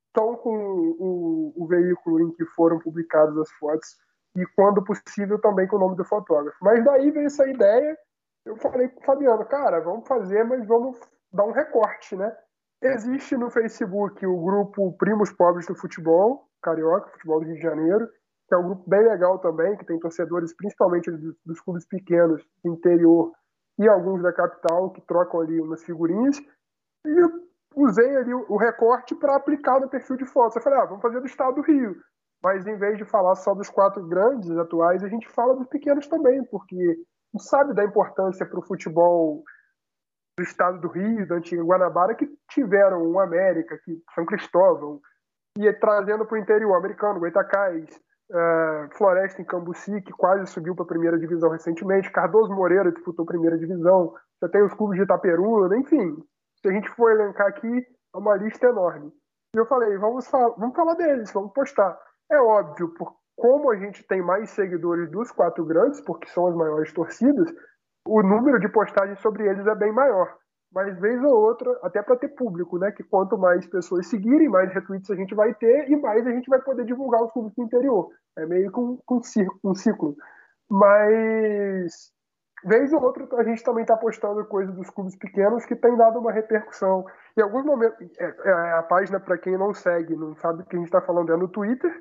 estão 0.08 0.36
com 0.36 0.56
o, 0.98 1.52
o, 1.56 1.66
veículo 1.66 2.20
em 2.20 2.32
que 2.32 2.44
foram 2.46 2.78
publicadas 2.78 3.36
as 3.38 3.50
fotos 3.52 3.96
e, 4.36 4.44
quando 4.56 4.82
possível, 4.82 5.40
também 5.40 5.66
com 5.66 5.76
o 5.76 5.80
nome 5.80 5.96
do 5.96 6.04
fotógrafo. 6.04 6.56
Mas 6.62 6.84
daí 6.84 7.10
veio 7.10 7.26
essa 7.26 7.48
ideia, 7.48 7.96
eu 8.44 8.56
falei 8.56 8.88
com 8.88 9.00
o 9.00 9.04
Fabiano, 9.04 9.44
cara, 9.46 9.80
vamos 9.80 10.06
fazer, 10.08 10.44
mas 10.44 10.66
vamos 10.66 10.98
dar 11.32 11.44
um 11.44 11.52
recorte, 11.52 12.16
né? 12.16 12.34
Existe 12.82 13.36
no 13.36 13.50
Facebook 13.50 14.24
o 14.24 14.40
grupo 14.40 14.96
Primos 14.98 15.32
Pobres 15.32 15.66
do 15.66 15.74
Futebol, 15.74 16.48
Carioca, 16.62 17.10
Futebol 17.10 17.40
do 17.40 17.46
Rio 17.46 17.56
de 17.56 17.62
Janeiro, 17.62 18.08
que 18.48 18.54
é 18.54 18.58
um 18.58 18.64
grupo 18.64 18.88
bem 18.88 19.02
legal 19.04 19.38
também, 19.38 19.76
que 19.76 19.84
tem 19.84 19.98
torcedores 19.98 20.54
principalmente 20.54 21.10
dos, 21.10 21.36
dos 21.44 21.60
clubes 21.60 21.84
pequenos 21.86 22.42
do 22.64 22.72
interior 22.72 23.32
e 23.78 23.88
alguns 23.88 24.22
da 24.22 24.32
capital 24.32 24.90
que 24.90 25.00
trocam 25.02 25.40
ali 25.40 25.60
umas 25.60 25.82
figurinhas. 25.84 26.38
E 27.06 27.48
usei 27.74 28.16
ali 28.16 28.34
o 28.34 28.56
recorte 28.56 29.14
para 29.14 29.36
aplicar 29.36 29.80
no 29.80 29.88
perfil 29.88 30.16
de 30.16 30.26
fotos. 30.26 30.56
Eu 30.56 30.62
falei, 30.62 30.80
ah, 30.80 30.86
vamos 30.86 31.02
fazer 31.02 31.20
do 31.20 31.26
estado 31.26 31.56
do 31.56 31.62
Rio. 31.62 31.96
Mas 32.42 32.66
em 32.66 32.76
vez 32.76 32.96
de 32.98 33.04
falar 33.04 33.34
só 33.34 33.54
dos 33.54 33.68
quatro 33.68 34.06
grandes 34.06 34.50
atuais, 34.56 35.02
a 35.02 35.08
gente 35.08 35.28
fala 35.28 35.56
dos 35.56 35.66
pequenos 35.66 36.06
também, 36.06 36.44
porque 36.44 36.96
não 37.32 37.40
sabe 37.40 37.74
da 37.74 37.84
importância 37.84 38.46
para 38.46 38.58
o 38.58 38.66
futebol 38.66 39.42
do 40.36 40.42
estado 40.42 40.80
do 40.80 40.88
Rio, 40.88 41.26
da 41.26 41.34
antiga 41.36 41.62
Guanabara, 41.62 42.14
que 42.14 42.28
tiveram 42.50 43.02
um 43.02 43.18
América, 43.18 43.76
que 43.84 44.00
São 44.14 44.24
Cristóvão, 44.24 45.00
e 45.58 45.72
trazendo 45.74 46.24
para 46.24 46.36
o 46.36 46.40
interior 46.40 46.76
americano, 46.76 47.18
Goitacás, 47.18 47.84
uh, 48.30 48.96
Floresta 48.96 49.42
em 49.42 49.44
Cambuci, 49.44 50.00
que 50.02 50.12
quase 50.12 50.46
subiu 50.46 50.76
para 50.76 50.84
a 50.84 50.88
primeira 50.88 51.18
divisão 51.18 51.50
recentemente, 51.50 52.12
Cardoso 52.12 52.54
Moreira 52.54 52.92
disputou 52.92 53.26
primeira 53.26 53.58
divisão, 53.58 54.14
já 54.40 54.48
tem 54.48 54.62
os 54.62 54.72
clubes 54.74 54.96
de 54.96 55.04
Itaperuna, 55.04 55.76
enfim, 55.76 56.16
se 56.60 56.68
a 56.68 56.72
gente 56.72 56.88
for 56.90 57.10
elencar 57.10 57.46
aqui, 57.46 57.86
é 58.14 58.18
uma 58.18 58.36
lista 58.36 58.66
enorme. 58.66 59.12
E 59.54 59.58
eu 59.58 59.66
falei, 59.66 59.96
vamos 59.98 60.26
falar, 60.28 60.50
vamos 60.56 60.76
falar 60.76 60.94
deles, 60.94 61.32
vamos 61.32 61.52
postar. 61.52 61.98
É 62.30 62.38
óbvio, 62.40 62.92
por 62.94 63.16
como 63.38 63.70
a 63.70 63.76
gente 63.76 64.02
tem 64.02 64.20
mais 64.20 64.50
seguidores 64.50 65.08
dos 65.10 65.30
quatro 65.30 65.64
grandes, 65.64 66.00
porque 66.00 66.28
são 66.28 66.48
as 66.48 66.56
maiores 66.56 66.92
torcidas, 66.92 67.48
o 68.04 68.20
número 68.20 68.58
de 68.58 68.68
postagens 68.68 69.20
sobre 69.20 69.48
eles 69.48 69.64
é 69.64 69.74
bem 69.76 69.92
maior. 69.92 70.36
Mas 70.72 70.98
vez 70.98 71.22
ou 71.22 71.32
outra, 71.32 71.78
até 71.82 72.02
para 72.02 72.16
ter 72.16 72.28
público, 72.28 72.78
né? 72.78 72.90
Que 72.90 73.02
quanto 73.02 73.38
mais 73.38 73.64
pessoas 73.66 74.08
seguirem, 74.08 74.48
mais 74.48 74.72
retweets 74.74 75.10
a 75.10 75.14
gente 75.14 75.34
vai 75.34 75.54
ter 75.54 75.88
e 75.88 75.96
mais 75.96 76.26
a 76.26 76.30
gente 76.30 76.48
vai 76.50 76.60
poder 76.60 76.84
divulgar 76.84 77.22
os 77.22 77.32
clubes 77.32 77.54
do 77.54 77.62
interior. 77.62 78.10
É 78.36 78.44
meio 78.44 78.70
que 78.70 78.78
um, 78.78 78.98
um, 79.08 79.20
um 79.64 79.74
ciclo. 79.74 80.16
Mas 80.68 82.12
vez 82.64 82.92
ou 82.92 83.02
outra 83.02 83.26
a 83.36 83.44
gente 83.44 83.62
também 83.62 83.82
está 83.82 83.96
postando 83.96 84.44
coisas 84.46 84.74
dos 84.74 84.90
clubes 84.90 85.16
pequenos 85.16 85.64
que 85.64 85.76
tem 85.76 85.96
dado 85.96 86.18
uma 86.18 86.32
repercussão. 86.32 87.04
Em 87.36 87.42
alguns 87.42 87.64
momentos, 87.64 87.98
é, 88.18 88.34
é 88.44 88.72
a 88.74 88.82
página 88.82 89.20
para 89.20 89.38
quem 89.38 89.56
não 89.56 89.72
segue, 89.72 90.16
não 90.16 90.34
sabe 90.36 90.62
o 90.62 90.66
que 90.66 90.76
a 90.76 90.78
gente 90.78 90.88
está 90.88 91.00
falando, 91.00 91.32
é 91.32 91.36
no 91.36 91.48
Twitter. 91.48 91.92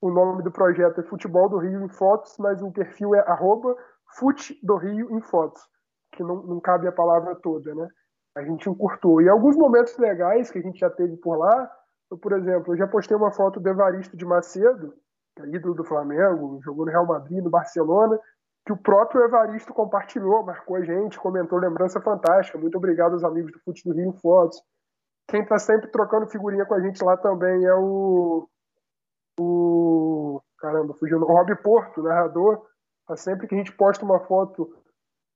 O 0.00 0.10
nome 0.10 0.42
do 0.42 0.50
projeto 0.50 1.00
é 1.00 1.04
Futebol 1.04 1.48
do 1.48 1.58
Rio 1.58 1.84
em 1.84 1.88
Fotos, 1.88 2.36
mas 2.38 2.62
o 2.62 2.70
perfil 2.70 3.14
é 3.14 3.20
arroba 3.20 3.74
Fute 4.18 4.58
do 4.62 4.76
Rio 4.76 5.10
em 5.16 5.20
Fotos, 5.20 5.62
que 6.12 6.22
não, 6.22 6.42
não 6.42 6.60
cabe 6.60 6.86
a 6.86 6.92
palavra 6.92 7.34
toda, 7.36 7.74
né? 7.74 7.88
A 8.36 8.42
gente 8.42 8.68
encurtou. 8.68 9.22
E 9.22 9.28
alguns 9.28 9.56
momentos 9.56 9.96
legais 9.98 10.50
que 10.50 10.58
a 10.58 10.62
gente 10.62 10.78
já 10.78 10.90
teve 10.90 11.16
por 11.16 11.38
lá, 11.38 11.70
eu, 12.10 12.18
por 12.18 12.32
exemplo, 12.32 12.74
eu 12.74 12.78
já 12.78 12.86
postei 12.86 13.16
uma 13.16 13.32
foto 13.32 13.58
do 13.58 13.68
Evaristo 13.68 14.16
de 14.16 14.24
Macedo, 14.24 14.94
que 15.34 15.42
é 15.42 15.48
ídolo 15.48 15.74
do 15.74 15.84
Flamengo, 15.84 16.60
jogou 16.62 16.84
no 16.84 16.92
Real 16.92 17.06
Madrid, 17.06 17.42
no 17.42 17.50
Barcelona, 17.50 18.18
que 18.66 18.72
o 18.72 18.76
próprio 18.76 19.22
Evaristo 19.22 19.72
compartilhou, 19.72 20.44
marcou 20.44 20.76
a 20.76 20.82
gente, 20.82 21.20
comentou 21.20 21.56
lembrança 21.56 22.00
fantástica. 22.00 22.58
Muito 22.58 22.76
obrigado 22.76 23.12
aos 23.12 23.22
amigos 23.22 23.52
do 23.52 23.60
Fute 23.60 23.88
do 23.88 23.94
Rio 23.94 24.12
Fotos. 24.14 24.60
Quem 25.28 25.42
está 25.42 25.56
sempre 25.56 25.88
trocando 25.88 26.26
figurinha 26.26 26.66
com 26.66 26.74
a 26.74 26.80
gente 26.80 27.02
lá 27.04 27.16
também 27.16 27.64
é 27.64 27.74
o. 27.74 28.48
O. 29.38 30.42
Caramba, 30.58 30.94
fugiu. 30.94 31.20
O 31.20 31.24
Rob 31.24 31.54
Porto, 31.62 32.02
narrador. 32.02 32.66
Tá 33.06 33.16
sempre 33.16 33.46
que 33.46 33.54
a 33.54 33.58
gente 33.58 33.70
posta 33.70 34.04
uma 34.04 34.18
foto 34.18 34.68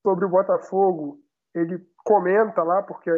sobre 0.03 0.25
o 0.25 0.29
Botafogo, 0.29 1.21
ele 1.55 1.81
comenta 2.05 2.65
lá, 2.65 2.83
porque 2.83 3.11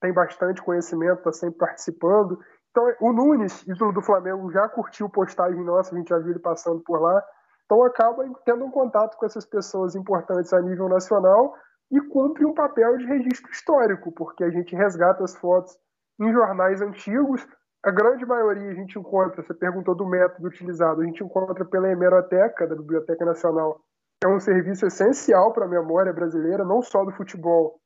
tem 0.00 0.12
bastante 0.12 0.62
conhecimento, 0.62 1.18
está 1.18 1.32
sempre 1.32 1.58
participando. 1.58 2.40
Então, 2.70 2.92
o 3.00 3.12
Nunes, 3.12 3.62
ídolo 3.68 3.92
do 3.92 4.02
Flamengo, 4.02 4.50
já 4.50 4.68
curtiu 4.68 5.08
postagem 5.08 5.62
nossa, 5.62 5.94
a 5.94 5.98
gente 5.98 6.08
já 6.08 6.18
viu 6.18 6.30
ele 6.30 6.40
passando 6.40 6.80
por 6.80 7.00
lá. 7.00 7.22
Então 7.70 7.84
acaba 7.84 8.28
tendo 8.44 8.64
um 8.64 8.70
contato 8.70 9.16
com 9.16 9.24
essas 9.24 9.46
pessoas 9.46 9.94
importantes 9.94 10.52
a 10.52 10.60
nível 10.60 10.88
nacional 10.88 11.54
e 11.88 12.00
cumpre 12.00 12.44
um 12.44 12.52
papel 12.52 12.96
de 12.98 13.06
registro 13.06 13.48
histórico, 13.52 14.10
porque 14.10 14.42
a 14.42 14.50
gente 14.50 14.74
resgata 14.74 15.22
as 15.22 15.36
fotos 15.36 15.78
em 16.20 16.32
jornais 16.32 16.82
antigos. 16.82 17.46
A 17.84 17.92
grande 17.92 18.26
maioria 18.26 18.72
a 18.72 18.74
gente 18.74 18.98
encontra, 18.98 19.40
você 19.40 19.54
perguntou 19.54 19.94
do 19.94 20.04
método 20.04 20.48
utilizado, 20.48 21.00
a 21.00 21.04
gente 21.04 21.22
encontra 21.22 21.64
pela 21.64 21.88
hemeroteca 21.88 22.66
da 22.66 22.74
Biblioteca 22.74 23.24
Nacional. 23.24 23.80
É 24.24 24.26
um 24.26 24.40
serviço 24.40 24.84
essencial 24.86 25.52
para 25.52 25.64
a 25.64 25.68
memória 25.68 26.12
brasileira, 26.12 26.64
não 26.64 26.82
só 26.82 27.04
do 27.04 27.12
futebol, 27.12 27.78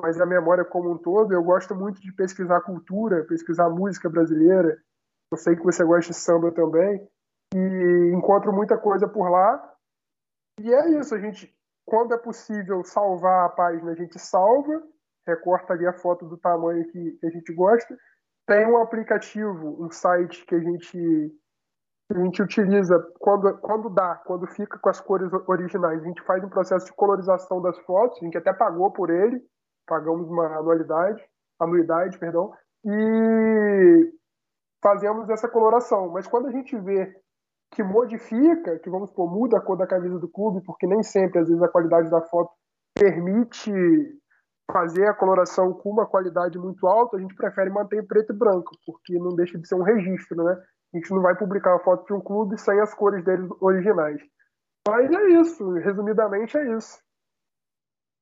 mas 0.00 0.18
a 0.18 0.24
memória 0.24 0.64
como 0.64 0.90
um 0.90 0.96
todo. 0.96 1.34
Eu 1.34 1.42
gosto 1.42 1.74
muito 1.74 2.00
de 2.00 2.10
pesquisar 2.10 2.62
cultura, 2.62 3.22
pesquisar 3.24 3.68
música 3.68 4.08
brasileira. 4.08 4.78
Eu 5.30 5.36
sei 5.36 5.54
que 5.54 5.62
você 5.62 5.84
gosta 5.84 6.10
de 6.10 6.16
samba 6.16 6.50
também 6.52 7.06
e 7.56 8.12
encontro 8.14 8.52
muita 8.52 8.76
coisa 8.76 9.08
por 9.08 9.30
lá. 9.30 9.74
E 10.60 10.72
é 10.72 10.90
isso, 10.98 11.14
a 11.14 11.18
gente, 11.18 11.52
quando 11.84 12.14
é 12.14 12.18
possível 12.18 12.84
salvar 12.84 13.46
a 13.46 13.48
página, 13.48 13.92
a 13.92 13.94
gente 13.94 14.18
salva, 14.18 14.82
recorta 15.26 15.72
ali 15.72 15.86
a 15.86 15.92
foto 15.92 16.26
do 16.26 16.36
tamanho 16.36 16.86
que, 16.88 17.12
que 17.12 17.26
a 17.26 17.30
gente 17.30 17.52
gosta. 17.54 17.96
Tem 18.46 18.66
um 18.66 18.78
aplicativo, 18.78 19.82
um 19.82 19.90
site 19.90 20.44
que 20.46 20.54
a 20.54 20.60
gente 20.60 21.32
a 22.08 22.18
gente 22.20 22.40
utiliza 22.40 23.00
quando, 23.18 23.58
quando 23.58 23.90
dá, 23.90 24.14
quando 24.14 24.46
fica 24.46 24.78
com 24.78 24.88
as 24.88 25.00
cores 25.00 25.28
originais. 25.48 26.00
A 26.00 26.04
gente 26.04 26.22
faz 26.22 26.42
um 26.44 26.48
processo 26.48 26.86
de 26.86 26.92
colorização 26.92 27.60
das 27.60 27.76
fotos, 27.80 28.22
a 28.22 28.24
gente 28.24 28.38
até 28.38 28.52
pagou 28.52 28.92
por 28.92 29.10
ele, 29.10 29.42
pagamos 29.84 30.28
uma 30.28 30.46
anualidade, 30.56 31.20
anuidade, 31.58 32.16
perdão, 32.16 32.54
e 32.84 34.12
fazemos 34.80 35.28
essa 35.28 35.48
coloração. 35.48 36.10
Mas 36.10 36.28
quando 36.28 36.46
a 36.46 36.52
gente 36.52 36.78
vê 36.78 37.12
que 37.72 37.82
modifica, 37.82 38.78
que 38.78 38.90
vamos 38.90 39.10
supor, 39.10 39.30
muda 39.30 39.58
a 39.58 39.60
cor 39.60 39.76
da 39.76 39.86
camisa 39.86 40.18
do 40.18 40.28
clube, 40.28 40.62
porque 40.64 40.86
nem 40.86 41.02
sempre, 41.02 41.40
às 41.40 41.48
vezes, 41.48 41.62
a 41.62 41.68
qualidade 41.68 42.10
da 42.10 42.22
foto 42.22 42.50
permite 42.94 43.70
fazer 44.70 45.06
a 45.06 45.14
coloração 45.14 45.72
com 45.72 45.90
uma 45.90 46.06
qualidade 46.06 46.58
muito 46.58 46.86
alta, 46.86 47.16
a 47.16 47.20
gente 47.20 47.34
prefere 47.34 47.70
manter 47.70 48.06
preto 48.06 48.32
e 48.32 48.36
branco, 48.36 48.72
porque 48.84 49.18
não 49.18 49.34
deixa 49.34 49.58
de 49.58 49.66
ser 49.66 49.76
um 49.76 49.82
registro, 49.82 50.42
né? 50.42 50.56
A 50.94 50.98
gente 50.98 51.10
não 51.10 51.22
vai 51.22 51.36
publicar 51.36 51.76
a 51.76 51.80
foto 51.80 52.06
de 52.06 52.12
um 52.14 52.20
clube 52.20 52.58
sem 52.58 52.80
as 52.80 52.94
cores 52.94 53.24
deles 53.24 53.48
originais. 53.60 54.20
Mas 54.86 55.10
é 55.10 55.28
isso, 55.40 55.72
resumidamente 55.74 56.56
é 56.56 56.76
isso. 56.76 56.98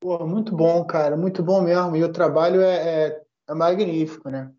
Pô, 0.00 0.26
muito 0.26 0.54
bom, 0.54 0.84
cara, 0.86 1.16
muito 1.16 1.42
bom 1.42 1.62
mesmo. 1.62 1.96
E 1.96 2.04
o 2.04 2.12
trabalho 2.12 2.60
é, 2.60 3.06
é, 3.06 3.22
é 3.48 3.54
magnífico, 3.54 4.28
né? 4.28 4.52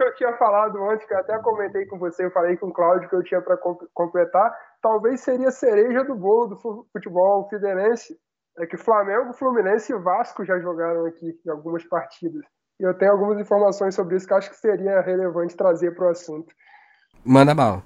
Que 0.00 0.04
eu 0.04 0.14
tinha 0.14 0.32
falado 0.38 0.82
antes, 0.84 1.06
que 1.06 1.12
eu 1.12 1.18
até 1.18 1.38
comentei 1.40 1.84
com 1.84 1.98
você, 1.98 2.24
eu 2.24 2.30
falei 2.30 2.56
com 2.56 2.68
o 2.68 2.72
Cláudio 2.72 3.08
que 3.08 3.14
eu 3.14 3.22
tinha 3.22 3.42
para 3.42 3.58
completar, 3.92 4.50
talvez 4.80 5.20
seria 5.20 5.48
a 5.48 5.52
cereja 5.52 6.02
do 6.04 6.14
bolo 6.14 6.48
do 6.48 6.86
futebol 6.90 7.46
fidelense, 7.50 8.18
é 8.58 8.66
que 8.66 8.78
Flamengo, 8.78 9.34
Fluminense 9.34 9.92
e 9.92 9.98
Vasco 9.98 10.44
já 10.44 10.58
jogaram 10.58 11.04
aqui 11.04 11.38
em 11.46 11.50
algumas 11.50 11.84
partidas. 11.84 12.42
E 12.80 12.82
eu 12.82 12.96
tenho 12.96 13.12
algumas 13.12 13.38
informações 13.38 13.94
sobre 13.94 14.16
isso 14.16 14.26
que 14.26 14.32
acho 14.32 14.50
que 14.50 14.56
seria 14.56 15.02
relevante 15.02 15.54
trazer 15.54 15.94
para 15.94 16.06
o 16.06 16.10
assunto. 16.10 16.54
Manda 17.22 17.54
mal. 17.54 17.82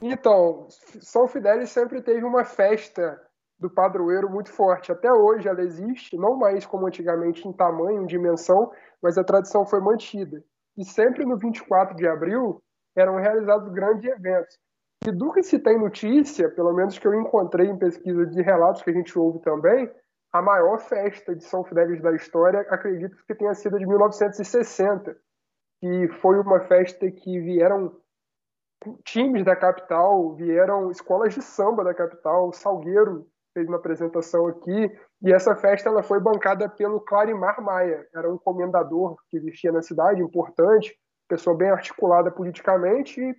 Então, 0.00 0.68
São 1.00 1.26
Fidélis 1.26 1.70
sempre 1.70 2.00
teve 2.00 2.24
uma 2.24 2.44
festa 2.44 3.20
do 3.58 3.68
padroeiro 3.68 4.30
muito 4.30 4.52
forte. 4.52 4.92
Até 4.92 5.12
hoje 5.12 5.48
ela 5.48 5.62
existe, 5.62 6.16
não 6.16 6.36
mais 6.36 6.64
como 6.64 6.86
antigamente 6.86 7.46
em 7.46 7.52
tamanho, 7.52 8.02
em 8.02 8.06
dimensão, 8.06 8.70
mas 9.02 9.18
a 9.18 9.24
tradição 9.24 9.66
foi 9.66 9.80
mantida 9.80 10.42
e 10.76 10.84
sempre 10.84 11.24
no 11.24 11.36
24 11.36 11.96
de 11.96 12.06
abril 12.06 12.62
eram 12.96 13.16
realizados 13.16 13.72
grandes 13.72 14.04
eventos. 14.10 14.58
E 15.06 15.12
do 15.12 15.32
que 15.32 15.42
se 15.42 15.58
tem 15.58 15.78
notícia, 15.78 16.48
pelo 16.48 16.72
menos 16.72 16.98
que 16.98 17.06
eu 17.06 17.14
encontrei 17.14 17.68
em 17.68 17.78
pesquisa 17.78 18.26
de 18.26 18.40
relatos 18.42 18.82
que 18.82 18.90
a 18.90 18.92
gente 18.94 19.18
ouve 19.18 19.40
também, 19.40 19.90
a 20.32 20.42
maior 20.42 20.78
festa 20.78 21.34
de 21.34 21.44
São 21.44 21.62
Fidélis 21.62 22.00
da 22.00 22.12
história, 22.12 22.60
acredito 22.60 23.16
que 23.26 23.34
tenha 23.34 23.54
sido 23.54 23.78
de 23.78 23.86
1960, 23.86 25.16
que 25.80 26.08
foi 26.20 26.40
uma 26.40 26.60
festa 26.60 27.10
que 27.10 27.38
vieram 27.40 27.96
times 29.04 29.44
da 29.44 29.54
capital, 29.54 30.34
vieram 30.34 30.90
escolas 30.90 31.34
de 31.34 31.42
samba 31.42 31.84
da 31.84 31.94
capital, 31.94 32.52
Salgueiro 32.52 33.26
fez 33.54 33.66
uma 33.68 33.76
apresentação 33.76 34.46
aqui, 34.48 34.92
e 35.22 35.32
essa 35.32 35.54
festa 35.54 35.88
ela 35.88 36.02
foi 36.02 36.20
bancada 36.20 36.68
pelo 36.68 37.00
Clarimar 37.00 37.62
Maia, 37.62 38.06
era 38.12 38.30
um 38.30 38.36
comendador 38.36 39.16
que 39.30 39.36
existia 39.36 39.70
na 39.70 39.80
cidade, 39.80 40.20
importante, 40.20 40.94
pessoa 41.28 41.56
bem 41.56 41.70
articulada 41.70 42.30
politicamente 42.30 43.20
e 43.20 43.34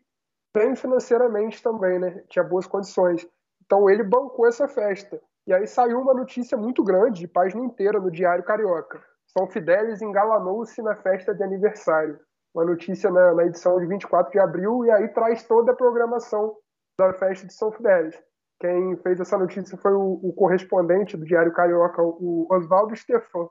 bem 0.56 0.76
financeiramente 0.76 1.62
também, 1.62 2.00
né? 2.00 2.24
Tinha 2.30 2.44
boas 2.44 2.66
condições. 2.66 3.28
Então 3.66 3.90
ele 3.90 4.04
bancou 4.04 4.48
essa 4.48 4.68
festa. 4.68 5.22
E 5.46 5.54
aí 5.54 5.68
saiu 5.68 6.00
uma 6.00 6.14
notícia 6.14 6.58
muito 6.58 6.84
grande, 6.84 7.20
de 7.20 7.28
página 7.28 7.64
inteira, 7.64 8.00
no 8.00 8.10
Diário 8.10 8.44
Carioca. 8.44 9.04
São 9.28 9.48
Fidélis 9.48 10.02
engalanou-se 10.02 10.82
na 10.82 10.96
festa 10.96 11.36
de 11.36 11.44
aniversário. 11.44 12.20
Uma 12.54 12.66
notícia 12.66 13.12
na, 13.12 13.34
na, 13.34 13.46
edição 13.46 13.78
de 13.80 13.86
24 13.86 14.32
de 14.32 14.40
abril, 14.40 14.86
e 14.86 14.92
aí 14.92 15.10
traz 15.10 15.44
toda 15.44 15.74
a 15.74 15.76
programação 15.76 16.56
da 16.98 17.14
festa 17.14 17.46
de 17.46 17.54
São 17.54 17.72
Fidélis. 17.72 18.18
Quem 18.60 18.96
fez 18.98 19.20
essa 19.20 19.38
notícia 19.38 19.78
foi 19.78 19.94
o, 19.94 20.20
o 20.24 20.34
correspondente 20.34 21.18
do 21.18 21.26
Diário 21.26 21.54
Carioca, 21.54 22.02
o 22.02 22.48
Oswaldo 22.50 22.96
Stefan. 22.96 23.48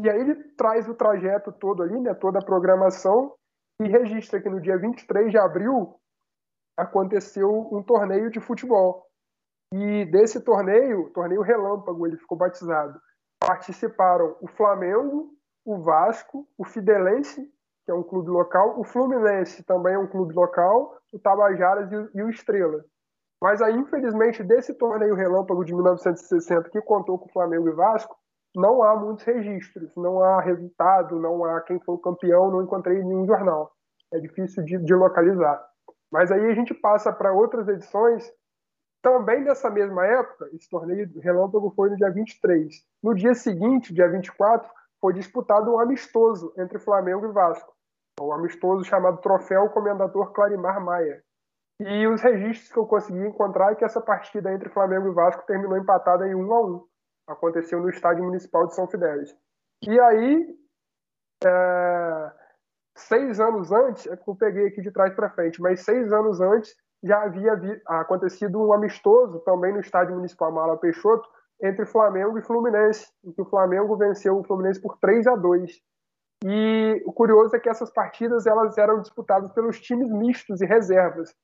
E 0.00 0.08
aí 0.08 0.20
ele 0.20 0.34
traz 0.56 0.88
o 0.88 0.94
trajeto 0.94 1.52
todo 1.52 1.82
ali, 1.82 1.98
né, 2.00 2.14
toda 2.14 2.38
a 2.38 2.44
programação, 2.44 3.32
e 3.80 3.88
registra 3.88 4.40
que 4.40 4.48
no 4.48 4.60
dia 4.60 4.78
23 4.78 5.30
de 5.30 5.38
abril 5.38 5.96
aconteceu 6.76 7.50
um 7.72 7.82
torneio 7.82 8.30
de 8.30 8.40
futebol. 8.40 9.06
E 9.72 10.04
desse 10.06 10.40
torneio, 10.40 11.10
torneio 11.10 11.42
Relâmpago, 11.42 12.06
ele 12.06 12.16
ficou 12.16 12.38
batizado, 12.38 13.00
participaram 13.40 14.36
o 14.40 14.46
Flamengo, 14.48 15.30
o 15.64 15.82
Vasco, 15.82 16.46
o 16.56 16.64
Fidelense, 16.64 17.52
que 17.84 17.90
é 17.90 17.94
um 17.94 18.02
clube 18.02 18.30
local, 18.30 18.78
o 18.78 18.84
Fluminense 18.84 19.62
também 19.64 19.94
é 19.94 19.98
um 19.98 20.06
clube 20.06 20.32
local, 20.32 20.96
o 21.12 21.18
Tabajaras 21.18 21.90
e 21.90 21.96
o, 21.96 22.10
e 22.14 22.22
o 22.22 22.30
Estrela. 22.30 22.84
Mas 23.44 23.60
aí, 23.60 23.76
infelizmente, 23.76 24.42
desse 24.42 24.72
torneio 24.72 25.14
relâmpago 25.14 25.66
de 25.66 25.74
1960 25.74 26.70
que 26.70 26.80
contou 26.80 27.18
com 27.18 27.28
Flamengo 27.28 27.68
e 27.68 27.72
Vasco, 27.72 28.16
não 28.56 28.82
há 28.82 28.96
muitos 28.96 29.22
registros, 29.22 29.94
não 29.94 30.22
há 30.22 30.40
resultado, 30.40 31.20
não 31.20 31.44
há 31.44 31.60
quem 31.60 31.78
foi 31.80 31.94
o 31.94 31.98
campeão, 31.98 32.50
não 32.50 32.62
encontrei 32.62 33.04
nenhum 33.04 33.26
jornal. 33.26 33.70
É 34.14 34.18
difícil 34.18 34.64
de, 34.64 34.78
de 34.78 34.94
localizar. 34.94 35.62
Mas 36.10 36.32
aí 36.32 36.40
a 36.40 36.54
gente 36.54 36.72
passa 36.72 37.12
para 37.12 37.34
outras 37.34 37.68
edições, 37.68 38.32
também 39.02 39.44
dessa 39.44 39.68
mesma 39.68 40.06
época, 40.06 40.48
esse 40.54 40.70
torneio 40.70 41.06
relâmpago 41.20 41.70
foi 41.76 41.90
no 41.90 41.96
dia 41.96 42.10
23. 42.10 42.74
No 43.02 43.14
dia 43.14 43.34
seguinte, 43.34 43.92
dia 43.92 44.08
24, 44.08 44.70
foi 45.02 45.12
disputado 45.12 45.70
um 45.70 45.78
amistoso 45.78 46.50
entre 46.56 46.78
Flamengo 46.78 47.26
e 47.26 47.32
Vasco. 47.32 47.74
Um 48.18 48.32
amistoso 48.32 48.84
chamado 48.84 49.20
Troféu 49.20 49.68
Comendador 49.68 50.32
Clarimar 50.32 50.82
Maia. 50.82 51.22
E 51.86 52.06
os 52.06 52.22
registros 52.22 52.72
que 52.72 52.78
eu 52.78 52.86
consegui 52.86 53.18
encontrar 53.18 53.72
é 53.72 53.74
que 53.74 53.84
essa 53.84 54.00
partida 54.00 54.50
entre 54.50 54.70
Flamengo 54.70 55.08
e 55.08 55.12
Vasco 55.12 55.44
terminou 55.46 55.76
empatada 55.76 56.26
em 56.26 56.34
1 56.34 56.54
a 56.54 56.66
1 56.66 56.84
Aconteceu 57.28 57.78
no 57.78 57.90
Estádio 57.90 58.24
Municipal 58.24 58.66
de 58.66 58.74
São 58.74 58.88
Fidélis. 58.88 59.36
E 59.82 60.00
aí, 60.00 60.46
é, 61.44 62.32
seis 62.96 63.38
anos 63.38 63.70
antes, 63.70 64.06
é 64.06 64.16
que 64.16 64.26
eu 64.26 64.34
peguei 64.34 64.68
aqui 64.68 64.80
de 64.80 64.90
trás 64.90 65.14
para 65.14 65.28
frente, 65.28 65.60
mas 65.60 65.84
seis 65.84 66.10
anos 66.10 66.40
antes 66.40 66.74
já 67.02 67.22
havia 67.22 67.52
acontecido 67.86 68.66
um 68.66 68.72
amistoso 68.72 69.40
também 69.40 69.74
no 69.74 69.80
Estádio 69.80 70.14
Municipal 70.14 70.50
Mala 70.50 70.78
Peixoto 70.78 71.28
entre 71.62 71.84
Flamengo 71.84 72.38
e 72.38 72.42
Fluminense, 72.42 73.06
em 73.22 73.30
que 73.30 73.42
o 73.42 73.46
Flamengo 73.46 73.94
venceu 73.96 74.38
o 74.38 74.44
Fluminense 74.44 74.80
por 74.80 74.96
3 74.98 75.26
a 75.26 75.36
2. 75.36 75.70
E 76.46 77.02
o 77.04 77.12
curioso 77.12 77.54
é 77.54 77.60
que 77.60 77.68
essas 77.68 77.90
partidas 77.90 78.46
elas 78.46 78.78
eram 78.78 79.02
disputadas 79.02 79.52
pelos 79.52 79.78
times 79.80 80.10
mistos 80.10 80.62
e 80.62 80.66
reservas. 80.66 81.34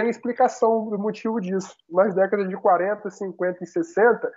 Tem 0.00 0.10
explicação 0.10 0.88
do 0.88 0.98
motivo 0.98 1.40
disso. 1.40 1.74
Nas 1.90 2.14
décadas 2.14 2.48
de 2.48 2.56
40, 2.56 3.10
50 3.10 3.64
e 3.64 3.66
60, 3.66 4.32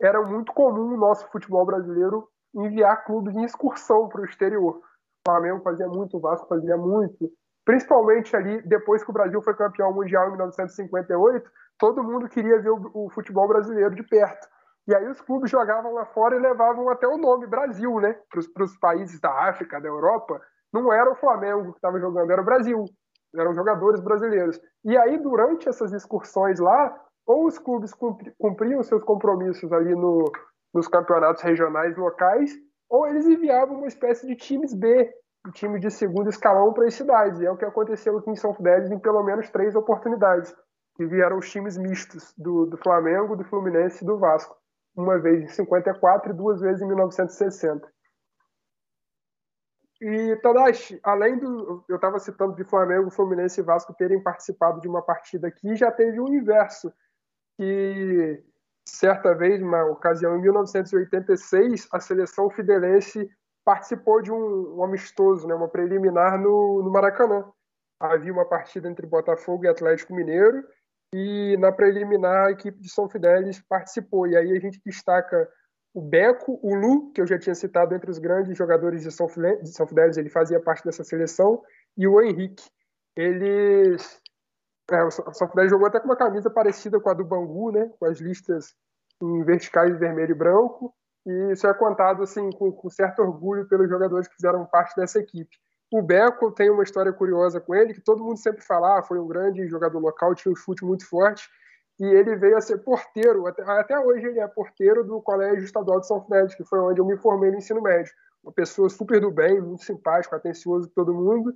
era 0.00 0.22
muito 0.22 0.52
comum 0.52 0.92
o 0.92 0.96
nosso 0.96 1.26
futebol 1.30 1.64
brasileiro 1.64 2.28
enviar 2.54 3.04
clubes 3.04 3.34
em 3.34 3.44
excursão 3.44 4.08
para 4.08 4.20
o 4.20 4.24
exterior. 4.24 4.76
O 4.76 4.82
Flamengo 5.30 5.62
fazia 5.62 5.88
muito, 5.88 6.16
o 6.16 6.20
Vasco 6.20 6.46
fazia 6.46 6.76
muito. 6.76 7.30
Principalmente 7.64 8.36
ali, 8.36 8.60
depois 8.62 9.02
que 9.02 9.10
o 9.10 9.12
Brasil 9.12 9.40
foi 9.42 9.54
campeão 9.54 9.92
mundial 9.92 10.26
em 10.26 10.32
1958, 10.32 11.50
todo 11.78 12.04
mundo 12.04 12.28
queria 12.28 12.60
ver 12.60 12.70
o, 12.70 12.90
o 12.94 13.10
futebol 13.10 13.48
brasileiro 13.48 13.94
de 13.94 14.02
perto. 14.02 14.46
E 14.86 14.94
aí 14.94 15.08
os 15.08 15.20
clubes 15.20 15.50
jogavam 15.50 15.94
lá 15.94 16.06
fora 16.06 16.36
e 16.36 16.38
levavam 16.38 16.88
até 16.90 17.08
o 17.08 17.16
nome 17.16 17.46
Brasil, 17.46 17.98
né? 18.00 18.16
Para 18.30 18.64
os 18.64 18.76
países 18.78 19.18
da 19.20 19.48
África, 19.48 19.80
da 19.80 19.88
Europa. 19.88 20.40
Não 20.72 20.92
era 20.92 21.10
o 21.10 21.16
Flamengo 21.16 21.72
que 21.72 21.78
estava 21.78 21.98
jogando, 21.98 22.30
era 22.30 22.42
o 22.42 22.44
Brasil. 22.44 22.84
Eram 23.38 23.54
jogadores 23.54 24.00
brasileiros. 24.00 24.60
E 24.84 24.96
aí, 24.96 25.18
durante 25.18 25.68
essas 25.68 25.92
excursões 25.92 26.58
lá, 26.58 26.98
ou 27.26 27.46
os 27.46 27.58
clubes 27.58 27.92
cumpriam 28.38 28.82
seus 28.82 29.02
compromissos 29.02 29.72
ali 29.72 29.94
no, 29.94 30.30
nos 30.72 30.88
campeonatos 30.88 31.42
regionais 31.42 31.96
locais, 31.96 32.56
ou 32.88 33.06
eles 33.06 33.26
enviavam 33.26 33.78
uma 33.78 33.88
espécie 33.88 34.26
de 34.26 34.36
times 34.36 34.72
B, 34.72 35.12
um 35.46 35.50
time 35.50 35.78
de 35.80 35.90
segundo 35.90 36.28
escalão 36.28 36.72
para 36.72 36.86
as 36.86 36.94
cidades. 36.94 37.40
E 37.40 37.46
é 37.46 37.50
o 37.50 37.56
que 37.56 37.64
aconteceu 37.64 38.16
aqui 38.18 38.30
em 38.30 38.36
São 38.36 38.54
Fidélis 38.54 38.90
em 38.90 38.98
pelo 38.98 39.22
menos 39.22 39.50
três 39.50 39.74
oportunidades, 39.74 40.54
que 40.96 41.04
vieram 41.04 41.38
os 41.38 41.50
times 41.50 41.76
mistos 41.76 42.32
do, 42.38 42.66
do 42.66 42.76
Flamengo, 42.78 43.36
do 43.36 43.44
Fluminense 43.44 44.02
e 44.02 44.06
do 44.06 44.18
Vasco 44.18 44.56
uma 44.96 45.18
vez 45.18 45.42
em 45.42 45.48
54 45.48 46.30
e 46.30 46.34
duas 46.34 46.60
vezes 46.60 46.80
em 46.80 46.86
1960. 46.86 47.86
E, 50.00 50.36
Tadashi, 50.36 51.00
além 51.02 51.38
do. 51.38 51.84
Eu 51.88 51.96
estava 51.96 52.18
citando 52.18 52.54
de 52.54 52.64
Flamengo, 52.64 53.10
Fluminense 53.10 53.60
e 53.60 53.64
Vasco 53.64 53.94
terem 53.94 54.22
participado 54.22 54.80
de 54.80 54.88
uma 54.88 55.02
partida 55.02 55.48
aqui, 55.48 55.74
já 55.74 55.90
teve 55.90 56.20
o 56.20 56.28
inverso, 56.28 56.92
que 57.56 58.44
certa 58.86 59.34
vez, 59.34 59.60
uma 59.62 59.84
ocasião 59.84 60.36
em 60.36 60.42
1986, 60.42 61.88
a 61.92 61.98
seleção 61.98 62.50
fidelense 62.50 63.28
participou 63.64 64.22
de 64.22 64.30
um, 64.30 64.78
um 64.78 64.84
amistoso, 64.84 65.48
né, 65.48 65.54
uma 65.54 65.68
preliminar 65.68 66.38
no, 66.38 66.82
no 66.82 66.90
Maracanã. 66.90 67.50
Havia 67.98 68.32
uma 68.32 68.44
partida 68.44 68.88
entre 68.88 69.06
Botafogo 69.06 69.64
e 69.64 69.68
Atlético 69.68 70.14
Mineiro, 70.14 70.62
e 71.12 71.56
na 71.58 71.72
preliminar 71.72 72.46
a 72.46 72.50
equipe 72.50 72.78
de 72.78 72.88
São 72.88 73.08
Fidélis 73.08 73.60
participou. 73.68 74.26
E 74.26 74.36
aí 74.36 74.56
a 74.56 74.60
gente 74.60 74.80
destaca 74.84 75.48
o 75.96 76.02
Beco, 76.02 76.60
o 76.62 76.74
Lu, 76.74 77.10
que 77.10 77.22
eu 77.22 77.26
já 77.26 77.38
tinha 77.38 77.54
citado 77.54 77.94
entre 77.94 78.10
os 78.10 78.18
grandes 78.18 78.54
jogadores 78.54 79.02
de 79.02 79.10
São 79.10 79.26
Fidélis, 79.26 80.18
ele 80.18 80.28
fazia 80.28 80.60
parte 80.60 80.84
dessa 80.84 81.02
seleção, 81.02 81.62
e 81.96 82.06
o 82.06 82.20
Henrique. 82.20 82.68
Eles. 83.16 84.20
É, 84.90 85.02
o 85.02 85.10
São 85.10 85.48
Fidélis 85.48 85.70
jogou 85.70 85.88
até 85.88 85.98
com 85.98 86.04
uma 86.04 86.16
camisa 86.16 86.50
parecida 86.50 87.00
com 87.00 87.08
a 87.08 87.14
do 87.14 87.24
Bangu, 87.24 87.72
né? 87.72 87.90
com 87.98 88.04
as 88.04 88.20
listas 88.20 88.74
em 89.22 89.42
verticais 89.42 89.98
vermelho 89.98 90.32
e 90.32 90.34
branco, 90.34 90.94
e 91.24 91.52
isso 91.52 91.66
é 91.66 91.72
contado 91.72 92.22
assim 92.22 92.50
com, 92.50 92.70
com 92.70 92.90
certo 92.90 93.22
orgulho 93.22 93.66
pelos 93.66 93.88
jogadores 93.88 94.28
que 94.28 94.34
fizeram 94.34 94.66
parte 94.66 94.94
dessa 94.96 95.18
equipe. 95.18 95.56
O 95.90 96.02
Beco 96.02 96.52
tem 96.52 96.68
uma 96.68 96.82
história 96.82 97.10
curiosa 97.10 97.58
com 97.58 97.74
ele, 97.74 97.94
que 97.94 98.02
todo 98.02 98.22
mundo 98.22 98.36
sempre 98.36 98.62
fala, 98.62 98.98
ah, 98.98 99.02
foi 99.02 99.18
um 99.18 99.26
grande 99.26 99.66
jogador 99.66 99.98
local, 99.98 100.34
tinha 100.34 100.52
um 100.52 100.56
chute 100.56 100.84
muito 100.84 101.08
forte, 101.08 101.48
e 101.98 102.04
ele 102.04 102.36
veio 102.36 102.56
a 102.56 102.60
ser 102.60 102.78
porteiro, 102.78 103.46
até, 103.46 103.62
até 103.62 103.98
hoje 103.98 104.26
ele 104.26 104.40
é 104.40 104.46
porteiro 104.46 105.02
do 105.02 105.20
Colégio 105.22 105.64
Estadual 105.64 106.00
de 106.00 106.06
São 106.06 106.22
Fidélis, 106.22 106.54
que 106.54 106.64
foi 106.64 106.78
onde 106.78 107.00
eu 107.00 107.06
me 107.06 107.16
formei 107.16 107.50
no 107.50 107.58
ensino 107.58 107.80
médio. 107.80 108.12
Uma 108.42 108.52
pessoa 108.52 108.88
super 108.88 109.20
do 109.20 109.30
bem, 109.30 109.60
muito 109.60 109.82
simpático, 109.82 110.34
atencioso 110.34 110.88
com 110.88 110.94
todo 110.94 111.14
mundo, 111.14 111.54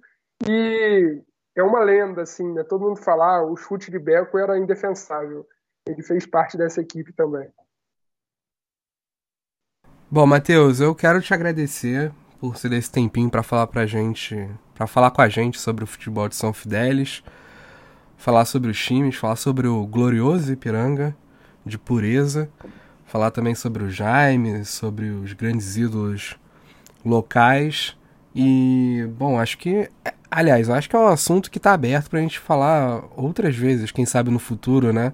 e 0.48 1.22
é 1.54 1.62
uma 1.62 1.80
lenda, 1.80 2.22
assim, 2.22 2.52
né? 2.52 2.64
Todo 2.64 2.86
mundo 2.86 2.96
fala, 2.96 3.36
ah, 3.36 3.44
o 3.44 3.56
chute 3.56 3.90
de 3.90 3.98
Beco 3.98 4.38
era 4.38 4.58
indefensável. 4.58 5.46
Ele 5.86 6.02
fez 6.02 6.26
parte 6.26 6.56
dessa 6.56 6.80
equipe 6.80 7.12
também. 7.12 7.48
Bom, 10.10 10.26
Matheus, 10.26 10.80
eu 10.80 10.94
quero 10.94 11.20
te 11.20 11.32
agradecer 11.32 12.12
por 12.40 12.56
ser 12.56 12.72
esse 12.72 12.90
tempinho 12.90 13.30
para 13.30 13.42
falar 13.42 13.66
pra 13.66 13.86
gente, 13.86 14.34
para 14.74 14.86
falar 14.86 15.10
com 15.10 15.20
a 15.22 15.28
gente 15.28 15.60
sobre 15.60 15.84
o 15.84 15.86
futebol 15.86 16.28
de 16.28 16.34
São 16.34 16.52
Fidélis, 16.52 17.22
falar 18.20 18.44
sobre 18.44 18.70
os 18.70 18.78
times, 18.78 19.16
falar 19.16 19.36
sobre 19.36 19.66
o 19.66 19.86
glorioso 19.86 20.52
Ipiranga 20.52 21.16
de 21.64 21.78
pureza, 21.78 22.50
falar 23.06 23.30
também 23.30 23.54
sobre 23.54 23.82
o 23.82 23.90
Jaime, 23.90 24.64
sobre 24.64 25.08
os 25.08 25.32
grandes 25.32 25.76
ídolos 25.76 26.36
locais 27.04 27.96
e, 28.34 29.08
bom, 29.18 29.40
acho 29.40 29.58
que 29.58 29.88
aliás, 30.30 30.70
acho 30.70 30.88
que 30.88 30.94
é 30.94 30.98
um 30.98 31.08
assunto 31.08 31.50
que 31.50 31.58
está 31.58 31.72
aberto 31.72 32.10
para 32.10 32.18
a 32.18 32.22
gente 32.22 32.38
falar 32.38 33.02
outras 33.16 33.56
vezes, 33.56 33.90
quem 33.90 34.06
sabe 34.06 34.30
no 34.30 34.38
futuro, 34.38 34.92
né? 34.92 35.12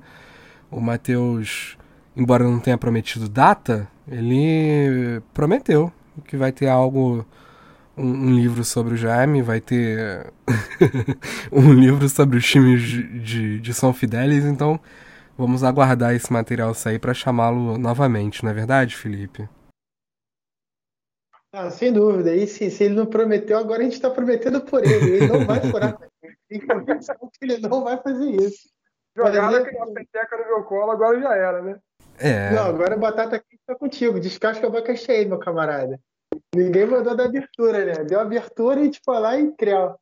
O 0.70 0.81
Matheus, 0.81 1.78
embora 2.16 2.45
não 2.45 2.59
tenha 2.59 2.77
prometido 2.77 3.28
data, 3.28 3.89
ele 4.07 5.23
prometeu 5.33 5.93
que 6.27 6.37
vai 6.37 6.51
ter 6.51 6.69
algo. 6.69 7.24
Um, 7.97 8.28
um 8.28 8.35
livro 8.35 8.62
sobre 8.62 8.94
o 8.94 8.97
Jaime, 8.97 9.40
vai 9.40 9.60
ter 9.60 10.32
um 11.51 11.73
livro 11.73 12.09
sobre 12.09 12.36
os 12.36 12.44
times 12.44 12.82
de, 12.82 13.20
de, 13.20 13.60
de 13.60 13.74
São 13.74 13.94
Fidélis, 13.94 14.44
então 14.44 14.78
vamos 15.36 15.64
aguardar 15.64 16.14
esse 16.14 16.32
material 16.32 16.74
sair 16.74 16.98
para 16.98 17.14
chamá-lo 17.14 17.78
novamente, 17.78 18.44
não 18.44 18.51
é 18.51 18.55
verdade, 18.55 18.97
Felipe? 18.97 19.48
Ah, 21.59 21.70
sem 21.70 21.90
dúvida. 21.90 22.35
E 22.35 22.47
se, 22.47 22.70
se 22.70 22.85
ele 22.85 22.94
não 22.94 23.06
prometeu, 23.06 23.56
agora 23.56 23.81
a 23.81 23.85
gente 23.85 23.94
está 23.94 24.10
prometendo 24.10 24.60
por 24.60 24.85
ele. 24.85 25.16
Ele 25.16 25.27
não 25.27 25.47
vai 25.47 25.59
furar. 25.70 25.98
ele 26.51 27.59
não 27.66 27.82
vai 27.82 27.97
fazer 27.97 28.31
isso. 28.43 28.68
Jogada 29.16 29.64
que 29.64 29.78
a 29.78 29.86
peteca 29.86 30.36
no 30.36 30.44
meu 30.44 30.64
colo, 30.64 30.90
agora 30.90 31.18
já 31.18 31.35
era, 31.35 31.62
né? 31.62 31.78
É. 32.18 32.51
Não, 32.51 32.66
agora 32.66 32.94
a 32.94 32.98
batata 32.98 33.36
aqui 33.36 33.56
está 33.59 33.74
contigo. 33.74 34.20
Descasca 34.20 34.66
a 34.66 34.68
abacaxi 34.68 35.10
aí, 35.10 35.24
meu 35.24 35.39
camarada. 35.39 35.98
Ninguém 36.57 36.87
mandou 36.87 37.15
da 37.15 37.27
abertura, 37.27 37.85
né? 37.85 38.05
Deu 38.05 38.19
abertura 38.19 38.81
e 38.81 38.91
foi 39.05 39.19
lá 39.19 39.39
e 39.39 39.53
criou. 39.53 39.95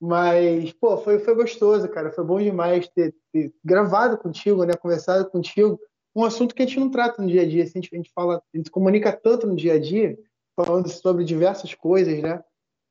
Mas, 0.00 0.72
pô, 0.72 0.96
foi, 0.98 1.20
foi 1.20 1.32
gostoso, 1.36 1.88
cara. 1.88 2.10
Foi 2.10 2.24
bom 2.24 2.40
demais 2.40 2.88
ter, 2.88 3.14
ter, 3.32 3.54
gravado 3.64 4.18
contigo, 4.18 4.64
né? 4.64 4.74
Conversado 4.74 5.30
contigo. 5.30 5.78
Um 6.14 6.24
assunto 6.24 6.56
que 6.56 6.62
a 6.62 6.66
gente 6.66 6.80
não 6.80 6.90
trata 6.90 7.22
no 7.22 7.28
dia 7.28 7.42
a 7.42 7.48
dia. 7.48 7.62
Assim, 7.62 7.78
a, 7.78 7.96
gente, 7.96 8.10
fala, 8.12 8.42
a 8.52 8.56
gente 8.56 8.68
comunica 8.68 9.12
tanto 9.12 9.46
no 9.46 9.54
dia 9.54 9.74
a 9.74 9.78
dia, 9.78 10.18
falando 10.56 10.88
sobre 10.88 11.22
diversas 11.22 11.72
coisas, 11.72 12.20
né? 12.20 12.42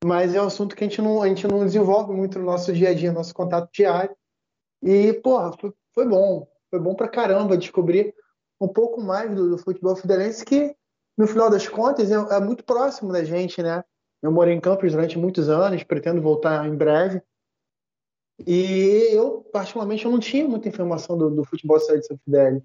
Mas 0.06 0.34
é 0.34 0.42
um 0.42 0.48
assunto 0.48 0.74
que 0.74 0.86
a 0.86 0.88
gente 0.88 1.02
não, 1.02 1.22
a 1.22 1.28
gente 1.28 1.46
não 1.46 1.66
desenvolve 1.66 2.14
muito 2.14 2.40
no 2.40 2.46
nosso 2.46 2.72
dia 2.72 2.90
a 2.90 2.94
dia, 2.94 3.10
no 3.10 3.18
nosso 3.18 3.34
contato 3.34 3.70
diário. 3.74 4.16
E, 4.82 5.12
porra, 5.14 5.52
foi, 5.60 5.74
foi 5.94 6.08
bom. 6.08 6.48
Foi 6.70 6.80
bom 6.80 6.96
pra 6.96 7.10
caramba 7.10 7.58
descobrir 7.58 8.16
um 8.60 8.70
pouco 8.70 9.02
mais 9.02 9.36
do, 9.36 9.50
do 9.50 9.58
futebol 9.58 9.98
fidelense 9.98 10.46
que, 10.46 10.74
no 11.22 11.27
final 11.27 11.52
das 11.52 11.68
contas, 11.68 12.10
é, 12.10 12.15
é, 12.15 12.39
muito 12.39 12.64
próximo 12.64 13.14
da 13.14 13.23
gente, 13.23 13.61
né? 13.61 13.84
Eu 14.23 14.31
morei 14.31 14.56
em 14.56 14.60
Campos 14.60 14.91
durante 14.91 15.19
muitos 15.19 15.49
anos, 15.49 15.84
pretendo 15.84 16.19
voltar 16.19 16.68
em 16.68 16.76
breve. 16.76 17.22
E 18.45 19.07
eu, 19.11 19.43
particularmente, 19.53 20.03
eu 20.03 20.11
não 20.11 20.19
tinha 20.19 20.48
muita 20.48 20.68
informação 20.68 21.15
do, 21.15 21.30
do 21.30 21.45
futebol 21.45 21.77
de 21.77 22.03
São 22.03 22.18
Fidel. 22.26 22.64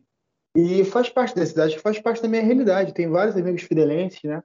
E 0.56 0.84
faz 0.86 1.10
parte 1.10 1.36
da 1.36 1.44
cidade, 1.44 1.78
faz 1.78 2.00
parte 2.00 2.22
da 2.22 2.28
minha 2.28 2.42
realidade. 2.42 2.94
Tem 2.94 3.08
vários 3.08 3.36
amigos 3.36 3.62
fidelenses, 3.62 4.22
né? 4.22 4.42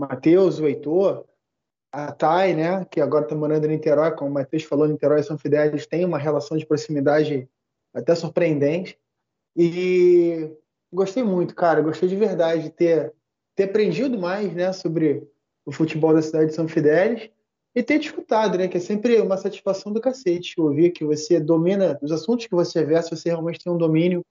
Matheus, 0.00 0.58
o 0.58 0.66
Heitor, 0.66 1.24
a 1.92 2.10
Thay, 2.10 2.56
né? 2.56 2.84
Que 2.86 3.00
agora 3.00 3.24
está 3.24 3.36
morando 3.36 3.66
em 3.66 3.68
Niterói, 3.68 4.16
como 4.16 4.30
o 4.32 4.34
Matheus 4.34 4.64
falou, 4.64 4.88
Niterói 4.88 5.20
e 5.20 5.24
São 5.24 5.38
Fidélis 5.38 5.86
têm 5.86 6.04
uma 6.04 6.18
relação 6.18 6.58
de 6.58 6.66
proximidade 6.66 7.48
até 7.94 8.16
surpreendente. 8.16 8.98
E 9.56 10.50
gostei 10.92 11.22
muito, 11.22 11.54
cara. 11.54 11.82
Gostei 11.82 12.08
de 12.08 12.16
verdade 12.16 12.64
de 12.64 12.70
ter, 12.70 13.14
ter 13.54 13.64
aprendido 13.64 14.18
mais 14.18 14.52
né, 14.52 14.72
sobre 14.72 15.28
o 15.64 15.72
futebol 15.72 16.12
da 16.12 16.22
cidade 16.22 16.46
de 16.46 16.54
São 16.54 16.68
Fidélis 16.68 17.30
e 17.74 17.82
ter 17.82 17.98
disputado, 17.98 18.56
né? 18.56 18.68
Que 18.68 18.76
é 18.76 18.80
sempre 18.80 19.20
uma 19.20 19.36
satisfação 19.36 19.92
do 19.92 20.00
cacete 20.00 20.60
ouvir 20.60 20.90
que 20.90 21.04
você 21.04 21.40
domina 21.40 21.98
os 22.00 22.12
assuntos 22.12 22.46
que 22.46 22.54
você 22.54 22.84
versa, 22.84 23.16
você 23.16 23.30
realmente 23.30 23.62
tem 23.62 23.72
um 23.72 23.78
domínio 23.78 24.24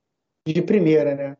de 0.48 0.62
primeira, 0.62 1.16
né? 1.16 1.38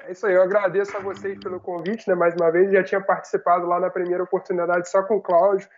É 0.00 0.12
isso 0.12 0.26
aí, 0.26 0.34
eu 0.34 0.42
agradeço 0.42 0.96
a 0.96 1.00
vocês 1.00 1.38
pelo 1.38 1.60
convite, 1.60 2.08
né? 2.08 2.14
Mais 2.14 2.34
uma 2.34 2.50
vez, 2.50 2.72
já 2.72 2.82
tinha 2.82 3.00
participado 3.00 3.66
lá 3.66 3.78
na 3.78 3.90
primeira 3.90 4.22
oportunidade 4.22 4.88
só 4.88 5.02
com 5.02 5.16
o 5.16 5.20
Cláudio, 5.20 5.68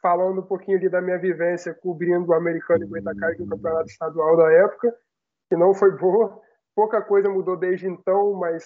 falando 0.00 0.40
um 0.40 0.46
pouquinho 0.46 0.78
ali 0.78 0.88
da 0.88 1.00
minha 1.00 1.18
vivência 1.18 1.74
cobrindo 1.74 2.30
o 2.30 2.34
americano 2.34 2.84
e 2.84 2.86
Goitacai, 2.86 3.34
no 3.38 3.48
campeonato 3.48 3.88
estadual 3.88 4.36
da 4.36 4.52
época, 4.52 4.94
que 5.48 5.56
não 5.56 5.74
foi 5.74 5.90
boa. 5.96 6.40
Pouca 6.74 7.02
coisa 7.02 7.28
mudou 7.28 7.56
desde 7.56 7.86
então, 7.88 8.34
mas 8.34 8.64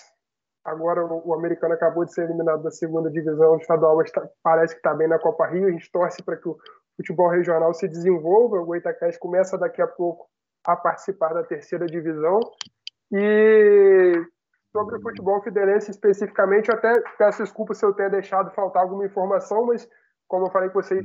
agora 0.68 1.04
o, 1.04 1.34
americano 1.34 1.74
acabou 1.74 2.04
de 2.04 2.12
ser 2.12 2.24
eliminado 2.24 2.62
da 2.62 2.70
segunda 2.70 3.10
divisão 3.10 3.56
estadual, 3.56 3.96
mas 3.96 4.10
tá, 4.10 4.28
parece 4.42 4.74
que 4.74 4.78
está 4.78 4.94
bem 4.94 5.08
na 5.08 5.18
Copa 5.18 5.46
Rio. 5.46 5.66
A 5.66 5.70
gente 5.70 5.90
torce 5.90 6.22
para 6.22 6.36
que 6.36 6.48
o 6.48 6.56
futebol 6.96 7.28
regional 7.28 7.72
se 7.74 7.88
desenvolva. 7.88 8.60
O 8.60 8.66
Goitacás 8.66 9.16
começa 9.18 9.58
daqui 9.58 9.82
a 9.82 9.86
pouco 9.86 10.26
a 10.66 10.76
participar 10.76 11.32
da 11.34 11.42
terceira 11.42 11.86
divisão. 11.86 12.40
E 13.12 14.12
sobre 14.72 14.96
o 14.96 15.02
futebol 15.02 15.42
fideirense 15.42 15.90
especificamente, 15.90 16.68
eu 16.68 16.74
até 16.74 16.92
peço 17.16 17.42
desculpa 17.42 17.74
se 17.74 17.84
eu 17.84 17.94
tenha 17.94 18.10
deixado 18.10 18.50
faltar 18.50 18.82
alguma 18.82 19.06
informação, 19.06 19.66
mas 19.66 19.88
como 20.28 20.46
eu 20.46 20.50
falei 20.50 20.68
com 20.68 20.82
vocês, 20.82 21.04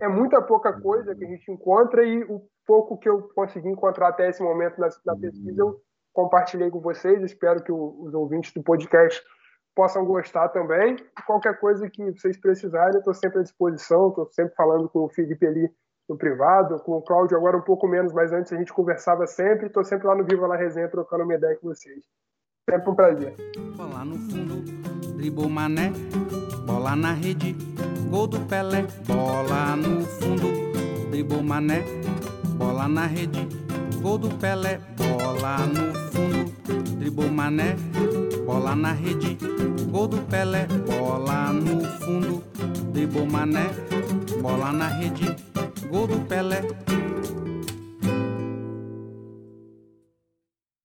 é 0.00 0.06
muita 0.06 0.40
pouca 0.40 0.72
coisa 0.72 1.14
que 1.14 1.24
a 1.24 1.28
gente 1.28 1.50
encontra 1.50 2.04
e 2.04 2.22
o 2.24 2.40
pouco 2.64 2.96
que 2.96 3.08
eu 3.08 3.28
consegui 3.34 3.68
encontrar 3.68 4.08
até 4.08 4.28
esse 4.28 4.40
momento 4.42 4.80
na, 4.80 4.88
na 5.04 5.16
pesquisa 5.16 5.60
eu 5.60 5.80
compartilhei 6.12 6.70
com 6.70 6.80
vocês. 6.80 7.22
Espero 7.22 7.62
que 7.62 7.72
o, 7.72 8.02
os 8.02 8.14
ouvintes 8.14 8.52
do 8.52 8.62
podcast 8.62 9.22
possam 9.74 10.04
gostar 10.04 10.48
também. 10.48 10.96
Qualquer 11.26 11.58
coisa 11.58 11.88
que 11.88 12.10
vocês 12.12 12.36
precisarem, 12.36 12.94
eu 12.94 12.98
estou 12.98 13.14
sempre 13.14 13.40
à 13.40 13.42
disposição. 13.42 14.08
Estou 14.08 14.28
sempre 14.32 14.54
falando 14.54 14.88
com 14.88 15.00
o 15.00 15.08
Felipe 15.08 15.46
ali 15.46 15.70
no 16.10 16.18
privado, 16.18 16.80
com 16.80 16.92
o 16.92 17.02
Cláudio 17.02 17.36
agora 17.36 17.56
um 17.56 17.62
pouco 17.62 17.86
menos, 17.86 18.12
mas 18.12 18.32
antes 18.32 18.52
a 18.52 18.56
gente 18.56 18.72
conversava 18.72 19.26
sempre. 19.28 19.68
Estou 19.68 19.84
sempre 19.84 20.08
lá 20.08 20.14
no 20.16 20.24
Viva 20.24 20.46
La 20.46 20.56
Resenha 20.56 20.88
trocando 20.88 21.22
uma 21.22 21.34
ideia 21.34 21.56
com 21.56 21.68
vocês. 21.68 22.04
Sempre 22.68 22.90
um 22.90 22.94
prazer. 22.94 23.34
Bola 23.76 24.04
no 24.04 24.16
fundo, 24.16 24.62
dribou 25.16 25.48
mané, 25.48 25.92
bola 26.66 26.96
na 26.96 27.12
rede, 27.12 27.56
gol 28.10 28.26
do 28.26 28.40
Pelé. 28.40 28.86
Bola 29.06 29.76
no 29.76 30.02
fundo, 30.02 31.10
dribou 31.10 31.42
mané, 31.42 31.84
bola 32.58 32.88
na 32.88 33.06
rede, 33.06 33.46
gol 34.00 34.18
do 34.18 34.28
Pelé. 34.28 34.80
Bola 34.96 35.66
no 35.66 35.94
fundo, 36.10 36.52
dribou 36.98 37.30
mané, 37.30 37.76
bola 38.46 38.74
na 38.74 38.92
rede, 38.92 39.36
gol 39.90 40.08
do 40.08 40.18
Pelé. 40.22 40.66
Bola 40.86 41.52
no 41.52 41.84
fundo, 42.00 42.42
dribou 42.92 43.26
mané, 43.26 43.70
bola 44.42 44.72
na 44.72 44.88
rede, 44.88 45.36
gol 45.90 46.06
do 46.06 46.18
Pelé. 46.26 46.62